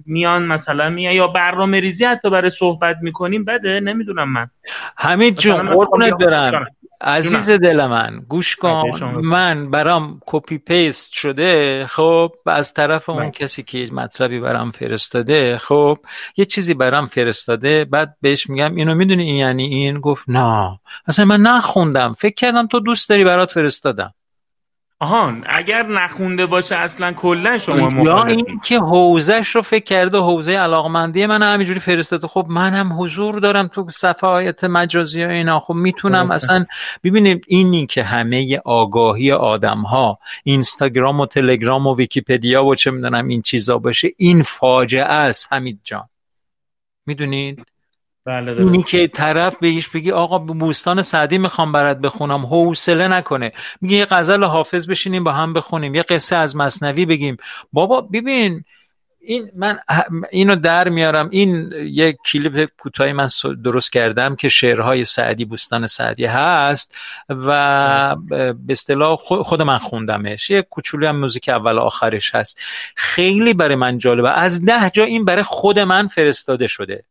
میان 0.05 0.45
مثلا 0.45 0.89
میان 0.89 1.13
یا 1.13 1.27
برنامه 1.27 1.79
ریزی 1.79 2.05
حتی 2.05 2.29
برای 2.29 2.49
صحبت 2.49 2.97
می‌کنیم 3.01 3.45
بده 3.45 3.79
نمی‌دونم 3.79 4.33
من. 4.33 4.49
همین 4.97 5.35
جون 5.35 5.67
قربونت 5.67 6.13
برم. 6.13 6.65
عزیز 7.01 7.49
دل 7.49 7.85
من 7.85 8.19
گوش 8.29 8.55
کن. 8.55 8.89
من 9.23 9.71
برام 9.71 10.21
copy 10.25 10.57
paste 10.57 11.11
شده 11.11 11.85
خب 11.87 12.31
از 12.45 12.73
طرف 12.73 13.09
اون 13.09 13.31
کسی 13.31 13.63
که 13.63 13.89
مطلبی 13.91 14.39
برام 14.39 14.71
فرستاده 14.71 15.57
خب 15.57 15.97
یه 16.37 16.45
چیزی 16.45 16.73
برام 16.73 17.05
فرستاده 17.05 17.85
بعد 17.85 18.15
بهش 18.21 18.49
میگم 18.49 18.75
اینو 18.75 18.95
می‌دونی 18.95 19.23
این 19.23 19.35
یعنی 19.35 19.63
این؟ 19.63 19.99
گفت 19.99 20.23
نه. 20.27 20.79
اصلا 21.07 21.25
من 21.25 21.41
نخوندم. 21.41 22.13
فکر 22.13 22.35
کردم 22.35 22.67
تو 22.67 22.79
دوست 22.79 23.09
داری 23.09 23.23
برات 23.23 23.51
فرستادم. 23.51 24.13
آهان 24.99 25.43
اگر 25.47 25.85
نخونده 25.85 26.45
باشه 26.45 26.75
اصلا 26.75 27.11
کلا 27.13 27.57
شما 27.57 28.03
یا 28.03 28.25
این 28.25 28.59
که 28.63 28.79
حوزش 28.79 29.55
رو 29.55 29.61
فکر 29.61 29.83
کرده 29.83 30.17
حوزه 30.17 30.51
علاقمندی 30.51 31.25
من 31.25 31.43
همینجوری 31.43 31.79
فرستاده. 31.79 32.27
خب 32.27 32.45
من 32.49 32.73
هم 32.73 33.01
حضور 33.01 33.39
دارم 33.39 33.67
تو 33.67 33.89
صفحات 33.89 34.63
مجازی 34.63 35.23
ها 35.23 35.29
اینا. 35.29 35.59
خب 35.59 35.73
می‌تونم 35.73 36.31
اصلا 36.31 36.65
ببینیم 37.03 37.41
اینی 37.47 37.85
که 37.85 38.03
همه 38.03 38.61
آگاهی 38.65 39.31
آدم 39.31 39.81
ها 39.81 40.19
اینستاگرام 40.43 41.19
و 41.19 41.25
تلگرام 41.25 41.87
و 41.87 41.95
ویکیپدیا 41.95 42.65
و 42.65 42.75
چه 42.75 42.91
می‌دونم 42.91 43.27
این 43.27 43.41
چیزا 43.41 43.77
باشه 43.77 44.09
این 44.17 44.43
فاجعه 44.43 45.03
است 45.03 45.53
حمید 45.53 45.79
جان. 45.83 46.09
می‌دونید؟ 47.05 47.65
بله 48.27 48.61
اینی 48.61 48.83
که 48.83 49.07
طرف 49.07 49.57
بهش 49.57 49.87
بگی 49.87 50.11
آقا 50.11 50.37
بوستان 50.37 51.01
سعدی 51.01 51.37
می‌خوام 51.37 51.71
برات 51.71 51.97
بخونم 51.97 52.45
حوصله 52.45 53.07
نکنه. 53.07 53.51
میگه 53.81 53.97
یه 53.97 54.05
غزل 54.05 54.43
حافظ 54.43 54.89
بشینیم 54.89 55.23
با 55.23 55.31
هم 55.31 55.53
بخونیم 55.53 55.95
یه 55.95 56.01
قصه 56.01 56.35
از 56.35 56.55
مصنوی 56.55 57.05
بگیم. 57.05 57.37
بابا 57.73 58.01
ببین 58.01 58.63
این 59.21 59.51
من 59.55 59.79
اینو 60.31 60.55
در 60.55 60.89
میارم. 60.89 61.29
این 61.31 61.71
یک 61.73 62.17
کلیپ 62.31 62.69
کوتاهی 62.79 63.13
من 63.13 63.27
درست 63.63 63.91
کردم 63.91 64.35
که 64.35 64.49
شعرهای 64.49 65.03
سعدی 65.03 65.45
بوستان 65.45 65.87
سعدی 65.87 66.25
هست 66.25 66.95
و 67.29 68.15
به 68.29 68.55
اصطلاح 68.69 69.17
خود 69.19 69.61
من 69.61 69.77
خوندمش. 69.77 70.49
یه 70.49 70.61
کوچولو 70.61 71.07
هم 71.07 71.19
موزیک 71.19 71.49
اول 71.49 71.79
آخرش 71.79 72.35
هست. 72.35 72.59
خیلی 72.95 73.53
برای 73.53 73.75
من 73.75 73.97
جالبه. 73.97 74.29
از 74.29 74.65
ده 74.65 74.89
جا 74.89 75.03
این 75.03 75.25
برای 75.25 75.43
خود 75.43 75.79
من 75.79 76.07
فرستاده 76.07 76.67
شده. 76.67 77.03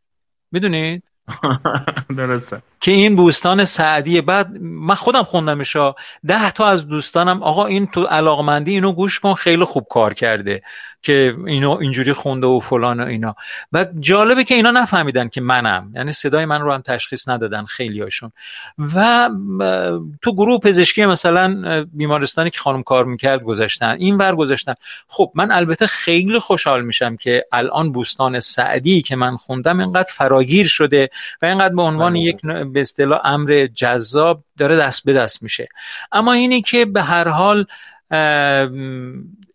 می‌دونید؟ 0.52 1.02
درسته. 2.16 2.62
که 2.80 2.90
این 2.90 3.16
بوستان 3.16 3.64
سعدیه 3.64 4.22
بعد 4.22 4.48
من 4.60 4.94
خودم 4.94 5.22
خوندمش 5.22 5.76
ده 6.26 6.50
تا 6.50 6.66
از 6.66 6.88
دوستانم 6.88 7.42
آقا 7.42 7.66
این 7.66 7.86
تو 7.86 8.04
علاقمندی 8.04 8.70
اینو 8.70 8.92
گوش 8.92 9.20
کن 9.20 9.34
خیلی 9.34 9.64
خوب 9.64 9.86
کار 9.90 10.14
کرده. 10.14 10.62
که 11.02 11.36
اینو 11.46 11.70
اینجوری 11.70 12.12
خونده 12.12 12.46
و 12.46 12.60
فلان 12.60 13.00
و 13.00 13.06
اینا. 13.06 13.36
و 13.72 13.86
جالبه 14.00 14.44
که 14.44 14.54
اینا 14.54 14.70
نفهمیدن 14.70 15.28
که 15.28 15.40
منم. 15.40 15.92
یعنی 15.94 16.12
صدای 16.12 16.44
من 16.44 16.60
رو 16.60 16.72
هم 16.72 16.80
تشخیص 16.80 17.28
ندادن 17.28 17.64
خیلی 17.64 18.02
هاشون 18.02 18.32
و 18.94 19.30
تو 20.22 20.32
گروه 20.32 20.60
پزشکی 20.60 21.06
مثلا 21.06 21.84
بیمارستانی 21.92 22.50
که 22.50 22.58
خانم 22.58 22.82
کار 22.82 23.04
می‌کرد 23.04 23.42
گذاشتن. 23.42 23.96
این 23.98 24.16
ور 24.16 24.34
گذاشتن. 24.36 24.74
خب 25.08 25.32
من 25.34 25.52
البته 25.52 25.86
خیلی 25.86 26.38
خوشحال 26.38 26.82
میشم 26.82 27.16
که 27.16 27.44
الان 27.52 27.92
بوستان 27.92 28.40
سعدی 28.40 29.02
که 29.02 29.16
من 29.16 29.36
خوندم 29.36 29.80
اینقدر 29.80 30.12
فراگیر 30.12 30.66
شده 30.66 31.10
و 31.42 31.46
اینقدر 31.46 31.74
به 31.74 31.82
عنوان 31.82 32.12
بله، 32.12 32.20
یک 32.20 32.36
به 32.72 32.80
اصطلاح 32.80 33.20
امر 33.24 33.68
جذاب 33.74 34.42
داره 34.58 34.76
دست 34.76 35.04
به 35.04 35.12
دست 35.12 35.42
میشه. 35.42 35.68
اما 36.12 36.32
اینی 36.32 36.62
که 36.62 36.84
به 36.84 37.02
هر 37.02 37.28
حال 37.28 37.66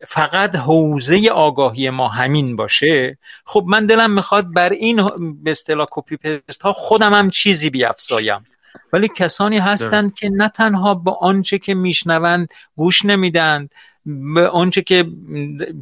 فقط 0.08 0.56
حوزه 0.56 1.30
آگاهی 1.32 1.90
ما 1.90 2.08
همین 2.08 2.56
باشه. 2.56 3.18
خب 3.46 3.64
من 3.68 3.86
دلم 3.86 4.12
می‌خواد 4.12 4.54
بر 4.54 4.70
این 4.70 5.08
به 5.44 5.52
اصطلاح 5.52 5.86
کپی 5.92 6.18
پست 6.18 6.62
ها 6.62 6.74
خودم 6.74 7.14
هم 7.14 7.30
چیزی 7.30 7.70
بیافزایم. 7.70 8.46
ولی 8.94 9.08
کسانی 9.08 9.58
هستند 9.58 10.14
که 10.14 10.30
نه 10.30 10.50
تنها 10.50 10.94
با 10.94 11.18
آنچه 11.22 11.60
که 11.60 11.74
میشنوند 11.74 12.50
گوش 12.76 13.06
نمیدند 13.06 13.74
به 14.06 14.48
آنچه 14.48 14.82
که 14.82 15.06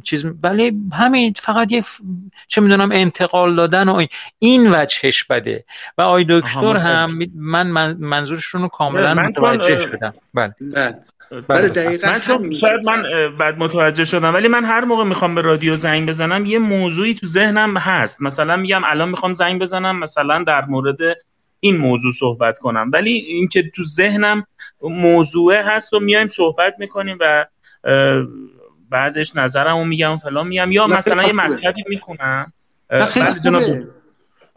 چیز 0.02 0.24
ولی 0.42 0.72
همین 0.92 1.34
فقط 1.36 1.72
یه 1.72 1.84
چه 2.48 2.60
می‌دونم 2.60 2.92
انتقال 2.92 3.56
دادن 3.56 3.88
و 3.88 4.06
این 4.38 4.74
وجهش 4.74 5.24
بده. 5.24 5.64
و 5.98 6.02
آی 6.02 6.26
دکتر 6.28 6.76
هم 6.76 7.10
من 7.34 7.96
منظورشون 7.98 8.62
رو 8.62 8.68
کاملا 8.68 9.14
متوجه 9.14 9.80
شدم. 9.80 10.14
بله, 10.34 10.54
بله. 11.30 11.40
بله, 11.40 11.68
دقیقا 11.68 12.08
من 12.08 12.20
چون 12.20 12.54
شاید 12.54 12.86
من 12.86 13.02
بعد 13.38 13.58
متوجه 13.58 14.04
شدم 14.04 14.34
ولی 14.34 14.48
من 14.48 14.64
هر 14.64 14.84
موقع 14.84 15.04
می‌خوام 15.04 15.34
به 15.34 15.40
رادیو 15.40 15.76
زنگ 15.76 16.08
بزنم 16.08 16.46
یه 16.46 16.58
موضوعی 16.58 17.14
تو 17.14 17.26
ذهنم 17.26 17.76
هست. 17.76 18.22
مثلا 18.22 18.56
میگم 18.56 18.80
الان 18.84 19.08
می‌خوام 19.08 19.32
زنگ 19.32 19.60
بزنم 19.60 19.98
مثلا 19.98 20.44
در 20.46 20.64
مورد 20.64 20.98
این 21.60 21.76
موضوع 21.76 22.12
صحبت 22.12 22.58
کنم. 22.58 22.90
ولی 22.92 23.12
اینکه 23.12 23.70
تو 23.74 23.84
ذهنم 23.84 24.46
موضوعه 24.82 25.62
هست 25.62 25.92
و 25.92 26.00
میایم 26.00 26.28
صحبت 26.28 26.74
می‌کنیم 26.78 27.18
و 27.20 27.46
بعدش 28.90 29.36
نظرمو 29.36 29.84
میگم 29.84 30.16
فلان 30.16 30.48
میگم. 30.48 30.72
یا 30.72 30.86
مثلا 30.86 31.22
یه 31.22 31.32
مطلبی 31.32 31.84
می‌خونم. 31.88 32.52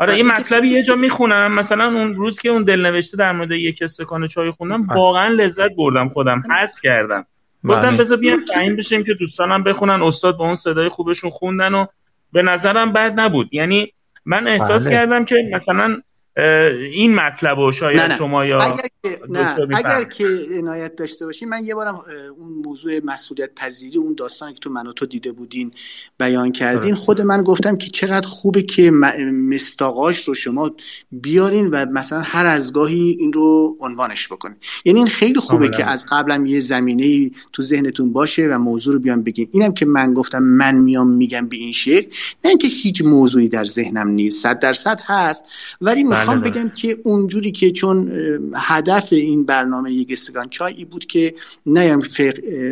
آره 0.03 0.13
این 0.13 0.27
مطلبی 0.27 0.67
یه 0.67 0.83
جا 0.83 0.95
می‌خونم. 0.95 1.55
مثلا 1.55 1.85
اون 1.85 2.15
روز 2.15 2.39
که 2.39 2.49
اون 2.49 2.63
دلنوشته 2.63 3.17
در 3.17 3.31
مورد 3.31 3.51
یک 3.51 3.81
استکان 3.81 4.27
چای 4.27 4.51
خوندم 4.51 4.87
واقعا 4.87 5.27
لذت 5.27 5.69
بردم 5.77 6.09
خودم. 6.09 6.43
حس 6.61 6.81
کردم. 6.81 7.25
گفتم 7.65 7.89
بله. 7.89 7.97
بذار 7.97 8.17
بیام 8.17 8.39
تعیین 8.39 8.75
بشیم 8.75 9.03
که 9.03 9.13
دوستانم 9.13 9.63
بخونن. 9.63 10.01
استاد 10.01 10.37
با 10.37 10.45
اون 10.45 10.55
صدای 10.55 10.89
خوبشون 10.89 11.29
خوندن 11.29 11.73
و 11.73 11.85
به 12.33 12.41
نظرم 12.41 12.93
بد 12.93 13.19
نبود. 13.19 13.53
یعنی 13.53 13.93
من 14.25 14.47
احساس 14.47 14.87
بله. 14.87 14.95
کردم 14.95 15.25
که 15.25 15.35
مثلا 15.53 16.01
این 16.37 17.15
مطلب 17.15 17.59
و 17.59 17.71
شاید 17.71 17.99
نه 17.99 18.07
نه. 18.07 18.17
شما 18.17 18.45
یا 18.45 18.61
اگر 18.61 18.87
که, 19.03 19.19
نه. 19.29 19.57
اگر 19.75 20.03
که 20.03 20.27
عنایت 20.57 20.95
داشته 20.95 21.25
باشین 21.25 21.49
من 21.49 21.65
یه 21.65 21.75
بارم 21.75 21.95
اون 22.37 22.53
موضوع 22.65 22.99
مسئولیت 23.03 23.55
پذیری 23.55 23.97
اون 23.97 24.13
داستانی 24.13 24.53
که 24.53 24.59
تو 24.59 24.69
من 24.69 24.87
و 24.87 24.93
تو 24.93 25.05
دیده 25.05 25.31
بودین 25.31 25.71
بیان 26.19 26.51
کردین 26.51 26.95
خود 26.95 27.21
من 27.21 27.43
گفتم 27.43 27.77
که 27.77 27.89
چقدر 27.89 28.27
خوبه 28.27 28.61
که 28.61 28.91
مستاقاش 29.31 30.27
رو 30.27 30.33
شما 30.33 30.71
بیارین 31.11 31.67
و 31.67 31.85
مثلا 31.85 32.21
هر 32.21 32.45
از 32.45 32.73
گاهی 32.73 33.15
این 33.19 33.33
رو 33.33 33.77
عنوانش 33.79 34.27
بکنین. 34.27 34.57
یعنی 34.85 34.99
این 34.99 35.07
خیلی 35.07 35.39
خوبه 35.39 35.69
که 35.69 35.85
از 35.85 36.05
قبلم 36.11 36.45
یه 36.45 36.59
زمینه 36.59 37.31
تو 37.53 37.63
ذهنتون 37.63 38.13
باشه 38.13 38.47
و 38.47 38.57
موضوع 38.57 38.93
رو 38.93 38.99
بیان 38.99 39.23
بگین. 39.23 39.49
اینم 39.51 39.73
که 39.73 39.85
من 39.85 40.13
گفتم 40.13 40.43
من 40.43 40.75
میام 40.75 41.09
میگم 41.09 41.47
به 41.47 41.57
این 41.57 41.71
شکل 41.71 42.07
نه 42.43 42.49
اینکه 42.49 42.67
هیچ 42.67 43.01
موضوعی 43.01 43.49
در 43.49 43.65
ذهنم 43.65 44.07
نیست. 44.07 44.43
صد 44.43 44.59
درصد 44.59 45.01
هست. 45.05 45.45
ولی 45.81 46.03
می‌خوام 46.23 46.41
بله 46.41 46.49
بگم 46.49 46.63
که 46.77 46.97
اونجوری 47.03 47.51
که 47.51 47.71
چون 47.71 48.11
هدف 48.55 49.07
این 49.11 49.45
برنامه 49.45 49.91
یک 49.91 50.07
استگان 50.11 50.49
چای 50.49 50.85
بود 50.85 51.05
که 51.05 51.35
نیام 51.65 52.01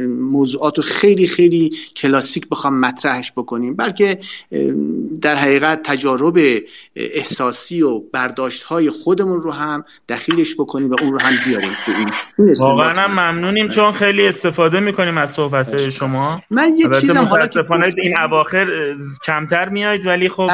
موضوعات 0.07 0.77
رو 0.77 0.83
خیلی 0.83 1.27
خیلی 1.27 1.71
کلاسیک 1.95 2.49
بخوام 2.49 2.79
مطرحش 2.79 3.31
بکنیم 3.31 3.75
بلکه 3.75 4.17
در 5.21 5.35
حقیقت 5.35 5.83
تجارب 5.83 6.37
احساسی 6.95 7.81
و 7.81 7.99
برداشت 7.99 8.63
های 8.63 8.89
خودمون 8.89 9.41
رو 9.41 9.51
هم 9.51 9.83
دخیلش 10.09 10.55
بکنیم 10.55 10.91
و 10.91 10.95
اون 11.01 11.13
رو 11.13 11.21
هم 11.21 11.33
بیاریم 11.45 11.71
تو 11.85 11.91
این 11.91 12.53
واقعا 12.59 13.07
ممنونیم 13.07 13.67
چون 13.67 13.91
خیلی 13.91 14.27
استفاده 14.27 14.79
می‌کنیم 14.79 15.17
از 15.17 15.31
صحبت 15.31 15.89
شما. 15.89 16.41
من 16.49 16.67
یه 16.77 16.99
چیزم 17.01 17.23
حالا 17.23 17.47
این 17.97 18.19
اواخر 18.19 18.95
کمتر 19.25 19.69
میاید 19.69 20.05
ولی 20.05 20.29
خب 20.29 20.49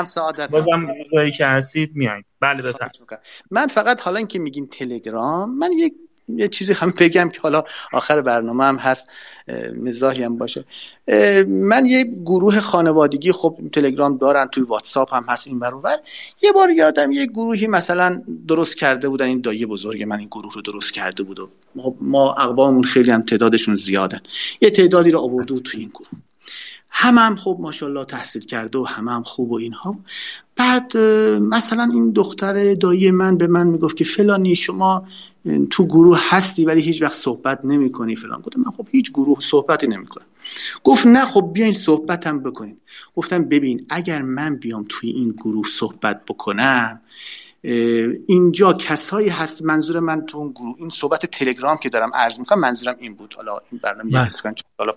بازم 0.52 0.88
روزایی 0.98 1.32
که 1.32 1.45
هستید 1.45 1.91
میاید 1.95 2.26
بله 2.41 2.73
من 3.51 3.68
فقط 3.68 4.01
حالا 4.01 4.18
اینکه 4.18 4.39
میگین 4.39 4.68
تلگرام 4.68 5.57
من 5.57 5.72
یک 5.72 5.93
یه 6.30 6.47
چیزی 6.47 6.73
هم 6.73 6.93
بگم 6.99 7.30
که 7.30 7.41
حالا 7.41 7.64
آخر 7.93 8.22
برنامه 8.22 8.64
هم 8.64 8.76
هست 8.76 9.07
مزاحی 9.76 10.23
هم 10.23 10.38
باشه. 10.38 10.65
من 11.47 11.85
یه 11.85 12.03
گروه 12.03 12.59
خانوادگی 12.59 13.31
خب 13.31 13.57
تلگرام 13.73 14.18
دارن 14.18 14.45
توی 14.45 14.64
واتساپ 14.64 15.14
هم 15.14 15.26
هست 15.30 15.47
این 15.47 15.59
برابر. 15.59 15.97
یه 16.41 16.51
بار 16.51 16.69
یادم 16.69 17.11
یه 17.11 17.26
گروهی 17.26 17.68
مثلا 17.68 18.22
درست 18.47 18.77
کرده 18.77 19.09
بودن 19.09 19.26
این 19.26 19.41
دایه 19.41 19.65
بزرگ 19.65 20.03
من 20.03 20.19
این 20.19 20.27
گروه 20.27 20.53
رو 20.53 20.61
درست 20.61 20.93
کرده 20.93 21.23
بود 21.23 21.39
و 21.39 21.49
ما 22.01 22.34
اقواممون 22.34 22.84
خیلی 22.84 23.11
هم 23.11 23.22
تعدادشون 23.22 23.76
زیادن. 23.76 24.19
یه 24.61 24.69
تعدادی 24.69 25.11
رو 25.11 25.19
آورده 25.19 25.59
توی 25.59 25.80
این 25.80 25.89
گروه. 25.89 26.22
همه 26.89 27.22
هم 27.22 27.35
خب 27.35 27.57
ماشاءالله 27.59 28.05
تحصیل 28.05 28.45
کرده 28.45 28.77
و 28.77 28.84
همه 28.84 29.11
هم 29.11 29.23
خوب 29.23 29.51
و 29.51 29.55
اینها. 29.55 29.95
بعد 30.58 30.98
مثلا 31.38 31.90
این 31.94 32.12
دختر 32.12 32.74
دایی 32.74 33.12
من 33.12 33.38
به 33.38 33.48
من 33.48 33.68
می‌گفت 33.68 33.98
که 33.98 34.04
فلانی 34.04 34.56
شما 34.56 35.08
تو 35.70 35.86
گروه 35.86 36.20
هستی 36.30 36.66
ولی 36.66 36.82
هیچ 36.82 37.02
وقت 37.02 37.14
صحبت 37.14 37.60
نمی 37.64 37.92
کنی 37.92 38.16
فلان. 38.16 38.42
گفتم 38.42 38.62
من 38.66 38.72
خب 38.72 38.88
هیچ 38.92 39.12
گروه 39.12 39.38
صحبتی 39.42 39.88
نمی 39.88 40.06
کنم 40.06 40.26
گفت 40.84 41.06
نه 41.06 41.26
خب 41.26 41.50
بیاین 41.54 41.74
صحبت 41.74 42.28
هم 42.28 42.44
بکنین. 42.44 42.78
گفتم 43.16 43.44
ببین 43.44 43.86
اگر 43.90 44.22
من 44.22 44.56
بیام 44.56 44.86
توی 44.90 45.10
این 45.10 45.30
گروه 45.30 45.68
صحبت 45.68 46.26
بکنم 46.26 47.02
اینجا 47.62 48.74
کسایی 48.74 49.30
هست 49.30 49.62
منظور 49.62 50.00
من 50.00 50.26
تو 50.26 50.38
اون 50.38 50.52
گروه. 50.52 50.76
این 50.80 50.90
صحبت 50.90 51.26
تلگرام 51.26 51.78
که 51.78 51.90
دارم 51.90 52.12
عرض 52.14 52.40
می‌کنم 52.40 52.60
منظورم 52.60 52.96
این 53.00 53.14
بود. 53.14 53.34
حالا 53.38 53.60
این 53.72 53.82
برنامه 53.84 54.12
بله. 54.12 54.28
حالا 54.80 54.94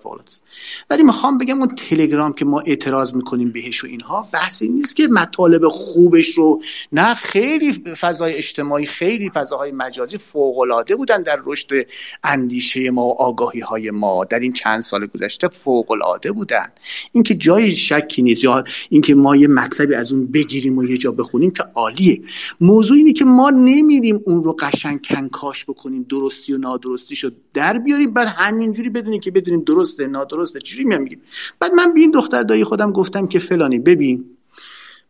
ولی 0.90 1.02
می‌خوام 1.02 1.38
بگم 1.38 1.58
اون 1.58 1.74
تلگرام 1.74 2.32
که 2.32 2.44
ما 2.44 2.60
اعتراض 2.60 3.14
می‌کنیم 3.14 3.52
بهش 3.52 3.84
و 3.84 3.86
اینها 3.86 4.28
بحثی 4.32 4.68
نیست 4.68 4.96
که 4.96 5.08
مطالب 5.08 5.68
خوبش 5.68 6.28
رو 6.28 6.62
نه 6.92 7.14
خیلی 7.14 7.72
فضای 7.72 8.34
اجتماعی 8.34 8.86
خیلی 8.86 9.30
فضاهای 9.30 9.72
مجازی 9.72 10.18
فوق 10.18 10.58
العاده 10.58 10.96
بودن 10.96 11.22
در 11.22 11.40
رشد 11.44 11.86
اندیشه 12.24 12.90
ما 12.90 13.06
و 13.06 13.22
آگاهی 13.22 13.60
های 13.60 13.90
ما 13.90 14.24
در 14.24 14.38
این 14.38 14.52
چند 14.52 14.80
سال 14.80 15.06
گذشته 15.06 15.48
فوق 15.48 15.90
العاده 15.90 16.32
بودن. 16.32 16.72
اینکه 17.12 17.34
جای 17.34 17.76
شکی 17.76 18.22
نیست 18.22 18.44
یا 18.44 18.64
اینکه 18.88 19.14
ما 19.14 19.36
یه 19.36 19.48
مطلبی 19.48 19.94
از 19.94 20.12
اون 20.12 20.26
بگیریم 20.26 20.78
و 20.78 20.84
یه 20.84 20.98
جا 20.98 21.12
بخونیم 21.12 21.50
که 21.50 21.64
عالیه. 21.74 22.20
موضوع 22.60 22.96
اینه 22.96 23.12
که 23.12 23.24
ما 23.24 23.50
نمیریم 23.50 24.20
اون 24.26 24.44
رو 24.44 24.56
قشنگ 24.58 25.06
کنکاش 25.06 25.64
بکنیم 25.64 26.06
درستی 26.08 26.52
و 26.52 26.58
نادرستیشو 26.58 27.30
در 27.54 27.78
بیاریم 27.78 28.14
بعد 28.14 28.28
همینجوری 28.28 28.90
بدونیم 28.90 29.20
که 29.20 29.30
بدونیم 29.30 29.60
درسته 29.60 30.06
نادرسته 30.06 30.58
چجوری 30.58 30.84
میگیم. 30.84 31.20
بعد 31.58 31.72
من 31.72 31.94
به 31.94 32.00
این 32.00 32.10
دختر 32.10 32.42
دایی 32.42 32.64
خودم 32.64 32.92
گفتم 32.92 33.26
که 33.26 33.38
فلانی 33.38 33.78
ببین 33.78 34.24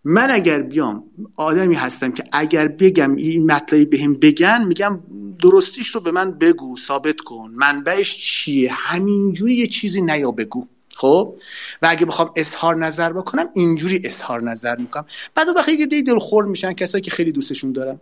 من 0.05 0.31
اگر 0.31 0.63
بیام 0.63 1.05
آدمی 1.37 1.75
هستم 1.75 2.13
که 2.13 2.25
اگر 2.33 2.69
بگم 2.69 3.15
این 3.15 3.53
مطلبی 3.53 3.85
بهم 3.85 4.15
بگن 4.15 4.65
میگم 4.65 5.01
درستیش 5.43 5.89
رو 5.89 6.01
به 6.01 6.11
من 6.11 6.31
بگو 6.31 6.77
ثابت 6.77 7.21
کن 7.21 7.53
منبعش 7.55 8.17
چیه؟ 8.17 8.73
همینجوری 8.73 9.55
یه 9.55 9.67
چیزی 9.67 10.03
نیا 10.03 10.31
بگو. 10.31 10.67
خب؟ 11.01 11.35
و 11.83 11.87
اگه 11.91 12.07
بخوام 12.07 12.33
اظهار 12.37 12.77
نظر 12.77 13.13
بکنم 13.13 13.49
اینجوری 13.55 14.01
اظهار 14.05 14.43
نظر 14.43 14.77
می‌کنم. 14.77 15.07
بعد 15.35 15.49
اون 15.49 15.57
وقتی 15.57 15.87
دل 15.87 16.03
دلخور 16.03 16.45
میشن 16.45 16.73
کسایی 16.73 17.03
که 17.03 17.11
خیلی 17.11 17.33
دوستشون 17.33 17.73
دارم 17.73 18.01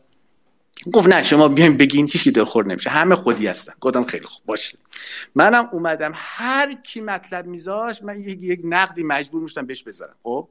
گفت 0.93 1.09
نه 1.09 1.23
شما 1.23 1.49
بیاین 1.49 1.77
بگین 1.77 2.09
هیچ 2.13 2.29
دلخور 2.29 2.67
نمیشه. 2.67 2.91
همه 2.91 3.15
خودی 3.15 3.47
هستن. 3.47 3.73
گفتم 3.81 4.05
خیلی 4.05 4.25
خوب 4.27 4.47
باشه. 4.47 4.79
منم 5.35 5.69
اومدم 5.73 6.13
هر 6.15 6.73
کی 6.73 7.01
مطلب 7.01 7.47
میذاش 7.47 8.03
من 8.03 8.21
یک, 8.21 8.39
یک 8.43 8.61
نقدی 8.65 9.03
مجبور 9.03 9.43
می‌شدم 9.43 9.67
بهش 9.67 9.83
بذارم. 9.83 10.15
خب؟ 10.23 10.49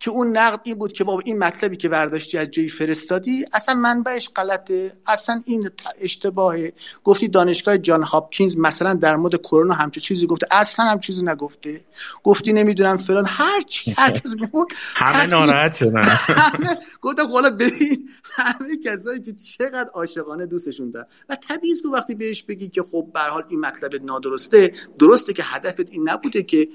که 0.00 0.10
اون 0.10 0.36
نقد 0.36 0.60
این 0.64 0.78
بود 0.78 0.92
که 0.92 1.04
بابا 1.04 1.22
این 1.24 1.38
مطلبی 1.38 1.76
که 1.76 1.88
برداشتی 1.88 2.38
از 2.38 2.50
جایی 2.50 2.68
فرستادی 2.68 3.44
اصلا 3.52 3.74
منبعش 3.74 4.30
غلطه. 4.36 4.92
اصلا 5.06 5.42
این 5.44 5.70
اشتباهه. 6.00 6.72
گفتی 7.04 7.28
دانشگاه 7.28 7.78
جان 7.78 8.02
هاپکینز 8.02 8.58
مثلا 8.58 8.94
در 8.94 9.16
مورد 9.16 9.36
کرونا 9.36 9.74
همچه 9.74 10.00
چیزی 10.00 10.26
گفته. 10.26 10.46
اصلا 10.50 10.86
هم 10.86 11.00
چیزی 11.00 11.26
نگفته. 11.26 11.80
گفتی 12.22 12.52
نمی‌دونم 12.52 12.96
فلان. 12.96 13.24
هر 13.28 13.60
چی 13.60 13.94
هر 13.98 14.10
کس 14.10 14.34
میمون 14.34 14.66
همه 14.94 15.26
ناراحت 15.26 15.76
شدن. 15.76 16.18
گفتم 17.02 17.26
حالا 17.32 17.50
ببین 17.50 18.08
همه 18.22 18.76
کسایی 18.84 19.20
که 19.22 19.32
چقدر 19.32 19.90
عاشقانه 19.94 20.46
دوستشون 20.46 20.90
دارن. 20.90 21.06
و 21.28 21.36
طبیعی 21.36 21.74
که 21.74 21.88
وقتی 21.88 22.14
بهش 22.14 22.42
بگی 22.42 22.68
که 22.68 22.82
خب 22.82 23.06
به 23.14 23.20
حال 23.20 23.44
این 23.48 23.60
مطلب 23.60 24.04
نادرسته 24.04 24.72
درسته 24.98 25.32
که 25.32 25.42
هدفت 25.46 25.90
این 25.90 26.08
نبوده 26.08 26.42
که 26.42 26.68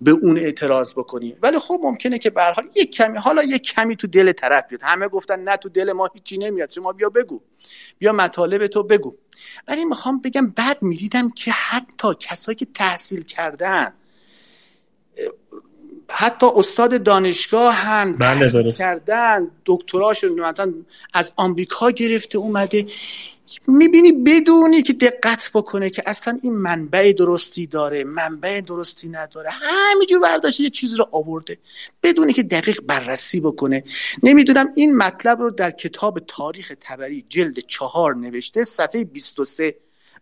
به 0.00 0.10
اون 0.10 0.38
اعتراض 0.38 0.92
بکنی. 0.92 1.36
ولی 1.42 1.58
خب 1.58 1.80
ممکنه 1.82 2.18
که 2.18 2.30
به 2.50 2.62
حال 2.62 2.70
یک 2.74 2.90
کمی 2.90 3.18
حالا 3.18 3.42
یک 3.42 3.62
کمی 3.62 3.96
تو 3.96 4.06
دل 4.06 4.32
طرف 4.32 4.64
بیاد. 4.68 4.80
همه 4.84 5.08
گفتن 5.08 5.40
نه 5.40 5.56
تو 5.56 5.68
دل 5.68 5.92
ما 5.92 6.10
هیچی 6.14 6.38
نمیاد. 6.38 6.70
شما 6.70 6.92
بیا 6.92 7.08
بگو. 7.08 7.40
بیا 7.98 8.12
مطالب 8.12 8.66
تو 8.66 8.82
بگو. 8.82 9.14
ولی 9.68 9.84
می‌خوام 9.84 10.20
بگم 10.20 10.46
بعد 10.50 10.82
می‌دیدم 10.82 11.30
که 11.30 11.52
حتی 11.52 12.08
کسایی 12.20 12.56
که 12.56 12.66
تحصیل 12.74 13.22
کردن 13.22 13.92
حتی 16.10 16.46
استاد 16.56 17.02
دانشگاه 17.02 17.74
هم 17.74 18.12
بله 18.12 18.40
تحصیل 18.40 18.70
کردن 18.70 19.50
دکتراشون 19.66 20.54
از 21.14 21.32
آمریکا 21.36 21.90
گرفته 21.90 22.38
اومده. 22.38 22.86
می‌بینی 23.66 24.12
بدونی 24.12 24.82
که 24.82 24.92
دقت 24.92 25.50
بکنه 25.54 25.90
که 25.90 26.02
اصلا 26.06 26.38
این 26.42 26.52
منبع 26.52 27.12
درستی 27.18 27.66
داره 27.66 28.04
منبع 28.04 28.60
درستی 28.60 29.08
نداره. 29.08 29.50
همینجور 29.50 30.20
برداشته 30.20 30.62
یه 30.62 30.70
چیز 30.70 30.94
رو 30.94 31.08
آورده. 31.12 31.58
بدونی 32.02 32.32
که 32.32 32.42
دقیق 32.42 32.80
بررسی 32.80 33.40
بکنه. 33.40 33.84
نمی‌دونم 34.22 34.72
این 34.74 34.96
مطلب 34.96 35.40
رو 35.40 35.50
در 35.50 35.70
کتاب 35.70 36.18
تاریخ 36.18 36.72
تبری 36.80 37.24
جلد 37.28 37.58
چهار 37.58 38.14
نوشته 38.14 38.64
صفحه 38.64 39.04
23 39.04 39.74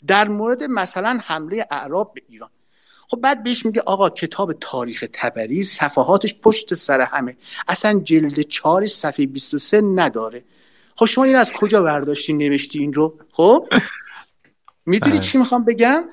در 0.06 0.28
مورد 0.28 0.62
مثلا 0.62 1.20
حمله 1.24 1.66
اعراب 1.70 2.14
به 2.14 2.22
ایران. 2.28 2.50
خب 3.08 3.20
بعد 3.20 3.42
بهش 3.42 3.66
میگه 3.66 3.80
آقا 3.80 4.10
کتاب 4.10 4.52
تاریخ 4.52 5.04
تبری 5.12 5.62
صفحاتش 5.62 6.34
پشت 6.42 6.74
سر 6.74 7.00
همه. 7.00 7.36
اصلا 7.68 8.00
جلد 8.04 8.40
چهارش 8.40 8.90
صفحه 8.90 9.26
23 9.26 9.80
نداره. 9.80 10.44
خب 10.96 11.06
شما 11.06 11.24
این 11.24 11.36
از 11.36 11.52
کجا 11.52 11.82
برداشتی 11.82 12.32
نوشتی 12.32 12.78
این 12.78 12.92
رو؟ 12.92 13.18
خب؟ 13.32 13.68
می‌دونی 14.86 15.18
چی 15.18 15.38
می‌خوام 15.38 15.64
بگم؟ 15.64 16.04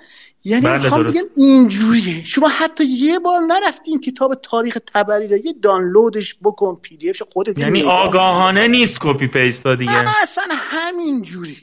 یعنی 0.44 0.66
بله 0.66 0.84
می‌خوام. 0.84 1.04
بگم 1.04 1.22
اینجوریه. 1.36 2.26
شما 2.26 2.48
حتی 2.48 2.86
یه 2.86 3.20
بار 3.20 3.40
نرفتی 3.40 3.92
این 3.92 4.02
کتاب 4.02 4.36
تاریخ 4.44 4.78
تبری 4.94 5.28
رو 5.28 5.38
یه 5.38 5.54
دانلودش 5.62 6.36
بکن 6.44 6.76
پی 6.82 6.98
دی 6.98 7.10
افش 7.10 7.24
خودت 7.34 7.60
یعنی. 7.60 7.84
آگاهانه 7.84 8.68
نیست 8.68 8.98
کپی 9.02 9.28
پیستا 9.28 9.76
دیگه. 9.76 10.22
اصلا 10.22 10.44
همینجوری. 10.52 11.58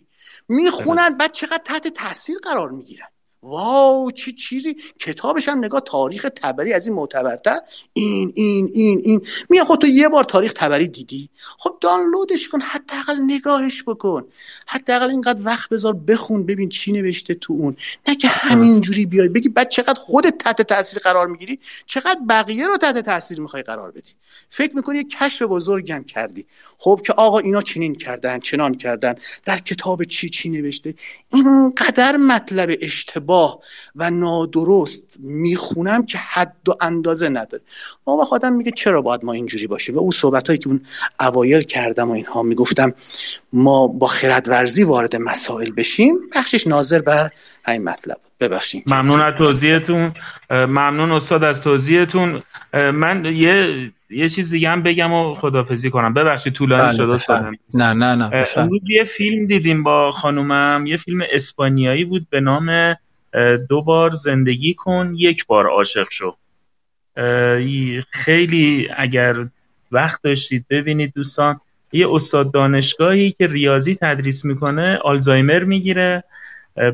می‌خونن 0.49 1.09
بعد 1.09 1.33
چقدر 1.33 1.63
تحت 1.65 1.89
تاثیر 1.89 2.37
قرار 2.43 2.71
می‌گیرن. 2.71 3.09
واو 3.43 4.11
چه 4.11 4.33
چیزی؟ 4.33 4.77
کتابش 4.99 5.49
هم 5.49 5.59
نگاه 5.59 5.81
تاریخ 5.81 6.27
تبری 6.37 6.73
از 6.73 6.87
این 6.87 6.97
معتبرتر. 6.97 7.61
این 7.93 8.33
این 8.37 8.71
این 8.75 9.01
این. 9.05 9.27
میگه 9.49 9.65
خب 9.65 9.77
تو 9.77 9.87
یه 9.87 10.09
بار 10.09 10.25
تاریخ 10.25 10.53
تبری 10.53 10.89
دیدی؟ 10.89 11.29
خب 11.59 11.79
دانلودش 11.81 12.49
کن 12.49 12.61
حداقل 12.61 13.19
نگاهش 13.23 13.83
بکن. 13.83 14.25
حداقل 14.69 15.11
اینقدر 15.11 15.41
وقت 15.45 15.69
بذار 15.69 15.95
بخون 15.95 16.47
ببین 16.47 16.69
چی 16.69 16.93
نوشته 16.93 17.35
تو 17.35 17.53
اون. 17.53 17.77
نه 18.09 18.17
که 18.17 18.29
همینجوری 18.29 19.07
بیای. 19.07 19.29
بگی 19.29 19.49
بعد 19.49 19.69
چقدر 19.69 20.01
خودت 20.01 20.39
تحت 20.39 20.63
تاثیر 20.63 20.99
قرار 20.99 21.27
می‌گیری؟ 21.27 21.59
چقدر 21.87 22.21
بقیه 22.29 22.67
رو 22.67 22.77
تحت 22.77 22.99
تاثیر 22.99 23.41
می‌خوای 23.41 23.63
قرار 23.63 23.91
بدی؟ 23.91 24.13
فکر 24.49 24.77
می‌کنی 24.77 24.99
یه 24.99 25.05
کشف 25.05 25.43
بزرگی 25.43 25.93
هم 25.93 26.05
کردی. 26.05 26.47
خب 26.79 27.01
که 27.07 27.13
آقا 27.13 27.39
اینا 27.39 27.63
چنین 27.63 27.95
کردن 27.95 28.41
چنان 28.41 28.75
کردن. 28.75 29.15
در 29.45 29.59
کتاب 29.59 30.05
چی 30.05 30.29
چی 30.29 30.49
نوشته؟ 30.49 30.95
اینقدر 31.33 32.17
مطلب 32.17 32.79
اشتباه 32.81 33.28
و 33.97 34.11
نادرست 34.11 35.05
می‌خونم 35.19 36.07
که 36.07 36.19
حد 36.19 36.57
و 36.69 36.73
اندازه 36.81 37.29
نداره. 37.29 37.63
ما 38.07 38.25
خودم 38.25 38.53
میگه 38.53 38.71
چرا 38.71 39.03
باید 39.03 39.25
ما 39.25 39.33
اینجوری 39.33 39.67
باشیم؟ 39.67 39.97
و 39.97 39.99
اون 39.99 40.11
صحبت 40.11 40.47
هایی 40.47 40.59
که 40.59 40.69
اون 40.69 40.81
اوایل 41.21 41.63
کردم 41.63 42.09
و 42.09 42.13
اینها 42.13 42.43
می‌گفتم 42.43 42.95
ما 43.53 43.87
با 43.87 44.07
خردورزی 44.07 44.85
وارد 44.85 45.17
مسائل 45.17 45.71
بشیم 45.71 46.15
بخشش 46.37 46.67
ناظر 46.67 47.03
بر 47.03 47.31
همین 47.65 47.85
مطلب. 47.85 48.17
ببخشید. 48.41 48.85
ممنون 48.87 49.21
از 49.21 49.35
توضیحتون. 49.39 50.15
ممنون 50.51 51.13
استاد 51.13 51.45
از 51.45 51.63
توضیحتون. 51.63 52.43
من 52.73 53.25
یه 53.25 53.91
یه 54.11 54.29
چیز 54.29 54.51
دیگه 54.51 54.69
هم 54.69 54.83
بگم 54.83 55.13
و 55.13 55.35
خدافزی 55.35 55.91
کنم. 55.91 56.15
ببخشید 56.15 56.53
طولانی 56.53 56.83
بله، 56.83 56.97
شد 56.97 57.11
استاد. 57.11 57.45
نه 57.75 57.93
نه 57.93 58.15
نه. 58.15 58.47
امروز 58.57 58.91
یه 58.91 59.05
فیلم 59.05 59.47
دیدیم 59.47 59.83
با 59.83 60.11
خانومم. 60.11 60.87
یه 60.87 60.97
فیلم 60.97 61.23
اسپانیایی 61.33 62.05
بود 62.05 62.27
به 62.31 62.41
نام 62.41 62.97
دو 63.69 63.83
بار 63.83 64.11
زندگی 64.11 64.75
کن 64.75 65.13
یک 65.17 65.47
بار 65.47 65.67
عاشق 65.67 66.07
شو. 66.11 66.37
خیلی 68.11 68.89
اگر 68.97 69.37
وقت 69.93 70.23
داشتید 70.23 70.67
ببینید 70.71 71.13
دوستان 71.15 71.61
یه 71.93 72.15
استاد 72.15 72.53
دانشگاهی 72.53 73.31
که 73.31 73.47
ریاضی 73.47 73.95
تدریس 73.95 74.45
می‌کنه 74.45 74.99
آلزایمر 75.05 75.65
می‌گیره. 75.65 76.25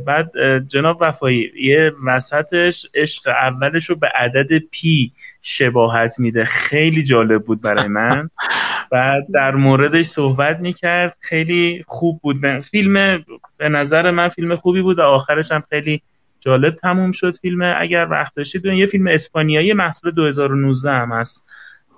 بعد 0.06 0.30
جناب 0.68 0.98
وفایی 1.00 1.52
یه 1.56 1.92
وسطش 2.06 2.86
عشق 2.94 3.28
اولش 3.28 3.90
رو 3.90 3.96
به 3.96 4.08
عدد 4.08 4.58
پی 4.58 5.12
شباهت 5.42 6.20
میده. 6.20 6.44
خیلی 6.44 7.02
جالب 7.02 7.44
بود 7.44 7.60
برای 7.60 7.88
من. 7.88 8.30
بعد 8.92 9.26
در 9.32 9.54
موردش 9.54 10.06
صحبت 10.06 10.60
می‌کرد. 10.60 11.16
خیلی 11.20 11.84
خوب 11.86 12.20
بود. 12.22 12.60
فیلم 12.60 13.24
به 13.56 13.68
نظر 13.68 14.10
من 14.10 14.28
فیلم 14.28 14.56
خوبی 14.56 14.82
بود 14.82 14.98
و 14.98 15.02
آخرش 15.02 15.52
هم 15.52 15.62
خیلی 15.70 16.02
جالب 16.44 16.76
تموم 16.76 17.12
شد 17.12 17.36
فیلم 17.36 17.74
اگر 17.80 18.06
وقت 18.10 18.34
داشتید. 18.34 18.64
یه 18.64 18.86
فیلم 18.86 19.06
اسپانیایی 19.06 19.72
محصول 19.72 20.10
2019 20.10 20.90
هم 20.90 21.12
هست 21.12 21.48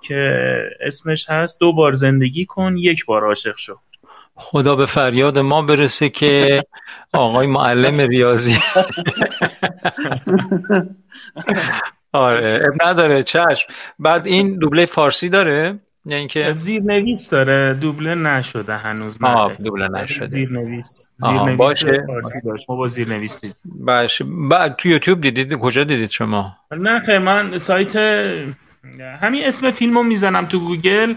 که 0.01 0.41
اسمش 0.81 1.29
هست 1.29 1.59
دو 1.59 1.73
بار 1.73 1.93
زندگی 1.93 2.45
کن 2.45 2.77
یک 2.77 3.05
بار 3.05 3.23
عاشق 3.25 3.57
شو. 3.57 3.79
خدا 4.35 4.75
به 4.75 4.85
فریاد 4.85 5.37
ما 5.37 5.61
برسه 5.61 6.09
که 6.09 6.57
آقای 7.13 7.47
معلم 7.47 7.99
ریاضی. 7.99 8.57
آره 12.11 12.61
اب 12.67 12.87
نداره 12.87 13.23
چشم. 13.23 13.67
بعد 13.99 14.25
این 14.25 14.59
دوبله 14.59 14.85
فارسی 14.85 15.29
داره؟ 15.29 15.79
یا 16.07 16.17
اینکه 16.17 16.53
زیرنویس 16.53 17.29
داره 17.29 17.73
دوبله 17.73 18.15
نشده 18.15 18.77
هنوز 18.77 19.23
نه 19.23 19.55
دوبله 19.55 19.87
نشده. 19.87 20.25
زیرنویس. 20.25 21.07
زیرنویس 21.17 21.57
باشه. 21.57 22.03
فارسی 22.07 22.41
داشت. 22.45 22.69
ما 22.69 22.75
با 22.75 22.87
زیرنویس 22.87 23.41
دیدیم 23.41 23.55
باشه. 23.65 24.25
بعد 24.49 24.75
تو 24.75 24.89
یوتیوب 24.89 25.21
دیدید؟ 25.21 25.53
کجا 25.53 25.83
دیدید 25.83 26.09
شما؟ 26.09 26.57
نه 26.71 26.99
خیر 26.99 27.19
من 27.19 27.57
سایت 27.57 27.95
همین 29.21 29.45
اسم 29.45 29.71
فیلمو 29.71 30.03
می‌زنم 30.03 30.45
تو 30.45 30.59
گوگل. 30.59 31.13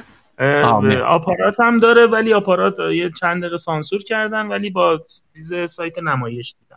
آپارات 1.07 1.61
هم 1.61 1.79
داره 1.79 2.07
ولی 2.07 2.33
آپارات 2.33 2.75
یه 2.95 3.11
چند 3.21 3.43
دقیقه 3.43 3.57
سانسور 3.57 4.03
کردن 4.03 4.47
ولی 4.47 4.71
با 4.71 5.01
چیز 5.35 5.53
سایت 5.71 5.99
نمایش 5.99 6.55
دیدم 6.61 6.70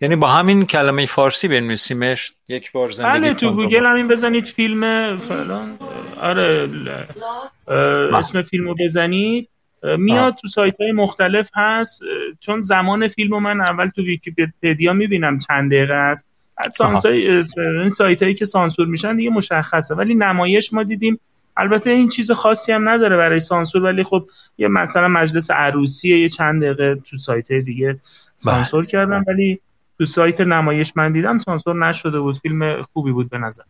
یعنی 0.00 0.16
با 0.16 0.28
همین 0.28 0.66
کلمه 0.66 1.06
فارسی 1.06 1.48
بنویسیمش 1.48 2.32
یک 2.48 2.72
بار 2.72 2.90
زندگی 2.90 3.18
بله 3.18 3.34
تو. 3.34 3.54
گوگل 3.54 3.86
همین 3.86 4.08
بزنید 4.08 4.46
فیلم 4.46 5.16
فلان 5.16 5.78
آره 6.20 6.66
بله. 6.66 8.14
اسم 8.14 8.42
فیلمو 8.42 8.74
بزنید 8.80 9.48
میاد 9.82 10.34
تو 10.34 10.48
سایت 10.48 10.80
های 10.80 10.92
مختلف 10.92 11.50
هست 11.54 12.02
چون 12.40 12.60
زمان 12.60 13.08
فیلمو 13.08 13.40
من 13.40 13.60
اول 13.60 13.88
تو 13.88 14.02
ویکیپدیا 14.02 14.92
می‌بینم 14.92 15.38
چند 15.38 15.70
دقیقه 15.70 15.94
است 15.94 16.28
بعد 16.56 16.70
سانسای 16.72 17.42
این 17.56 17.88
سایت 17.88 18.22
هایی 18.22 18.34
که 18.34 18.44
سانسور 18.44 18.86
میشن 18.86 19.16
دیگه 19.16 19.30
مشخصه 19.30 19.94
ولی 19.94 20.14
نمایش 20.14 20.72
ما 20.72 20.82
دیدیم 20.82 21.20
البته 21.56 21.90
این 21.90 22.08
چیز 22.08 22.30
خاصی 22.30 22.72
هم 22.72 22.88
نداره 22.88 23.16
برای 23.16 23.40
سانسور 23.40 23.82
ولی 23.82 24.04
خب 24.04 24.28
یه 24.58 24.68
مثلا 24.68 25.08
مجلس 25.08 25.50
عروسی 25.50 26.18
یه 26.18 26.28
چند 26.28 26.62
دقیقه 26.62 26.94
تو 26.94 27.16
سایت 27.16 27.52
دیگه 27.52 27.98
سانسور 28.36 28.80
بله. 28.80 28.90
کردم 28.90 29.24
ولی 29.28 29.60
تو 29.98 30.06
سایت 30.06 30.40
نمایش 30.40 30.92
من 30.96 31.12
دیدم 31.12 31.38
سانسور 31.38 31.88
نشده 31.88 32.20
بود. 32.20 32.36
فیلم 32.36 32.82
خوبی 32.82 33.12
بود 33.12 33.30
به 33.30 33.38
نظر. 33.38 33.62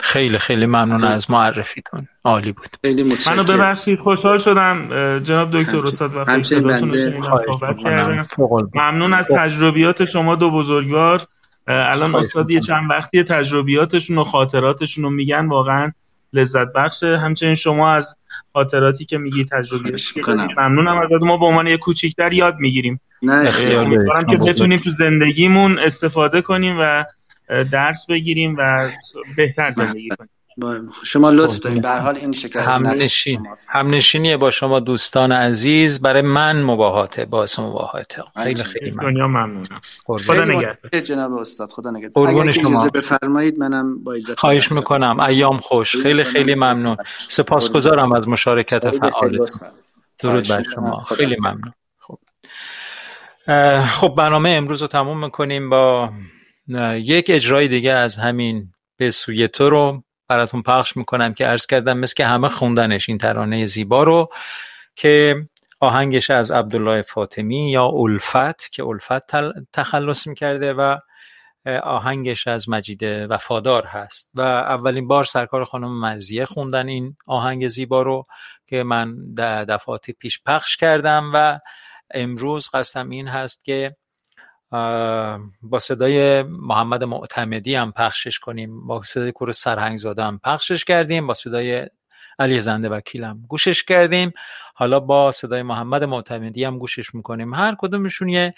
خیلی 0.00 0.38
خیلی 0.38 0.66
ممنون 0.66 1.04
از 1.04 1.30
معرفیتون. 1.30 2.08
عالی 2.24 2.52
بود. 2.52 2.68
خیلی 2.82 3.16
منو 3.26 3.44
ببخشید. 3.44 3.98
خوشحال 3.98 4.38
شدم. 4.38 4.88
جناب 5.18 5.62
دکتر 5.62 5.78
استاد 5.78 6.14
و 6.14 6.42
صحبت 6.42 7.80
کردم. 7.80 8.26
ممنون. 8.74 9.12
از 9.12 9.28
تجربیات 9.28 10.04
شما 10.04 10.34
دو 10.34 10.50
بزرگوار. 10.50 11.22
الان 11.66 12.14
استاد 12.14 12.50
یه 12.50 12.60
چند 12.60 12.90
وقتی 12.90 13.24
تجربیاتشون 13.24 14.18
و 14.18 14.24
خاطراتشون 14.24 15.04
رو 15.04 15.10
میگن 15.10 15.46
واقعا 15.46 15.92
لذت 16.32 16.72
بخشه. 16.72 17.18
همچنین 17.18 17.54
شما 17.54 17.92
از 17.92 18.16
خاطراتی 18.52 19.04
که 19.04 19.18
میگی 19.18 19.44
تجربیات 19.44 20.00
ممنونم 20.56 20.98
ازت 20.98 21.22
ما 21.22 21.36
به 21.36 21.46
عنوان 21.46 21.66
یه 21.66 21.76
کوچیکتر 21.76 22.32
یاد 22.32 22.56
می‌گیریم. 22.58 23.00
نه 23.24 23.50
که 24.30 24.36
بتونیم 24.36 24.78
تو 24.78 24.90
زندگیمون 24.90 25.78
استفاده 25.78 26.42
کنیم 26.42 26.76
و 26.80 27.04
درس 27.72 28.06
بگیریم 28.06 28.56
و 28.58 28.90
بهتر 29.36 29.70
زندگی 29.70 30.08
کنیم. 30.08 30.30
شما 31.04 31.30
لطف 31.30 31.58
دارید. 31.58 31.82
به 31.82 31.88
حال 31.88 32.16
این 32.16 32.32
شکست 32.32 32.70
هم 32.70 32.86
نشین. 32.86 33.46
هم 33.68 33.94
نشینیه 33.94 34.36
با 34.36 34.50
شما 34.50 34.80
دوستان 34.80 35.32
عزیز. 35.32 36.00
برای 36.00 36.22
من 36.22 36.62
مباهاته 36.62 37.24
باعث 37.24 37.58
مباهاته. 37.58 38.22
خیلی 38.42 38.64
خیلی 38.64 38.90
دنیا 38.90 39.26
ممنونم. 39.26 39.80
خدا 40.04 40.44
نگهدار. 40.44 41.00
جناب 41.00 41.32
استاد 41.32 41.70
خدا 41.70 41.90
نگهدار. 41.90 42.28
اگر 42.28 42.48
اجازه 42.48 42.90
بفرمایید 42.90 43.58
منم 43.58 44.04
با 44.04 44.12
اجازه 44.12 44.34
خواهش 44.34 44.72
می‌کنم. 44.72 45.20
ایام 45.20 45.58
خوش. 45.58 45.96
خیلی 45.96 46.24
خیلی 46.24 46.54
ممنون. 46.54 46.96
سپاسگزارم 47.18 48.12
از 48.12 48.28
مشارکت 48.28 48.90
فعالتون 48.90 49.68
درود 50.18 50.48
بر 50.48 50.64
شما. 50.74 50.98
خیلی 50.98 51.36
ممنون. 51.40 51.72
خب 53.86 54.14
برنامه 54.16 54.50
امروز 54.50 54.82
رو 54.82 54.88
تموم 54.88 55.24
می‌کنیم 55.24 55.70
با 55.70 56.12
یک 56.94 57.26
اجرای 57.28 57.68
دیگه 57.68 57.92
از 57.92 58.16
همین 58.16 58.72
به 58.96 59.10
سوی 59.10 59.48
تو 59.48 59.70
رو 59.70 60.02
براتون 60.28 60.62
پخش 60.62 60.96
می‌کنم 60.96 61.34
که 61.34 61.46
عرض 61.46 61.66
کردم 61.66 61.98
مثل 61.98 62.14
که 62.14 62.26
همه 62.26 62.48
خوندنش 62.48 63.08
این 63.08 63.18
ترانه 63.18 63.66
زیبا 63.66 64.02
رو 64.02 64.28
که 64.96 65.36
آهنگش 65.80 66.30
از 66.30 66.50
عبدالله 66.50 67.02
فاطمی 67.02 67.70
یا 67.70 67.86
الفت 67.86 68.72
که 68.72 68.84
الفت 68.84 69.30
تخلص 69.72 70.26
می‌کرده 70.26 70.72
و 70.72 70.96
آهنگش 71.82 72.46
از 72.46 72.68
مجید 72.68 73.02
وفادار 73.02 73.86
هست. 73.86 74.30
و 74.34 74.40
اولین 74.40 75.08
بار 75.08 75.24
سرکار 75.24 75.64
خانم 75.64 76.00
مرزیه 76.00 76.46
خوندن 76.46 76.88
این 76.88 77.16
آهنگ 77.26 77.68
زیبا 77.68 78.02
رو 78.02 78.24
که 78.66 78.82
من 78.82 79.34
دفعات 79.68 80.10
پیش 80.10 80.40
پخش 80.46 80.76
کردم 80.76 81.30
و 81.34 81.58
امروز 82.14 82.68
قصدم 82.74 83.10
این 83.10 83.28
هست 83.28 83.64
که 83.64 83.96
با 85.62 85.78
صدای 85.80 86.42
محمد 86.42 87.04
معتمدی 87.04 87.74
هم 87.74 87.92
پخشش 87.92 88.38
کنیم. 88.38 88.86
با 88.86 89.02
صدای 89.02 89.32
کور 89.32 89.52
سرهنگ 89.52 89.96
زاده 89.96 90.24
هم 90.24 90.40
پخشش 90.44 90.84
کردیم. 90.84 91.26
با 91.26 91.34
صدای 91.34 91.86
علی 92.38 92.60
زنده 92.60 92.88
وکیل 92.88 93.24
هم 93.24 93.44
گوشش 93.48 93.84
کردیم. 93.84 94.32
حالا 94.74 95.00
با 95.00 95.32
صدای 95.32 95.62
محمد 95.62 96.04
معتمدی 96.04 96.64
هم 96.64 96.78
گوشش 96.78 97.14
می‌کنیم. 97.14 97.54
هر 97.54 97.74
کدومشون 97.78 98.28
یه 98.28 98.54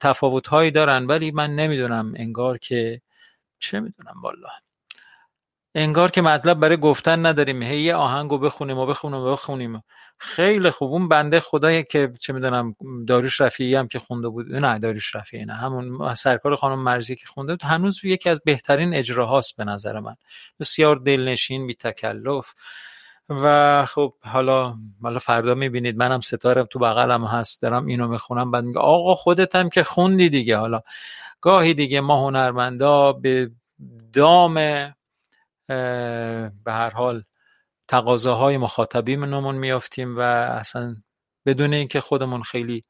تفاوت 0.00 0.46
هایی 0.46 0.70
دارن 0.70 1.06
ولی 1.06 1.30
من 1.30 1.54
نمی‌دونم 1.54 2.14
انگار 2.16 2.58
که 2.58 3.00
چه 3.58 3.80
می‌دونم 3.80 4.22
والا. 4.22 4.48
انگار 5.74 6.10
که 6.10 6.22
مطلب 6.22 6.60
برای 6.60 6.76
گفتن 6.76 7.26
نداریم. 7.26 7.62
هی 7.62 7.80
یه 7.80 7.94
آهنگ 7.94 8.30
رو 8.30 8.38
بخونیم 8.38 8.78
و 8.78 8.86
بخونیم 8.86 9.20
و 9.20 9.32
بخونیم. 9.32 9.82
خیلی 10.20 10.70
خوب. 10.70 10.92
اون 10.92 11.08
بنده 11.08 11.40
خدایی 11.40 11.84
که 11.84 12.12
چه 12.20 12.32
می‌دونم 12.32 12.76
داروش 13.06 13.40
رفیعی 13.40 13.74
هم 13.74 13.88
که 13.88 13.98
خونده 13.98 14.28
بود. 14.28 14.54
نه 14.54 14.78
داروش 14.78 15.14
رفیعی 15.14 15.44
نه. 15.44 15.54
همون 15.54 16.14
سرکار 16.14 16.56
خانم 16.56 16.78
مرزی 16.78 17.16
که 17.16 17.26
خونده 17.26 17.52
بود. 17.52 17.62
هنوز 17.62 18.04
یکی 18.04 18.30
از 18.30 18.40
بهترین 18.44 18.94
اجراهاست 18.94 19.56
به 19.56 19.64
نظر 19.64 20.00
من. 20.00 20.14
بسیار 20.60 20.96
دلنشین 20.96 21.66
بی 21.66 21.74
تکلف 21.74 22.54
و 23.28 23.86
خب 23.86 24.14
حالا 24.24 24.74
حالا 25.02 25.18
فردا 25.18 25.54
می‌بینید. 25.54 25.96
منم 25.96 26.20
ستارم 26.20 26.66
تو 26.70 26.78
بغلم 26.78 27.24
هست. 27.24 27.62
دارم 27.62 27.86
اینو 27.86 28.08
می‌خونم. 28.08 28.50
بعد 28.50 28.64
میگه 28.64 28.80
آقا 28.80 29.14
خودت 29.14 29.54
هم 29.54 29.68
که 29.68 29.82
خوندی 29.82 30.28
دیگه. 30.28 30.56
حالا 30.56 30.82
گاهی 31.40 31.74
دیگه 31.74 32.00
ما 32.00 32.26
هنرمندا 32.26 33.12
به 33.12 33.50
دام 34.12 34.54
به 36.64 36.72
هر 36.72 36.90
حال 36.90 37.22
تقاضاهای 37.88 38.56
مخاطبیمون 38.56 39.54
میافتیم 39.54 40.16
و 40.16 40.20
اصلا 40.20 40.96
بدون 41.46 41.74
اینکه 41.74 42.00
خودمون 42.00 42.42
خیلی 42.42 42.82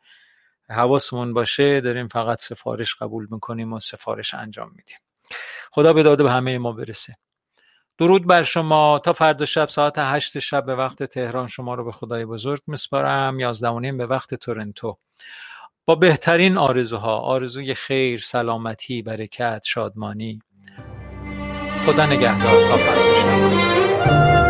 حواسمون 0.71 1.35
باشه 1.35 1.81
داریم 1.81 2.09
فقط 2.09 2.43
سفارش 2.43 2.95
قبول 2.95 3.27
می‌کنیم 3.31 3.73
و 3.73 3.81
سفارش 3.81 4.35
انجام 4.35 4.69
میدیم. 4.69 4.99
خدا 5.71 5.93
به 5.93 6.03
داده 6.03 6.23
به 6.23 6.31
همه 6.31 6.59
ما 6.59 6.73
برسه. 6.73 7.17
درود 7.99 8.27
بر 8.27 8.43
شما. 8.43 8.99
تا 9.05 9.13
فردا 9.13 9.45
شب 9.45 9.69
ساعت 9.69 9.95
هشت 9.99 10.39
شب 10.39 10.65
به 10.65 10.75
وقت 10.75 11.03
تهران 11.03 11.49
شما 11.49 11.75
رو 11.75 11.85
به 11.85 11.93
خدای 11.93 12.25
بزرگ 12.25 12.61
میسپارم. 12.67 13.41
یازده 13.41 13.93
به 13.93 14.07
وقت 14.07 14.35
تورنتو. 14.35 14.99
با 15.85 15.95
بهترین 15.95 16.59
آرزوها 16.59 17.19
آرزوی 17.19 17.75
خیر 17.75 18.21
سلامتی 18.21 19.03
برکت 19.03 19.63
شادمانی. 19.67 20.43
خدا 21.87 22.07
نگهدار. 22.07 22.69
تا 22.69 22.77
فردا 22.77 23.15
شب. 23.15 24.48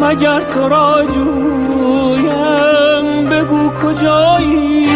مگر 0.00 0.40
تو 0.40 0.68
را 0.68 1.04
جویم؟ 1.14 2.48
بگو 3.30 3.70
کجایی؟ 3.70 4.88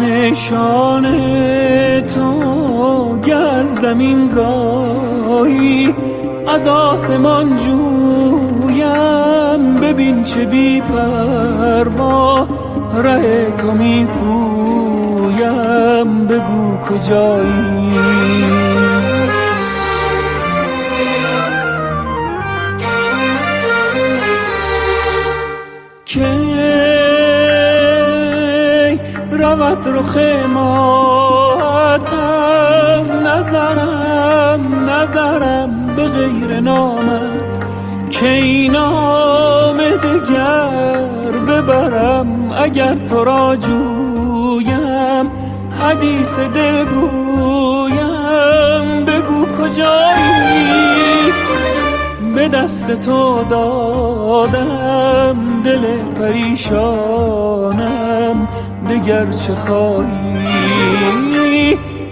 نشان 0.00 1.06
تو 2.06 3.18
گز 3.18 3.80
زمین 3.80 4.28
گاهی 4.28 5.94
از 6.48 6.66
آسمان 6.66 7.56
جویم. 7.56 9.16
ببین 9.76 10.22
چه 10.22 10.44
بی 10.44 10.80
پروا 10.80 12.48
ره 12.94 13.52
تو 13.58 13.72
می 13.72 14.06
پویم 14.06 15.46
بگو 16.26 16.76
کجایی؟ 16.76 17.85
رخ 29.86 30.16
مات 30.48 32.12
از 32.12 33.14
نظرم 33.14 34.90
نظرم 34.90 35.94
به 35.96 36.08
غیر 36.08 36.60
نامت. 36.60 37.66
این 38.22 38.72
نام 38.72 39.76
دگر 39.76 41.30
ببرم 41.48 42.52
اگر 42.52 42.94
تو 42.94 43.24
را 43.24 43.56
جویم. 43.56 45.30
حدیث 45.80 46.38
دل 46.38 46.84
گویم 46.84 48.24
بگو 49.04 49.46
کجایی؟ 49.46 51.32
به 52.34 52.48
دست 52.48 53.00
تو 53.00 53.44
دادم 53.44 55.36
دل 55.64 55.96
پریشانم. 56.18 57.28
دگر 58.96 59.32
چه 59.32 59.54
خواهی؟ 59.54 60.38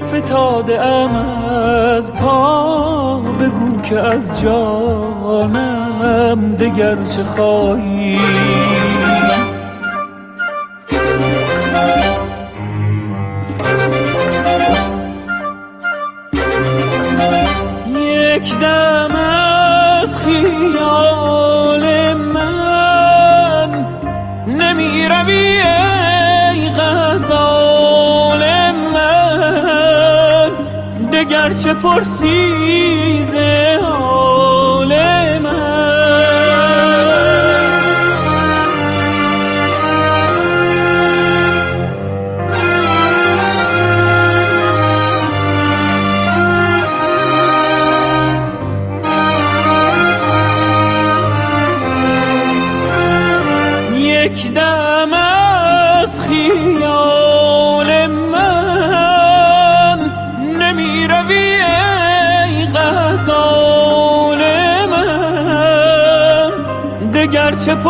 فتاده 0.08 0.80
ام 0.80 1.16
از 1.16 2.14
پا 2.14 3.20
بگو 3.40 3.80
که 3.80 3.98
از 3.98 4.40
جانم 4.40 5.76
دگر 6.60 7.04
چه 7.04 7.24
خواهی؟ 7.24 8.18
دگر 31.74 31.80
چه 31.80 31.88
پرسی 31.88 33.24
ز 33.24 33.34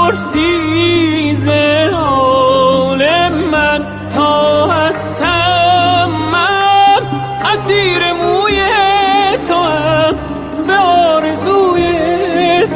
پرسی 0.05 1.35
ز 1.35 1.49
حال 1.93 3.03
من 3.53 4.09
تا 4.15 4.67
هستم 4.67 6.11
من 6.33 7.01
اسیر 7.53 8.13
موی 8.13 8.59
تو 9.49 9.55
هم 9.55 10.15
به 10.67 10.75
آرزوی 10.75 11.93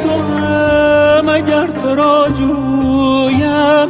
تو 0.01 0.09
هم. 0.09 1.29
اگر 1.29 1.67
تو 1.67 1.95
را 1.95 2.29
جویم 2.29 3.89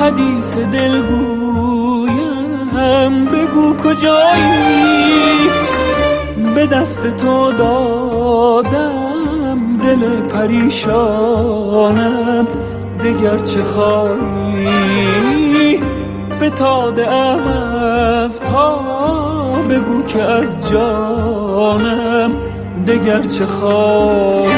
حدیث 0.00 0.56
دل 0.56 1.02
گویم. 1.02 2.68
بگو 3.24 3.76
کجایی؟ 3.76 5.50
به 6.54 6.66
دست 6.66 7.16
تو 7.16 7.52
دادم 7.52 9.18
دل 9.82 10.20
پریشانم. 10.20 11.88
دگر 13.08 13.38
چه 13.38 13.62
خواهی؟ 13.62 15.00
فتاده 16.40 17.10
ام 17.10 17.46
از 17.46 18.40
پا 18.40 19.62
بگو 19.70 20.02
که 20.02 20.22
از 20.22 20.70
جانم 20.70 22.36
دگر 22.86 23.22
چه 23.22 23.46
خواهی؟ 23.46 24.48